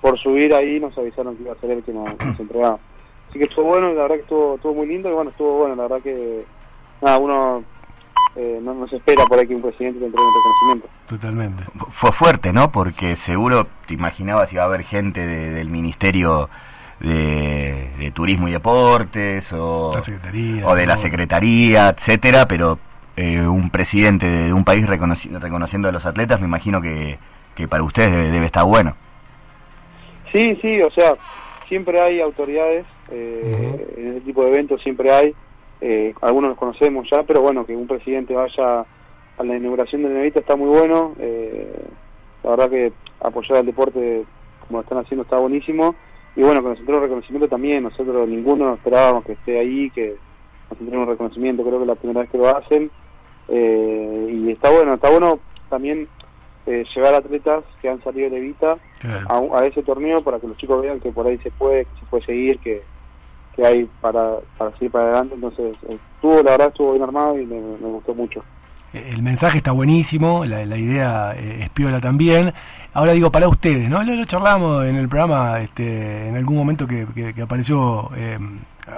por 0.00 0.18
subir 0.18 0.54
ahí, 0.54 0.78
nos 0.78 0.96
avisaron 0.96 1.36
que 1.36 1.42
iba 1.42 1.52
a 1.52 1.60
ser 1.60 1.70
él 1.70 1.82
que 1.82 1.92
nos, 1.92 2.06
nos 2.18 2.40
entregaba. 2.40 2.78
Así 3.28 3.38
que 3.38 3.44
estuvo 3.44 3.66
bueno, 3.66 3.92
la 3.92 4.02
verdad 4.02 4.16
que 4.16 4.22
estuvo, 4.22 4.54
estuvo 4.54 4.74
muy 4.74 4.86
lindo 4.86 5.10
y 5.10 5.12
bueno, 5.12 5.30
estuvo 5.30 5.58
bueno, 5.58 5.74
la 5.74 5.82
verdad 5.82 6.00
que 6.02 6.44
nada, 7.02 7.18
uno 7.18 7.64
eh, 8.36 8.60
no, 8.62 8.74
no 8.74 8.86
se 8.86 8.96
espera 8.96 9.24
por 9.26 9.38
ahí 9.38 9.46
que 9.46 9.54
un 9.54 9.62
presidente 9.62 9.98
te 10.00 10.06
entregue 10.06 10.26
un 10.26 10.34
reconocimiento. 10.34 10.88
Totalmente. 11.08 11.64
Fue 11.92 12.12
fuerte, 12.12 12.52
¿no? 12.52 12.70
Porque 12.70 13.16
seguro 13.16 13.66
te 13.86 13.94
imaginabas 13.94 14.52
iba 14.52 14.62
a 14.62 14.66
haber 14.66 14.82
gente 14.84 15.26
de- 15.26 15.50
del 15.50 15.68
Ministerio 15.70 16.48
de, 17.00 17.90
de 17.98 18.10
Turismo 18.12 18.48
y 18.48 18.52
Deportes 18.52 19.52
o, 19.52 19.90
de 19.92 20.86
la. 20.86 20.96
Secretaría, 20.96 21.88
etcétera, 21.88 22.46
pero 22.46 22.78
eh, 23.16 23.40
un 23.40 23.70
presidente 23.70 24.26
de 24.28 24.52
un 24.52 24.64
país 24.64 24.86
reconoci- 24.86 25.30
reconociendo 25.38 25.88
a 25.88 25.92
los 25.92 26.06
atletas, 26.06 26.40
me 26.40 26.46
imagino 26.46 26.80
que, 26.80 27.18
que 27.54 27.66
para 27.68 27.82
ustedes 27.82 28.10
debe, 28.10 28.30
debe 28.30 28.46
estar 28.46 28.64
bueno. 28.64 28.94
Sí, 30.32 30.56
sí, 30.60 30.80
o 30.82 30.90
sea, 30.90 31.14
siempre 31.68 32.00
hay 32.00 32.20
autoridades, 32.20 32.84
eh, 33.10 33.94
en 33.96 34.08
ese 34.12 34.20
tipo 34.22 34.42
de 34.44 34.50
eventos 34.50 34.82
siempre 34.82 35.10
hay, 35.10 35.34
eh, 35.80 36.14
algunos 36.22 36.50
los 36.50 36.58
conocemos 36.58 37.06
ya, 37.10 37.22
pero 37.22 37.40
bueno, 37.40 37.64
que 37.64 37.76
un 37.76 37.86
presidente 37.86 38.34
vaya 38.34 38.84
a 39.38 39.44
la 39.44 39.56
inauguración 39.56 40.02
del 40.02 40.14
Nevita 40.14 40.40
está 40.40 40.56
muy 40.56 40.68
bueno, 40.68 41.14
eh, 41.18 41.84
la 42.42 42.50
verdad 42.50 42.70
que 42.70 42.92
apoyar 43.20 43.58
al 43.58 43.66
deporte 43.66 44.24
como 44.66 44.78
lo 44.78 44.82
están 44.82 44.98
haciendo 44.98 45.22
está 45.22 45.38
buenísimo, 45.38 45.94
y 46.36 46.42
bueno, 46.42 46.62
con 46.62 46.72
nosotros 46.72 47.00
reconocimiento 47.00 47.48
también, 47.48 47.84
nosotros 47.84 48.28
ninguno 48.28 48.74
esperábamos 48.74 49.24
que 49.24 49.32
esté 49.32 49.58
ahí, 49.58 49.90
que 49.90 50.16
nos 50.70 50.80
entreguen 50.80 51.00
un 51.00 51.08
reconocimiento, 51.08 51.62
creo 51.62 51.76
que 51.76 51.84
es 51.84 51.88
la 51.88 51.94
primera 51.94 52.20
vez 52.20 52.30
que 52.30 52.38
lo 52.38 52.56
hacen, 52.56 52.90
eh, 53.48 54.28
y 54.30 54.50
está 54.50 54.70
bueno, 54.70 54.94
está 54.94 55.10
bueno 55.10 55.38
también 55.70 56.08
eh, 56.66 56.84
llevar 56.94 57.14
atletas 57.14 57.64
que 57.80 57.88
han 57.88 58.02
salido 58.02 58.28
de 58.30 58.38
Evita 58.38 58.76
a, 59.28 59.38
a 59.38 59.66
ese 59.66 59.82
torneo 59.82 60.22
para 60.22 60.38
que 60.38 60.48
los 60.48 60.56
chicos 60.58 60.82
vean 60.82 61.00
que 61.00 61.12
por 61.12 61.26
ahí 61.26 61.38
se 61.38 61.50
puede, 61.52 61.84
que 61.84 62.00
se 62.00 62.06
puede 62.06 62.26
seguir, 62.26 62.58
que, 62.58 62.82
que 63.58 63.66
hay 63.66 63.90
para, 64.00 64.36
para 64.56 64.70
seguir 64.74 64.92
para 64.92 65.06
adelante. 65.06 65.34
Entonces, 65.34 65.76
estuvo, 65.88 66.36
la 66.44 66.52
verdad, 66.52 66.68
estuvo 66.68 66.92
bien 66.92 67.02
armado 67.02 67.36
y 67.38 67.44
me, 67.44 67.58
gustó 67.90 68.14
mucho. 68.14 68.44
El 68.92 69.20
mensaje 69.22 69.58
está 69.58 69.72
buenísimo, 69.72 70.44
la, 70.44 70.62
idea 70.78 71.32
eh, 71.36 71.64
es 71.64 71.70
piola 71.70 72.00
también. 72.00 72.54
Ahora 72.94 73.12
digo, 73.12 73.32
para 73.32 73.48
ustedes, 73.48 73.90
¿no? 73.90 74.02
Lo, 74.04 74.24
charlamos 74.24 74.84
en 74.84 74.94
el 74.96 75.08
programa 75.08 75.60
este, 75.60 76.28
en 76.28 76.36
algún 76.36 76.56
momento 76.56 76.86
que, 76.86 77.04
que- 77.14 77.34
que 77.34 77.42
apareció 77.42 78.10
eh, 78.16 78.38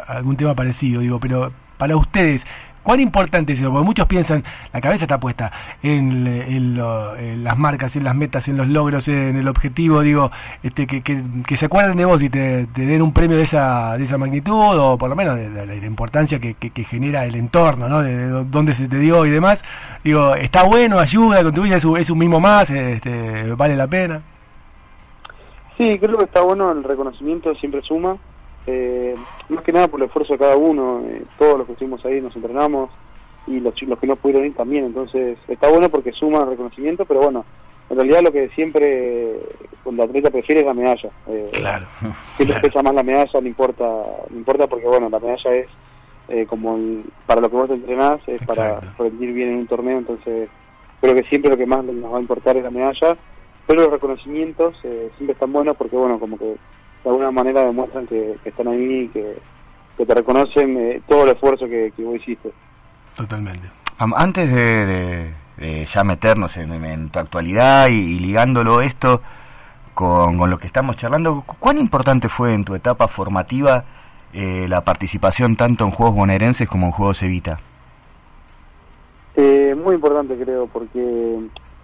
algún 0.07 0.37
tema 0.37 0.55
parecido, 0.55 1.01
digo, 1.01 1.19
pero 1.19 1.51
para 1.79 1.97
ustedes, 1.97 2.47
¿cuán 2.83 3.01
importante 3.01 3.53
es 3.53 3.61
eso? 3.61 3.71
Porque 3.71 3.85
muchos 3.87 4.07
piensan, 4.07 4.43
la 4.73 4.81
cabeza 4.81 5.05
está 5.05 5.19
puesta 5.21 5.51
en, 5.83 6.77
lo- 6.77 7.17
en 7.17 7.45
las 7.45 7.57
marcas, 7.59 7.95
en 7.97 8.05
las 8.05 8.15
metas, 8.15 8.49
en 8.49 8.57
los 8.57 8.69
logros, 8.69 9.09
en 9.09 9.37
el 9.37 9.49
objetivo, 9.49 10.01
digo, 10.01 10.31
este, 10.63 10.87
que, 10.87 11.03
que, 11.03 11.23
se 11.57 11.67
acuerden 11.67 11.97
de 11.97 12.05
vos 12.05 12.23
y 12.23 12.31
te, 12.31 12.67
den 12.67 13.03
un 13.03 13.13
premio 13.13 13.37
de 13.37 13.43
esa, 13.45 13.97
de 13.97 14.05
esa 14.05 14.19
magnitud, 14.19 14.53
o 14.79 14.97
por 14.99 15.09
lo 15.09 15.17
menos 15.17 15.37
de, 15.37 15.51
la- 15.51 15.75
importancia 15.87 16.39
que, 16.39 16.55
que- 16.55 16.71
genera 16.85 17.25
el 17.25 17.35
entorno, 17.35 17.89
¿no? 17.89 18.03
De, 18.03 18.17
de 18.17 18.45
dónde 18.45 18.75
se 18.75 18.89
te 18.89 18.99
dio 18.99 19.25
y 19.27 19.31
demás. 19.31 19.65
Digo, 20.03 20.35
está 20.35 20.63
bueno, 20.65 20.99
ayuda, 20.99 21.43
contribuye, 21.43 21.75
es 21.77 21.85
es 21.85 22.11
un 22.11 22.19
mimo 22.19 22.41
más, 22.41 22.71
este, 22.71 23.53
vale 23.55 23.77
la 23.77 23.87
pena. 23.87 24.21
Sí, 25.77 25.99
creo 25.99 26.19
que 26.19 26.25
está 26.27 26.43
bueno, 26.43 26.71
el 26.73 26.85
reconocimiento 26.85 27.55
siempre 27.55 27.81
suma. 27.83 28.17
Eh, 28.67 29.15
más 29.49 29.63
que 29.65 29.73
nada 29.73 29.89
por 29.89 30.01
el 30.01 30.07
esfuerzo 30.07 30.35
de 30.35 30.39
cada 30.39 30.57
uno, 30.57 31.03
eh, 31.07 31.23
todos 31.39 31.59
los 31.59 31.67
que 31.67 31.73
estuvimos 31.73 32.05
ahí 32.05 32.21
nos 32.21 32.35
entrenamos 32.37 32.91
y 33.47 33.59
los, 33.59 33.75
los 33.83 33.99
que 33.99 34.07
no 34.07 34.17
pudieron 34.17 34.47
ir 34.47 34.55
también. 34.55 34.85
Entonces, 34.85 35.39
está 35.49 35.69
bueno 35.71 35.89
porque 35.89 36.13
suma 36.13 36.43
el 36.43 36.51
reconocimiento, 36.51 37.05
pero 37.05 37.21
bueno, 37.21 37.45
en 37.89 37.97
realidad 37.97 38.21
lo 38.23 38.31
que 38.33 38.49
siempre 38.51 39.33
el 39.85 40.01
atleta 40.01 40.31
prefiere 40.31 40.61
es 40.61 40.67
la 40.67 40.75
medalla. 40.75 41.11
Eh, 41.29 41.49
claro. 41.53 41.87
Si 42.37 42.45
le 42.47 42.59
pesa 42.61 42.83
más 42.83 42.95
la 42.95 43.03
medalla, 43.03 43.41
no 43.41 43.47
importa, 43.47 43.85
no 44.31 44.37
importa 44.37 44.67
porque 44.67 44.87
bueno, 44.87 45.11
la 45.11 45.19
medalla 45.19 45.55
es 45.57 45.67
eh, 46.29 46.47
como 46.47 46.77
el- 46.77 47.05
para 47.27 47.41
lo 47.41 47.51
que 47.51 47.57
vos 47.57 47.69
te 47.69 47.75
entrenás, 47.75 48.21
es 48.29 48.41
para 48.47 48.81
rendir 48.99 49.33
bien 49.33 49.51
en 49.51 49.57
un 49.59 49.67
torneo, 49.67 49.99
entonces 49.99 50.49
creo 51.01 51.15
que 51.15 51.25
siempre 51.25 51.51
lo 51.51 51.57
que 51.57 51.67
más 51.67 51.85
nos 51.85 52.13
va 52.13 52.17
a 52.19 52.21
importar 52.21 52.57
es 52.57 52.63
la 52.63 52.71
medalla, 52.71 53.17
pero 53.67 53.83
los 53.83 53.91
reconocimientos 53.91 54.75
eh, 54.85 55.11
siempre 55.17 55.33
están 55.35 55.53
buenos 55.53 55.77
porque 55.77 55.97
bueno, 55.97 56.19
como 56.21 56.39
que 56.39 56.57
de 57.05 57.11
alguna 57.11 57.31
manera 57.31 57.63
demuestran 57.65 58.07
que, 58.07 58.37
que 58.43 58.49
están 58.51 58.69
ahí, 58.69 59.09
que, 59.13 59.39
que 59.97 60.07
te 60.07 60.15
reconocen 60.15 60.77
eh, 60.77 61.03
todo 61.09 61.25
el 61.25 61.31
esfuerzo 61.31 61.67
que, 61.67 61.93
que 61.97 62.03
vos 62.05 62.17
hiciste. 62.17 62.51
Totalmente. 63.15 63.69
Antes 63.99 64.51
de, 64.53 64.87
de- 64.87 65.35
de 65.59 65.85
ya 65.85 66.05
meternos 66.05 66.57
en, 66.57 66.73
en 66.85 67.11
tu 67.11 67.19
actualidad 67.19 67.89
y, 67.89 67.93
y 68.17 68.19
ligándolo 68.19 68.81
esto 68.81 69.21
con, 69.93 70.39
con 70.39 70.49
lo 70.49 70.59
que 70.59 70.67
estamos 70.67 70.97
charlando, 70.97 71.43
¿cu- 71.47 71.57
¿cuán 71.59 71.77
importante 71.77 72.31
fue 72.31 72.55
en 72.55 72.65
tu 72.65 72.75
etapa 72.75 73.09
formativa 73.09 73.85
eh, 74.33 74.65
la 74.69 74.83
participación 74.85 75.57
tanto 75.57 75.85
en 75.85 75.91
Juegos 75.91 76.15
Bonaerenses 76.15 76.67
como 76.67 76.87
en 76.87 76.93
Juegos 76.93 77.23
Evita? 77.23 77.61
Eh, 79.37 79.75
muy 79.83 79.95
importante 79.97 80.37
creo 80.37 80.67
porque 80.67 81.39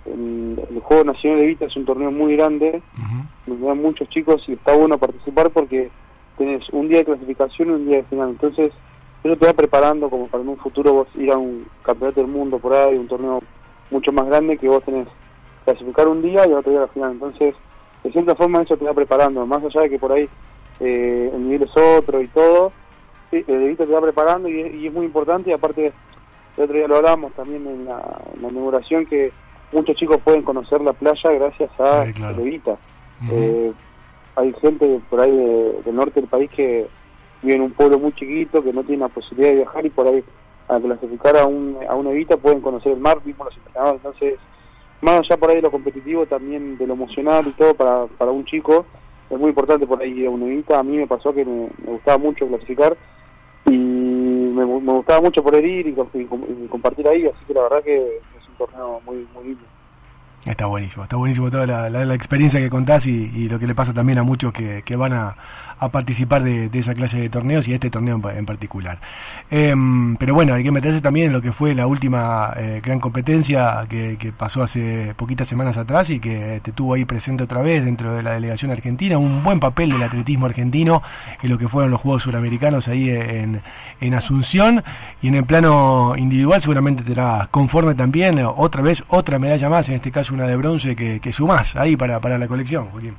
el, 0.06 0.62
el 0.70 0.80
Juego 0.80 1.04
Nacional 1.04 1.40
de 1.40 1.46
Vita 1.46 1.64
es 1.66 1.76
un 1.76 1.84
torneo 1.84 2.10
muy 2.10 2.36
grande, 2.36 2.82
donde 3.46 3.70
hay 3.70 3.76
muchos 3.78 4.08
chicos 4.08 4.42
y 4.48 4.52
está 4.54 4.76
bueno 4.76 4.98
participar 4.98 5.50
porque 5.50 5.90
tenés 6.38 6.68
un 6.70 6.88
día 6.88 6.98
de 6.98 7.04
clasificación 7.06 7.68
y 7.68 7.72
un 7.72 7.86
día 7.86 7.96
de 7.98 8.02
final, 8.04 8.30
entonces 8.30 8.72
eso 9.24 9.36
te 9.36 9.46
va 9.46 9.52
preparando 9.52 10.08
como 10.10 10.26
para 10.28 10.42
en 10.42 10.50
un 10.50 10.56
futuro 10.58 10.92
vos 10.92 11.08
ir 11.16 11.30
a 11.32 11.36
un 11.36 11.66
campeonato 11.82 12.20
del 12.20 12.30
mundo 12.30 12.58
por 12.58 12.74
ahí, 12.74 12.96
un 12.96 13.08
torneo 13.08 13.40
mucho 13.90 14.12
más 14.12 14.26
grande 14.26 14.58
que 14.58 14.68
vos 14.68 14.82
tenés 14.84 15.08
clasificar 15.64 16.06
un 16.08 16.22
día 16.22 16.46
y 16.46 16.52
otro 16.52 16.70
día 16.72 16.80
la 16.82 16.88
final, 16.88 17.12
entonces 17.12 17.54
de 18.04 18.12
cierta 18.12 18.34
forma 18.36 18.62
eso 18.62 18.76
te 18.76 18.84
va 18.84 18.94
preparando, 18.94 19.44
más 19.46 19.64
allá 19.64 19.80
de 19.82 19.90
que 19.90 19.98
por 19.98 20.12
ahí 20.12 20.28
eh, 20.80 21.30
el 21.32 21.42
nivel 21.48 21.62
es 21.62 21.76
otro 21.98 22.20
y 22.20 22.28
todo, 22.28 22.72
sí, 23.30 23.38
el 23.46 23.60
de 23.60 23.68
Vita 23.68 23.86
te 23.86 23.92
va 23.92 24.00
preparando 24.00 24.48
y, 24.48 24.60
es- 24.60 24.74
y 24.74 24.86
es 24.86 24.92
muy 24.92 25.06
importante 25.06 25.50
y 25.50 25.52
aparte 25.54 25.92
el 26.56 26.62
otro 26.64 26.76
día 26.76 26.86
lo 26.88 26.96
hablamos 26.96 27.32
también 27.32 27.66
en 27.66 27.84
la, 27.86 28.00
en 28.34 28.42
la 28.42 28.48
inauguración 28.48 29.06
que 29.06 29.32
muchos 29.76 29.96
chicos 29.96 30.18
pueden 30.24 30.42
conocer 30.42 30.80
la 30.80 30.92
playa 30.92 31.30
gracias 31.32 31.70
a 31.78 32.04
Levita. 32.36 32.76
Eh, 33.30 33.72
hay 34.36 34.52
gente 34.60 35.00
por 35.08 35.20
ahí 35.20 35.30
de- 35.30 35.82
del 35.84 35.94
norte 35.94 36.20
del 36.20 36.28
país 36.28 36.50
que 36.50 36.86
vive 37.42 37.54
en 37.56 37.62
un 37.62 37.72
pueblo 37.72 37.98
muy 37.98 38.12
chiquito, 38.12 38.62
que 38.62 38.72
no 38.72 38.82
tiene 38.84 39.02
la 39.02 39.08
posibilidad 39.08 39.50
de 39.50 39.56
viajar 39.56 39.84
y 39.86 39.90
por 39.90 40.06
ahí 40.08 40.24
al 40.68 40.82
clasificar 40.82 41.36
a 41.36 41.46
un, 41.46 41.78
a 41.88 41.94
una 41.94 42.10
Evita 42.10 42.36
pueden 42.36 42.60
conocer 42.60 42.92
el 42.92 42.98
mar, 43.00 43.18
mismo 43.24 43.44
los 43.44 43.56
entrenadores. 43.56 44.00
Entonces, 44.04 44.40
más 45.00 45.20
allá 45.20 45.36
por 45.36 45.50
ahí 45.50 45.56
de 45.56 45.62
lo 45.62 45.70
competitivo, 45.70 46.26
también 46.26 46.76
de 46.78 46.86
lo 46.86 46.94
emocional 46.94 47.46
y 47.46 47.52
todo 47.52 47.74
para, 47.74 48.06
para 48.18 48.30
un 48.32 48.44
chico, 48.44 48.86
es 49.30 49.38
muy 49.38 49.50
importante 49.50 49.86
por 49.86 50.00
ahí 50.02 50.12
ir 50.20 50.26
a 50.26 50.30
una 50.30 50.46
Evita. 50.46 50.78
A 50.78 50.82
mí 50.82 50.96
me 50.96 51.06
pasó 51.06 51.32
que 51.32 51.44
me, 51.44 51.68
me 51.84 51.92
gustaba 51.92 52.18
mucho 52.18 52.46
clasificar 52.48 52.96
y 53.66 53.70
me, 53.76 54.64
gu- 54.64 54.80
me 54.80 54.92
gustaba 54.92 55.20
mucho 55.20 55.42
poder 55.42 55.64
ir 55.64 55.86
y, 55.88 55.90
y 55.90 56.24
com- 56.26 56.44
y 56.64 56.66
compartir 56.68 57.06
ahí, 57.08 57.26
así 57.26 57.44
que 57.46 57.54
la 57.54 57.62
verdad 57.62 57.82
que 57.84 58.22
torneo 58.56 59.00
muy, 59.04 59.26
muy 59.34 59.44
lindo. 59.44 59.64
Está 60.44 60.66
buenísimo, 60.66 61.02
está 61.02 61.16
buenísimo 61.16 61.50
toda 61.50 61.66
la, 61.66 62.14
experiencia 62.14 62.60
que 62.60 62.70
contás 62.70 63.06
y, 63.06 63.32
y 63.34 63.48
lo 63.48 63.58
que 63.58 63.66
le 63.66 63.74
pasa 63.74 63.92
también 63.92 64.18
a 64.18 64.22
muchos 64.22 64.52
que, 64.52 64.82
que 64.84 64.94
van 64.94 65.12
a, 65.12 65.36
a 65.78 65.88
participar 65.90 66.42
de, 66.42 66.70
esa 66.72 66.94
clase 66.94 67.18
de 67.18 67.28
torneos 67.28 67.66
y 67.68 67.74
este 67.74 67.90
torneo 67.90 68.16
en, 68.16 68.22
pa- 68.22 68.32
en 68.34 68.46
particular. 68.46 68.98
Em, 69.50 70.16
pero 70.16 70.34
bueno, 70.34 70.54
hay 70.54 70.62
que 70.62 70.70
meterse 70.70 71.00
también 71.00 71.26
en 71.28 71.32
lo 71.32 71.42
que 71.42 71.52
fue 71.52 71.74
la 71.74 71.86
última 71.86 72.52
eh, 72.56 72.80
gran 72.82 73.00
competencia 73.00 73.82
que, 73.88 74.16
que 74.18 74.32
pasó 74.32 74.62
hace 74.62 75.14
poquitas 75.16 75.48
semanas 75.48 75.76
atrás 75.76 76.10
y 76.10 76.20
que 76.20 76.60
te 76.62 76.72
tuvo 76.72 76.94
ahí 76.94 77.04
presente 77.04 77.44
otra 77.44 77.60
vez 77.62 77.84
dentro 77.84 78.12
de 78.14 78.22
la 78.22 78.32
delegación 78.34 78.70
argentina. 78.70 79.18
Un 79.18 79.42
buen 79.42 79.60
papel 79.60 79.90
del 79.90 80.02
atletismo 80.02 80.46
argentino 80.46 81.02
en 81.42 81.50
lo 81.50 81.58
que 81.58 81.68
fueron 81.68 81.90
los 81.90 82.00
Juegos 82.00 82.22
Suramericanos 82.22 82.88
ahí 82.88 83.10
en, 83.10 83.62
en 84.00 84.14
Asunción 84.14 84.84
y 85.22 85.28
en 85.28 85.34
el 85.34 85.44
plano 85.44 86.14
individual 86.16 86.60
seguramente 86.60 87.02
te 87.02 87.16
será 87.16 87.48
conforme 87.50 87.94
también 87.94 88.38
eh, 88.38 88.44
otra 88.44 88.82
vez 88.82 89.02
otra 89.08 89.38
medalla 89.38 89.68
más, 89.70 89.88
en 89.88 89.94
este 89.94 90.10
caso 90.10 90.34
una 90.34 90.46
de 90.46 90.54
bronce 90.56 90.94
que, 90.94 91.18
que 91.18 91.32
sumás 91.32 91.76
ahí 91.76 91.96
para, 91.96 92.20
para 92.20 92.36
la 92.38 92.46
colección, 92.46 92.86
Joaquín. 92.90 93.14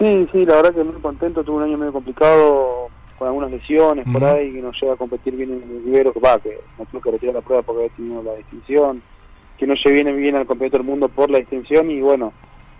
Sí, 0.00 0.26
sí, 0.32 0.46
la 0.46 0.56
verdad 0.56 0.74
que 0.74 0.82
muy 0.82 1.00
contento. 1.02 1.44
Tuve 1.44 1.58
un 1.58 1.62
año 1.64 1.76
medio 1.76 1.92
complicado 1.92 2.88
con 3.18 3.28
algunas 3.28 3.50
lesiones 3.50 4.06
por 4.10 4.24
ahí, 4.24 4.50
que 4.50 4.62
no 4.62 4.72
llega 4.72 4.94
a 4.94 4.96
competir 4.96 5.36
bien 5.36 5.50
en 5.52 5.62
el 5.62 5.84
Rivero, 5.84 6.10
que 6.10 6.20
va, 6.20 6.38
que 6.38 6.58
no 6.78 6.86
tuve 6.86 7.02
que 7.02 7.10
retirar 7.10 7.34
la 7.34 7.42
prueba 7.42 7.62
porque 7.62 7.82
había 7.82 7.94
tenido 7.94 8.22
la 8.22 8.34
distinción, 8.36 9.02
que 9.58 9.66
no 9.66 9.74
llegué 9.74 10.02
bien, 10.02 10.16
bien 10.16 10.36
al 10.36 10.46
campeonato 10.46 10.78
del 10.78 10.86
mundo 10.86 11.10
por 11.10 11.28
la 11.28 11.38
distinción 11.38 11.90
y 11.90 12.00
bueno, 12.00 12.32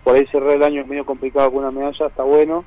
por 0.02 0.16
ahí 0.16 0.26
cerré 0.32 0.55
el 0.55 0.62
año 0.62 0.86
medio 0.86 1.05
complicado 1.05 1.51
con 1.51 1.59
una 1.59 1.70
medalla, 1.70 2.06
está 2.06 2.22
bueno 2.22 2.64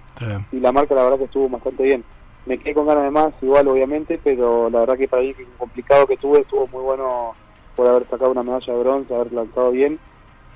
y 0.51 0.59
la 0.59 0.71
marca 0.71 0.93
la 0.93 1.01
verdad 1.01 1.17
que 1.17 1.23
estuvo 1.23 1.49
bastante 1.49 1.81
bien. 1.81 2.03
Me 2.45 2.59
quedé 2.59 2.75
con 2.75 2.85
ganas 2.85 3.05
de 3.05 3.09
más, 3.09 3.33
igual 3.41 3.67
obviamente, 3.67 4.19
pero 4.23 4.69
la 4.69 4.81
verdad 4.81 4.97
que 4.97 5.07
para 5.07 5.23
mí 5.23 5.33
que 5.33 5.47
complicado 5.57 6.05
que 6.05 6.17
tuve 6.17 6.41
estuvo 6.41 6.67
muy 6.67 6.83
bueno 6.83 7.33
por 7.75 7.87
haber 7.87 8.07
sacado 8.07 8.29
una 8.29 8.43
medalla 8.43 8.71
de 8.71 8.79
bronce, 8.79 9.15
haber 9.15 9.33
lanzado 9.33 9.71
bien. 9.71 9.97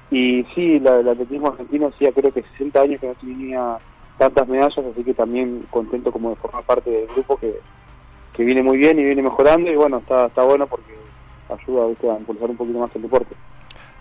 Y 0.09 0.45
sí, 0.55 0.79
la, 0.79 0.99
el 0.99 1.09
atletismo 1.09 1.49
argentino 1.49 1.87
hacía 1.87 2.11
creo 2.11 2.31
que 2.31 2.43
60 2.43 2.81
años 2.81 3.01
que 3.01 3.07
no 3.07 3.13
tenía 3.15 3.77
tantas 4.17 4.47
medallas, 4.47 4.85
así 4.85 5.03
que 5.03 5.13
también 5.13 5.65
contento 5.69 6.11
como 6.11 6.29
de 6.29 6.35
formar 6.37 6.63
parte 6.63 6.89
del 6.89 7.07
grupo 7.07 7.37
que, 7.37 7.59
que 8.33 8.43
viene 8.43 8.63
muy 8.63 8.77
bien 8.77 8.99
y 8.99 9.03
viene 9.03 9.21
mejorando 9.21 9.71
y 9.71 9.75
bueno, 9.75 9.97
está, 9.97 10.27
está 10.27 10.43
bueno 10.43 10.65
porque 10.67 10.93
ayuda 11.49 11.85
a 11.85 12.19
impulsar 12.19 12.49
un 12.49 12.57
poquito 12.57 12.79
más 12.79 12.95
el 12.95 13.01
deporte. 13.03 13.35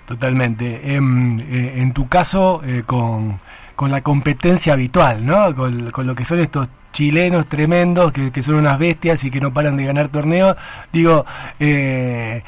Totalmente. 0.06 0.94
Em, 0.94 1.38
eh, 1.40 1.72
en 1.76 1.92
tu 1.92 2.08
caso, 2.08 2.60
eh, 2.64 2.84
con, 2.86 3.38
con 3.74 3.90
la 3.90 4.02
competencia 4.02 4.74
habitual, 4.74 5.26
¿no? 5.26 5.54
Con, 5.54 5.90
lo 6.06 6.14
que 6.14 6.24
son 6.24 6.38
estos 6.38 6.68
chilenos 6.92 7.46
tremendos, 7.46 8.12
que, 8.12 8.30
que 8.30 8.42
son 8.42 8.54
unas 8.54 8.78
bestias 8.78 9.22
y 9.24 9.30
que 9.30 9.40
no 9.40 9.52
paran 9.52 9.76
de 9.76 9.84
ganar 9.84 10.08
torneos, 10.08 10.56
digo, 10.92 11.26
eh, 11.58 12.42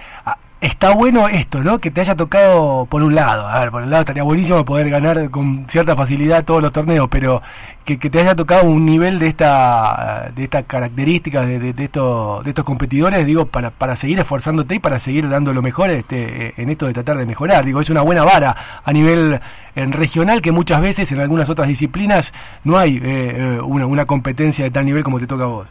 está 0.60 0.94
bueno 0.94 1.28
esto, 1.28 1.62
¿no? 1.62 1.78
Que 1.78 1.90
te 1.90 2.00
haya 2.00 2.16
tocado 2.16 2.86
por 2.86 3.02
un 3.02 3.14
lado, 3.14 3.46
a 3.46 3.60
ver, 3.60 3.70
por 3.70 3.82
un 3.82 3.90
lado 3.90 4.02
estaría 4.02 4.22
buenísimo 4.22 4.64
poder 4.64 4.90
ganar 4.90 5.30
con 5.30 5.66
cierta 5.68 5.94
facilidad 5.94 6.44
todos 6.44 6.62
los 6.62 6.72
torneos, 6.72 7.08
pero 7.08 7.42
que, 7.84 7.96
te 7.96 8.20
haya 8.20 8.34
tocado 8.34 8.68
un 8.68 8.84
nivel 8.84 9.18
de 9.18 9.28
esta 9.28 10.30
de 10.34 10.44
estas 10.44 10.64
características 10.64 11.46
de, 11.46 11.58
de, 11.58 11.72
de 11.72 11.84
estos 11.84 12.44
de 12.44 12.50
estos 12.50 12.64
competidores, 12.64 13.24
digo, 13.24 13.46
para, 13.46 13.70
para 13.70 13.94
seguir 13.96 14.18
esforzándote 14.18 14.74
y 14.74 14.78
para 14.80 14.98
seguir 14.98 15.28
dando 15.28 15.52
lo 15.54 15.62
mejor 15.62 15.90
este, 15.90 16.60
en 16.60 16.70
esto 16.70 16.86
de 16.86 16.92
tratar 16.92 17.16
de 17.18 17.26
mejorar, 17.26 17.64
digo, 17.64 17.80
es 17.80 17.90
una 17.90 18.02
buena 18.02 18.24
vara 18.24 18.54
a 18.84 18.92
nivel 18.92 19.40
en 19.76 19.92
regional 19.92 20.42
que 20.42 20.50
muchas 20.50 20.80
veces 20.80 21.10
en 21.12 21.20
algunas 21.20 21.48
otras 21.48 21.68
disciplinas 21.68 22.32
no 22.64 22.76
hay 22.76 22.96
eh, 22.96 23.00
eh, 23.04 23.60
una, 23.60 23.86
una 23.86 24.06
competencia 24.06 24.64
de 24.64 24.70
tal 24.72 24.84
nivel 24.84 25.04
como 25.04 25.20
te 25.20 25.26
toca 25.26 25.44
a 25.44 25.48
vos. 25.48 25.68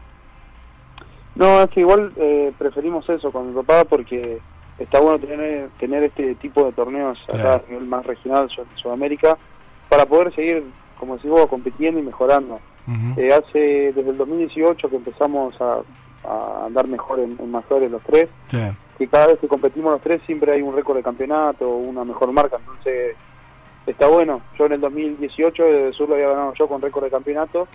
No, 1.35 1.61
es 1.61 1.69
que 1.69 1.81
igual 1.81 2.11
eh, 2.15 2.51
preferimos 2.57 3.07
eso 3.09 3.31
con 3.31 3.49
mi 3.49 3.53
papá 3.53 3.83
porque 3.87 4.39
está 4.79 4.99
bueno 4.99 5.19
tener 5.19 5.69
tener 5.79 6.03
este 6.03 6.35
tipo 6.35 6.63
de 6.65 6.71
torneos 6.71 7.17
acá 7.33 7.55
a 7.55 7.61
nivel 7.69 7.85
más 7.87 8.05
regional 8.05 8.49
Sud- 8.49 8.65
Sudamérica 8.75 9.37
para 9.89 10.05
poder 10.05 10.33
seguir, 10.35 10.63
como 10.99 11.15
decís 11.15 11.31
vos, 11.31 11.47
compitiendo 11.47 11.99
y 11.99 12.03
mejorando. 12.03 12.59
Eh, 13.17 13.33
hace 13.33 13.91
desde 13.93 14.11
el 14.11 14.17
2018 14.17 14.89
que 14.89 14.95
empezamos 14.95 15.53
a, 15.59 15.79
a 16.25 16.65
andar 16.67 16.87
mejor 16.87 17.19
en, 17.19 17.35
en 17.39 17.51
mayores 17.51 17.91
los 17.91 18.01
tres, 18.03 18.29
Sí. 18.45 18.59
que 18.97 19.07
cada 19.07 19.27
vez 19.27 19.39
que 19.39 19.47
competimos 19.49 19.91
los 19.91 20.01
tres 20.01 20.21
siempre 20.25 20.53
hay 20.53 20.61
un 20.61 20.73
récord 20.73 20.95
de 20.95 21.03
campeonato, 21.03 21.67
una 21.69 22.05
mejor 22.05 22.31
marca, 22.31 22.55
entonces 22.57 23.15
está 23.85 24.07
bueno. 24.07 24.41
Yo 24.57 24.67
en 24.67 24.73
el 24.73 24.79
2018 24.81 25.63
de 25.63 25.91
Sur 25.93 26.07
lo 26.09 26.15
había 26.15 26.29
ganado 26.29 26.53
yo 26.53 26.67
con 26.67 26.81
récord 26.81 27.03
de 27.03 27.09
campeonato, 27.11 27.67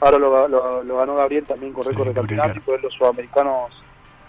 ahora 0.00 0.18
lo, 0.18 0.48
lo- 0.48 0.82
lo 0.82 0.96
ganó 0.96 1.14
Gabriel 1.16 1.44
también 1.44 1.72
con 1.72 1.84
récord 1.84 2.08
de 2.08 2.14
campeonato 2.14 2.58
y 2.58 2.62
todos 2.62 2.82
los 2.82 2.92
sudamericanos, 2.94 3.70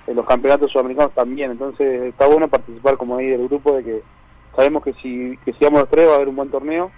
en 0.07 0.15
los 0.15 0.25
campeonatos 0.25 0.71
sudamericanos 0.71 1.13
también, 1.13 1.51
entonces 1.51 2.03
está 2.03 2.27
bueno 2.27 2.47
participar 2.47 2.97
como 2.97 3.17
ahí 3.17 3.27
del 3.27 3.47
grupo 3.47 3.73
de 3.75 3.83
que 3.83 4.01
sabemos 4.55 4.83
que 4.83 4.93
si 4.93 5.37
que 5.45 5.53
si 5.53 5.63
vamos 5.65 5.81
los 5.81 5.89
tres 5.89 6.07
va 6.07 6.13
a 6.13 6.15
haber 6.15 6.29
un 6.29 6.35
buen 6.37 6.49
torneo. 6.49 6.91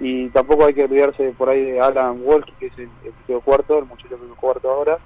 Y 0.00 0.30
tampoco 0.30 0.64
hay 0.64 0.74
que 0.74 0.82
olvidarse 0.84 1.32
por 1.38 1.48
ahí 1.48 1.62
de 1.62 1.80
Alan 1.80 2.20
Walsh 2.24 2.50
que 2.58 2.66
es 2.66 2.72
el, 2.78 2.88
el 3.04 3.12
que 3.12 3.24
quedó 3.28 3.40
cuarto, 3.40 3.78
el 3.78 3.84
muchacho 3.84 4.08
que 4.16 4.16
quedó 4.24 4.34
cuarto 4.34 4.68
ahora, 4.70 4.98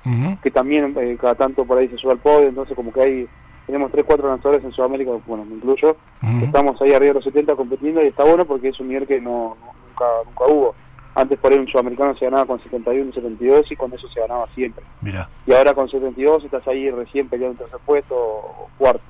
que 0.42 0.50
también 0.50 0.94
eh, 0.98 1.18
cada 1.20 1.34
tanto 1.34 1.66
por 1.66 1.76
ahí 1.76 1.88
se 1.88 1.98
sube 1.98 2.12
al 2.12 2.18
podio, 2.18 2.48
entonces 2.48 2.74
como 2.74 2.92
que 2.92 3.00
hay 3.02 3.28
tenemos 3.66 3.90
tres, 3.90 4.04
cuatro 4.06 4.28
lanzadores 4.28 4.64
en 4.64 4.70
Sudamérica, 4.72 5.10
bueno, 5.26 5.44
me 5.44 5.56
incluyo, 5.56 5.96
que 6.40 6.46
estamos 6.46 6.80
ahí 6.80 6.92
arriba 6.94 7.08
de 7.08 7.14
los 7.14 7.24
70 7.24 7.56
compitiendo 7.56 8.00
y 8.02 8.06
está 8.06 8.24
bueno 8.24 8.44
porque 8.46 8.68
es 8.68 8.78
un 8.80 8.88
nivel 8.88 9.06
que 9.06 9.20
no- 9.20 9.56
nunca 9.88 10.04
nunca 10.24 10.44
hubo. 10.54 10.74
Antes 11.18 11.38
por 11.38 11.50
ahí 11.50 11.58
un 11.58 11.66
sudamericano 11.66 12.14
se 12.16 12.26
ganaba 12.26 12.44
con 12.44 12.62
71, 12.62 13.10
72 13.12 13.72
y 13.72 13.76
con 13.76 13.92
eso 13.92 14.06
se 14.08 14.20
ganaba 14.20 14.46
siempre. 14.54 14.84
Mira, 15.00 15.28
Y 15.46 15.52
ahora 15.54 15.72
con 15.74 15.88
72 15.88 16.44
estás 16.44 16.68
ahí 16.68 16.90
recién 16.90 17.28
peleando 17.28 17.52
un 17.52 17.58
tercer 17.58 17.80
puesto 17.86 18.14
o 18.14 18.68
cuarto. 18.76 19.02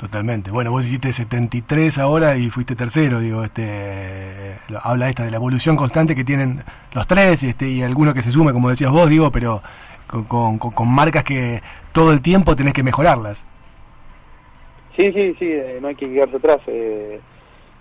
totalmente. 0.00 0.50
Bueno, 0.50 0.70
vos 0.72 0.84
hiciste 0.84 1.12
73 1.12 1.96
ahora 1.98 2.36
y 2.36 2.50
fuiste 2.50 2.74
tercero, 2.74 3.20
digo, 3.20 3.44
este 3.44 4.58
habla 4.82 5.08
esta 5.08 5.24
de 5.24 5.30
la 5.30 5.36
evolución 5.36 5.76
constante 5.76 6.14
que 6.16 6.24
tienen 6.24 6.62
los 6.92 7.06
tres, 7.06 7.42
este 7.44 7.68
y 7.68 7.82
alguno 7.82 8.12
que 8.14 8.22
se 8.22 8.32
sume, 8.32 8.52
como 8.52 8.68
decías 8.70 8.90
vos, 8.90 9.08
digo, 9.08 9.30
pero 9.30 9.62
con, 10.08 10.24
con, 10.24 10.58
con- 10.58 10.72
con 10.72 10.88
marcas 10.88 11.22
que 11.22 11.62
todo 11.92 12.12
el 12.12 12.20
tiempo 12.20 12.56
tenés 12.56 12.72
que 12.74 12.82
mejorarlas. 12.82 13.44
Sí, 14.96 15.06
sí, 15.12 15.34
sí, 15.38 15.44
eh, 15.46 15.78
no 15.80 15.88
hay 15.88 15.94
que 15.94 16.10
quedarse 16.12 16.36
atrás. 16.36 16.58
eh, 16.66 17.20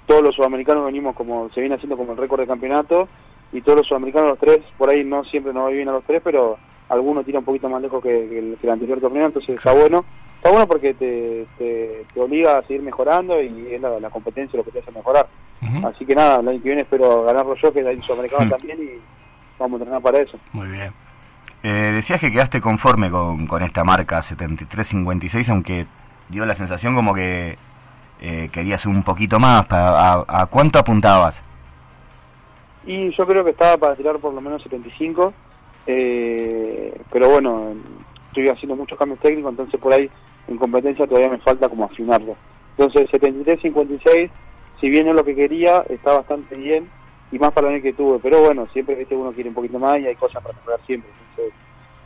todos 0.06 0.22
los 0.24 0.36
sudamericanos 0.36 0.86
venimos 0.86 1.16
como, 1.16 1.50
se 1.50 1.60
viene 1.60 1.76
haciendo 1.76 1.98
como 1.98 2.14
el 2.14 2.18
récord 2.18 2.40
de 2.40 2.48
campeonato 2.48 3.10
y 3.52 3.62
todos 3.62 3.80
los 3.80 3.88
sudamericanos, 3.88 4.30
los 4.32 4.40
tres, 4.40 4.60
por 4.78 4.90
ahí 4.90 5.04
no 5.04 5.24
siempre 5.26 5.54
nos 5.54 5.66
va 5.66 5.70
bien 5.70 5.88
a 5.90 5.94
los 5.94 6.04
tres, 6.04 6.22
pero 6.24 6.58
alguno 6.90 7.24
tira 7.24 7.40
un 7.40 7.46
poquito 7.46 7.70
más 7.70 7.82
lejos 7.82 8.02
que, 8.04 8.10
que 8.30 8.40
el, 8.40 8.58
que 8.60 8.68
el 8.68 8.74
anterior 8.74 9.00
torneo, 9.00 9.26
entonces 9.26 9.56
está 9.56 9.74
bueno. 9.74 10.04
Está 10.38 10.52
bueno 10.52 10.68
porque 10.68 10.94
te, 10.94 11.48
te, 11.58 12.06
te 12.14 12.20
obliga 12.22 12.60
a 12.60 12.62
seguir 12.62 12.84
mejorando 12.84 13.42
y 13.42 13.74
es 13.74 13.82
la, 13.82 14.00
la 14.00 14.10
competencia 14.10 14.56
lo 14.58 14.64
que 14.64 14.72
te 14.72 14.80
hace 14.80 14.92
mejorar. 14.92 15.28
Así 15.84 16.06
que 16.06 16.14
nada, 16.14 16.40
el 16.40 16.48
año 16.48 16.62
que 16.62 16.70
viene 16.70 16.82
espero 16.84 17.24
ganarlo 17.24 17.56
yo, 17.56 17.74
que 17.74 17.80
el 17.80 18.04
sudamericano 18.04 18.46
Mm. 18.46 18.50
también, 18.50 18.78
y 18.80 18.90
vamos 19.58 19.80
a 19.80 19.84
entrenar 19.84 20.02
para 20.04 20.20
eso. 20.22 20.38
Muy 20.54 20.68
bien. 20.68 20.94
Eh, 21.64 21.92
decías 21.96 22.22
que 22.22 22.32
quedaste 22.32 22.62
conforme 22.62 23.10
con, 23.10 23.48
con 23.48 23.64
esta 23.64 23.84
marca 23.84 24.22
7356, 24.22 25.50
aunque 25.50 25.88
dio 26.30 26.46
la 26.46 26.54
sensación 26.54 26.94
como 26.96 27.14
que 27.16 27.58
eh, 28.22 28.50
querías 28.52 28.86
un 28.86 29.02
poquito 29.04 29.40
más. 29.40 29.66
a, 29.72 30.24
a 30.28 30.46
cuánto 30.46 30.78
apuntabas? 30.80 31.44
Y 32.88 33.12
yo 33.12 33.28
creo 33.28 33.44
que 33.44 33.52
estaba 33.52 33.76
para 33.78 33.96
tirar 33.96 34.18
por 34.18 34.34
lo 34.34 34.40
menos 34.40 34.64
75, 34.64 35.34
eh, 35.88 36.98
pero 37.12 37.30
bueno, 37.30 37.74
estoy 38.30 38.48
haciendo 38.48 38.78
muchos 38.78 38.98
cambios 38.98 39.20
técnicos, 39.20 39.52
entonces 39.52 39.80
por 39.80 39.94
ahí 39.94 40.10
en 40.48 40.58
competencia 40.58 41.06
todavía 41.06 41.30
me 41.30 41.40
falta 41.40 41.68
como 41.68 41.84
afinarlo. 41.84 42.38
Entonces 42.78 43.10
73-56, 43.12 44.30
si 44.80 44.90
bien 44.90 45.10
es 45.10 45.16
lo 45.16 45.26
que 45.26 45.36
quería, 45.36 45.84
está 45.90 46.14
bastante 46.14 46.56
bien 46.56 46.90
y 47.30 47.38
más 47.40 47.52
para 47.52 47.70
mí 47.70 47.82
que 47.82 47.92
tuve, 47.92 48.20
pero 48.20 48.42
bueno, 48.42 48.66
siempre 48.72 48.96
viste 48.96 49.16
uno 49.16 49.34
quiere 49.34 49.50
un 49.50 49.56
poquito 49.56 49.80
más 49.80 50.00
y 50.00 50.08
hay 50.08 50.16
cosas 50.16 50.42
para 50.42 50.56
mejorar 50.56 50.80
siempre. 50.86 51.12
Entonces, 51.12 51.54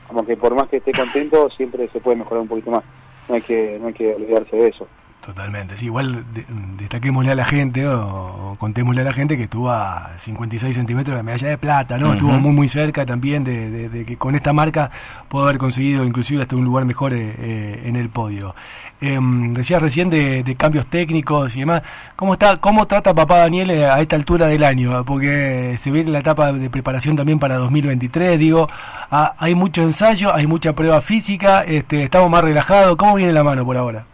como 0.08 0.26
que 0.26 0.36
por 0.36 0.56
más 0.56 0.68
que 0.68 0.78
esté 0.78 0.92
contento, 0.94 1.48
siempre 1.52 1.88
se 1.90 2.00
puede 2.00 2.18
mejorar 2.18 2.42
un 2.42 2.48
poquito 2.48 2.72
más. 2.72 2.84
No 3.30 3.36
hay 3.36 3.42
que, 3.44 3.78
no 3.80 3.88
hay 3.88 3.94
que 3.94 4.16
olvidarse 4.16 4.56
de 4.56 4.68
eso. 4.68 4.88
Totalmente, 5.24 5.78
sí, 5.78 5.86
igual 5.86 6.26
de- 6.34 6.46
destaquémosle 6.80 7.32
a 7.32 7.36
la 7.36 7.46
gente 7.46 7.86
o, 7.88 8.52
o 8.52 8.56
contémosle 8.58 9.02
a 9.02 9.06
la 9.06 9.14
gente 9.14 9.38
que 9.38 9.44
estuvo 9.44 9.70
a 9.70 10.14
56 10.18 10.76
centímetros 10.76 11.16
de 11.16 11.22
medalla 11.22 11.48
de 11.50 11.58
plata, 11.60 12.00
¿no? 12.00 12.08
Estuvo 12.14 12.32
muy 12.40 12.52
muy 12.52 12.68
cerca 12.68 13.06
también 13.06 13.44
de, 13.44 13.70
de- 13.70 13.90
de 13.90 14.04
que 14.04 14.18
con 14.18 14.34
esta 14.34 14.52
marca 14.52 14.90
pudo 15.30 15.44
haber 15.44 15.60
conseguido 15.60 16.04
inclusive 16.06 16.42
hasta 16.42 16.56
un 16.56 16.66
lugar 16.66 16.86
mejor 16.86 17.14
eh, 17.14 17.36
eh, 17.38 17.82
en 17.86 17.98
el 17.98 18.10
podio. 18.10 18.56
Em, 19.00 19.54
decías 19.54 19.80
recién 19.80 20.10
de, 20.10 20.42
de 20.42 20.56
cambios 20.56 20.88
técnicos 20.88 21.56
y 21.56 21.60
demás, 21.60 21.84
¿cómo 22.16 22.34
está, 22.34 22.58
cómo 22.58 22.88
trata 22.88 23.14
papá 23.14 23.38
Daniel 23.40 23.70
eh, 23.70 23.86
a 23.86 24.02
esta 24.02 24.16
altura 24.16 24.48
del 24.48 24.64
año? 24.64 25.04
Porque 25.06 25.76
se 25.80 25.92
viene 25.92 26.10
la 26.10 26.20
etapa 26.20 26.52
de 26.52 26.68
preparación 26.72 27.16
también 27.16 27.38
para 27.38 27.58
2023, 27.58 28.40
digo, 28.40 28.68
ah, 29.12 29.36
hay 29.38 29.54
mucho 29.54 29.84
ensayo, 29.84 30.36
hay 30.36 30.48
mucha 30.48 30.74
prueba 30.74 31.00
física, 31.02 31.62
este, 31.62 32.04
estamos 32.06 32.30
más 32.32 32.44
relajados, 32.44 32.96
¿cómo 32.96 33.14
viene 33.16 33.32
la 33.34 33.44
mano 33.44 33.64
por 33.64 33.78
ahora? 33.78 34.06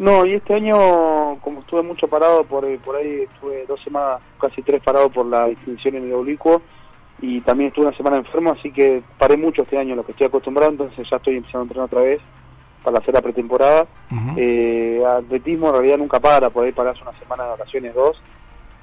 No, 0.00 0.24
y 0.24 0.32
este 0.32 0.54
año, 0.54 1.36
como 1.42 1.60
estuve 1.60 1.82
mucho 1.82 2.08
parado, 2.08 2.44
por, 2.44 2.64
eh, 2.64 2.80
por 2.82 2.96
ahí 2.96 3.28
estuve 3.30 3.66
dos 3.66 3.78
semanas, 3.82 4.22
casi 4.40 4.62
tres 4.62 4.82
parado 4.82 5.10
por 5.10 5.26
la 5.26 5.46
distinción 5.48 5.94
en 5.96 6.04
el 6.04 6.14
oblicuo 6.14 6.62
y 7.20 7.42
también 7.42 7.68
estuve 7.68 7.88
una 7.88 7.96
semana 7.98 8.16
enfermo, 8.16 8.50
así 8.50 8.72
que 8.72 9.02
paré 9.18 9.36
mucho 9.36 9.60
este 9.60 9.76
año, 9.76 9.94
lo 9.94 10.02
que 10.02 10.12
estoy 10.12 10.28
acostumbrado, 10.28 10.70
entonces 10.70 11.06
ya 11.10 11.18
estoy 11.18 11.36
empezando 11.36 11.58
a 11.58 11.62
entrenar 11.64 11.84
otra 11.84 12.00
vez 12.00 12.18
para 12.82 12.96
hacer 12.96 13.12
la 13.12 13.20
pretemporada. 13.20 13.86
Ujú. 14.10 14.36
Eh, 14.38 15.04
atletismo 15.06 15.68
en 15.68 15.74
realidad 15.74 15.98
nunca 15.98 16.18
para, 16.18 16.48
por 16.48 16.64
ahí 16.64 16.72
parás 16.72 16.98
una 17.02 17.12
semana 17.18 17.44
de 17.44 17.50
vacaciones, 17.50 17.94
dos, 17.94 18.18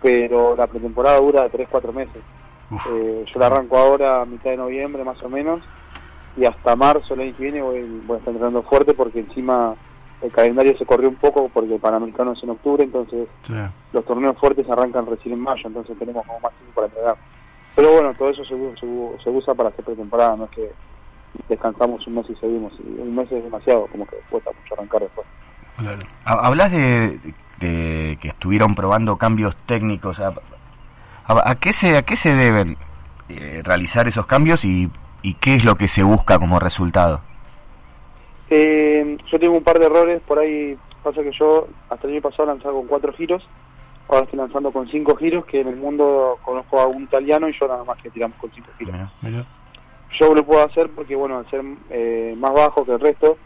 pero 0.03 0.55
la 0.55 0.67
pretemporada 0.67 1.19
dura 1.19 1.41
de 1.45 1.49
tres, 1.49 1.67
cuatro 1.71 1.91
meses. 1.93 2.21
Eh, 2.91 3.25
yo 3.33 3.39
la 3.39 3.47
arranco 3.47 3.75
ahora 3.75 4.21
a 4.21 4.25
mitad 4.27 4.51
de 4.51 4.57
noviembre 4.57 5.03
más 5.03 5.19
o 5.23 5.29
menos 5.29 5.61
y 6.35 6.45
hasta 6.45 6.75
marzo 6.75 7.15
el 7.15 7.21
año 7.21 7.35
que 7.35 7.43
viene 7.43 7.63
voy, 7.63 7.81
voy 8.05 8.17
a 8.17 8.19
estar 8.19 8.33
entrenando 8.33 8.61
fuerte 8.61 8.93
porque 8.93 9.21
encima 9.21 9.75
el 10.21 10.31
calendario 10.31 10.77
se 10.77 10.85
corrió 10.85 11.09
un 11.09 11.15
poco 11.15 11.49
porque 11.53 11.75
el 11.75 11.79
Panamericano 11.79 12.31
es 12.33 12.41
en 12.43 12.49
octubre, 12.51 12.83
entonces 12.83 13.27
Sí. 13.41 13.53
los 13.93 14.05
torneos 14.05 14.37
fuertes 14.37 14.69
arrancan 14.69 15.05
recién 15.05 15.33
en 15.35 15.41
mayo, 15.41 15.61
entonces 15.65 15.97
tenemos 15.99 16.25
como 16.25 16.39
más 16.39 16.51
tiempo 16.53 16.73
para 16.75 16.87
entrenar. 16.87 17.15
Pero 17.75 17.91
bueno, 17.93 18.13
todo 18.15 18.29
eso 18.29 18.43
se, 18.43 19.29
usa 19.29 19.53
para 19.53 19.69
hacer 19.69 19.85
pretemporada, 19.85 20.35
no 20.35 20.45
es 20.45 20.51
que 20.51 20.71
descansamos 21.47 22.05
un 22.07 22.15
mes 22.15 22.25
y 22.29 22.35
seguimos. 22.35 22.73
Y 22.79 22.99
un 22.99 23.15
mes 23.15 23.31
es 23.31 23.43
demasiado, 23.43 23.85
como 23.87 24.05
que 24.07 24.15
cuesta 24.29 24.49
mucho 24.59 24.73
arrancar 24.73 25.01
después. 25.01 25.27
Ha- 26.25 26.47
Hablas 26.47 26.71
de, 26.71 27.19
de 27.59 28.17
que 28.19 28.29
estuvieron 28.29 28.73
probando 28.73 29.17
cambios 29.17 29.55
técnicos. 29.67 30.19
¿A, 30.19 30.29
a- 31.27 31.51
a 31.51 31.55
qué, 31.55 31.71
se, 31.73 31.95
a 31.95 32.01
qué 32.01 32.15
se 32.15 32.33
deben 32.33 32.77
eh, 33.29 33.61
realizar 33.63 34.07
esos 34.07 34.25
cambios 34.25 34.65
y, 34.65 34.89
y 35.21 35.35
qué 35.35 35.53
es 35.53 35.63
lo 35.63 35.75
que 35.75 35.87
se 35.87 36.01
busca 36.01 36.39
como 36.39 36.59
resultado? 36.59 37.21
Eh, 38.49 39.17
yo 39.31 39.39
tengo 39.39 39.57
un 39.57 39.63
par 39.63 39.79
de 39.79 39.85
errores, 39.85 40.21
por 40.25 40.39
ahí 40.39 40.77
pasa 41.03 41.21
que 41.21 41.31
yo 41.37 41.67
hasta 41.89 42.07
el 42.07 42.13
año 42.13 42.21
pasado 42.21 42.47
lanzaba 42.47 42.73
con 42.73 42.87
cuatro 42.87 43.13
giros, 43.13 43.47
ahora 44.07 44.23
estoy 44.23 44.39
lanzando 44.39 44.71
con 44.71 44.87
cinco 44.89 45.15
giros, 45.15 45.45
que 45.45 45.61
en 45.61 45.67
el 45.67 45.75
mundo 45.75 46.37
conozco 46.43 46.79
a 46.79 46.87
un 46.87 47.03
italiano 47.03 47.49
y 47.49 47.57
yo 47.59 47.67
nada 47.67 47.83
más 47.83 48.01
que 48.01 48.09
tiramos 48.09 48.37
con 48.37 48.51
cinco 48.51 48.69
giros. 48.77 48.95
Yo 50.19 50.33
lo 50.33 50.45
puedo 50.45 50.65
hacer 50.65 50.89
porque, 50.89 51.15
bueno, 51.15 51.37
al 51.37 51.49
ser 51.49 51.61
eh, 51.89 52.33
más 52.37 52.53
bajo 52.53 52.85
que 52.85 52.93
el 52.93 52.99
resto, 52.99 53.37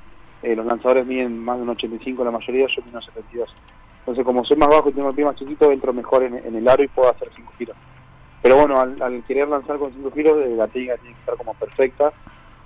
eh, 0.44 0.56
los 0.56 0.66
lanzadores 0.66 1.06
miden 1.06 1.40
más 1.40 1.58
de 1.58 1.64
un 1.64 1.70
85 1.70 2.24
la 2.24 2.32
mayoría, 2.32 2.68
yo 2.68 2.84
mido 2.86 3.02
72. 3.02 3.54
Entonces, 4.00 4.24
como 4.26 4.46
soy 4.46 4.58
más 4.58 4.70
bajo 4.70 4.90
y 4.90 4.94
tengo 4.94 5.10
el 5.10 5.16
pie 5.16 5.26
más 5.26 5.36
chiquito, 5.36 5.72
entro 5.72 5.94
mejor 5.94 6.24
en, 6.24 6.36
en 6.36 6.56
el 6.56 6.68
aro 6.68 6.84
y 6.84 6.88
puedo 6.88 7.10
hacer 7.10 7.30
cinco 7.36 7.52
giros. 7.58 7.76
Pero 8.42 8.56
bueno, 8.58 8.80
al, 8.80 9.00
al 9.02 9.24
querer 9.26 9.48
lanzar 9.48 9.78
con 9.78 9.94
cinco 9.94 10.12
giros, 10.12 10.38
eh, 10.38 10.56
la 10.56 10.68
técnica 10.68 10.98
tiene 10.98 11.14
que 11.14 11.20
estar 11.20 11.36
como 11.36 11.54
perfecta. 11.54 12.12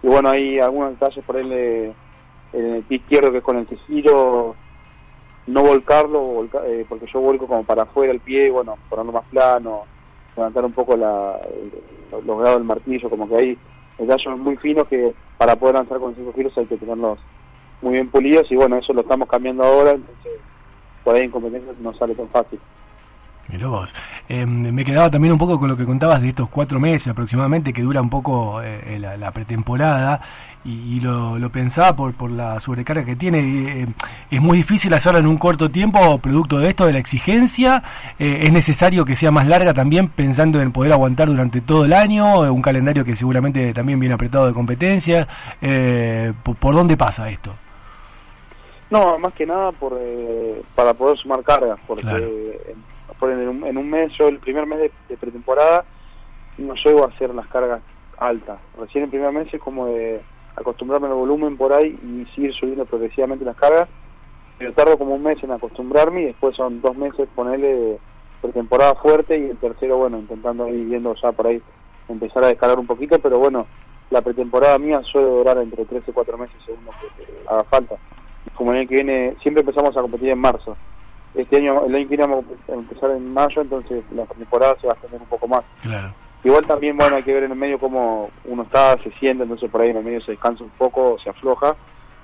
Y 0.01 0.07
bueno, 0.07 0.29
hay 0.29 0.59
algunos 0.59 0.91
detalles 0.91 1.25
por 1.25 1.35
él 1.37 1.51
eh, 1.51 1.93
en 2.55 2.75
el 2.75 2.83
pie 2.83 2.97
izquierdo 2.97 3.31
que 3.31 3.37
es 3.39 3.43
con 3.43 3.57
el 3.57 3.67
que 3.67 3.77
no 5.47 5.61
volcarlo, 5.61 6.21
volca- 6.21 6.65
eh, 6.65 6.85
porque 6.89 7.05
yo 7.13 7.19
vuelco 7.19 7.45
como 7.47 7.63
para 7.63 7.83
afuera 7.83 8.11
el 8.11 8.19
pie, 8.19 8.49
bueno, 8.49 8.77
ponerlo 8.89 9.11
más 9.11 9.25
plano, 9.25 9.83
levantar 10.35 10.65
un 10.65 10.71
poco 10.73 10.97
la, 10.97 11.39
el- 11.45 12.25
los 12.25 12.39
grados 12.39 12.57
del 12.57 12.63
martillo, 12.67 13.09
como 13.09 13.27
que 13.29 13.35
hay 13.35 13.57
detalles 13.97 14.37
muy 14.37 14.57
finos 14.57 14.85
que 14.87 15.13
para 15.37 15.55
poder 15.55 15.75
lanzar 15.75 15.99
con 15.99 16.15
cinco 16.15 16.33
giros 16.33 16.57
hay 16.57 16.65
que 16.65 16.77
tenerlos 16.77 17.19
muy 17.81 17.93
bien 17.93 18.09
pulidos 18.09 18.49
y 18.51 18.55
bueno, 18.55 18.77
eso 18.77 18.93
lo 18.93 19.01
estamos 19.01 19.27
cambiando 19.27 19.63
ahora, 19.63 19.91
entonces 19.91 20.31
por 21.03 21.15
ahí 21.15 21.23
en 21.23 21.31
competencia 21.31 21.71
no 21.79 21.93
sale 21.93 22.15
tan 22.15 22.27
fácil. 22.29 22.59
Mirá 23.47 23.67
vos. 23.67 23.93
Eh, 24.27 24.43
me 24.47 24.83
quedaba 24.83 25.11
también 25.11 25.31
un 25.33 25.37
poco 25.37 25.59
con 25.59 25.69
lo 25.69 25.77
que 25.77 25.85
contabas 25.85 26.19
de 26.19 26.29
estos 26.29 26.49
cuatro 26.49 26.79
meses 26.79 27.09
aproximadamente 27.09 27.73
que 27.73 27.83
dura 27.83 28.01
un 28.01 28.09
poco 28.09 28.59
eh, 28.63 28.97
la, 28.99 29.17
la 29.17 29.29
pretemporada 29.31 30.19
y, 30.65 30.97
y 30.97 30.99
lo, 30.99 31.37
lo 31.37 31.49
pensaba 31.49 31.95
por, 31.95 32.13
por 32.15 32.31
la 32.31 32.59
sobrecarga 32.59 33.05
que 33.05 33.15
tiene. 33.15 33.39
eh, 33.83 33.87
es 34.31 34.41
muy 34.41 34.57
difícil 34.57 34.93
hacerlo 34.93 35.19
en 35.19 35.27
un 35.27 35.37
corto 35.37 35.69
tiempo 35.69 36.17
producto 36.17 36.57
de 36.59 36.69
esto, 36.69 36.85
de 36.87 36.93
la 36.93 36.99
exigencia. 36.99 37.83
Eh, 38.19 38.39
es 38.43 38.51
necesario 38.51 39.05
que 39.05 39.15
sea 39.15 39.31
más 39.31 39.47
larga 39.47 39.73
también 39.73 40.09
pensando 40.09 40.59
en 40.61 40.71
poder 40.71 40.91
aguantar 40.91 41.27
durante 41.27 41.61
todo 41.61 41.85
el 41.85 41.93
año, 41.93 42.45
eh, 42.45 42.49
un 42.49 42.61
calendario 42.61 43.05
que 43.05 43.15
seguramente 43.15 43.73
también 43.73 43.99
viene 43.99 44.15
apretado 44.15 44.47
de 44.47 44.53
competencias. 44.53 45.27
Eh, 45.61 46.33
¿por, 46.43 46.55
por 46.55 46.73
dónde 46.75 46.97
pasa 46.97 47.29
esto? 47.29 47.53
No, 48.89 49.17
más 49.19 49.33
que 49.33 49.45
nada 49.45 49.71
por 49.71 49.99
para 50.75 50.93
poder 50.93 51.17
sumar 51.17 51.43
cargas, 51.43 51.79
porque 51.87 52.01
Claro. 52.03 52.27
por 53.19 53.31
en, 53.31 53.47
un, 53.47 53.65
en 53.65 53.77
un 53.77 53.89
mes, 53.89 54.11
yo 54.17 54.27
el 54.27 54.39
primer 54.39 54.65
mes 54.67 54.79
de, 54.79 54.91
de 55.09 55.17
pretemporada 55.17 55.83
no 56.57 56.73
llego 56.75 57.03
a 57.03 57.09
hacer 57.09 57.33
las 57.33 57.47
cargas 57.47 57.81
altas. 58.17 58.57
Recién 58.79 59.05
el 59.05 59.09
primer 59.09 59.31
mes 59.31 59.51
es 59.53 59.59
como 59.59 59.87
de 59.87 60.21
acostumbrarme 60.55 61.07
al 61.07 61.13
volumen 61.13 61.57
por 61.57 61.73
ahí 61.73 61.97
y 62.03 62.25
seguir 62.33 62.53
subiendo 62.53 62.85
progresivamente 62.85 63.45
las 63.45 63.55
cargas. 63.55 63.87
Pero 64.57 64.73
tardo 64.73 64.97
como 64.97 65.15
un 65.15 65.23
mes 65.23 65.43
en 65.43 65.51
acostumbrarme 65.51 66.21
y 66.21 66.25
después 66.25 66.55
son 66.55 66.81
dos 66.81 66.95
meses 66.95 67.27
ponerle 67.35 67.99
pretemporada 68.41 68.95
fuerte 68.95 69.37
y 69.37 69.49
el 69.49 69.57
tercero, 69.57 69.97
bueno, 69.97 70.17
intentando 70.17 70.67
ir 70.69 70.85
viendo 70.85 71.13
ya 71.15 71.31
por 71.31 71.47
ahí 71.47 71.61
empezar 72.07 72.43
a 72.43 72.47
descargar 72.47 72.79
un 72.79 72.87
poquito, 72.87 73.19
pero 73.19 73.39
bueno, 73.39 73.65
la 74.11 74.21
pretemporada 74.21 74.77
mía 74.77 75.01
suele 75.03 75.27
durar 75.27 75.57
entre 75.57 75.85
3 75.85 76.03
y 76.07 76.11
4 76.11 76.37
meses 76.37 76.55
según 76.65 76.85
lo 76.85 76.91
que 76.91 77.49
haga 77.49 77.63
falta. 77.65 77.95
Como 78.53 78.71
el 78.71 78.79
año 78.79 78.87
que 78.87 78.95
viene, 78.95 79.35
siempre 79.41 79.61
empezamos 79.61 79.97
a 79.97 80.01
competir 80.01 80.29
en 80.29 80.39
marzo. 80.39 80.77
Este 81.33 81.57
año, 81.57 81.85
el 81.85 81.95
año 81.95 82.07
que 82.07 82.15
viene 82.15 82.33
a 82.33 82.73
empezar 82.73 83.11
en 83.11 83.33
mayo, 83.33 83.61
entonces 83.61 84.03
la 84.13 84.23
pretemporada 84.25 84.77
se 84.79 84.87
va 84.87 84.93
a 84.93 84.95
extender 84.95 85.21
un 85.21 85.27
poco 85.27 85.47
más. 85.47 85.63
Claro. 85.81 86.13
Igual 86.45 86.63
también, 86.63 86.95
bueno, 86.95 87.15
hay 87.15 87.23
que 87.23 87.33
ver 87.33 87.45
en 87.45 87.51
el 87.53 87.57
medio 87.57 87.79
cómo 87.79 88.29
uno 88.45 88.61
está, 88.61 88.95
se 88.99 89.09
siente, 89.13 89.41
entonces 89.41 89.67
por 89.67 89.81
ahí 89.81 89.89
en 89.89 89.97
el 89.97 90.03
medio 90.03 90.21
se 90.21 90.33
descansa 90.33 90.63
un 90.63 90.69
poco, 90.69 91.17
se 91.23 91.31
afloja, 91.31 91.75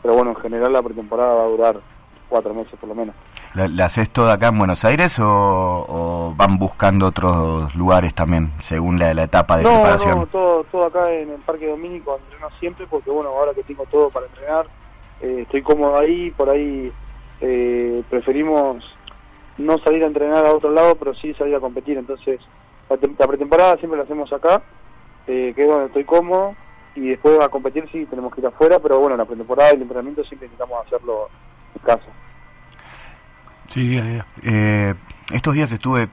pero 0.04 0.14
bueno, 0.14 0.30
en 0.30 0.36
general 0.36 0.72
la 0.72 0.84
pretemporada 0.84 1.34
va 1.34 1.44
a 1.44 1.48
durar 1.48 1.80
cuatro 2.30 2.54
meses 2.54 2.74
por 2.80 2.88
lo 2.88 2.94
menos. 2.94 3.16
¿La, 3.56 3.68
la 3.68 3.86
haces 3.86 4.12
toda 4.12 4.34
acá 4.34 4.50
en 4.50 4.60
Buenos 4.60 4.86
Aires 4.86 5.18
o, 5.18 5.26
o 5.26 6.34
van 6.38 6.60
buscando 6.60 7.08
otros 7.08 7.74
lugares 7.74 8.14
también 8.14 8.52
según 8.60 9.00
la, 9.00 9.12
la 9.16 9.24
etapa 9.24 9.58
de 9.58 9.64
no, 9.64 9.72
preparación? 9.72 10.20
no, 10.20 10.28
todo, 10.28 10.64
todo 10.66 10.86
acá 10.86 11.12
en 11.12 11.32
el 11.32 11.40
Parque 11.40 11.68
Domínico 11.68 12.20
entreno 12.24 12.48
siempre 12.60 12.86
porque 12.88 13.10
bueno, 13.10 13.32
ahora 13.32 13.56
que 13.56 13.64
tengo 13.64 13.86
todo 13.88 14.12
para 14.12 14.28
entrenar, 14.28 14.68
eh, 15.22 15.40
estoy 15.42 15.64
cómodo 15.64 15.98
ahí, 15.98 16.30
por 16.30 16.48
ahí 16.48 16.92
eh, 17.42 18.04
preferimos 18.08 18.86
no 19.58 19.80
salir 19.80 20.04
a 20.04 20.08
entrenar 20.08 20.46
a 20.46 20.54
otro 20.54 20.70
lado, 20.70 20.94
pero 20.94 21.16
sí 21.16 21.34
salir 21.34 21.56
a 21.56 21.60
competir, 21.60 21.98
entonces 21.98 22.40
la, 22.92 22.98
tem- 23.02 23.16
la 23.18 23.28
pretemporada 23.28 23.78
siempre 23.78 23.98
la 23.98 24.04
hacemos 24.04 24.32
acá, 24.34 24.62
eh, 25.28 25.54
que 25.56 25.64
es 25.64 25.68
donde 25.70 25.86
estoy 25.88 26.04
cómodo, 26.04 26.56
y 26.96 27.10
después 27.10 27.40
a 27.40 27.50
competir 27.50 27.88
sí 27.92 28.06
tenemos 28.06 28.34
que 28.34 28.42
ir 28.42 28.48
afuera, 28.48 28.80
pero 28.80 29.00
bueno, 29.00 29.16
la 29.18 29.26
pretemporada 29.26 29.72
y 29.72 29.76
el 29.76 29.82
entrenamiento 29.84 30.24
siempre 30.26 30.48
intentamos 30.48 30.86
hacerlo 30.86 31.30
en 31.76 31.82
casa. 31.86 32.06
Sí, 33.68 33.88
diga, 33.88 34.04
diga. 34.04 34.26
Eh, 34.44 34.94
estos 35.34 35.54
días 35.54 35.72
estuve 35.72 36.10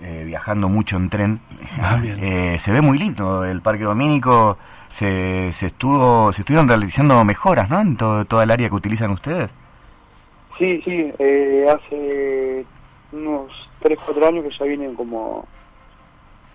eh, 0.00 0.22
viajando 0.24 0.68
mucho 0.68 0.96
en 0.96 1.10
tren. 1.10 1.40
Ah, 1.80 1.96
bien. 2.00 2.18
Eh, 2.22 2.58
se 2.60 2.70
ve 2.72 2.80
muy 2.80 2.98
lindo 2.98 3.44
el 3.44 3.60
Parque 3.62 3.84
Domínico. 3.84 4.56
Se, 4.90 5.50
se 5.52 5.66
estuvo 5.66 6.32
se 6.32 6.42
estuvieron 6.42 6.68
realizando 6.68 7.24
mejoras, 7.24 7.68
¿no? 7.70 7.80
En 7.80 7.96
todo, 7.96 8.24
toda 8.24 8.42
el 8.44 8.50
área 8.50 8.68
que 8.68 8.74
utilizan 8.74 9.10
ustedes. 9.10 9.50
Sí, 10.58 10.80
sí, 10.84 11.12
eh, 11.18 11.66
hace 11.68 12.66
unos 13.12 13.50
3, 13.82 13.98
4 14.04 14.26
años 14.26 14.44
que 14.44 14.50
ya 14.58 14.64
vienen 14.66 14.94
como 14.94 15.46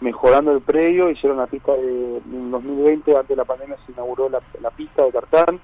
mejorando 0.02 0.52
el 0.52 0.62
predio, 0.62 1.10
hicieron 1.10 1.38
la 1.38 1.48
pista 1.48 1.74
de, 1.74 2.18
en 2.18 2.52
2020, 2.52 3.12
antes 3.16 3.30
de 3.30 3.36
la 3.36 3.46
pandemia 3.46 3.78
se 3.86 3.92
inauguró 3.92 4.30
la, 4.30 4.42
la 4.62 4.72
pista 4.72 5.04
de 5.04 5.12
tartán, 5.12 5.60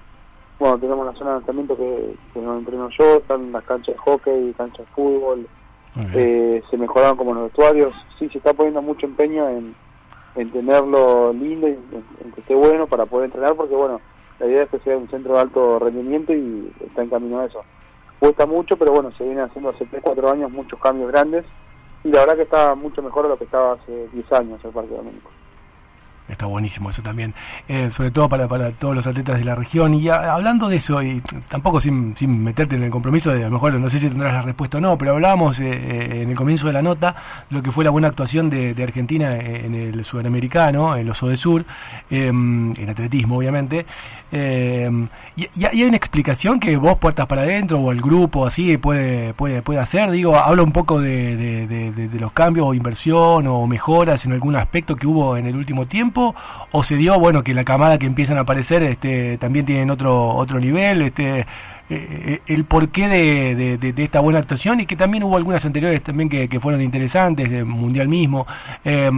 bueno, 0.58 0.78
tenemos 0.78 1.06
la 1.06 1.12
zona 1.14 1.30
de 1.30 1.36
lanzamiento 1.36 1.76
que, 1.76 2.14
que 2.32 2.40
no 2.40 2.58
entreno 2.58 2.88
yo, 2.98 3.16
están 3.16 3.52
las 3.52 3.64
canchas 3.64 3.94
de 3.94 4.00
hockey, 4.00 4.54
canchas 4.56 4.86
de 4.86 4.92
fútbol, 4.92 5.46
eh, 6.14 6.62
se 6.70 6.76
mejoraron 6.78 7.16
como 7.16 7.34
los 7.34 7.44
vestuarios, 7.44 7.92
sí, 8.18 8.28
se 8.30 8.38
está 8.38 8.54
poniendo 8.54 8.80
mucho 8.80 9.06
empeño 9.06 9.48
en, 9.48 9.74
en 10.36 10.50
tenerlo 10.50 11.32
lindo 11.32 11.68
y 11.68 11.72
en, 11.72 12.04
en 12.24 12.32
que 12.32 12.40
esté 12.40 12.54
bueno 12.54 12.86
para 12.86 13.06
poder 13.06 13.26
entrenar, 13.26 13.54
porque 13.54 13.74
bueno, 13.74 14.00
la 14.38 14.46
idea 14.46 14.62
es 14.62 14.70
que 14.70 14.78
sea 14.80 14.96
un 14.96 15.08
centro 15.10 15.34
de 15.34 15.40
alto 15.40 15.78
rendimiento 15.78 16.32
y 16.32 16.72
está 16.86 17.02
en 17.02 17.10
camino 17.10 17.40
a 17.40 17.46
eso. 17.46 17.62
Cuesta 18.18 18.46
mucho, 18.46 18.76
pero 18.76 18.92
bueno, 18.92 19.10
se 19.18 19.24
viene 19.24 19.42
haciendo 19.42 19.70
hace 19.70 19.84
3, 19.84 20.02
4 20.02 20.30
años 20.30 20.50
muchos 20.50 20.80
cambios 20.80 21.10
grandes 21.10 21.44
y 22.04 22.08
la 22.10 22.20
verdad 22.20 22.36
que 22.36 22.42
está 22.42 22.74
mucho 22.74 23.02
mejor 23.02 23.24
de 23.24 23.28
lo 23.30 23.36
que 23.36 23.44
estaba 23.44 23.74
hace 23.74 24.08
10 24.12 24.32
años 24.32 24.60
el 24.64 24.70
Parque 24.70 24.94
Domínico. 24.94 25.30
Está 26.28 26.46
buenísimo 26.46 26.88
eso 26.88 27.02
también, 27.02 27.34
eh, 27.68 27.90
sobre 27.90 28.10
todo 28.10 28.28
para, 28.28 28.46
para 28.48 28.70
todos 28.70 28.94
los 28.94 29.06
atletas 29.06 29.38
de 29.38 29.44
la 29.44 29.54
región. 29.54 29.92
Y 29.92 30.08
hablando 30.08 30.68
de 30.68 30.76
eso, 30.76 31.02
y 31.02 31.20
tampoco 31.48 31.80
sin, 31.80 32.16
sin 32.16 32.42
meterte 32.42 32.76
en 32.76 32.84
el 32.84 32.90
compromiso 32.90 33.32
de 33.32 33.42
a 33.42 33.46
lo 33.46 33.52
mejor, 33.52 33.74
no 33.74 33.88
sé 33.88 33.98
si 33.98 34.08
tendrás 34.08 34.32
la 34.32 34.40
respuesta 34.40 34.78
o 34.78 34.80
no, 34.80 34.96
pero 34.96 35.12
hablábamos 35.12 35.60
eh, 35.60 35.68
eh, 35.68 36.22
en 36.22 36.30
el 36.30 36.36
comienzo 36.36 36.68
de 36.68 36.74
la 36.74 36.80
nota 36.80 37.14
lo 37.50 37.62
que 37.62 37.72
fue 37.72 37.84
la 37.84 37.90
buena 37.90 38.08
actuación 38.08 38.48
de, 38.48 38.72
de 38.72 38.82
Argentina 38.82 39.36
en 39.36 39.74
el 39.74 40.04
sudamericano, 40.04 40.96
en 40.96 41.06
los 41.06 41.18
Sur, 41.18 41.64
eh, 42.10 42.28
en 42.28 42.88
atletismo 42.88 43.36
obviamente. 43.36 43.84
Eh, 44.34 44.90
y, 45.36 45.64
hay 45.66 45.84
una 45.84 45.98
explicación 45.98 46.58
que 46.58 46.74
vos 46.78 46.96
puertas 46.96 47.26
para 47.26 47.42
adentro 47.42 47.78
o 47.78 47.92
el 47.92 48.00
grupo 48.00 48.46
así 48.46 48.78
puede 48.78 49.34
puede 49.34 49.60
puede 49.60 49.78
hacer 49.78 50.10
digo 50.10 50.34
habla 50.36 50.62
un 50.62 50.72
poco 50.72 51.02
de, 51.02 51.36
de, 51.36 52.18
los 52.18 52.32
cambios 52.32 52.66
o 52.66 52.72
inversión 52.72 53.46
o 53.46 53.66
mejoras 53.66 54.24
en 54.24 54.32
algún 54.32 54.56
aspecto 54.56 54.96
que 54.96 55.06
hubo 55.06 55.36
en 55.36 55.46
el 55.46 55.54
último 55.54 55.84
tiempo 55.84 56.34
o 56.70 56.82
se 56.82 56.96
dio 56.96 57.18
bueno 57.18 57.44
que 57.44 57.52
la 57.52 57.62
camada 57.62 57.98
que 57.98 58.06
empiezan 58.06 58.38
a 58.38 58.40
aparecer 58.40 58.82
este 58.82 59.36
también 59.36 59.66
tienen 59.66 59.90
otro 59.90 60.28
otro 60.28 60.58
nivel 60.58 61.02
este 61.02 61.40
eh, 61.40 61.46
eh, 61.90 62.40
el 62.46 62.64
porqué 62.64 63.06
de, 63.06 63.76
de, 63.76 64.02
esta 64.02 64.20
buena 64.20 64.38
actuación 64.38 64.80
y 64.80 64.86
que 64.86 64.96
también 64.96 65.24
hubo 65.24 65.36
algunas 65.36 65.62
anteriores 65.66 66.02
también 66.02 66.30
que, 66.30 66.48
que 66.48 66.58
fueron 66.58 66.80
interesantes 66.80 67.50
del 67.50 67.66
mundial 67.66 68.08
mismo. 68.08 68.46
Eh, 68.82 69.10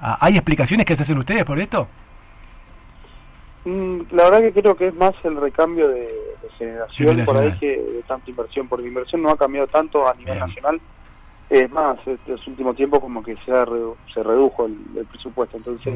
hay 0.00 0.34
explicaciones 0.36 0.86
que 0.86 0.94
se 0.94 1.02
hacen 1.02 1.18
ustedes 1.18 1.44
por 1.44 1.58
esto 1.58 1.88
la 3.64 4.24
verdad 4.24 4.40
que 4.40 4.52
creo 4.52 4.76
que 4.76 4.88
es 4.88 4.94
más 4.94 5.14
el 5.24 5.36
recambio 5.36 5.88
de, 5.88 6.02
de 6.02 6.50
generación 6.58 7.24
por 7.24 7.36
ahí 7.38 7.52
que 7.58 7.80
de 7.80 8.02
tanta 8.06 8.28
inversión, 8.28 8.68
porque 8.68 8.82
la 8.82 8.88
inversión 8.88 9.22
no 9.22 9.30
ha 9.30 9.36
cambiado 9.36 9.66
tanto 9.68 10.06
a 10.06 10.14
nivel 10.14 10.38
nacional. 10.38 10.80
Es 11.48 11.70
más, 11.70 11.98
estos 12.06 12.46
últimos 12.46 12.76
tiempos 12.76 13.00
como 13.00 13.22
que 13.22 13.36
se, 13.44 13.52
ha 13.52 13.64
se 14.12 14.22
redujo 14.22 14.66
el, 14.66 14.76
el 14.96 15.06
presupuesto. 15.06 15.56
Entonces, 15.56 15.94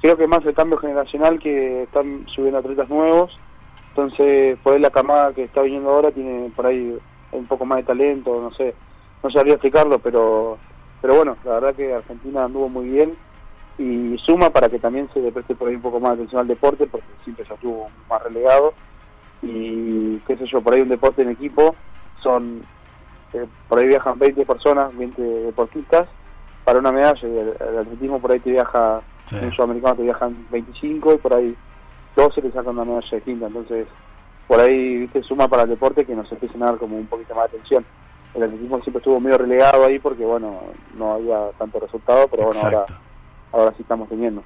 creo 0.00 0.16
que 0.16 0.26
más 0.26 0.44
el 0.44 0.54
cambio 0.54 0.78
generacional 0.78 1.38
que 1.38 1.84
están 1.84 2.26
subiendo 2.34 2.58
atletas 2.58 2.88
nuevos. 2.88 3.38
Entonces, 3.90 4.58
por 4.62 4.74
ahí 4.74 4.80
la 4.80 4.90
camada 4.90 5.32
que 5.32 5.44
está 5.44 5.62
viniendo 5.62 5.90
ahora 5.90 6.10
tiene 6.10 6.50
por 6.54 6.66
ahí 6.66 6.96
un 7.32 7.46
poco 7.46 7.64
más 7.64 7.78
de 7.78 7.84
talento, 7.84 8.40
no 8.40 8.52
sé, 8.52 8.74
no 9.22 9.30
sabría 9.30 9.54
explicarlo, 9.54 9.98
pero 9.98 10.58
pero 11.00 11.14
bueno, 11.14 11.36
la 11.44 11.54
verdad 11.54 11.74
que 11.74 11.94
Argentina 11.94 12.44
anduvo 12.44 12.68
muy 12.68 12.88
bien 12.88 13.16
y 13.80 14.18
suma 14.18 14.50
para 14.50 14.68
que 14.68 14.78
también 14.78 15.08
se 15.14 15.20
le 15.20 15.32
preste 15.32 15.54
por 15.54 15.68
ahí 15.68 15.74
un 15.74 15.80
poco 15.80 15.98
más 16.00 16.10
de 16.10 16.16
atención 16.16 16.42
al 16.42 16.48
deporte, 16.48 16.86
porque 16.86 17.06
siempre 17.24 17.46
se 17.46 17.54
estuvo 17.54 17.88
más 18.10 18.22
relegado 18.22 18.74
y 19.40 20.18
qué 20.26 20.36
sé 20.36 20.44
yo, 20.46 20.60
por 20.60 20.74
ahí 20.74 20.82
un 20.82 20.90
deporte 20.90 21.22
en 21.22 21.30
equipo 21.30 21.74
son, 22.22 22.62
eh, 23.32 23.46
por 23.70 23.78
ahí 23.78 23.86
viajan 23.86 24.18
20 24.18 24.44
personas, 24.44 24.94
20 24.94 25.22
deportistas 25.22 26.06
para 26.62 26.78
una 26.78 26.92
medalla 26.92 27.26
y 27.26 27.38
el, 27.38 27.54
el 27.58 27.78
atletismo 27.78 28.20
por 28.20 28.32
ahí 28.32 28.40
te 28.40 28.50
viaja, 28.50 29.00
en 29.32 29.44
el 29.44 29.52
sudamericano 29.56 29.96
te 29.96 30.02
viajan 30.02 30.46
25 30.50 31.14
y 31.14 31.16
por 31.16 31.32
ahí 31.32 31.56
12 32.16 32.42
te 32.42 32.52
sacan 32.52 32.74
una 32.74 32.84
medalla 32.84 33.16
distinta, 33.16 33.46
entonces 33.46 33.86
por 34.46 34.60
ahí 34.60 34.98
viste 34.98 35.22
suma 35.22 35.48
para 35.48 35.62
el 35.62 35.70
deporte 35.70 36.04
que 36.04 36.14
nos 36.14 36.30
empiecen 36.30 36.62
a 36.62 36.66
dar 36.66 36.76
como 36.76 36.98
un 36.98 37.06
poquito 37.06 37.34
más 37.34 37.50
de 37.50 37.56
atención. 37.56 37.86
El 38.34 38.42
atletismo 38.42 38.78
siempre 38.82 38.98
estuvo 38.98 39.18
medio 39.20 39.38
relegado 39.38 39.86
ahí 39.86 39.98
porque 39.98 40.24
bueno, 40.24 40.60
no 40.98 41.14
había 41.14 41.50
tanto 41.56 41.80
resultado, 41.80 42.28
pero 42.28 42.44
bueno, 42.44 42.60
Exacto. 42.60 42.78
ahora 42.92 43.09
sí 43.76 43.82
estamos 43.82 44.08
teniendo. 44.08 44.42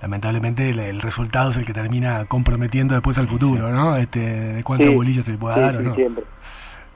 Lamentablemente 0.00 0.70
el, 0.70 0.80
el 0.80 1.00
resultado 1.00 1.50
es 1.50 1.56
el 1.58 1.64
que 1.64 1.72
termina 1.72 2.24
comprometiendo 2.26 2.94
después 2.94 3.18
al 3.18 3.28
futuro, 3.28 3.68
¿no? 3.70 3.96
Este, 3.96 4.18
de 4.20 4.64
cuántas 4.64 4.88
Sí, 4.88 4.94
bolillas 4.94 5.24
se 5.24 5.32
le 5.32 5.38
pueda 5.38 5.54
sí, 5.54 5.60
dar 5.60 5.76
o 5.76 5.80
no. 5.82 5.94
siempre. 5.94 6.24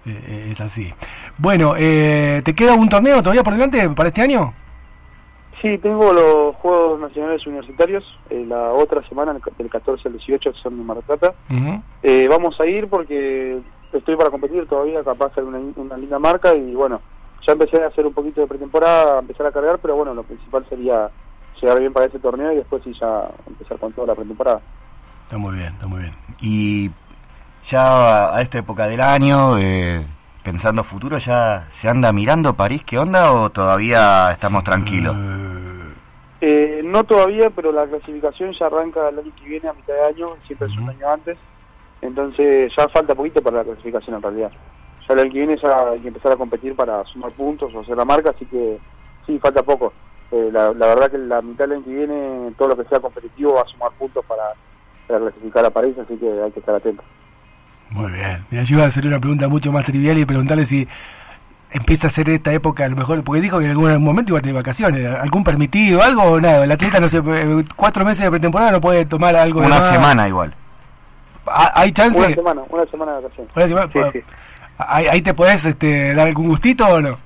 Eh, 0.06 0.24
eh, 0.28 0.48
es 0.52 0.60
así. 0.60 0.92
Bueno, 1.38 1.74
eh, 1.76 2.42
¿te 2.44 2.54
queda 2.54 2.74
un 2.74 2.88
torneo 2.88 3.18
todavía 3.22 3.42
por 3.44 3.52
delante 3.52 3.88
para 3.90 4.08
este 4.08 4.22
año? 4.22 4.52
Sí, 5.62 5.78
tengo 5.78 6.12
los 6.12 6.54
Juegos 6.56 7.00
Nacionales 7.00 7.46
Universitarios, 7.46 8.04
eh, 8.28 8.44
la 8.46 8.72
otra 8.72 9.02
semana, 9.08 9.34
del 9.56 9.70
14 9.70 10.08
al 10.08 10.12
18, 10.14 10.52
son 10.54 10.74
en 10.74 10.84
Mar 10.86 10.98
Plata. 11.06 11.32
Eh, 12.02 12.26
vamos 12.28 12.60
a 12.60 12.66
ir 12.66 12.88
porque 12.88 13.58
estoy 13.92 14.16
para 14.16 14.30
competir 14.30 14.66
todavía, 14.66 15.02
capaz 15.02 15.34
de 15.34 15.42
una, 15.42 15.58
una 15.76 15.96
linda 15.96 16.18
marca 16.18 16.54
y 16.54 16.74
bueno, 16.74 17.00
ya 17.46 17.52
empecé 17.54 17.82
a 17.82 17.86
hacer 17.86 18.04
un 18.06 18.12
poquito 18.12 18.40
de 18.42 18.46
pretemporada, 18.48 19.16
a 19.16 19.20
empezar 19.20 19.46
a 19.46 19.52
cargar, 19.52 19.78
pero 19.80 19.96
bueno, 19.96 20.12
lo 20.12 20.24
principal 20.24 20.64
sería 20.68 21.08
llegar 21.60 21.80
bien 21.80 21.92
para 21.92 22.06
ese 22.06 22.18
torneo 22.18 22.52
y 22.52 22.56
después 22.56 22.82
sí 22.84 22.92
ya 23.00 23.28
empezar 23.46 23.78
con 23.78 23.92
toda 23.92 24.08
la 24.08 24.14
pretemporada. 24.14 24.60
Está 25.24 25.38
muy 25.38 25.56
bien, 25.56 25.72
está 25.72 25.86
muy 25.86 26.00
bien. 26.02 26.14
Y 26.40 26.90
ya 27.64 28.34
a 28.34 28.40
esta 28.42 28.58
época 28.58 28.86
del 28.86 29.00
año, 29.00 29.58
eh, 29.58 30.06
pensando 30.44 30.84
futuro, 30.84 31.18
¿ya 31.18 31.66
se 31.70 31.88
anda 31.88 32.12
mirando 32.12 32.54
París 32.54 32.84
qué 32.84 32.98
onda 32.98 33.32
o 33.32 33.50
todavía 33.50 34.30
estamos 34.30 34.62
tranquilos? 34.62 35.16
Eh, 36.40 36.80
no 36.84 37.02
todavía, 37.04 37.50
pero 37.50 37.72
la 37.72 37.86
clasificación 37.86 38.52
ya 38.52 38.66
arranca 38.66 39.08
el 39.08 39.18
año 39.18 39.32
que 39.36 39.48
viene 39.48 39.68
a 39.68 39.72
mitad 39.72 39.94
de 39.94 40.04
año, 40.04 40.28
siempre 40.46 40.68
es 40.68 40.76
un 40.76 40.88
año 40.90 41.08
antes, 41.08 41.36
entonces 42.02 42.72
ya 42.76 42.86
falta 42.88 43.14
poquito 43.14 43.42
para 43.42 43.58
la 43.58 43.64
clasificación 43.64 44.16
en 44.16 44.22
realidad. 44.22 44.52
Ya 45.08 45.14
el 45.14 45.20
año 45.20 45.32
que 45.32 45.38
viene 45.38 45.56
ya 45.60 45.90
hay 45.90 46.00
que 46.00 46.08
empezar 46.08 46.32
a 46.32 46.36
competir 46.36 46.76
para 46.76 47.02
sumar 47.06 47.32
puntos 47.32 47.74
o 47.74 47.80
hacer 47.80 47.96
la 47.96 48.04
marca, 48.04 48.30
así 48.30 48.44
que 48.46 48.78
sí, 49.26 49.38
falta 49.40 49.62
poco. 49.62 49.92
Eh, 50.32 50.50
la, 50.52 50.72
la 50.72 50.86
verdad 50.86 51.10
que 51.10 51.18
la 51.18 51.40
mitad 51.40 51.64
del 51.64 51.74
año 51.74 51.84
que 51.84 51.94
viene 51.94 52.52
todo 52.58 52.68
lo 52.68 52.76
que 52.76 52.88
sea 52.88 52.98
competitivo 53.00 53.54
va 53.54 53.62
a 53.62 53.66
sumar 53.66 53.92
puntos 53.92 54.24
para, 54.26 54.42
para 55.06 55.20
clasificar 55.20 55.64
a 55.64 55.70
París, 55.70 55.96
así 55.98 56.16
que 56.16 56.28
hay 56.28 56.50
que 56.50 56.60
estar 56.60 56.74
atento. 56.74 57.02
Muy 57.90 58.10
bien. 58.10 58.44
Mira, 58.50 58.64
yo 58.64 58.76
iba 58.76 58.84
a 58.84 58.88
hacer 58.88 59.06
una 59.06 59.20
pregunta 59.20 59.48
mucho 59.48 59.70
más 59.70 59.84
trivial 59.84 60.18
y 60.18 60.24
preguntarle 60.24 60.66
si 60.66 60.88
empieza 61.70 62.08
a 62.08 62.10
ser 62.10 62.28
esta 62.30 62.52
época 62.52 62.84
a 62.84 62.88
lo 62.88 62.96
mejor, 62.96 63.22
porque 63.22 63.40
dijo 63.40 63.58
que 63.58 63.64
en 63.64 63.70
algún 63.70 64.02
momento 64.02 64.32
iba 64.32 64.38
a 64.38 64.42
tener 64.42 64.56
vacaciones, 64.56 65.06
algún 65.06 65.44
permitido, 65.44 66.02
algo 66.02 66.22
o 66.22 66.40
nada. 66.40 66.64
El 66.64 66.72
atleta, 66.72 66.98
no 66.98 67.08
sé, 67.08 67.18
eh, 67.18 67.64
cuatro 67.76 68.04
meses 68.04 68.24
de 68.24 68.30
pretemporada 68.30 68.72
no 68.72 68.80
puede 68.80 69.04
tomar 69.06 69.36
algo 69.36 69.60
de 69.60 69.66
Una 69.66 69.80
semana 69.80 70.28
igual. 70.28 70.54
Ah, 71.46 71.72
¿Hay 71.76 71.92
chance? 71.92 72.18
Una 72.18 72.34
semana, 72.34 72.62
una 72.68 72.86
semana 72.86 73.12
de 73.16 73.22
vacaciones. 73.22 73.56
Una 73.56 73.68
semana, 73.68 73.86
Sí, 73.86 73.98
pues, 74.00 74.12
sí. 74.12 74.20
¿Ahí, 74.78 75.06
ahí 75.06 75.22
te 75.22 75.32
podés 75.32 75.64
este, 75.64 76.14
dar 76.14 76.26
algún 76.26 76.48
gustito 76.48 76.86
o 76.86 77.00
no? 77.00 77.16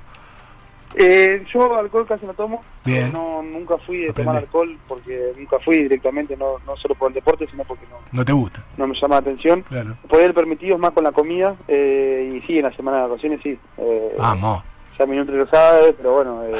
Eh, 0.97 1.45
yo 1.53 1.77
alcohol 1.77 2.07
casi 2.07 2.27
no 2.27 2.35
tomo. 2.35 2.63
Bien. 2.85 3.13
No, 3.13 3.43
nunca 3.43 3.79
fui 3.79 3.99
de 3.99 4.13
tomar 4.13 4.37
alcohol 4.39 4.77
porque 4.89 5.33
nunca 5.37 5.59
fui 5.61 5.77
directamente, 5.85 6.37
no, 6.37 6.59
no 6.67 6.77
solo 6.77 6.95
por 6.95 7.09
el 7.09 7.15
deporte, 7.15 7.47
sino 7.51 7.65
porque 7.65 7.87
no, 7.91 7.99
No 8.13 8.25
te 8.25 8.33
gusta. 8.33 8.63
no 8.77 8.87
me 8.87 8.95
llama 8.95 9.17
la 9.17 9.21
atención. 9.21 9.63
Claro. 9.63 9.97
El 10.13 10.35
permitido 10.35 10.75
es 10.75 10.81
más 10.81 10.91
con 10.91 11.05
la 11.05 11.13
comida 11.13 11.55
eh, 11.69 12.31
y 12.33 12.41
sí, 12.43 12.59
en 12.59 12.65
la 12.65 12.75
semana 12.77 13.03
de 13.03 13.09
vacaciones 13.09 13.41
sí. 13.43 13.59
Eh, 13.79 14.15
Vamos. 14.19 14.63
Ya 14.99 15.07
mi 15.07 15.17
nutri 15.17 15.37
lo 15.37 15.47
sabe, 15.47 15.93
pero 15.95 16.13
bueno, 16.15 16.45
eh, 16.45 16.55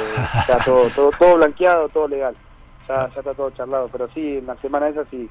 todo, 0.65 0.89
todo, 0.95 1.11
todo 1.11 1.35
blanqueado, 1.37 1.89
todo 1.89 2.07
legal. 2.07 2.35
Ya, 2.89 3.07
ya 3.09 3.19
está 3.19 3.33
todo 3.33 3.51
charlado, 3.51 3.89
pero 3.91 4.07
sí, 4.13 4.37
en 4.37 4.47
la 4.47 4.55
semana 4.57 4.87
esa 4.89 5.05
sí. 5.11 5.29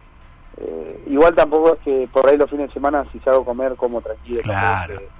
Eh, 0.58 1.04
igual 1.06 1.34
tampoco 1.34 1.74
es 1.74 1.80
que 1.80 2.08
por 2.12 2.28
ahí 2.28 2.36
los 2.36 2.50
fines 2.50 2.68
de 2.68 2.74
semana 2.74 3.04
si 3.12 3.18
salgo 3.20 3.42
a 3.42 3.44
comer 3.46 3.74
como 3.76 4.00
tranquilo. 4.00 4.42
Claro. 4.42 4.94
tampoco 4.94 5.19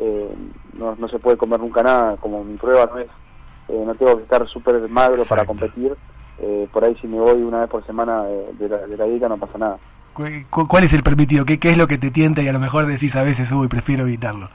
eh, 0.00 0.34
no, 0.72 0.96
no 0.96 1.08
se 1.08 1.18
puede 1.18 1.36
comer 1.36 1.60
nunca 1.60 1.82
nada, 1.82 2.16
como 2.16 2.42
mi 2.42 2.56
prueba 2.56 2.88
no 2.92 2.98
es, 2.98 3.08
eh, 3.68 3.82
no 3.86 3.94
tengo 3.94 4.16
que 4.16 4.22
estar 4.24 4.46
súper 4.48 4.88
magro 4.88 5.24
para 5.24 5.44
competir. 5.44 5.94
Eh, 6.42 6.66
por 6.72 6.82
ahí 6.84 6.96
si 7.00 7.06
me 7.06 7.20
voy 7.20 7.42
una 7.42 7.60
vez 7.60 7.68
por 7.68 7.84
semana 7.84 8.24
de, 8.24 8.68
la, 8.68 8.78
de 8.86 8.96
la 8.96 9.04
dieta 9.04 9.28
no 9.28 9.36
pasa 9.36 9.58
nada. 9.58 9.78
¿Cu- 10.14 10.24
cu- 10.48 10.66
¿Cuál 10.66 10.84
es 10.84 10.92
el 10.94 11.02
permitido? 11.02 11.44
¿Qué, 11.44 11.58
¿Qué 11.58 11.70
es 11.70 11.76
lo 11.76 11.86
que 11.86 11.98
te 11.98 12.10
tienta 12.10 12.42
y 12.42 12.48
a 12.48 12.52
lo 12.52 12.58
mejor 12.58 12.86
decís 12.86 13.14
a 13.14 13.22
veces, 13.22 13.52
uy, 13.52 13.68
prefiero 13.68 14.04
evitarlo? 14.04 14.48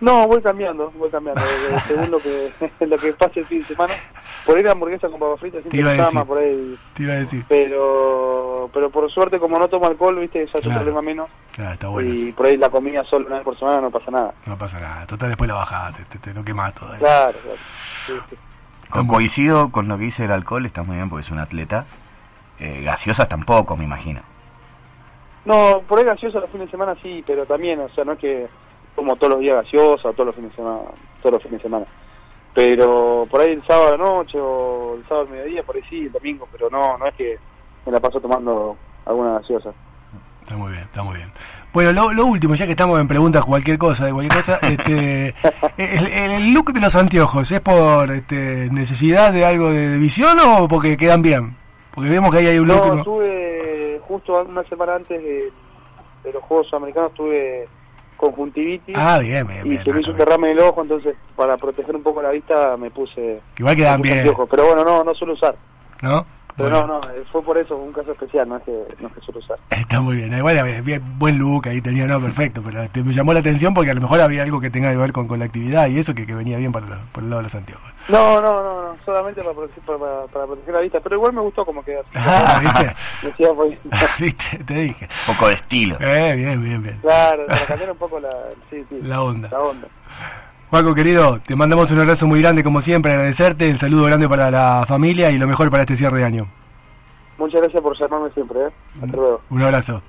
No, 0.00 0.26
voy 0.26 0.40
cambiando, 0.40 0.90
voy 0.96 1.10
cambiando, 1.10 1.42
de- 1.42 1.80
según 1.88 2.10
lo 2.10 2.18
que 2.18 2.52
lo 2.86 2.96
que 2.96 3.12
pase 3.12 3.40
el 3.40 3.46
fin 3.46 3.60
de 3.60 3.66
semana. 3.66 3.92
Por 4.46 4.58
ir 4.58 4.66
a 4.68 4.72
hamburguesa 4.72 5.08
con 5.08 5.20
papas 5.20 5.40
fritas 5.40 5.62
siempre 5.62 5.78
más 6.12 6.24
por 6.26 6.38
ahí. 6.38 6.76
Te 6.94 7.02
iba 7.02 7.12
a 7.12 7.16
decir. 7.18 7.44
Pero 7.48 8.70
pero 8.72 8.88
por 8.90 9.10
suerte 9.10 9.38
como 9.38 9.58
no 9.58 9.68
tomo 9.68 9.86
alcohol, 9.86 10.18
viste, 10.20 10.38
ya 10.46 10.58
es 10.58 10.64
un 10.66 10.72
problema 10.74 11.02
menos. 11.02 11.28
Claro, 11.52 11.72
está 11.74 11.88
bueno. 11.88 12.08
Y 12.14 12.32
por 12.32 12.46
ahí 12.46 12.56
la 12.56 12.70
comida 12.70 13.04
solo 13.04 13.26
una 13.26 13.36
vez 13.36 13.44
por 13.44 13.58
semana 13.58 13.80
no 13.82 13.90
pasa 13.90 14.10
nada. 14.10 14.34
No 14.46 14.56
pasa 14.56 14.80
nada. 14.80 15.06
Total, 15.06 15.28
después 15.28 15.48
la 15.48 15.54
bajás, 15.56 15.98
te, 16.08 16.18
te 16.18 16.32
lo 16.32 16.42
quemás 16.44 16.74
todo. 16.74 16.88
Claro, 16.98 17.38
claro. 17.38 17.58
Sí, 18.06 18.12
sí. 18.30 18.36
Co- 18.88 19.06
Coincido 19.06 19.70
con 19.70 19.86
lo 19.88 19.98
que 19.98 20.04
dice 20.04 20.24
el 20.24 20.30
alcohol, 20.32 20.64
está 20.66 20.82
muy 20.82 20.96
bien 20.96 21.10
porque 21.10 21.26
es 21.26 21.30
un 21.30 21.38
atleta. 21.38 21.84
Eh, 22.58 22.82
gaseosas 22.82 23.28
tampoco, 23.28 23.76
me 23.76 23.84
imagino. 23.84 24.20
No, 25.44 25.82
por 25.88 25.98
ahí 25.98 26.04
gaseosa 26.04 26.40
los 26.40 26.50
fines 26.50 26.66
de 26.66 26.70
semana 26.70 26.94
sí, 27.02 27.22
pero 27.26 27.46
también, 27.46 27.80
o 27.80 27.88
sea, 27.90 28.04
no 28.04 28.12
es 28.12 28.18
que 28.18 28.48
como 28.94 29.16
todos 29.16 29.34
los 29.34 29.40
días 29.40 29.62
gaseosa 29.62 30.12
todos 30.12 30.26
los 30.26 30.34
fines 30.34 30.50
de 30.50 30.56
semana, 30.56 30.80
todos 31.20 31.32
los 31.34 31.42
fines 31.42 31.58
de 31.58 31.62
semana. 31.62 31.86
Pero 32.54 33.26
por 33.30 33.40
ahí 33.40 33.52
el 33.52 33.64
sábado 33.66 33.88
a 33.88 33.90
la 33.92 34.04
noche 34.04 34.38
o 34.40 34.96
el 34.96 35.02
sábado 35.04 35.26
al 35.26 35.32
mediodía, 35.32 35.62
por 35.62 35.76
ahí 35.76 35.82
sí, 35.88 36.00
el 36.06 36.12
domingo, 36.12 36.48
pero 36.50 36.68
no, 36.68 36.98
no 36.98 37.06
es 37.06 37.14
que 37.14 37.38
me 37.86 37.92
la 37.92 38.00
paso 38.00 38.20
tomando 38.20 38.76
alguna 39.06 39.38
gaseosa. 39.38 39.72
Está 40.42 40.56
muy 40.56 40.72
bien, 40.72 40.84
está 40.84 41.02
muy 41.02 41.16
bien. 41.16 41.32
Bueno, 41.72 41.92
lo, 41.92 42.12
lo 42.12 42.26
último, 42.26 42.56
ya 42.56 42.66
que 42.66 42.72
estamos 42.72 42.98
en 42.98 43.06
preguntas 43.06 43.44
cualquier 43.44 43.78
cosa, 43.78 44.06
de 44.06 44.12
cualquier 44.12 44.36
cosa, 44.36 44.58
este, 44.62 45.34
el, 45.76 46.06
el 46.08 46.52
look 46.52 46.72
de 46.72 46.80
los 46.80 46.96
anteojos, 46.96 47.52
¿es 47.52 47.60
por 47.60 48.10
este, 48.10 48.68
necesidad 48.72 49.32
de 49.32 49.44
algo 49.44 49.70
de, 49.70 49.90
de 49.90 49.98
visión 49.98 50.36
o 50.40 50.66
porque 50.66 50.96
quedan 50.96 51.22
bien? 51.22 51.54
Porque 51.94 52.10
vemos 52.10 52.32
que 52.32 52.38
ahí 52.38 52.46
hay 52.48 52.58
un 52.58 52.66
look... 52.66 52.86
No, 52.86 52.94
¿no? 52.94 52.98
estuve 52.98 54.00
justo 54.08 54.32
una 54.42 54.64
semana 54.64 54.96
antes 54.96 55.22
de, 55.22 55.52
de 56.24 56.32
los 56.32 56.42
Juegos 56.42 56.72
Americanos, 56.74 57.14
tuve 57.14 57.68
conjuntivitis 58.20 58.94
Ah, 58.96 59.18
bien, 59.18 59.46
bien, 59.46 59.66
y 59.66 59.70
bien. 59.70 59.84
se 59.84 59.92
me 59.92 60.00
hizo 60.00 60.10
un 60.10 60.16
derrame 60.18 60.50
en 60.50 60.58
el 60.58 60.64
ojo, 60.64 60.82
entonces 60.82 61.16
para 61.34 61.56
proteger 61.56 61.96
un 61.96 62.02
poco 62.02 62.20
la 62.20 62.30
vista 62.30 62.76
me 62.76 62.90
puse, 62.90 63.40
Igual 63.58 63.76
quedan 63.76 64.02
bien. 64.02 64.18
anteojos. 64.18 64.48
Pero 64.50 64.66
bueno, 64.66 64.84
no, 64.84 65.02
no 65.04 65.14
suelo 65.14 65.32
usar. 65.34 65.56
¿No? 66.02 66.24
Pero 66.62 66.70
Bueno. 66.86 66.86
no, 66.86 67.00
no, 67.00 67.24
fue 67.32 67.42
por 67.42 67.58
eso, 67.58 67.76
un 67.76 67.92
caso 67.92 68.12
especial, 68.12 68.48
no 68.48 68.56
es 68.56 68.62
que, 68.64 68.72
no 69.00 69.08
es 69.08 69.14
que 69.14 69.20
suelo 69.20 69.40
usar. 69.40 69.58
Está 69.70 70.00
muy 70.00 70.16
bien. 70.16 70.32
Igual 70.36 70.58
había- 70.58 70.80
bien, 70.80 71.02
buen 71.18 71.38
look 71.38 71.68
ahí 71.68 71.80
tenía, 71.80 72.06
no, 72.06 72.20
perfecto. 72.20 72.62
Pero 72.64 72.82
este, 72.82 73.02
me 73.02 73.12
llamó 73.12 73.32
la 73.32 73.40
atención 73.40 73.74
porque 73.74 73.90
a 73.90 73.94
lo 73.94 74.00
mejor 74.00 74.20
había 74.20 74.42
algo 74.42 74.60
que 74.60 74.70
tenga 74.70 74.90
que 74.90 74.96
ver 74.96 75.12
con, 75.12 75.26
con 75.28 75.38
la 75.38 75.44
actividad 75.46 75.88
y 75.88 75.98
eso 75.98 76.14
que, 76.14 76.26
que 76.26 76.34
venía 76.34 76.58
bien 76.58 76.72
para 76.72 76.86
lo- 76.86 76.96
por 77.12 77.22
el 77.22 77.30
lado 77.30 77.40
de 77.40 77.44
los 77.44 77.54
anteojos. 77.54 77.90
No, 78.08 78.40
no, 78.40 78.62
no, 78.62 78.82
no, 78.92 78.96
solamente 79.04 79.42
para 79.42 79.54
proteger, 79.54 79.82
para, 79.84 80.26
para 80.32 80.46
proteger 80.46 80.74
la 80.74 80.80
vista, 80.80 81.00
pero 81.00 81.16
igual 81.16 81.32
me 81.32 81.40
gustó 81.42 81.64
como 81.64 81.82
quedó. 81.84 82.02
Ah, 82.14 82.60
¿viste? 82.62 82.96
Decía, 83.26 83.48
pues, 83.54 83.78
¿Viste? 84.18 84.64
Te 84.64 84.74
dije. 84.74 85.08
Un 85.28 85.34
poco 85.34 85.48
de 85.48 85.54
estilo. 85.54 85.96
Eh, 86.00 86.34
bien, 86.36 86.62
bien, 86.62 86.82
bien. 86.82 86.98
claro, 87.00 87.46
para 87.46 87.66
cambiar 87.66 87.90
un 87.92 87.98
poco 87.98 88.18
la, 88.20 88.30
sí, 88.70 88.84
sí, 88.88 88.98
La 89.02 89.22
onda. 89.22 89.48
La 89.50 89.60
onda. 89.60 89.88
Juaco, 90.70 90.94
querido, 90.94 91.40
te 91.40 91.56
mandamos 91.56 91.90
un 91.90 91.98
abrazo 91.98 92.28
muy 92.28 92.40
grande 92.40 92.62
como 92.62 92.80
siempre, 92.80 93.12
agradecerte, 93.12 93.68
el 93.68 93.78
saludo 93.78 94.04
grande 94.04 94.28
para 94.28 94.52
la 94.52 94.84
familia 94.86 95.32
y 95.32 95.36
lo 95.36 95.48
mejor 95.48 95.68
para 95.68 95.82
este 95.82 95.96
cierre 95.96 96.18
de 96.18 96.24
año. 96.24 96.46
Muchas 97.38 97.60
gracias 97.60 97.82
por 97.82 97.98
llamarme 97.98 98.30
siempre, 98.30 98.60
¿eh? 98.60 98.70
Hasta 99.02 99.16
luego. 99.16 99.40
Un 99.50 99.62
abrazo. 99.62 100.00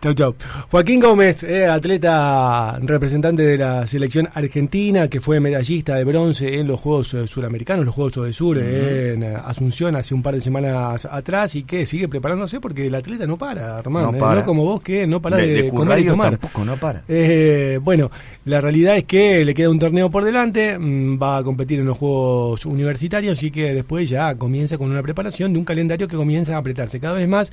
Chau, 0.00 0.12
chau. 0.14 0.34
Joaquín 0.70 1.00
Gómez, 1.00 1.42
eh, 1.42 1.66
atleta 1.66 2.78
representante 2.80 3.42
de 3.42 3.58
la 3.58 3.86
selección 3.86 4.28
argentina, 4.34 5.08
que 5.08 5.20
fue 5.20 5.40
medallista 5.40 5.96
de 5.96 6.04
bronce 6.04 6.58
en 6.60 6.66
los 6.68 6.78
Juegos 6.80 7.14
eh, 7.14 7.26
Suramericanos, 7.26 7.84
los 7.86 7.94
Juegos 7.94 8.14
de 8.26 8.32
Sur, 8.32 8.58
en 8.58 9.22
eh, 9.22 9.34
Asunción 9.44 9.96
hace 9.96 10.14
un 10.14 10.22
par 10.22 10.34
de 10.34 10.40
semanas 10.42 11.06
atrás 11.10 11.54
y 11.56 11.62
que 11.62 11.86
sigue 11.86 12.08
preparándose 12.08 12.60
porque 12.60 12.86
el 12.86 12.94
atleta 12.94 13.26
no 13.26 13.36
para, 13.38 13.78
Armando. 13.78 14.12
No 14.12 14.18
eh, 14.18 14.20
para. 14.20 14.40
no 14.40 14.44
como 14.46 14.64
vos 14.64 14.80
que 14.82 15.06
no 15.06 15.20
para 15.20 15.38
de, 15.38 15.46
De- 15.46 15.62
de 15.62 15.68
comer 15.70 15.98
y 16.00 16.04
tomar. 16.06 16.30
tampoco, 16.38 16.64
no 16.64 16.76
para. 16.76 17.02
Eh, 17.08 17.80
bueno, 17.82 18.10
la 18.44 18.60
realidad 18.60 18.96
es 18.98 19.04
que 19.04 19.44
le 19.44 19.54
queda 19.54 19.70
un 19.70 19.78
torneo 19.78 20.10
por 20.10 20.24
delante, 20.24 20.78
mm, 20.78 21.18
va 21.20 21.38
a 21.38 21.42
competir 21.42 21.80
en 21.80 21.86
los 21.86 21.96
Juegos 21.98 22.66
Universitarios 22.66 23.42
y 23.42 23.50
que 23.50 23.72
después 23.74 24.08
ya 24.08 24.34
comienza 24.36 24.76
con 24.78 24.90
una 24.90 25.02
preparación 25.02 25.52
de 25.54 25.58
un 25.58 25.64
calendario 25.64 26.06
que 26.06 26.16
comienza 26.16 26.54
a 26.54 26.58
apretarse 26.58 27.00
cada 27.00 27.14
vez 27.14 27.26
más, 27.28 27.50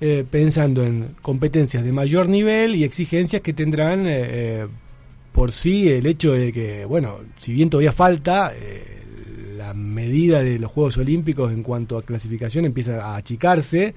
eh, 0.00 0.24
pensando 0.28 0.82
en 0.82 1.14
competencias 1.20 1.84
de 1.84 1.92
mayor 1.92 2.28
nivel 2.28 2.74
y 2.74 2.84
exigencias 2.84 3.42
que 3.42 3.52
tendrán 3.52 4.06
eh, 4.06 4.26
eh, 4.28 4.66
por 5.32 5.52
sí 5.52 5.88
el 5.90 6.06
hecho 6.06 6.32
de 6.32 6.52
que, 6.52 6.84
bueno, 6.84 7.18
si 7.36 7.52
bien 7.52 7.70
todavía 7.70 7.92
falta, 7.92 8.52
eh, 8.54 8.99
la 9.70 9.74
medida 9.74 10.42
de 10.42 10.58
los 10.58 10.70
Juegos 10.70 10.98
Olímpicos 10.98 11.52
en 11.52 11.62
cuanto 11.62 11.96
a 11.96 12.02
clasificación 12.02 12.64
empieza 12.64 13.04
a 13.04 13.16
achicarse 13.16 13.94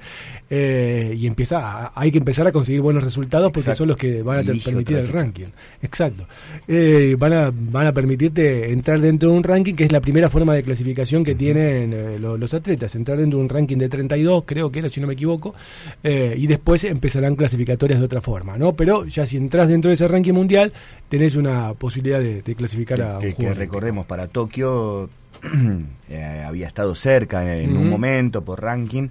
eh, 0.49 1.15
y 1.17 1.25
empieza 1.25 1.57
a- 1.59 1.91
hay 1.95 2.11
que 2.11 2.19
empezar 2.19 2.45
a 2.47 2.51
conseguir 2.51 2.81
buenos 2.81 3.03
resultados 3.03 3.47
porque 3.49 3.61
Exacto. 3.61 3.77
son 3.79 3.87
los 3.89 3.97
que 3.97 4.21
van 4.21 4.39
a 4.39 4.43
te- 4.43 4.53
permitir 4.59 4.97
el 4.97 5.07
ranking. 5.09 5.47
Exacto. 5.81 6.25
Eh, 6.67 7.15
van, 7.17 7.33
a, 7.33 7.51
van 7.53 7.87
a 7.87 7.91
permitirte 7.91 8.71
entrar 8.71 8.99
dentro 8.99 9.29
de 9.31 9.35
un 9.37 9.43
ranking 9.43 9.73
que 9.73 9.85
es 9.85 9.91
la 9.91 10.01
primera 10.01 10.29
forma 10.29 10.53
de 10.53 10.63
clasificación 10.63 11.23
que 11.23 11.33
tienen 11.35 11.93
eh, 11.93 12.19
lo- 12.19 12.37
los 12.37 12.53
atletas. 12.53 12.93
Entrar 12.95 13.17
dentro 13.17 13.39
de 13.39 13.43
un 13.45 13.49
ranking 13.49 13.77
de 13.77 13.89
32, 13.89 14.43
creo 14.45 14.71
que 14.71 14.79
era, 14.79 14.89
si 14.89 15.01
no 15.01 15.07
me 15.07 15.13
equivoco, 15.13 15.55
y 16.03 16.47
después 16.47 16.83
empezarán 16.83 17.35
clasificatorias 17.35 17.99
de 17.99 18.05
otra 18.05 18.21
forma, 18.21 18.57
¿no? 18.57 18.73
Pero 18.73 19.05
ya 19.05 19.25
si 19.25 19.37
entras 19.37 19.67
dentro 19.67 19.89
de 19.89 19.95
ese 19.95 20.07
ranking 20.07 20.33
mundial, 20.33 20.71
tenés 21.09 21.35
una 21.35 21.73
posibilidad 21.73 22.19
de, 22.19 22.41
de 22.41 22.55
clasificar 22.55 23.01
a 23.01 23.19
un 23.19 23.33
que, 23.33 23.53
recordemos 23.53 24.05
para 24.05 24.27
Tokio 24.27 25.09
eh, 26.09 26.43
había 26.45 26.67
estado 26.67 26.95
cerca 26.95 27.55
en 27.57 27.75
un 27.75 27.89
momento 27.89 28.43
por 28.43 28.61
ranking 28.61 29.09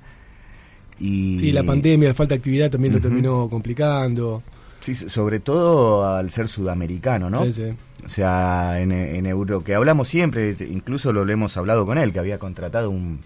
y 0.99 1.39
Sí, 1.41 1.53
la 1.53 1.65
pandemia, 1.65 2.09
la 2.09 2.15
falta 2.15 2.35
de 2.35 2.39
actividad 2.39 2.71
también 2.71 2.95
lo 2.95 3.01
terminó 3.01 3.49
complicando. 3.49 4.43
Sí, 4.81 4.95
sobre 4.95 5.41
todo 5.41 6.15
al 6.15 6.31
ser 6.31 6.49
sudamericano, 6.49 7.29
¿no? 7.31 7.45
Sí, 7.45 7.53
sí. 7.53 7.65
O 8.05 8.09
sea, 8.09 8.81
en, 8.81 8.93
en 8.93 9.27
Euro, 9.27 9.63
que 9.63 9.75
hablamos 9.75 10.09
siempre, 10.09 10.57
incluso 10.71 11.13
lo, 11.13 11.25
lo 11.25 11.33
hemos 11.33 11.57
hablado 11.57 11.87
con 11.87 11.99
él, 11.99 12.13
que 12.13 12.19
había 12.19 12.39
contratado 12.39 12.91
un, 12.91 13.21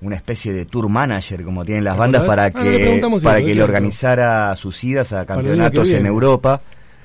una 0.00 0.16
especie 0.16 0.52
de 0.52 0.66
tour 0.66 0.88
manager, 0.88 1.44
como 1.44 1.64
tienen 1.64 1.84
las 1.84 1.94
¿Te 1.94 2.00
bandas, 2.00 2.22
para? 2.22 2.44
Ah, 2.44 2.50
que, 2.50 2.60
preguntamos 2.60 3.22
para 3.22 3.38
eso, 3.38 3.46
que 3.46 3.54
le 3.54 3.62
organizara 3.62 4.54
sus 4.56 4.82
idas 4.84 5.12
a 5.12 5.22
que 5.22 5.26
campeonatos 5.34 5.90
en. 5.92 6.06
Europa. 6.06 6.60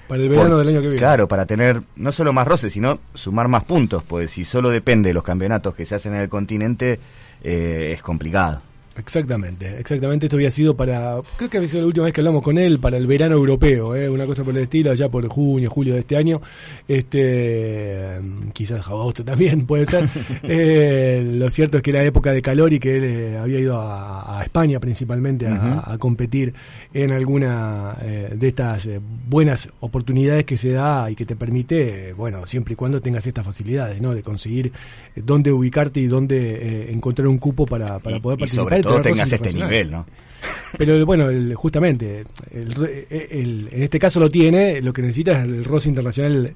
Para 0.10 0.23
el 0.23 0.30
verano 0.30 0.57
del 0.57 0.68
año 0.69 0.81
que 0.81 0.88
viene. 0.88 0.98
Claro, 0.98 1.27
para 1.27 1.45
tener 1.45 1.84
no 1.95 2.11
solo 2.11 2.34
más 2.34 2.48
roces, 2.48 2.73
sino 2.73 2.99
sumar 3.14 3.48
más 3.48 3.64
puntos, 3.64 4.02
pues 4.03 4.31
si 4.31 4.44
solo 4.44 4.72
depende 4.72 5.10
de 5.10 5.14
los 5.14 5.23
campeonatos 5.23 5.76
que 5.76 5.86
se 5.86 5.94
hacen 5.94 6.15
en 6.15 6.22
el 6.22 6.30
continente, 6.30 6.99
eh, 7.44 7.91
es 7.94 8.02
complicado. 8.02 8.60
Exactamente, 8.99 9.80
exactamente. 9.80 10.26
Esto 10.27 10.35
había 10.38 10.51
sido 10.51 10.76
para, 10.76 11.17
creo 11.38 11.49
que 11.49 11.57
había 11.57 11.69
sido 11.69 11.81
la 11.81 11.88
última 11.88 12.05
vez 12.05 12.13
que 12.13 12.21
hablamos 12.21 12.43
con 12.43 12.57
él, 12.57 12.80
para 12.80 12.97
el 12.97 13.07
verano 13.07 13.35
europeo, 13.35 13.95
¿eh? 13.95 14.09
una 14.09 14.26
cosa 14.26 14.43
por 14.43 14.55
el 14.55 14.63
estilo, 14.63 14.91
allá 14.91 15.09
por 15.09 15.27
junio, 15.27 15.69
julio 15.69 15.93
de 15.93 15.99
este 16.01 16.17
año. 16.17 16.41
Este, 16.88 18.19
quizás 18.53 18.85
agosto 18.88 19.23
también 19.23 19.65
puede 19.67 19.85
ser. 19.85 20.07
Eh, 20.41 21.21
lo 21.26 21.49
cierto 21.49 21.77
es 21.77 21.84
que 21.84 21.91
era 21.91 22.03
época 22.03 22.31
de 22.31 22.41
calor 22.41 22.71
y 22.73 22.80
que 22.80 22.97
él 22.97 23.03
eh, 23.03 23.38
había 23.38 23.59
ido 23.59 23.80
a, 23.80 24.39
a 24.39 24.43
España 24.43 24.80
principalmente 24.80 25.47
a, 25.47 25.95
competir 25.99 26.53
en 26.93 27.11
alguna 27.11 27.95
eh, 28.01 28.34
de 28.35 28.47
estas 28.47 28.88
buenas 29.27 29.69
oportunidades 29.81 30.45
que 30.45 30.57
se 30.57 30.71
da 30.71 31.09
y 31.11 31.15
que 31.15 31.26
te 31.26 31.35
permite, 31.35 32.13
bueno, 32.13 32.45
siempre 32.45 32.73
y 32.73 32.76
cuando 32.76 33.01
tengas 33.01 33.26
estas 33.27 33.45
facilidades, 33.45 34.01
¿no? 34.01 34.13
De 34.13 34.23
conseguir 34.23 34.71
dónde 35.15 35.51
ubicarte 35.51 35.99
y 35.99 36.07
dónde 36.07 36.91
encontrar 36.91 37.27
un 37.27 37.38
cupo 37.38 37.65
para, 37.65 37.99
para 37.99 38.17
Y- 38.17 38.19
poder 38.19 38.39
participar. 38.39 38.81
Todo 38.93 39.01
tengas 39.01 39.31
este 39.33 39.49
nivel, 39.65 39.91
¿no? 39.91 40.05
Pero 40.77 41.05
bueno, 41.05 41.29
el- 41.29 41.53
justamente, 41.55 42.23
el 42.53 42.71
re- 42.73 43.07
el- 43.09 43.69
en 43.71 43.83
este 43.83 43.99
caso 43.99 44.19
lo 44.19 44.29
tiene, 44.29 44.81
lo 44.81 44.93
que 44.93 45.01
necesita 45.01 45.33
es 45.39 45.43
el 45.45 45.65
roce 45.65 45.89
internacional 45.89 46.53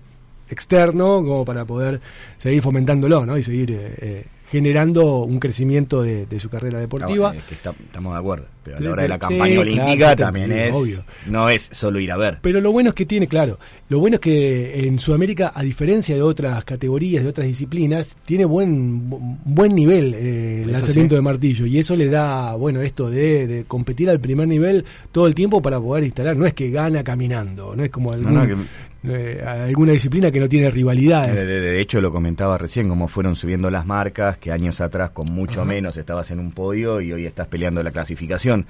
externo 0.49 1.17
como 1.25 1.43
para 1.45 1.65
poder 1.65 1.99
seguir 2.37 2.61
fomentándolo, 2.61 3.25
¿no? 3.25 3.37
Y 3.37 3.43
seguir 3.43 3.71
eh, 3.71 3.93
eh, 3.99 4.25
generando 4.53 5.23
un 5.23 5.39
crecimiento 5.39 6.03
de, 6.03 6.27
de 6.27 6.39
su 6.39 6.47
carrera 6.47 6.79
deportiva. 6.79 7.29
Ah, 7.29 7.31
bueno, 7.31 7.39
es 7.41 7.45
que 7.47 7.55
está- 7.55 7.71
estamos 7.83 8.13
de 8.13 8.19
acuerdo. 8.19 8.45
Pero 8.63 8.77
a 8.77 8.79
la 8.79 8.91
hora 8.91 9.01
de 9.03 9.09
la 9.09 9.19
campaña 9.19 9.59
olímpica 9.59 10.15
también 10.15 10.51
es. 10.51 10.73
obvio. 10.73 11.03
No 11.27 11.49
es 11.49 11.67
solo 11.71 11.99
ir 11.99 12.11
a 12.11 12.17
ver. 12.17 12.37
Pero 12.41 12.61
lo 12.61 12.71
bueno 12.71 12.89
es 12.89 12.95
que 12.95 13.05
tiene, 13.07 13.27
claro, 13.27 13.57
lo 13.89 13.99
bueno 13.99 14.15
es 14.15 14.19
que 14.21 14.87
en 14.87 14.99
Sudamérica, 14.99 15.51
a 15.53 15.63
diferencia 15.63 16.15
de 16.15 16.21
otras 16.21 16.63
categorías, 16.63 17.23
de 17.23 17.29
otras 17.31 17.47
disciplinas, 17.47 18.15
tiene 18.25 18.45
buen 18.45 19.09
bu- 19.09 19.37
buen 19.43 19.73
nivel 19.75 20.13
eh, 20.13 20.61
el 20.63 20.71
lanzamiento 20.71 21.15
sí. 21.15 21.17
de 21.17 21.21
martillo. 21.23 21.65
Y 21.65 21.79
eso 21.79 21.95
le 21.97 22.07
da, 22.07 22.53
bueno, 22.55 22.79
esto 22.81 23.09
de, 23.09 23.47
de 23.47 23.63
competir 23.65 24.09
al 24.09 24.19
primer 24.21 24.47
nivel 24.47 24.85
todo 25.11 25.25
el 25.27 25.35
tiempo 25.35 25.61
para 25.61 25.81
poder 25.81 26.03
instalar. 26.05 26.37
No 26.37 26.45
es 26.45 26.53
que 26.53 26.69
gana 26.69 27.03
caminando, 27.03 27.75
no 27.75 27.83
es 27.83 27.89
como 27.89 28.13
algún, 28.13 28.33
No, 28.33 28.45
no, 28.45 28.63
eh, 29.03 29.43
alguna 29.45 29.91
disciplina 29.91 30.31
que 30.31 30.39
no 30.39 30.47
tiene 30.49 30.71
rivalidades. 30.71 31.35
De, 31.35 31.45
de- 31.45 31.59
de 31.61 31.81
hecho, 31.81 31.99
lo 32.01 32.11
comentaba 32.11 32.57
recién, 32.57 32.87
cómo 32.89 33.07
fueron 33.07 33.35
subiendo 33.35 33.69
las 33.69 33.85
marcas, 33.85 34.37
que 34.37 34.51
años 34.51 34.79
atrás 34.81 35.09
con 35.11 35.31
mucho 35.31 35.61
Ajá. 35.61 35.69
menos 35.69 35.97
estabas 35.97 36.31
en 36.31 36.39
un 36.39 36.51
podio 36.51 37.01
y 37.01 37.11
hoy 37.13 37.25
estás 37.25 37.47
peleando 37.47 37.83
la 37.83 37.91
clasificación. 37.91 38.65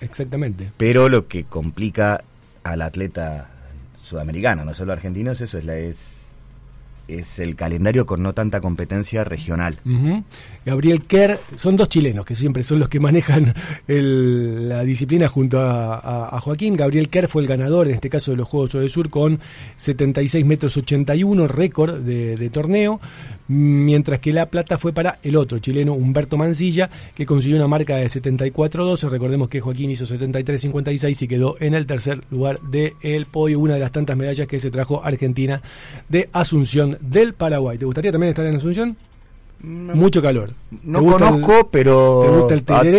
Exactamente. 0.00 0.70
Pero 0.76 1.08
lo 1.08 1.26
que 1.28 1.44
complica 1.44 2.22
al 2.64 2.82
atleta 2.82 3.50
sudamericano, 4.00 4.64
no 4.64 4.74
solo 4.74 4.92
argentino, 4.92 5.32
es 5.32 5.40
eso, 5.42 5.58
es, 5.58 5.64
la, 5.64 5.76
es, 5.76 5.96
es 7.06 7.38
el 7.38 7.54
calendario 7.54 8.06
con 8.06 8.22
no 8.22 8.32
tanta 8.32 8.60
competencia 8.60 9.24
regional. 9.24 9.78
Ujú. 9.84 10.24
Gabriel 10.70 11.02
Kerr, 11.02 11.36
son 11.56 11.76
dos 11.76 11.88
chilenos 11.88 12.24
que 12.24 12.36
siempre 12.36 12.62
son 12.62 12.78
los 12.78 12.88
que 12.88 13.00
manejan 13.00 13.52
la 13.88 14.84
disciplina 14.84 15.26
junto 15.26 15.58
a, 15.60 16.38
Joaquín. 16.40 16.76
Gabriel 16.76 17.08
Kerr 17.08 17.26
fue 17.26 17.42
el 17.42 17.48
ganador, 17.48 17.88
en 17.88 17.94
este 17.94 18.08
caso 18.08 18.30
de 18.30 18.36
los 18.36 18.46
Juegos 18.46 18.72
de 18.74 18.88
Sur, 18.88 19.10
con 19.10 19.40
76 19.76 20.46
metros 20.46 20.76
81, 20.76 21.48
récord 21.48 21.98
de, 21.98 22.36
de 22.36 22.50
torneo, 22.50 23.00
mientras 23.48 24.20
que 24.20 24.32
la 24.32 24.46
plata 24.46 24.78
fue 24.78 24.92
para 24.92 25.18
el 25.24 25.34
otro 25.34 25.58
chileno, 25.58 25.92
Humberto 25.94 26.36
Mancilla, 26.36 26.88
que 27.16 27.26
consiguió 27.26 27.56
una 27.56 27.66
marca 27.66 27.96
de 27.96 28.06
74-12. 28.06 29.08
Recordemos 29.08 29.48
que 29.48 29.60
Joaquín 29.60 29.90
hizo 29.90 30.06
73-56 30.06 31.22
y 31.22 31.26
quedó 31.26 31.56
en 31.58 31.74
el 31.74 31.86
tercer 31.86 32.22
lugar 32.30 32.60
del 32.60 33.26
podio, 33.26 33.58
una 33.58 33.74
de 33.74 33.80
las 33.80 33.90
tantas 33.90 34.16
medallas 34.16 34.46
que 34.46 34.60
se 34.60 34.70
trajo 34.70 35.04
Argentina 35.04 35.62
de 36.08 36.28
Asunción 36.32 36.96
del 37.00 37.34
Paraguay. 37.34 37.76
¿Te 37.76 37.86
gustaría 37.86 38.12
también 38.12 38.28
estar 38.28 38.46
en 38.46 38.54
Asunción? 38.54 38.96
Mucho 39.62 40.22
calor. 40.22 40.50
No 40.84 40.98
¿Te 40.98 41.04
gusta 41.04 41.24
el- 41.28 41.30
conozco, 41.32 41.68
pero 41.70 42.48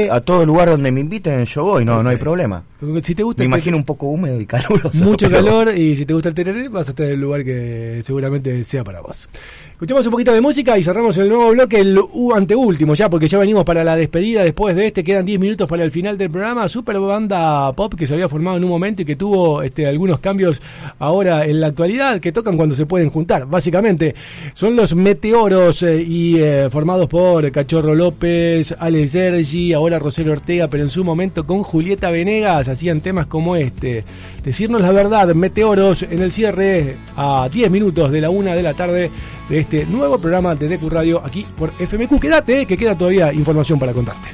a, 0.10 0.16
a 0.16 0.22
todo 0.22 0.46
lugar 0.46 0.70
donde 0.70 0.92
me 0.92 1.00
inviten 1.00 1.44
yo 1.46 1.64
voy, 1.64 1.86
no, 1.86 2.04
no 2.04 2.10
hay 2.10 2.18
problema. 2.18 2.64
Si 3.04 3.14
te 3.16 3.24
gusta 3.24 3.44
Me 3.44 3.46
imagino 3.46 3.78
un 3.78 3.84
poco 3.84 4.08
húmedo 4.08 4.40
y 4.42 4.46
caluroso. 4.46 4.92
mucho 5.04 5.28
pero- 5.30 5.44
calor 5.46 5.78
y 5.78 5.96
si 5.96 6.06
te 6.06 6.14
gusta 6.14 6.30
el 6.30 6.36
tereré 6.36 6.68
vas 6.70 6.88
a 6.88 6.92
estar 6.92 7.06
en 7.06 7.14
el 7.14 7.22
lugar 7.22 7.44
que 7.44 8.02
seguramente 8.04 8.64
sea 8.64 8.84
para 8.84 9.02
vos. 9.02 9.30
Escuchamos 9.74 10.06
un 10.06 10.12
poquito 10.12 10.32
de 10.32 10.42
música 10.42 10.78
y 10.78 10.84
cerramos 10.84 11.18
el 11.18 11.28
nuevo 11.28 11.50
bloque, 11.52 11.80
el 11.80 11.98
u- 11.98 12.34
anteúltimo 12.36 12.94
ya, 12.94 13.10
porque 13.10 13.28
ya 13.28 13.40
venimos 13.40 13.64
para 13.66 13.84
la 13.84 13.96
despedida 13.96 14.44
después 14.44 14.76
de 14.76 14.86
este, 14.88 15.04
quedan 15.04 15.26
10 15.26 15.40
minutos 15.40 15.68
para 15.68 15.84
el 15.84 15.90
final 15.90 16.20
del 16.20 16.30
programa, 16.30 16.70
super 16.70 17.00
banda 17.00 17.74
pop 17.74 17.96
que 17.96 18.06
se 18.06 18.14
había 18.14 18.30
formado 18.30 18.58
en 18.58 18.64
un 18.64 18.70
momento 18.70 19.02
y 19.02 19.06
que 19.06 19.16
tuvo 19.16 19.64
este, 19.64 19.88
algunos 19.88 20.20
cambios 20.20 20.62
ahora 21.00 21.46
en 21.46 21.60
la 21.60 21.68
actualidad, 21.68 22.20
que 22.20 22.32
tocan 22.32 22.58
cuando 22.58 22.76
se 22.76 22.86
pueden 22.86 23.10
juntar, 23.10 23.48
básicamente. 23.48 24.14
Son 24.54 24.76
los 24.76 24.94
Meteoros 24.96 25.82
eh, 25.82 26.04
y 26.08 26.38
eh, 26.40 26.68
formados 26.70 27.08
por 27.08 27.50
Cachorro 27.52 27.96
López, 27.96 28.76
Alex 28.78 29.12
Sergi, 29.14 29.74
ahora 29.74 29.98
Rosero 29.98 30.32
Ortega, 30.34 30.68
pero 30.68 30.84
en 30.84 30.90
su 30.92 31.04
momento 31.04 31.48
con 31.48 31.64
Julieta 31.64 32.12
Venegas 32.12 32.68
hacían 32.72 33.02
temas 33.02 33.28
como 33.28 33.56
este. 33.56 34.04
Decirnos 34.44 34.82
la 34.82 34.92
verdad, 34.92 35.34
Meteoros 35.36 36.04
en 36.04 36.22
el 36.22 36.32
cierre 36.32 36.98
a 37.16 37.50
10 37.52 37.72
minutos 37.72 38.12
de 38.12 38.22
la 38.22 38.30
una 38.30 38.56
de 38.56 38.64
la 38.64 38.74
tarde 38.74 39.12
de 39.50 39.60
este 39.60 39.86
nuevo 39.86 40.18
programa 40.18 40.56
de 40.56 40.78
DQ 40.78 40.90
Radio 40.90 41.22
aquí 41.24 41.46
por 41.58 41.72
FMQ. 41.72 42.20
Quédate, 42.20 42.66
que 42.66 42.78
queda 42.78 42.98
todavía 42.98 43.34
información 43.34 43.78
para 43.80 43.94
contarte. 43.94 44.30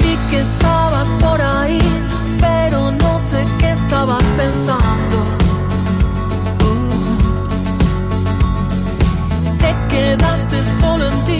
Vi 0.00 0.16
que 0.30 0.40
estabas 0.40 1.08
por 1.20 1.40
ahí, 1.40 1.78
pero 2.40 2.90
no 2.90 3.18
sé 3.30 3.44
qué 3.58 3.70
estabas 3.70 4.24
pensando. 4.36 5.16
Uh. 6.60 6.98
Te 9.58 9.74
quedaste 9.94 10.56
solo 10.80 11.06
en 11.06 11.24
ti, 11.26 11.38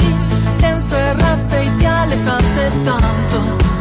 te 0.60 0.66
encerraste 0.66 1.64
y 1.64 1.68
te 1.80 1.86
alejaste 1.86 2.70
tanto. 2.84 3.73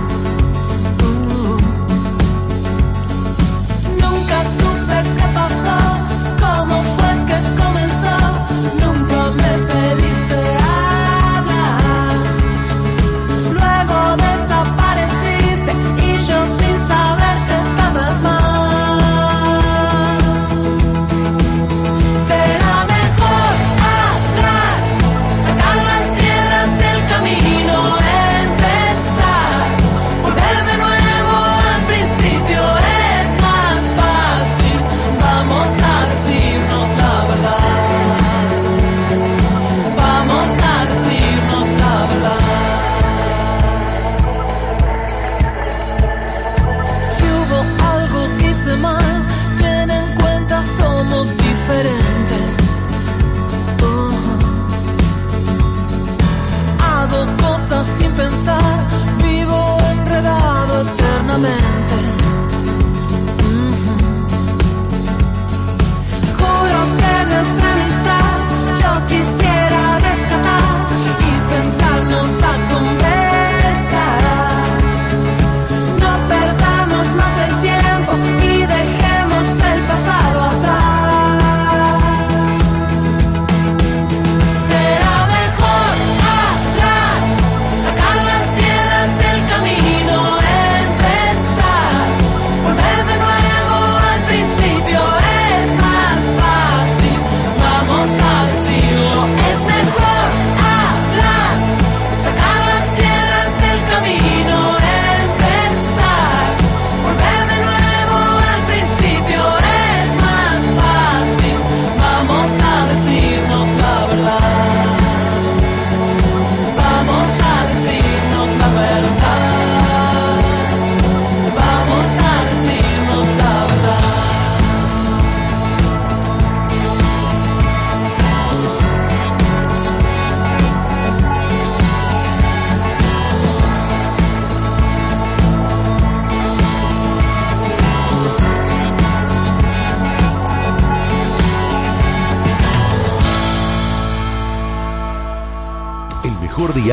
Nunca 4.44 4.83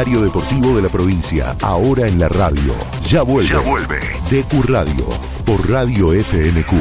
diario 0.05 0.23
deportivo 0.23 0.77
de 0.77 0.81
la 0.81 0.89
provincia, 0.89 1.55
ahora 1.61 2.09
en 2.09 2.19
la 2.19 2.27
radio. 2.27 2.75
Ya 3.07 3.21
vuelve. 3.21 3.51
Ya 3.51 3.61
vuelve. 3.61 4.01
DQ 4.31 4.65
Radio, 4.67 5.07
por 5.45 5.69
Radio 5.69 6.15
FMQ. 6.15 6.73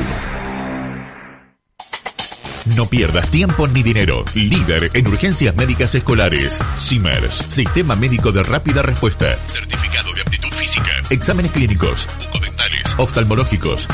No 2.77 2.85
pierdas 2.85 3.29
tiempo 3.29 3.67
ni 3.67 3.83
dinero. 3.83 4.23
Líder 4.35 4.91
en 4.93 5.07
urgencias 5.07 5.53
médicas 5.53 5.93
escolares. 5.95 6.63
Simers, 6.77 7.43
Sistema 7.49 7.97
Médico 7.97 8.31
de 8.31 8.41
Rápida 8.41 8.83
Respuesta. 8.83 9.37
Certificado 9.47 10.13
de 10.13 10.21
aptitud 10.21 10.51
física. 10.51 10.91
Exámenes 11.09 11.51
clínicos, 11.51 12.07
bucodentales, 12.25 12.95
oftalmológicos, 12.99 13.87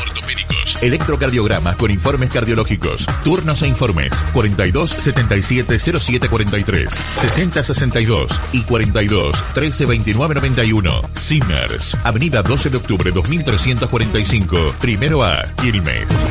electrocardiogramas 0.81 1.75
con 1.75 1.91
informes 1.91 2.29
cardiológicos. 2.31 3.05
Turnos 3.23 3.61
e 3.61 3.67
informes 3.67 4.13
42 4.33 4.91
77 4.91 5.79
07 5.79 6.29
43, 6.29 6.93
60 6.93 7.63
62 7.63 8.41
y 8.53 8.61
42 8.63 9.43
13 9.53 9.85
29 9.85 10.35
91. 10.35 11.01
Simers, 11.15 11.97
Avenida 12.03 12.41
12 12.41 12.69
de 12.69 12.77
octubre 12.77 13.11
2345, 13.11 14.75
primero 14.79 15.23
A, 15.23 15.51
Quilmes. 15.61 16.25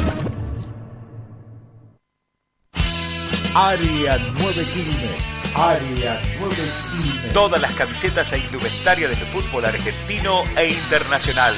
Área 3.54 4.18
9 4.36 4.64
Quilmes. 4.72 5.34
Área 5.54 6.20
9 6.40 6.56
Quilmes. 6.90 7.32
Todas 7.32 7.62
las 7.62 7.72
camisetas 7.74 8.32
e 8.32 8.38
indumentaria 8.38 9.08
del 9.08 9.16
fútbol 9.16 9.64
argentino 9.64 10.42
e 10.56 10.70
internacional. 10.70 11.54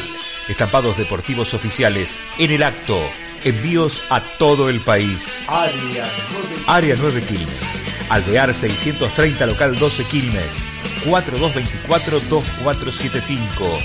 Estampados 0.48 0.96
deportivos 0.96 1.52
oficiales 1.54 2.20
en 2.38 2.52
el 2.52 2.62
acto. 2.62 2.98
Envíos 3.44 4.02
a 4.10 4.20
todo 4.38 4.68
el 4.68 4.80
país. 4.80 5.40
Área 5.48 6.06
9 6.32 6.56
Área 6.66 6.96
9 6.98 7.22
Quilmes. 7.22 7.82
Alvear 8.08 8.52
630 8.54 9.46
local 9.46 9.78
12 9.78 10.04
Quilmes. 10.04 10.66
4224-2475. 11.04 13.78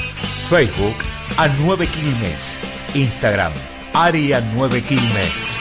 Facebook 0.49 0.95
a 1.37 1.47
9 1.47 1.87
Quilmes. 1.87 2.59
Instagram 2.93 3.53
Área 3.93 4.41
9 4.55 4.83
Quilmes. 4.83 5.59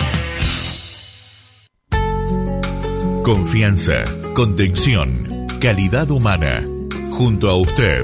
Confianza, 3.24 4.04
contención, 4.34 5.46
calidad 5.60 6.10
humana. 6.10 6.64
Junto 7.12 7.48
a 7.48 7.56
usted, 7.56 8.02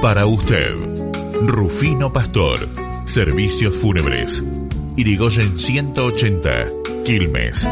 para 0.00 0.26
usted. 0.26 0.95
Rufino 1.42 2.12
Pastor, 2.12 2.68
Servicios 3.04 3.76
Fúnebres. 3.76 4.44
Irigoyen 4.96 5.58
180, 5.58 6.66
Quilmes. 7.04 7.68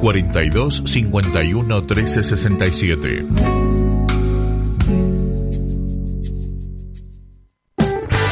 42 0.00 0.82
51 0.86 1.82
13 1.84 2.22
67. 2.22 3.26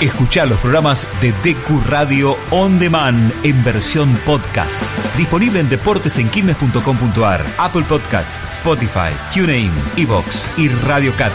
Escuchá 0.01 0.45
los 0.45 0.59
programas 0.61 1.07
de 1.21 1.33
DQ 1.33 1.89
Radio 1.89 2.37
On 2.51 2.79
Demand 2.79 3.33
en 3.45 3.65
versión 3.65 4.15
podcast. 4.27 4.85
Disponible 5.17 5.61
en 5.61 5.69
deportesenquilmes.com.ar, 5.69 7.47
Apple 7.59 7.85
Podcasts, 7.89 8.41
Spotify, 8.51 9.13
TuneIn, 9.35 9.73
Evox 9.97 10.51
y 10.59 10.69
Radio 10.69 11.15
Cat. 11.17 11.33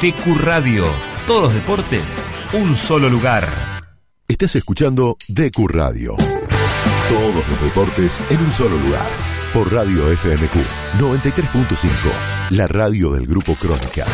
DQ 0.00 0.38
Radio. 0.38 0.86
Todos 1.26 1.42
los 1.42 1.54
deportes, 1.54 2.26
un 2.52 2.76
solo 2.76 3.08
lugar. 3.08 3.46
Estás 4.26 4.56
escuchando 4.56 5.16
DQ 5.28 5.68
Radio. 5.68 6.16
Todos 7.08 7.48
los 7.48 7.62
deportes 7.62 8.20
en 8.30 8.40
un 8.40 8.52
solo 8.52 8.76
lugar. 8.76 9.06
Por 9.52 9.72
Radio 9.72 10.04
FMQ 10.16 10.56
93.5. 10.98 11.90
La 12.50 12.66
radio 12.66 13.12
del 13.12 13.26
Grupo 13.26 13.54
Crónica. 13.54 14.04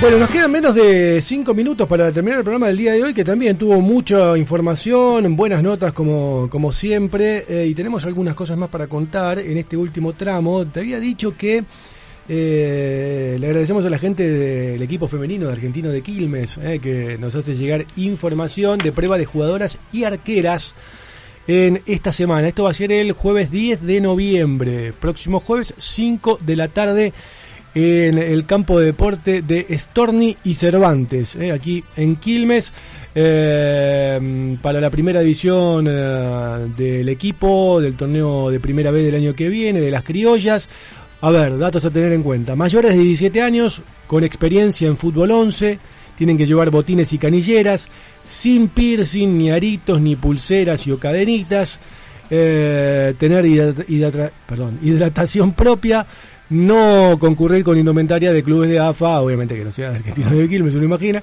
Bueno, 0.00 0.16
nos 0.16 0.30
quedan 0.30 0.50
menos 0.50 0.74
de 0.74 1.20
cinco 1.20 1.52
minutos 1.52 1.86
para 1.86 2.10
terminar 2.10 2.38
el 2.38 2.42
programa 2.42 2.68
del 2.68 2.78
día 2.78 2.92
de 2.92 3.04
hoy, 3.04 3.12
que 3.12 3.22
también 3.22 3.58
tuvo 3.58 3.82
mucha 3.82 4.38
información, 4.38 5.36
buenas 5.36 5.62
notas 5.62 5.92
como, 5.92 6.48
como 6.48 6.72
siempre, 6.72 7.44
eh, 7.46 7.66
y 7.66 7.74
tenemos 7.74 8.06
algunas 8.06 8.34
cosas 8.34 8.56
más 8.56 8.70
para 8.70 8.86
contar 8.86 9.40
en 9.40 9.58
este 9.58 9.76
último 9.76 10.14
tramo. 10.14 10.66
Te 10.66 10.80
había 10.80 10.98
dicho 10.98 11.36
que 11.36 11.64
eh, 12.30 13.36
le 13.38 13.46
agradecemos 13.46 13.84
a 13.84 13.90
la 13.90 13.98
gente 13.98 14.26
del 14.26 14.80
equipo 14.80 15.06
femenino 15.06 15.48
de 15.48 15.52
Argentino 15.52 15.90
de 15.90 16.00
Quilmes, 16.00 16.56
eh, 16.62 16.78
que 16.82 17.18
nos 17.18 17.34
hace 17.34 17.54
llegar 17.54 17.84
información 17.96 18.78
de 18.78 18.92
prueba 18.92 19.18
de 19.18 19.26
jugadoras 19.26 19.78
y 19.92 20.04
arqueras 20.04 20.74
en 21.46 21.82
esta 21.84 22.10
semana. 22.10 22.48
Esto 22.48 22.64
va 22.64 22.70
a 22.70 22.74
ser 22.74 22.90
el 22.90 23.12
jueves 23.12 23.50
10 23.50 23.82
de 23.82 24.00
noviembre, 24.00 24.94
próximo 24.98 25.40
jueves 25.40 25.74
5 25.76 26.38
de 26.40 26.56
la 26.56 26.68
tarde 26.68 27.12
en 27.74 28.18
el 28.18 28.46
campo 28.46 28.78
de 28.80 28.86
deporte 28.86 29.42
de 29.42 29.66
Storni 29.78 30.36
y 30.44 30.54
Cervantes, 30.54 31.36
eh, 31.36 31.52
aquí 31.52 31.84
en 31.96 32.16
Quilmes, 32.16 32.72
eh, 33.14 34.56
para 34.60 34.80
la 34.80 34.90
primera 34.90 35.20
división 35.20 35.86
eh, 35.88 36.68
del 36.76 37.08
equipo, 37.08 37.80
del 37.80 37.94
torneo 37.94 38.50
de 38.50 38.58
primera 38.58 38.90
vez 38.90 39.04
del 39.04 39.14
año 39.14 39.34
que 39.34 39.48
viene, 39.48 39.80
de 39.80 39.90
las 39.90 40.02
criollas. 40.02 40.68
A 41.22 41.30
ver, 41.30 41.58
datos 41.58 41.84
a 41.84 41.90
tener 41.90 42.12
en 42.12 42.22
cuenta. 42.22 42.56
Mayores 42.56 42.96
de 42.96 43.02
17 43.02 43.42
años, 43.42 43.82
con 44.06 44.24
experiencia 44.24 44.88
en 44.88 44.96
fútbol 44.96 45.30
11, 45.30 45.78
tienen 46.16 46.36
que 46.36 46.46
llevar 46.46 46.70
botines 46.70 47.12
y 47.12 47.18
canilleras, 47.18 47.88
sin 48.24 48.68
piercing, 48.68 49.36
ni 49.36 49.50
aritos, 49.50 50.00
ni 50.00 50.16
pulseras 50.16 50.86
y 50.86 50.92
o 50.92 50.98
cadenitas, 50.98 51.78
tener 52.28 53.44
hidratación 54.80 55.52
propia, 55.52 56.06
no 56.50 57.16
concurrir 57.18 57.64
con 57.64 57.78
indumentaria 57.78 58.32
de 58.32 58.42
clubes 58.42 58.68
de 58.70 58.78
AFA, 58.78 59.20
obviamente 59.20 59.56
que 59.56 59.64
no 59.64 59.70
sea 59.70 59.90
de 59.90 59.96
Argentino 59.96 60.30
de 60.30 60.48
Quilmes, 60.48 60.74
uno 60.74 60.84
imagina. 60.84 61.22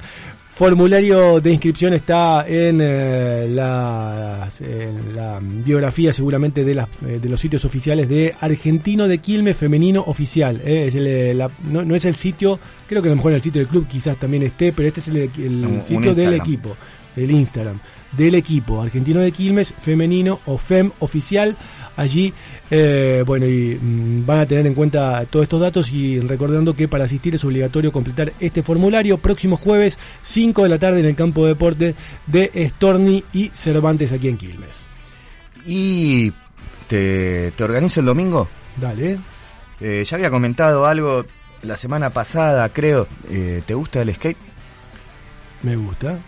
Formulario 0.58 1.40
de 1.40 1.52
inscripción 1.52 1.94
está 1.94 2.44
en, 2.48 2.80
eh, 2.82 3.48
la, 3.48 4.49
en 4.60 5.16
la 5.16 5.40
biografía 5.40 6.12
seguramente 6.12 6.64
de, 6.66 6.74
las, 6.74 6.88
eh, 7.06 7.20
de 7.22 7.30
los 7.30 7.40
sitios 7.40 7.64
oficiales 7.64 8.10
de 8.10 8.34
Argentino 8.41 9.08
de 9.08 9.20
Quilmes 9.20 9.56
Femenino 9.56 10.02
Oficial. 10.08 10.60
eh, 10.66 10.86
es 10.88 10.95
el, 10.95 11.06
eh, 11.06 11.34
la- 11.36 11.52
no, 11.72 11.86
no 11.86 11.94
es 11.94 12.06
el 12.06 12.16
sitio, 12.16 12.60
creo 12.88 13.04
que 13.04 13.08
a 13.10 13.12
lo 13.12 13.18
mejor 13.18 13.34
en 13.34 13.36
el 13.36 13.41
sitio 13.44 13.60
del 13.62 13.68
club 13.68 13.86
quizás 13.88 14.18
también 14.18 14.41
esté, 14.41 14.74
pero 14.74 14.88
este 14.88 14.99
es 15.02 15.08
el, 15.10 15.30
sitio 15.86 16.16
del 16.16 16.34
equipo, 16.34 16.76
el 17.18 17.31
Instagram 17.31 17.80
del 18.11 18.35
equipo 18.35 18.81
Argentino 18.81 19.19
de 19.19 19.31
Quilmes 19.31 19.73
Femenino 19.81 20.39
o 20.45 20.57
FEM 20.57 20.91
Oficial. 20.99 21.57
Allí, 21.95 22.34
eh, 22.69 23.23
bueno, 23.26 23.45
y 23.48 23.77
mm, 23.81 24.26
van 24.26 24.39
a 24.41 24.45
tener 24.45 24.68
en 24.68 24.73
cuenta 24.73 25.26
todos 25.26 25.44
estos 25.44 25.60
datos 25.60 25.91
y 25.91 26.19
recordando 26.19 26.76
que 26.76 26.88
para 26.88 27.06
asistir 27.06 27.35
es 27.35 27.44
obligatorio 27.44 27.91
completar 27.91 28.31
este 28.39 28.64
formulario 28.64 29.18
próximo 29.18 29.57
jueves 29.57 29.98
5 30.22 30.64
de 30.64 30.69
la 30.69 30.80
tarde 30.80 30.99
en 30.99 31.06
el 31.07 31.15
campo 31.15 31.44
de 31.44 31.49
deporte 31.49 31.95
de 32.27 32.69
Storni 32.69 33.23
y 33.34 33.49
Cervantes 33.49 34.11
aquí 34.11 34.27
en 34.27 34.38
Quilmes. 34.38 34.88
¿Y 35.65 36.31
te, 36.88 37.52
te 37.52 37.64
organizo 37.64 37.99
el 37.99 38.06
domingo? 38.06 38.48
Dale. 38.80 39.19
Eh, 39.80 40.03
ya 40.06 40.15
había 40.15 40.30
comentado 40.30 40.85
algo 40.85 41.26
la 41.61 41.77
semana 41.77 42.10
pasada, 42.10 42.69
creo. 42.69 43.07
Eh, 43.30 43.61
¿Te 43.65 43.73
gusta 43.73 44.02
el 44.02 44.14
skate? 44.14 44.38
Me 45.64 45.76
gusta. 45.76 46.19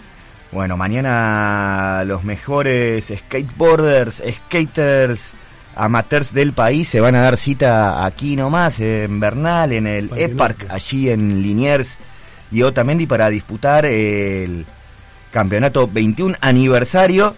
Bueno, 0.51 0.77
mañana 0.77 2.03
los 2.05 2.23
mejores 2.23 3.13
skateboarders, 3.15 4.23
skaters, 4.27 5.33
amateurs 5.75 6.33
del 6.33 6.53
país 6.53 6.87
se 6.87 6.99
van 6.99 7.13
a 7.13 7.21
dar 7.21 7.37
cita 7.37 8.03
aquí 8.03 8.35
nomás, 8.35 8.79
en 8.79 9.19
Bernal, 9.19 9.73
en 9.73 9.85
el 9.85 10.09
E-Park, 10.15 10.65
allí 10.69 11.11
en 11.11 11.43
Liniers 11.43 11.99
y 12.51 12.63
Otamendi 12.63 13.05
para 13.05 13.29
disputar 13.29 13.85
el 13.85 14.65
campeonato 15.31 15.87
21 15.87 16.35
aniversario. 16.41 17.35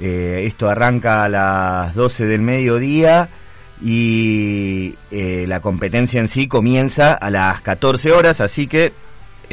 Eh, 0.00 0.44
esto 0.46 0.70
arranca 0.70 1.24
a 1.24 1.28
las 1.28 1.94
12 1.94 2.24
del 2.24 2.40
mediodía 2.40 3.28
y 3.82 4.94
eh, 5.10 5.44
la 5.46 5.60
competencia 5.60 6.18
en 6.18 6.28
sí 6.28 6.48
comienza 6.48 7.12
a 7.12 7.28
las 7.28 7.60
14 7.60 8.10
horas, 8.12 8.40
así 8.40 8.66
que 8.66 8.94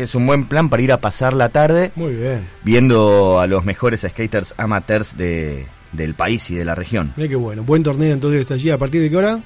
es 0.03 0.15
un 0.15 0.25
buen 0.25 0.45
plan 0.45 0.69
para 0.69 0.81
ir 0.83 0.91
a 0.91 0.97
pasar 1.01 1.33
la 1.33 1.49
tarde 1.49 1.91
Muy 1.95 2.13
bien. 2.15 2.47
viendo 2.63 3.39
a 3.39 3.47
los 3.47 3.63
mejores 3.65 4.05
skaters 4.09 4.53
amateurs 4.57 5.17
de, 5.17 5.65
del 5.91 6.13
país 6.15 6.49
y 6.51 6.55
de 6.55 6.65
la 6.65 6.75
región. 6.75 7.13
Mira 7.17 7.29
qué 7.29 7.35
bueno. 7.35 7.63
Buen 7.63 7.83
torneo 7.83 8.13
entonces 8.13 8.49
allí. 8.51 8.69
¿A 8.69 8.77
partir 8.77 9.01
de 9.01 9.09
qué 9.09 9.17
hora? 9.17 9.39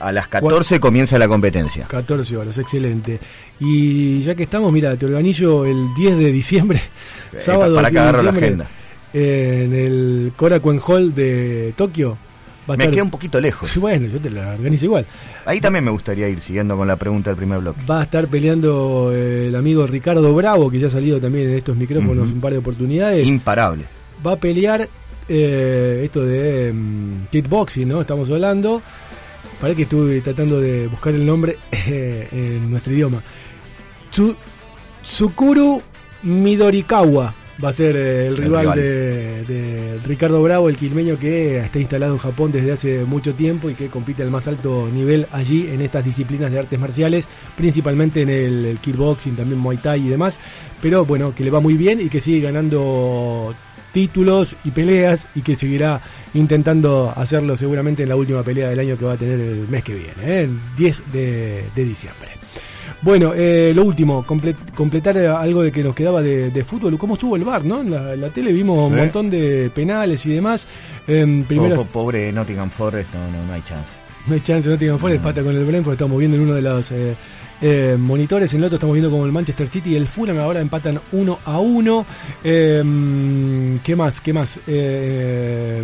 A 0.00 0.10
las 0.10 0.26
14 0.28 0.80
comienza 0.80 1.16
la 1.18 1.28
competencia. 1.28 1.86
14 1.86 2.36
horas, 2.36 2.58
excelente. 2.58 3.20
Y 3.60 4.20
ya 4.22 4.34
que 4.34 4.42
estamos, 4.42 4.72
mira, 4.72 4.96
te 4.96 5.06
organizo 5.06 5.64
el 5.64 5.94
10 5.94 6.18
de 6.18 6.32
diciembre, 6.32 6.80
Eh, 7.32 7.38
sábado 7.38 7.76
para 7.76 7.88
10 7.88 7.92
que 7.92 7.98
agarro 8.08 8.22
la 8.24 8.30
agenda. 8.32 8.68
en 9.12 9.72
el 9.74 10.32
Korakuen 10.36 10.80
Hall 10.86 11.14
de 11.14 11.72
Tokio. 11.76 12.18
Va 12.70 12.76
Me 12.76 12.84
estar- 12.84 12.94
queda 12.94 13.02
un 13.02 13.10
poquito 13.10 13.40
lejos. 13.40 13.76
Bueno, 13.78 14.06
yo 14.06 14.20
te 14.20 14.30
lo 14.30 14.40
organizo 14.48 14.84
igual. 14.84 15.04
Ahí 15.44 15.60
también 15.60 15.84
me 15.84 15.90
gustaría 15.90 16.28
ir 16.28 16.40
siguiendo 16.40 16.76
con 16.76 16.86
la 16.86 16.96
pregunta 16.96 17.30
del 17.30 17.36
primer 17.36 17.58
bloque. 17.58 17.80
Va 17.90 18.00
a 18.00 18.02
estar 18.04 18.28
peleando 18.28 19.10
eh, 19.12 19.48
el 19.48 19.56
amigo 19.56 19.84
Ricardo 19.86 20.32
Bravo, 20.34 20.70
que 20.70 20.78
ya 20.78 20.86
ha 20.86 20.90
salido 20.90 21.20
también 21.20 21.50
en 21.50 21.56
estos 21.56 21.76
micrófonos 21.76 22.30
un 22.30 22.40
par 22.40 22.52
de 22.52 22.58
oportunidades. 22.58 23.26
Imparable. 23.26 23.84
Va 24.24 24.32
a 24.34 24.36
pelear 24.36 24.88
eh, 25.28 26.02
esto 26.04 26.24
de 26.24 26.72
mm, 26.72 27.26
kickboxing, 27.32 27.88
¿no? 27.88 28.00
Estamos 28.00 28.30
hablando. 28.30 28.80
Para 29.60 29.74
que 29.74 29.82
estuve 29.82 30.20
tratando 30.20 30.60
de 30.60 30.86
buscar 30.88 31.14
el 31.14 31.24
nombre 31.26 31.56
eh, 31.72 32.28
en 32.32 32.70
nuestro 32.70 32.92
idioma. 32.92 33.22
Tsu- 34.12 34.36
Tsukuru 35.02 35.82
Midorikawa 36.22 37.34
va 37.62 37.70
a 37.70 37.72
ser 37.72 37.96
eh, 37.96 38.26
el 38.26 38.34
El 38.34 38.36
rival, 38.36 38.60
rival. 38.62 38.78
De, 38.78 39.44
de 39.44 39.98
Ricardo 40.04 40.42
Bravo, 40.42 40.68
el 40.68 40.76
quilmeño 40.76 41.18
que 41.18 41.58
está 41.58 41.78
instalado 41.78 42.12
en 42.12 42.18
Japón 42.18 42.52
desde 42.52 42.72
hace 42.72 43.04
mucho 43.04 43.34
tiempo 43.34 43.70
y 43.70 43.74
que 43.74 43.88
compite 43.88 44.22
al 44.22 44.30
más 44.30 44.48
alto 44.48 44.88
nivel 44.92 45.26
allí 45.32 45.68
en 45.70 45.80
estas 45.80 46.04
disciplinas 46.04 46.50
de 46.50 46.58
artes 46.58 46.78
marciales, 46.78 47.28
principalmente 47.56 48.22
en 48.22 48.30
el, 48.30 48.64
el 48.64 48.78
kickboxing, 48.78 49.36
también 49.36 49.60
Muay 49.60 49.78
Thai 49.78 50.06
y 50.06 50.08
demás. 50.08 50.38
Pero 50.80 51.04
bueno, 51.04 51.34
que 51.34 51.44
le 51.44 51.50
va 51.50 51.60
muy 51.60 51.74
bien 51.74 52.00
y 52.00 52.08
que 52.08 52.20
sigue 52.20 52.40
ganando 52.40 53.54
títulos 53.92 54.56
y 54.64 54.70
peleas 54.70 55.28
y 55.34 55.42
que 55.42 55.54
seguirá 55.54 56.00
intentando 56.34 57.12
hacerlo 57.14 57.56
seguramente 57.56 58.02
en 58.02 58.08
la 58.08 58.16
última 58.16 58.42
pelea 58.42 58.70
del 58.70 58.80
año 58.80 58.98
que 58.98 59.04
va 59.04 59.12
a 59.12 59.18
tener 59.18 59.38
el 59.38 59.68
mes 59.68 59.84
que 59.84 59.94
viene, 59.94 60.22
¿eh? 60.24 60.42
el 60.44 60.58
10 60.76 61.12
de, 61.12 61.64
de 61.74 61.84
diciembre. 61.84 62.41
Bueno, 63.02 63.32
eh, 63.34 63.72
lo 63.74 63.84
último, 63.84 64.24
comple- 64.24 64.54
completar 64.74 65.16
eh, 65.16 65.26
algo 65.26 65.62
de 65.62 65.72
que 65.72 65.82
nos 65.82 65.94
quedaba 65.94 66.22
de, 66.22 66.50
de 66.50 66.64
fútbol. 66.64 66.96
¿Cómo 66.96 67.14
estuvo 67.14 67.34
el 67.36 67.42
bar, 67.44 67.64
no? 67.64 67.80
En 67.80 67.90
la, 67.90 68.14
la 68.16 68.28
tele 68.30 68.52
vimos 68.52 68.78
un 68.90 68.96
montón 68.96 69.28
de 69.28 69.70
penales 69.74 70.24
y 70.26 70.30
demás. 70.34 70.66
Em, 71.08 71.42
primero, 71.44 71.76
po- 71.76 71.86
pobre 71.86 72.32
Nottingham 72.32 72.70
Forest, 72.70 73.12
no, 73.14 73.28
no, 73.30 73.44
no 73.44 73.52
hay 73.52 73.62
chance. 73.62 73.94
no 74.28 74.34
hay 74.34 74.40
chance, 74.40 74.68
no 74.68 74.78
tengan 74.78 74.98
fuera, 75.00 75.20
pata 75.20 75.42
con 75.42 75.54
el 75.56 75.64
Brentford, 75.64 75.94
estamos 75.94 76.16
viendo 76.16 76.36
en 76.36 76.44
uno 76.44 76.54
de 76.54 76.62
los 76.62 76.92
eh, 76.92 77.16
eh, 77.60 77.96
monitores, 77.98 78.52
en 78.54 78.58
el 78.60 78.64
otro 78.66 78.76
estamos 78.76 78.94
viendo 78.94 79.10
como 79.10 79.24
el 79.26 79.32
Manchester 79.32 79.68
City 79.68 79.90
y 79.90 79.96
el 79.96 80.06
Fulham 80.06 80.38
ahora 80.38 80.60
empatan 80.60 81.00
1 81.10 81.38
a 81.44 81.58
1. 81.58 82.06
Eh, 82.44 83.78
¿Qué 83.82 83.96
más? 83.96 84.20
¿Qué 84.20 84.32
más? 84.32 84.60
Eh, 84.66 85.82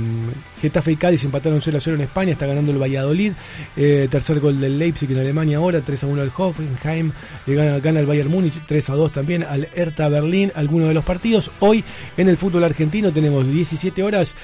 Getafe 0.60 0.92
y 0.92 0.96
Cádiz 0.96 1.24
empataron 1.24 1.60
0 1.60 1.78
a 1.78 1.80
0 1.80 1.96
en 1.96 2.02
España, 2.02 2.32
está 2.32 2.46
ganando 2.46 2.72
el 2.72 2.78
Valladolid. 2.80 3.32
Eh, 3.76 4.08
tercer 4.10 4.40
gol 4.40 4.60
del 4.60 4.78
Leipzig 4.78 5.10
en 5.12 5.18
Alemania 5.18 5.58
ahora, 5.58 5.80
3 5.80 6.04
a 6.04 6.06
1 6.06 6.22
al 6.22 6.32
Hoffenheim, 6.36 7.07
le 7.46 7.54
gana, 7.54 7.78
gana 7.80 8.00
el 8.00 8.06
Bayern 8.06 8.30
Múnich, 8.30 8.60
3 8.66 8.90
a 8.90 8.94
2 8.94 9.12
también 9.12 9.42
al 9.42 9.68
Hertha 9.74 10.08
Berlín, 10.08 10.52
algunos 10.54 10.88
de 10.88 10.94
los 10.94 11.04
partidos. 11.04 11.50
Hoy 11.60 11.84
en 12.16 12.28
el 12.28 12.36
fútbol 12.36 12.64
argentino 12.64 13.12
tenemos 13.12 13.46
17 13.46 14.02
horas. 14.02 14.34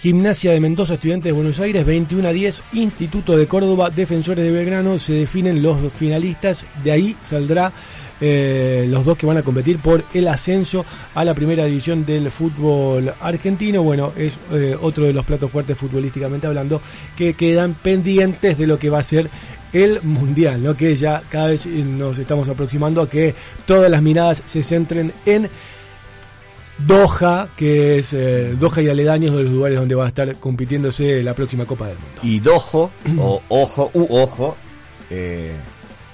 Gimnasia 0.00 0.52
de 0.52 0.60
Mendoza, 0.60 0.94
Estudiantes 0.94 1.30
de 1.30 1.32
Buenos 1.32 1.60
Aires, 1.60 1.86
21 1.86 2.28
a 2.28 2.32
10, 2.32 2.62
Instituto 2.74 3.38
de 3.38 3.46
Córdoba, 3.46 3.88
Defensores 3.88 4.44
de 4.44 4.50
Belgrano, 4.50 4.98
se 4.98 5.14
definen 5.14 5.62
los 5.62 5.90
finalistas, 5.92 6.66
de 6.82 6.92
ahí 6.92 7.16
saldrá 7.22 7.72
eh, 8.20 8.86
los 8.88 9.04
dos 9.04 9.18
que 9.18 9.26
van 9.26 9.38
a 9.38 9.42
competir 9.42 9.78
por 9.78 10.04
el 10.14 10.28
ascenso 10.28 10.84
a 11.14 11.24
la 11.24 11.34
primera 11.34 11.64
división 11.64 12.06
del 12.06 12.30
fútbol 12.30 13.12
argentino. 13.20 13.82
Bueno, 13.82 14.12
es 14.16 14.38
eh, 14.52 14.76
otro 14.80 15.04
de 15.04 15.12
los 15.12 15.26
platos 15.26 15.50
fuertes 15.50 15.76
futbolísticamente 15.76 16.46
hablando 16.46 16.80
que 17.16 17.34
quedan 17.34 17.74
pendientes 17.74 18.56
de 18.56 18.66
lo 18.66 18.78
que 18.78 18.90
va 18.90 19.00
a 19.00 19.02
ser 19.02 19.28
el 19.74 20.00
mundial, 20.02 20.62
¿no? 20.62 20.76
que 20.76 20.96
ya 20.96 21.22
cada 21.28 21.48
vez 21.48 21.66
nos 21.66 22.18
estamos 22.18 22.48
aproximando 22.48 23.02
a 23.02 23.08
que 23.08 23.34
todas 23.66 23.90
las 23.90 24.00
miradas 24.00 24.42
se 24.46 24.62
centren 24.62 25.12
en 25.26 25.50
Doha, 26.78 27.48
que 27.56 27.98
es 27.98 28.12
eh, 28.12 28.54
Doha 28.58 28.82
y 28.82 28.88
aledaños 28.88 29.36
de 29.36 29.42
los 29.42 29.52
lugares 29.52 29.78
donde 29.78 29.94
va 29.94 30.06
a 30.06 30.08
estar 30.08 30.36
compitiéndose 30.36 31.22
la 31.22 31.34
próxima 31.34 31.66
Copa 31.66 31.88
del 31.88 31.98
Mundo. 31.98 32.20
Y 32.22 32.40
Dojo, 32.40 32.90
o 33.18 33.42
Ojo, 33.48 33.90
u 33.94 34.06
Ojo, 34.16 34.56
eh, 35.10 35.52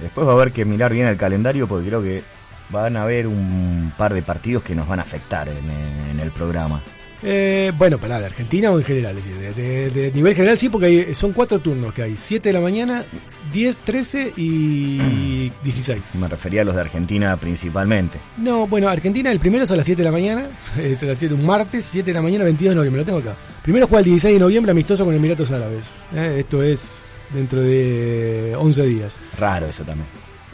después 0.00 0.26
va 0.26 0.32
a 0.32 0.34
haber 0.34 0.52
que 0.52 0.64
mirar 0.64 0.92
bien 0.92 1.06
el 1.06 1.16
calendario 1.16 1.68
porque 1.68 1.88
creo 1.88 2.02
que 2.02 2.22
van 2.70 2.96
a 2.96 3.02
haber 3.02 3.26
un 3.26 3.92
par 3.96 4.14
de 4.14 4.22
partidos 4.22 4.62
que 4.62 4.74
nos 4.74 4.88
van 4.88 5.00
a 5.00 5.02
afectar 5.02 5.48
en 5.48 6.18
el 6.18 6.30
programa. 6.30 6.82
Eh, 7.22 7.70
bueno, 7.76 7.98
para 7.98 8.18
de 8.18 8.26
Argentina 8.26 8.70
o 8.70 8.78
en 8.78 8.84
general, 8.84 9.14
de- 9.14 9.90
de 9.90 10.12
nivel 10.12 10.34
general 10.34 10.56
sí, 10.59 10.68
porque 10.70 10.86
hay- 10.86 11.14
son 11.14 11.32
cuatro 11.32 11.59
turnos 11.59 11.92
que 11.92 12.02
hay, 12.02 12.16
7 12.16 12.48
de 12.48 12.52
la 12.55 12.60
mañana, 12.60 13.05
10, 13.52 13.76
13 13.78 14.32
y 14.36 15.51
16. 15.62 16.14
Me 16.20 16.28
refería 16.28 16.62
a 16.62 16.64
los 16.64 16.74
de 16.74 16.80
Argentina 16.80 17.36
principalmente. 17.36 18.18
No, 18.38 18.66
bueno, 18.66 18.88
Argentina 18.88 19.30
el 19.30 19.38
primero 19.38 19.64
es 19.64 19.70
a 19.70 19.76
las 19.76 19.84
7 19.84 20.01
de 20.01 20.05
la 20.05 20.12
mañana, 20.12 20.48
es 20.82 21.02
a 21.02 21.06
las 21.06 21.18
7, 21.18 21.34
un 21.34 21.44
martes, 21.44 21.84
7 21.84 22.06
de 22.10 22.14
la 22.14 22.22
mañana, 22.22 22.44
22 22.44 22.70
de 22.72 22.76
noviembre, 22.76 23.02
lo 23.02 23.06
tengo 23.06 23.18
acá. 23.18 23.36
Primero 23.62 23.86
juega 23.86 23.98
el 24.01 24.05
16 24.06 24.34
de 24.34 24.40
noviembre 24.40 24.70
amistoso 24.72 25.05
con 25.05 25.14
Emiratos 25.14 25.51
Árabes. 25.51 25.86
Eh, 26.14 26.36
esto 26.40 26.62
es 26.62 27.12
dentro 27.34 27.60
de 27.60 28.55
11 28.56 28.82
días. 28.86 29.18
Raro 29.38 29.66
eso 29.66 29.84
también. 29.84 30.09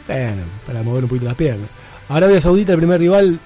Bueno, 0.05 0.43
para 0.65 0.83
mover 0.83 1.03
un 1.03 1.09
poquito 1.09 1.25
las 1.27 1.35
piernas. 1.35 1.69
Arabia 2.09 2.39
Saudita, 2.39 2.71
el 2.73 2.77
primer 2.79 2.99
rival, 2.99 3.39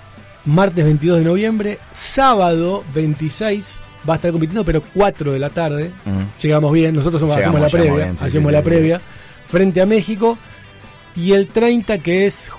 martes 0.45 0.83
22 0.83 1.19
de 1.19 1.23
noviembre. 1.23 1.79
Sábado 1.93 2.83
26 2.93 3.81
va 4.09 4.13
a 4.13 4.15
estar 4.17 4.31
compitiendo, 4.31 4.63
pero 4.65 4.81
4 4.93 5.31
de 5.31 5.39
la 5.39 5.49
tarde. 5.49 5.91
Llegamos 6.41 6.71
bien, 6.73 6.95
nosotros 6.95 7.19
somos- 7.21 7.35
Llegamos, 7.37 7.61
hacemos 7.61 7.71
la 7.73 7.79
previa. 7.79 8.05
bien, 8.05 8.17
sí, 8.17 8.25
hacemos 8.25 8.49
sí, 8.49 8.53
la 8.53 8.59
sí, 8.61 8.65
previa 8.65 9.01
frente 9.47 9.81
a 9.81 9.85
México. 9.85 10.37
Y 11.15 11.33
el 11.33 11.47
30, 11.47 11.97
que 11.99 12.25
es 12.25 12.49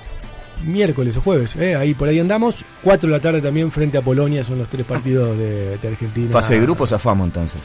miércoles 0.65 1.17
o 1.17 1.21
jueves, 1.23 1.57
eh, 1.57 1.75
ahí 1.75 1.95
por 1.95 2.09
ahí 2.09 2.21
andamos. 2.21 2.65
4 2.83 3.09
de 3.09 3.17
la 3.17 3.21
tarde 3.23 3.41
también 3.41 3.73
frente 3.73 3.99
a 3.99 4.03
Polonia, 4.03 4.45
son 4.45 4.59
los 4.59 4.69
tres 4.69 4.85
partidos 4.87 5.37
de, 5.39 5.79
de 5.79 5.89
Argentina. 5.89 6.31
Fase 6.31 6.55
de 6.55 6.61
grupos 6.61 6.91
zafamos 6.91 7.27
entonces. 7.27 7.61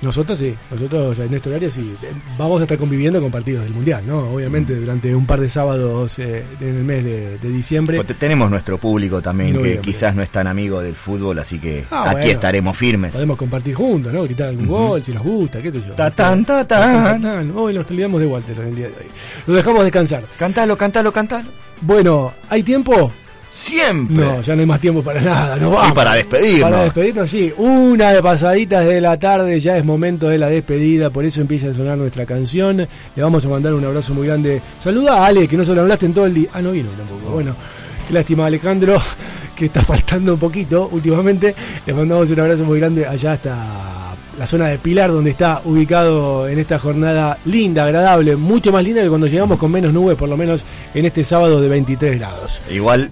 Nosotros 0.00 0.38
sí, 0.38 0.54
nosotros 0.70 1.18
en 1.18 1.34
este 1.34 1.48
horario 1.50 1.70
sí. 1.70 1.94
Eh, 2.02 2.12
Vamos 2.38 2.60
a 2.60 2.64
estar 2.64 2.78
conviviendo 2.78 3.20
con 3.20 3.30
partidos 3.32 3.64
del 3.64 3.72
Mundial, 3.74 4.04
¿no? 4.06 4.18
Obviamente 4.30 4.74
durante 4.76 5.12
un 5.14 5.26
par 5.26 5.40
de 5.40 5.50
sábados 5.50 6.18
eh, 6.20 6.44
en 6.60 6.68
el 6.68 6.84
mes 6.84 7.02
de, 7.04 7.38
de 7.38 7.48
diciembre. 7.48 7.96
Porque 7.96 8.14
tenemos 8.14 8.48
nuestro 8.50 8.78
público 8.78 9.20
también 9.20 9.60
que 9.62 9.78
quizás 9.78 10.14
no 10.14 10.22
es 10.22 10.30
tan 10.30 10.46
amigo 10.46 10.80
del 10.80 10.94
fútbol, 10.94 11.38
así 11.40 11.58
que 11.58 11.84
Ah, 11.90 12.04
aquí 12.10 12.12
bueno. 12.20 12.30
estaremos 12.32 12.76
firmes. 12.76 13.12
Podemos 13.12 13.36
compartir 13.36 13.74
juntos, 13.74 14.12
¿no? 14.12 14.22
Gritar 14.22 14.48
algún 14.50 14.68
gol, 14.68 15.02
si 15.02 15.12
nos 15.12 15.22
gusta, 15.22 15.60
qué 15.60 15.72
sé 15.72 15.80
yo. 15.86 15.94
Ta, 15.94 16.10
tan, 16.10 16.44
ta. 16.44 17.18
Hoy 17.56 17.74
nos 17.74 17.90
olvidamos 17.90 18.20
de 18.20 18.26
Walter 18.26 18.58
en 18.60 18.68
el 18.68 18.76
día 18.76 18.86
de 18.88 18.94
hoy. 18.94 19.06
Lo 19.48 19.54
dejamos 19.54 19.82
descansar. 19.82 20.22
Cántalo, 20.38 20.76
cántalo, 20.76 21.12
cántalo. 21.12 21.48
Bueno, 21.80 22.32
¿hay 22.48 22.62
tiempo? 22.62 23.10
Siempre. 23.58 24.16
No, 24.16 24.40
ya 24.40 24.54
no 24.54 24.60
hay 24.60 24.66
más 24.66 24.78
tiempo 24.78 25.02
para 25.02 25.20
nada. 25.20 25.56
Nos 25.56 25.72
vamos. 25.72 25.92
para 25.92 26.14
despedirnos. 26.14 26.70
Para 26.70 26.84
despedirnos, 26.84 27.28
sí. 27.28 27.52
Una 27.56 28.12
de 28.12 28.22
pasaditas 28.22 28.86
de 28.86 29.00
la 29.00 29.18
tarde, 29.18 29.58
ya 29.58 29.76
es 29.76 29.84
momento 29.84 30.28
de 30.28 30.38
la 30.38 30.48
despedida, 30.48 31.10
por 31.10 31.24
eso 31.24 31.40
empieza 31.40 31.68
a 31.68 31.74
sonar 31.74 31.98
nuestra 31.98 32.24
canción. 32.24 32.76
Le 32.78 33.22
vamos 33.22 33.44
a 33.44 33.48
mandar 33.48 33.74
un 33.74 33.84
abrazo 33.84 34.14
muy 34.14 34.28
grande. 34.28 34.62
Saluda 34.78 35.18
a 35.18 35.26
Ale, 35.26 35.48
que 35.48 35.56
no 35.56 35.64
se 35.64 35.74
lo 35.74 35.80
hablaste 35.80 36.06
en 36.06 36.14
todo 36.14 36.26
el 36.26 36.34
día. 36.34 36.48
Ah, 36.52 36.62
no 36.62 36.70
vino 36.70 36.88
tampoco. 36.90 37.32
Bueno, 37.32 37.56
qué 38.06 38.14
lástima, 38.14 38.46
Alejandro, 38.46 39.02
que 39.56 39.66
está 39.66 39.82
faltando 39.82 40.34
un 40.34 40.38
poquito 40.38 40.88
últimamente. 40.92 41.52
Le 41.84 41.92
mandamos 41.92 42.30
un 42.30 42.38
abrazo 42.38 42.64
muy 42.64 42.78
grande 42.78 43.06
allá 43.06 43.32
hasta 43.32 44.14
la 44.38 44.46
zona 44.46 44.68
de 44.68 44.78
Pilar, 44.78 45.10
donde 45.10 45.30
está 45.30 45.62
ubicado 45.64 46.48
en 46.48 46.60
esta 46.60 46.78
jornada 46.78 47.36
linda, 47.44 47.84
agradable, 47.84 48.36
mucho 48.36 48.70
más 48.70 48.84
linda 48.84 49.02
que 49.02 49.08
cuando 49.08 49.26
llegamos 49.26 49.58
con 49.58 49.72
menos 49.72 49.92
nubes, 49.92 50.16
por 50.16 50.28
lo 50.28 50.36
menos 50.36 50.64
en 50.94 51.06
este 51.06 51.24
sábado 51.24 51.60
de 51.60 51.68
23 51.68 52.18
grados. 52.18 52.62
Igual 52.70 53.10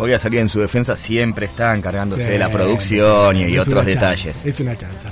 voy 0.00 0.12
a 0.14 0.18
salir 0.18 0.40
en 0.40 0.48
su 0.48 0.60
defensa, 0.60 0.96
siempre 0.96 1.46
está 1.46 1.74
encargándose 1.74 2.24
Sí, 2.24 2.30
de 2.30 2.38
la 2.38 2.48
producción 2.50 3.36
y, 3.36 3.58
otros 3.58 3.84
chance, 3.84 3.90
detalles. 3.90 4.36
es 4.44 4.60
una 4.60 4.76
chance. 4.76 5.08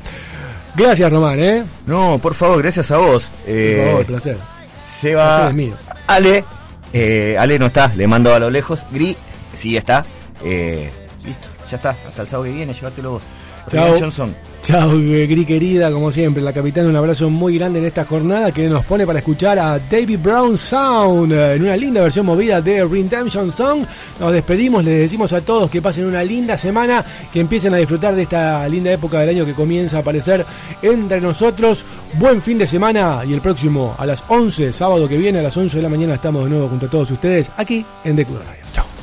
Gracias, 0.74 1.10
Román, 1.12 1.38
¿eh? 1.40 1.64
No, 1.86 2.18
por 2.18 2.34
favor, 2.34 2.62
gracias 2.62 2.90
a 2.90 2.98
vos. 2.98 3.30
Eh, 3.46 3.76
Por 3.78 3.86
favor, 3.90 4.06
placer. 4.06 4.38
Se 4.86 5.12
Placer 5.12 5.48
es 5.48 5.54
mío. 5.54 5.74
Ale. 6.06 6.44
eh, 6.92 7.36
Ale 7.38 7.58
no 7.58 7.66
está, 7.66 7.92
le 7.94 8.06
mando 8.06 8.32
a 8.34 8.38
lo 8.38 8.50
lejos. 8.50 8.84
Gri, 8.92 9.16
sí 9.54 9.76
está. 9.76 10.04
Eh, 10.44 10.90
listo, 11.24 11.48
ya 11.70 11.76
está. 11.76 11.90
Hasta 12.06 12.22
el 12.22 12.28
sábado 12.28 12.44
que 12.44 12.56
viene, 12.56 12.72
llévatelo 12.72 13.10
vos. 13.12 13.22
Chao. 13.70 13.96
Johnson. 13.98 14.34
Chao, 14.62 14.90
Gri 14.90 15.46
querida, 15.46 15.90
como 15.90 16.12
siempre, 16.12 16.42
la 16.42 16.52
capitana, 16.52 16.88
un 16.90 16.96
abrazo 16.96 17.30
muy 17.30 17.56
grande 17.56 17.78
en 17.78 17.86
esta 17.86 18.04
jornada 18.04 18.52
que 18.52 18.68
nos 18.68 18.84
pone 18.84 19.06
para 19.06 19.20
escuchar 19.20 19.58
a 19.58 19.78
David 19.78 20.18
Brown 20.22 20.58
Sound 20.58 21.32
eh, 21.32 21.54
en 21.54 21.62
una 21.62 21.76
linda 21.76 22.02
versión 22.02 22.26
movida 22.26 22.60
de 22.60 22.84
Redemption 22.84 23.50
Song. 23.50 23.86
Nos 24.20 24.32
despedimos, 24.32 24.84
les 24.84 25.00
decimos 25.00 25.32
a 25.32 25.40
todos 25.40 25.70
que 25.70 25.80
pasen 25.80 26.04
una 26.04 26.22
linda 26.22 26.58
semana, 26.58 27.02
que 27.32 27.40
empiecen 27.40 27.72
a 27.72 27.78
disfrutar 27.78 28.14
de 28.14 28.22
esta 28.22 28.68
linda 28.68 28.92
época 28.92 29.20
del 29.20 29.30
año 29.30 29.46
que 29.46 29.54
comienza 29.54 29.98
a 29.98 30.00
aparecer 30.00 30.44
entre 30.82 31.20
nosotros. 31.20 31.86
Buen 32.18 32.42
fin 32.42 32.58
de 32.58 32.66
semana 32.66 33.22
y 33.26 33.32
el 33.32 33.40
próximo 33.40 33.94
a 33.96 34.04
las 34.04 34.22
11, 34.28 34.74
sábado 34.74 35.08
que 35.08 35.16
viene 35.16 35.38
a 35.38 35.42
las 35.42 35.56
11 35.56 35.78
de 35.78 35.82
la 35.82 35.88
mañana 35.88 36.14
estamos 36.14 36.44
de 36.44 36.50
nuevo 36.50 36.68
junto 36.68 36.86
a 36.86 36.90
todos 36.90 37.10
ustedes 37.10 37.50
aquí 37.56 37.86
en 38.04 38.16
Club 38.16 38.40
Radio. 38.46 38.64
Chao. 38.74 38.97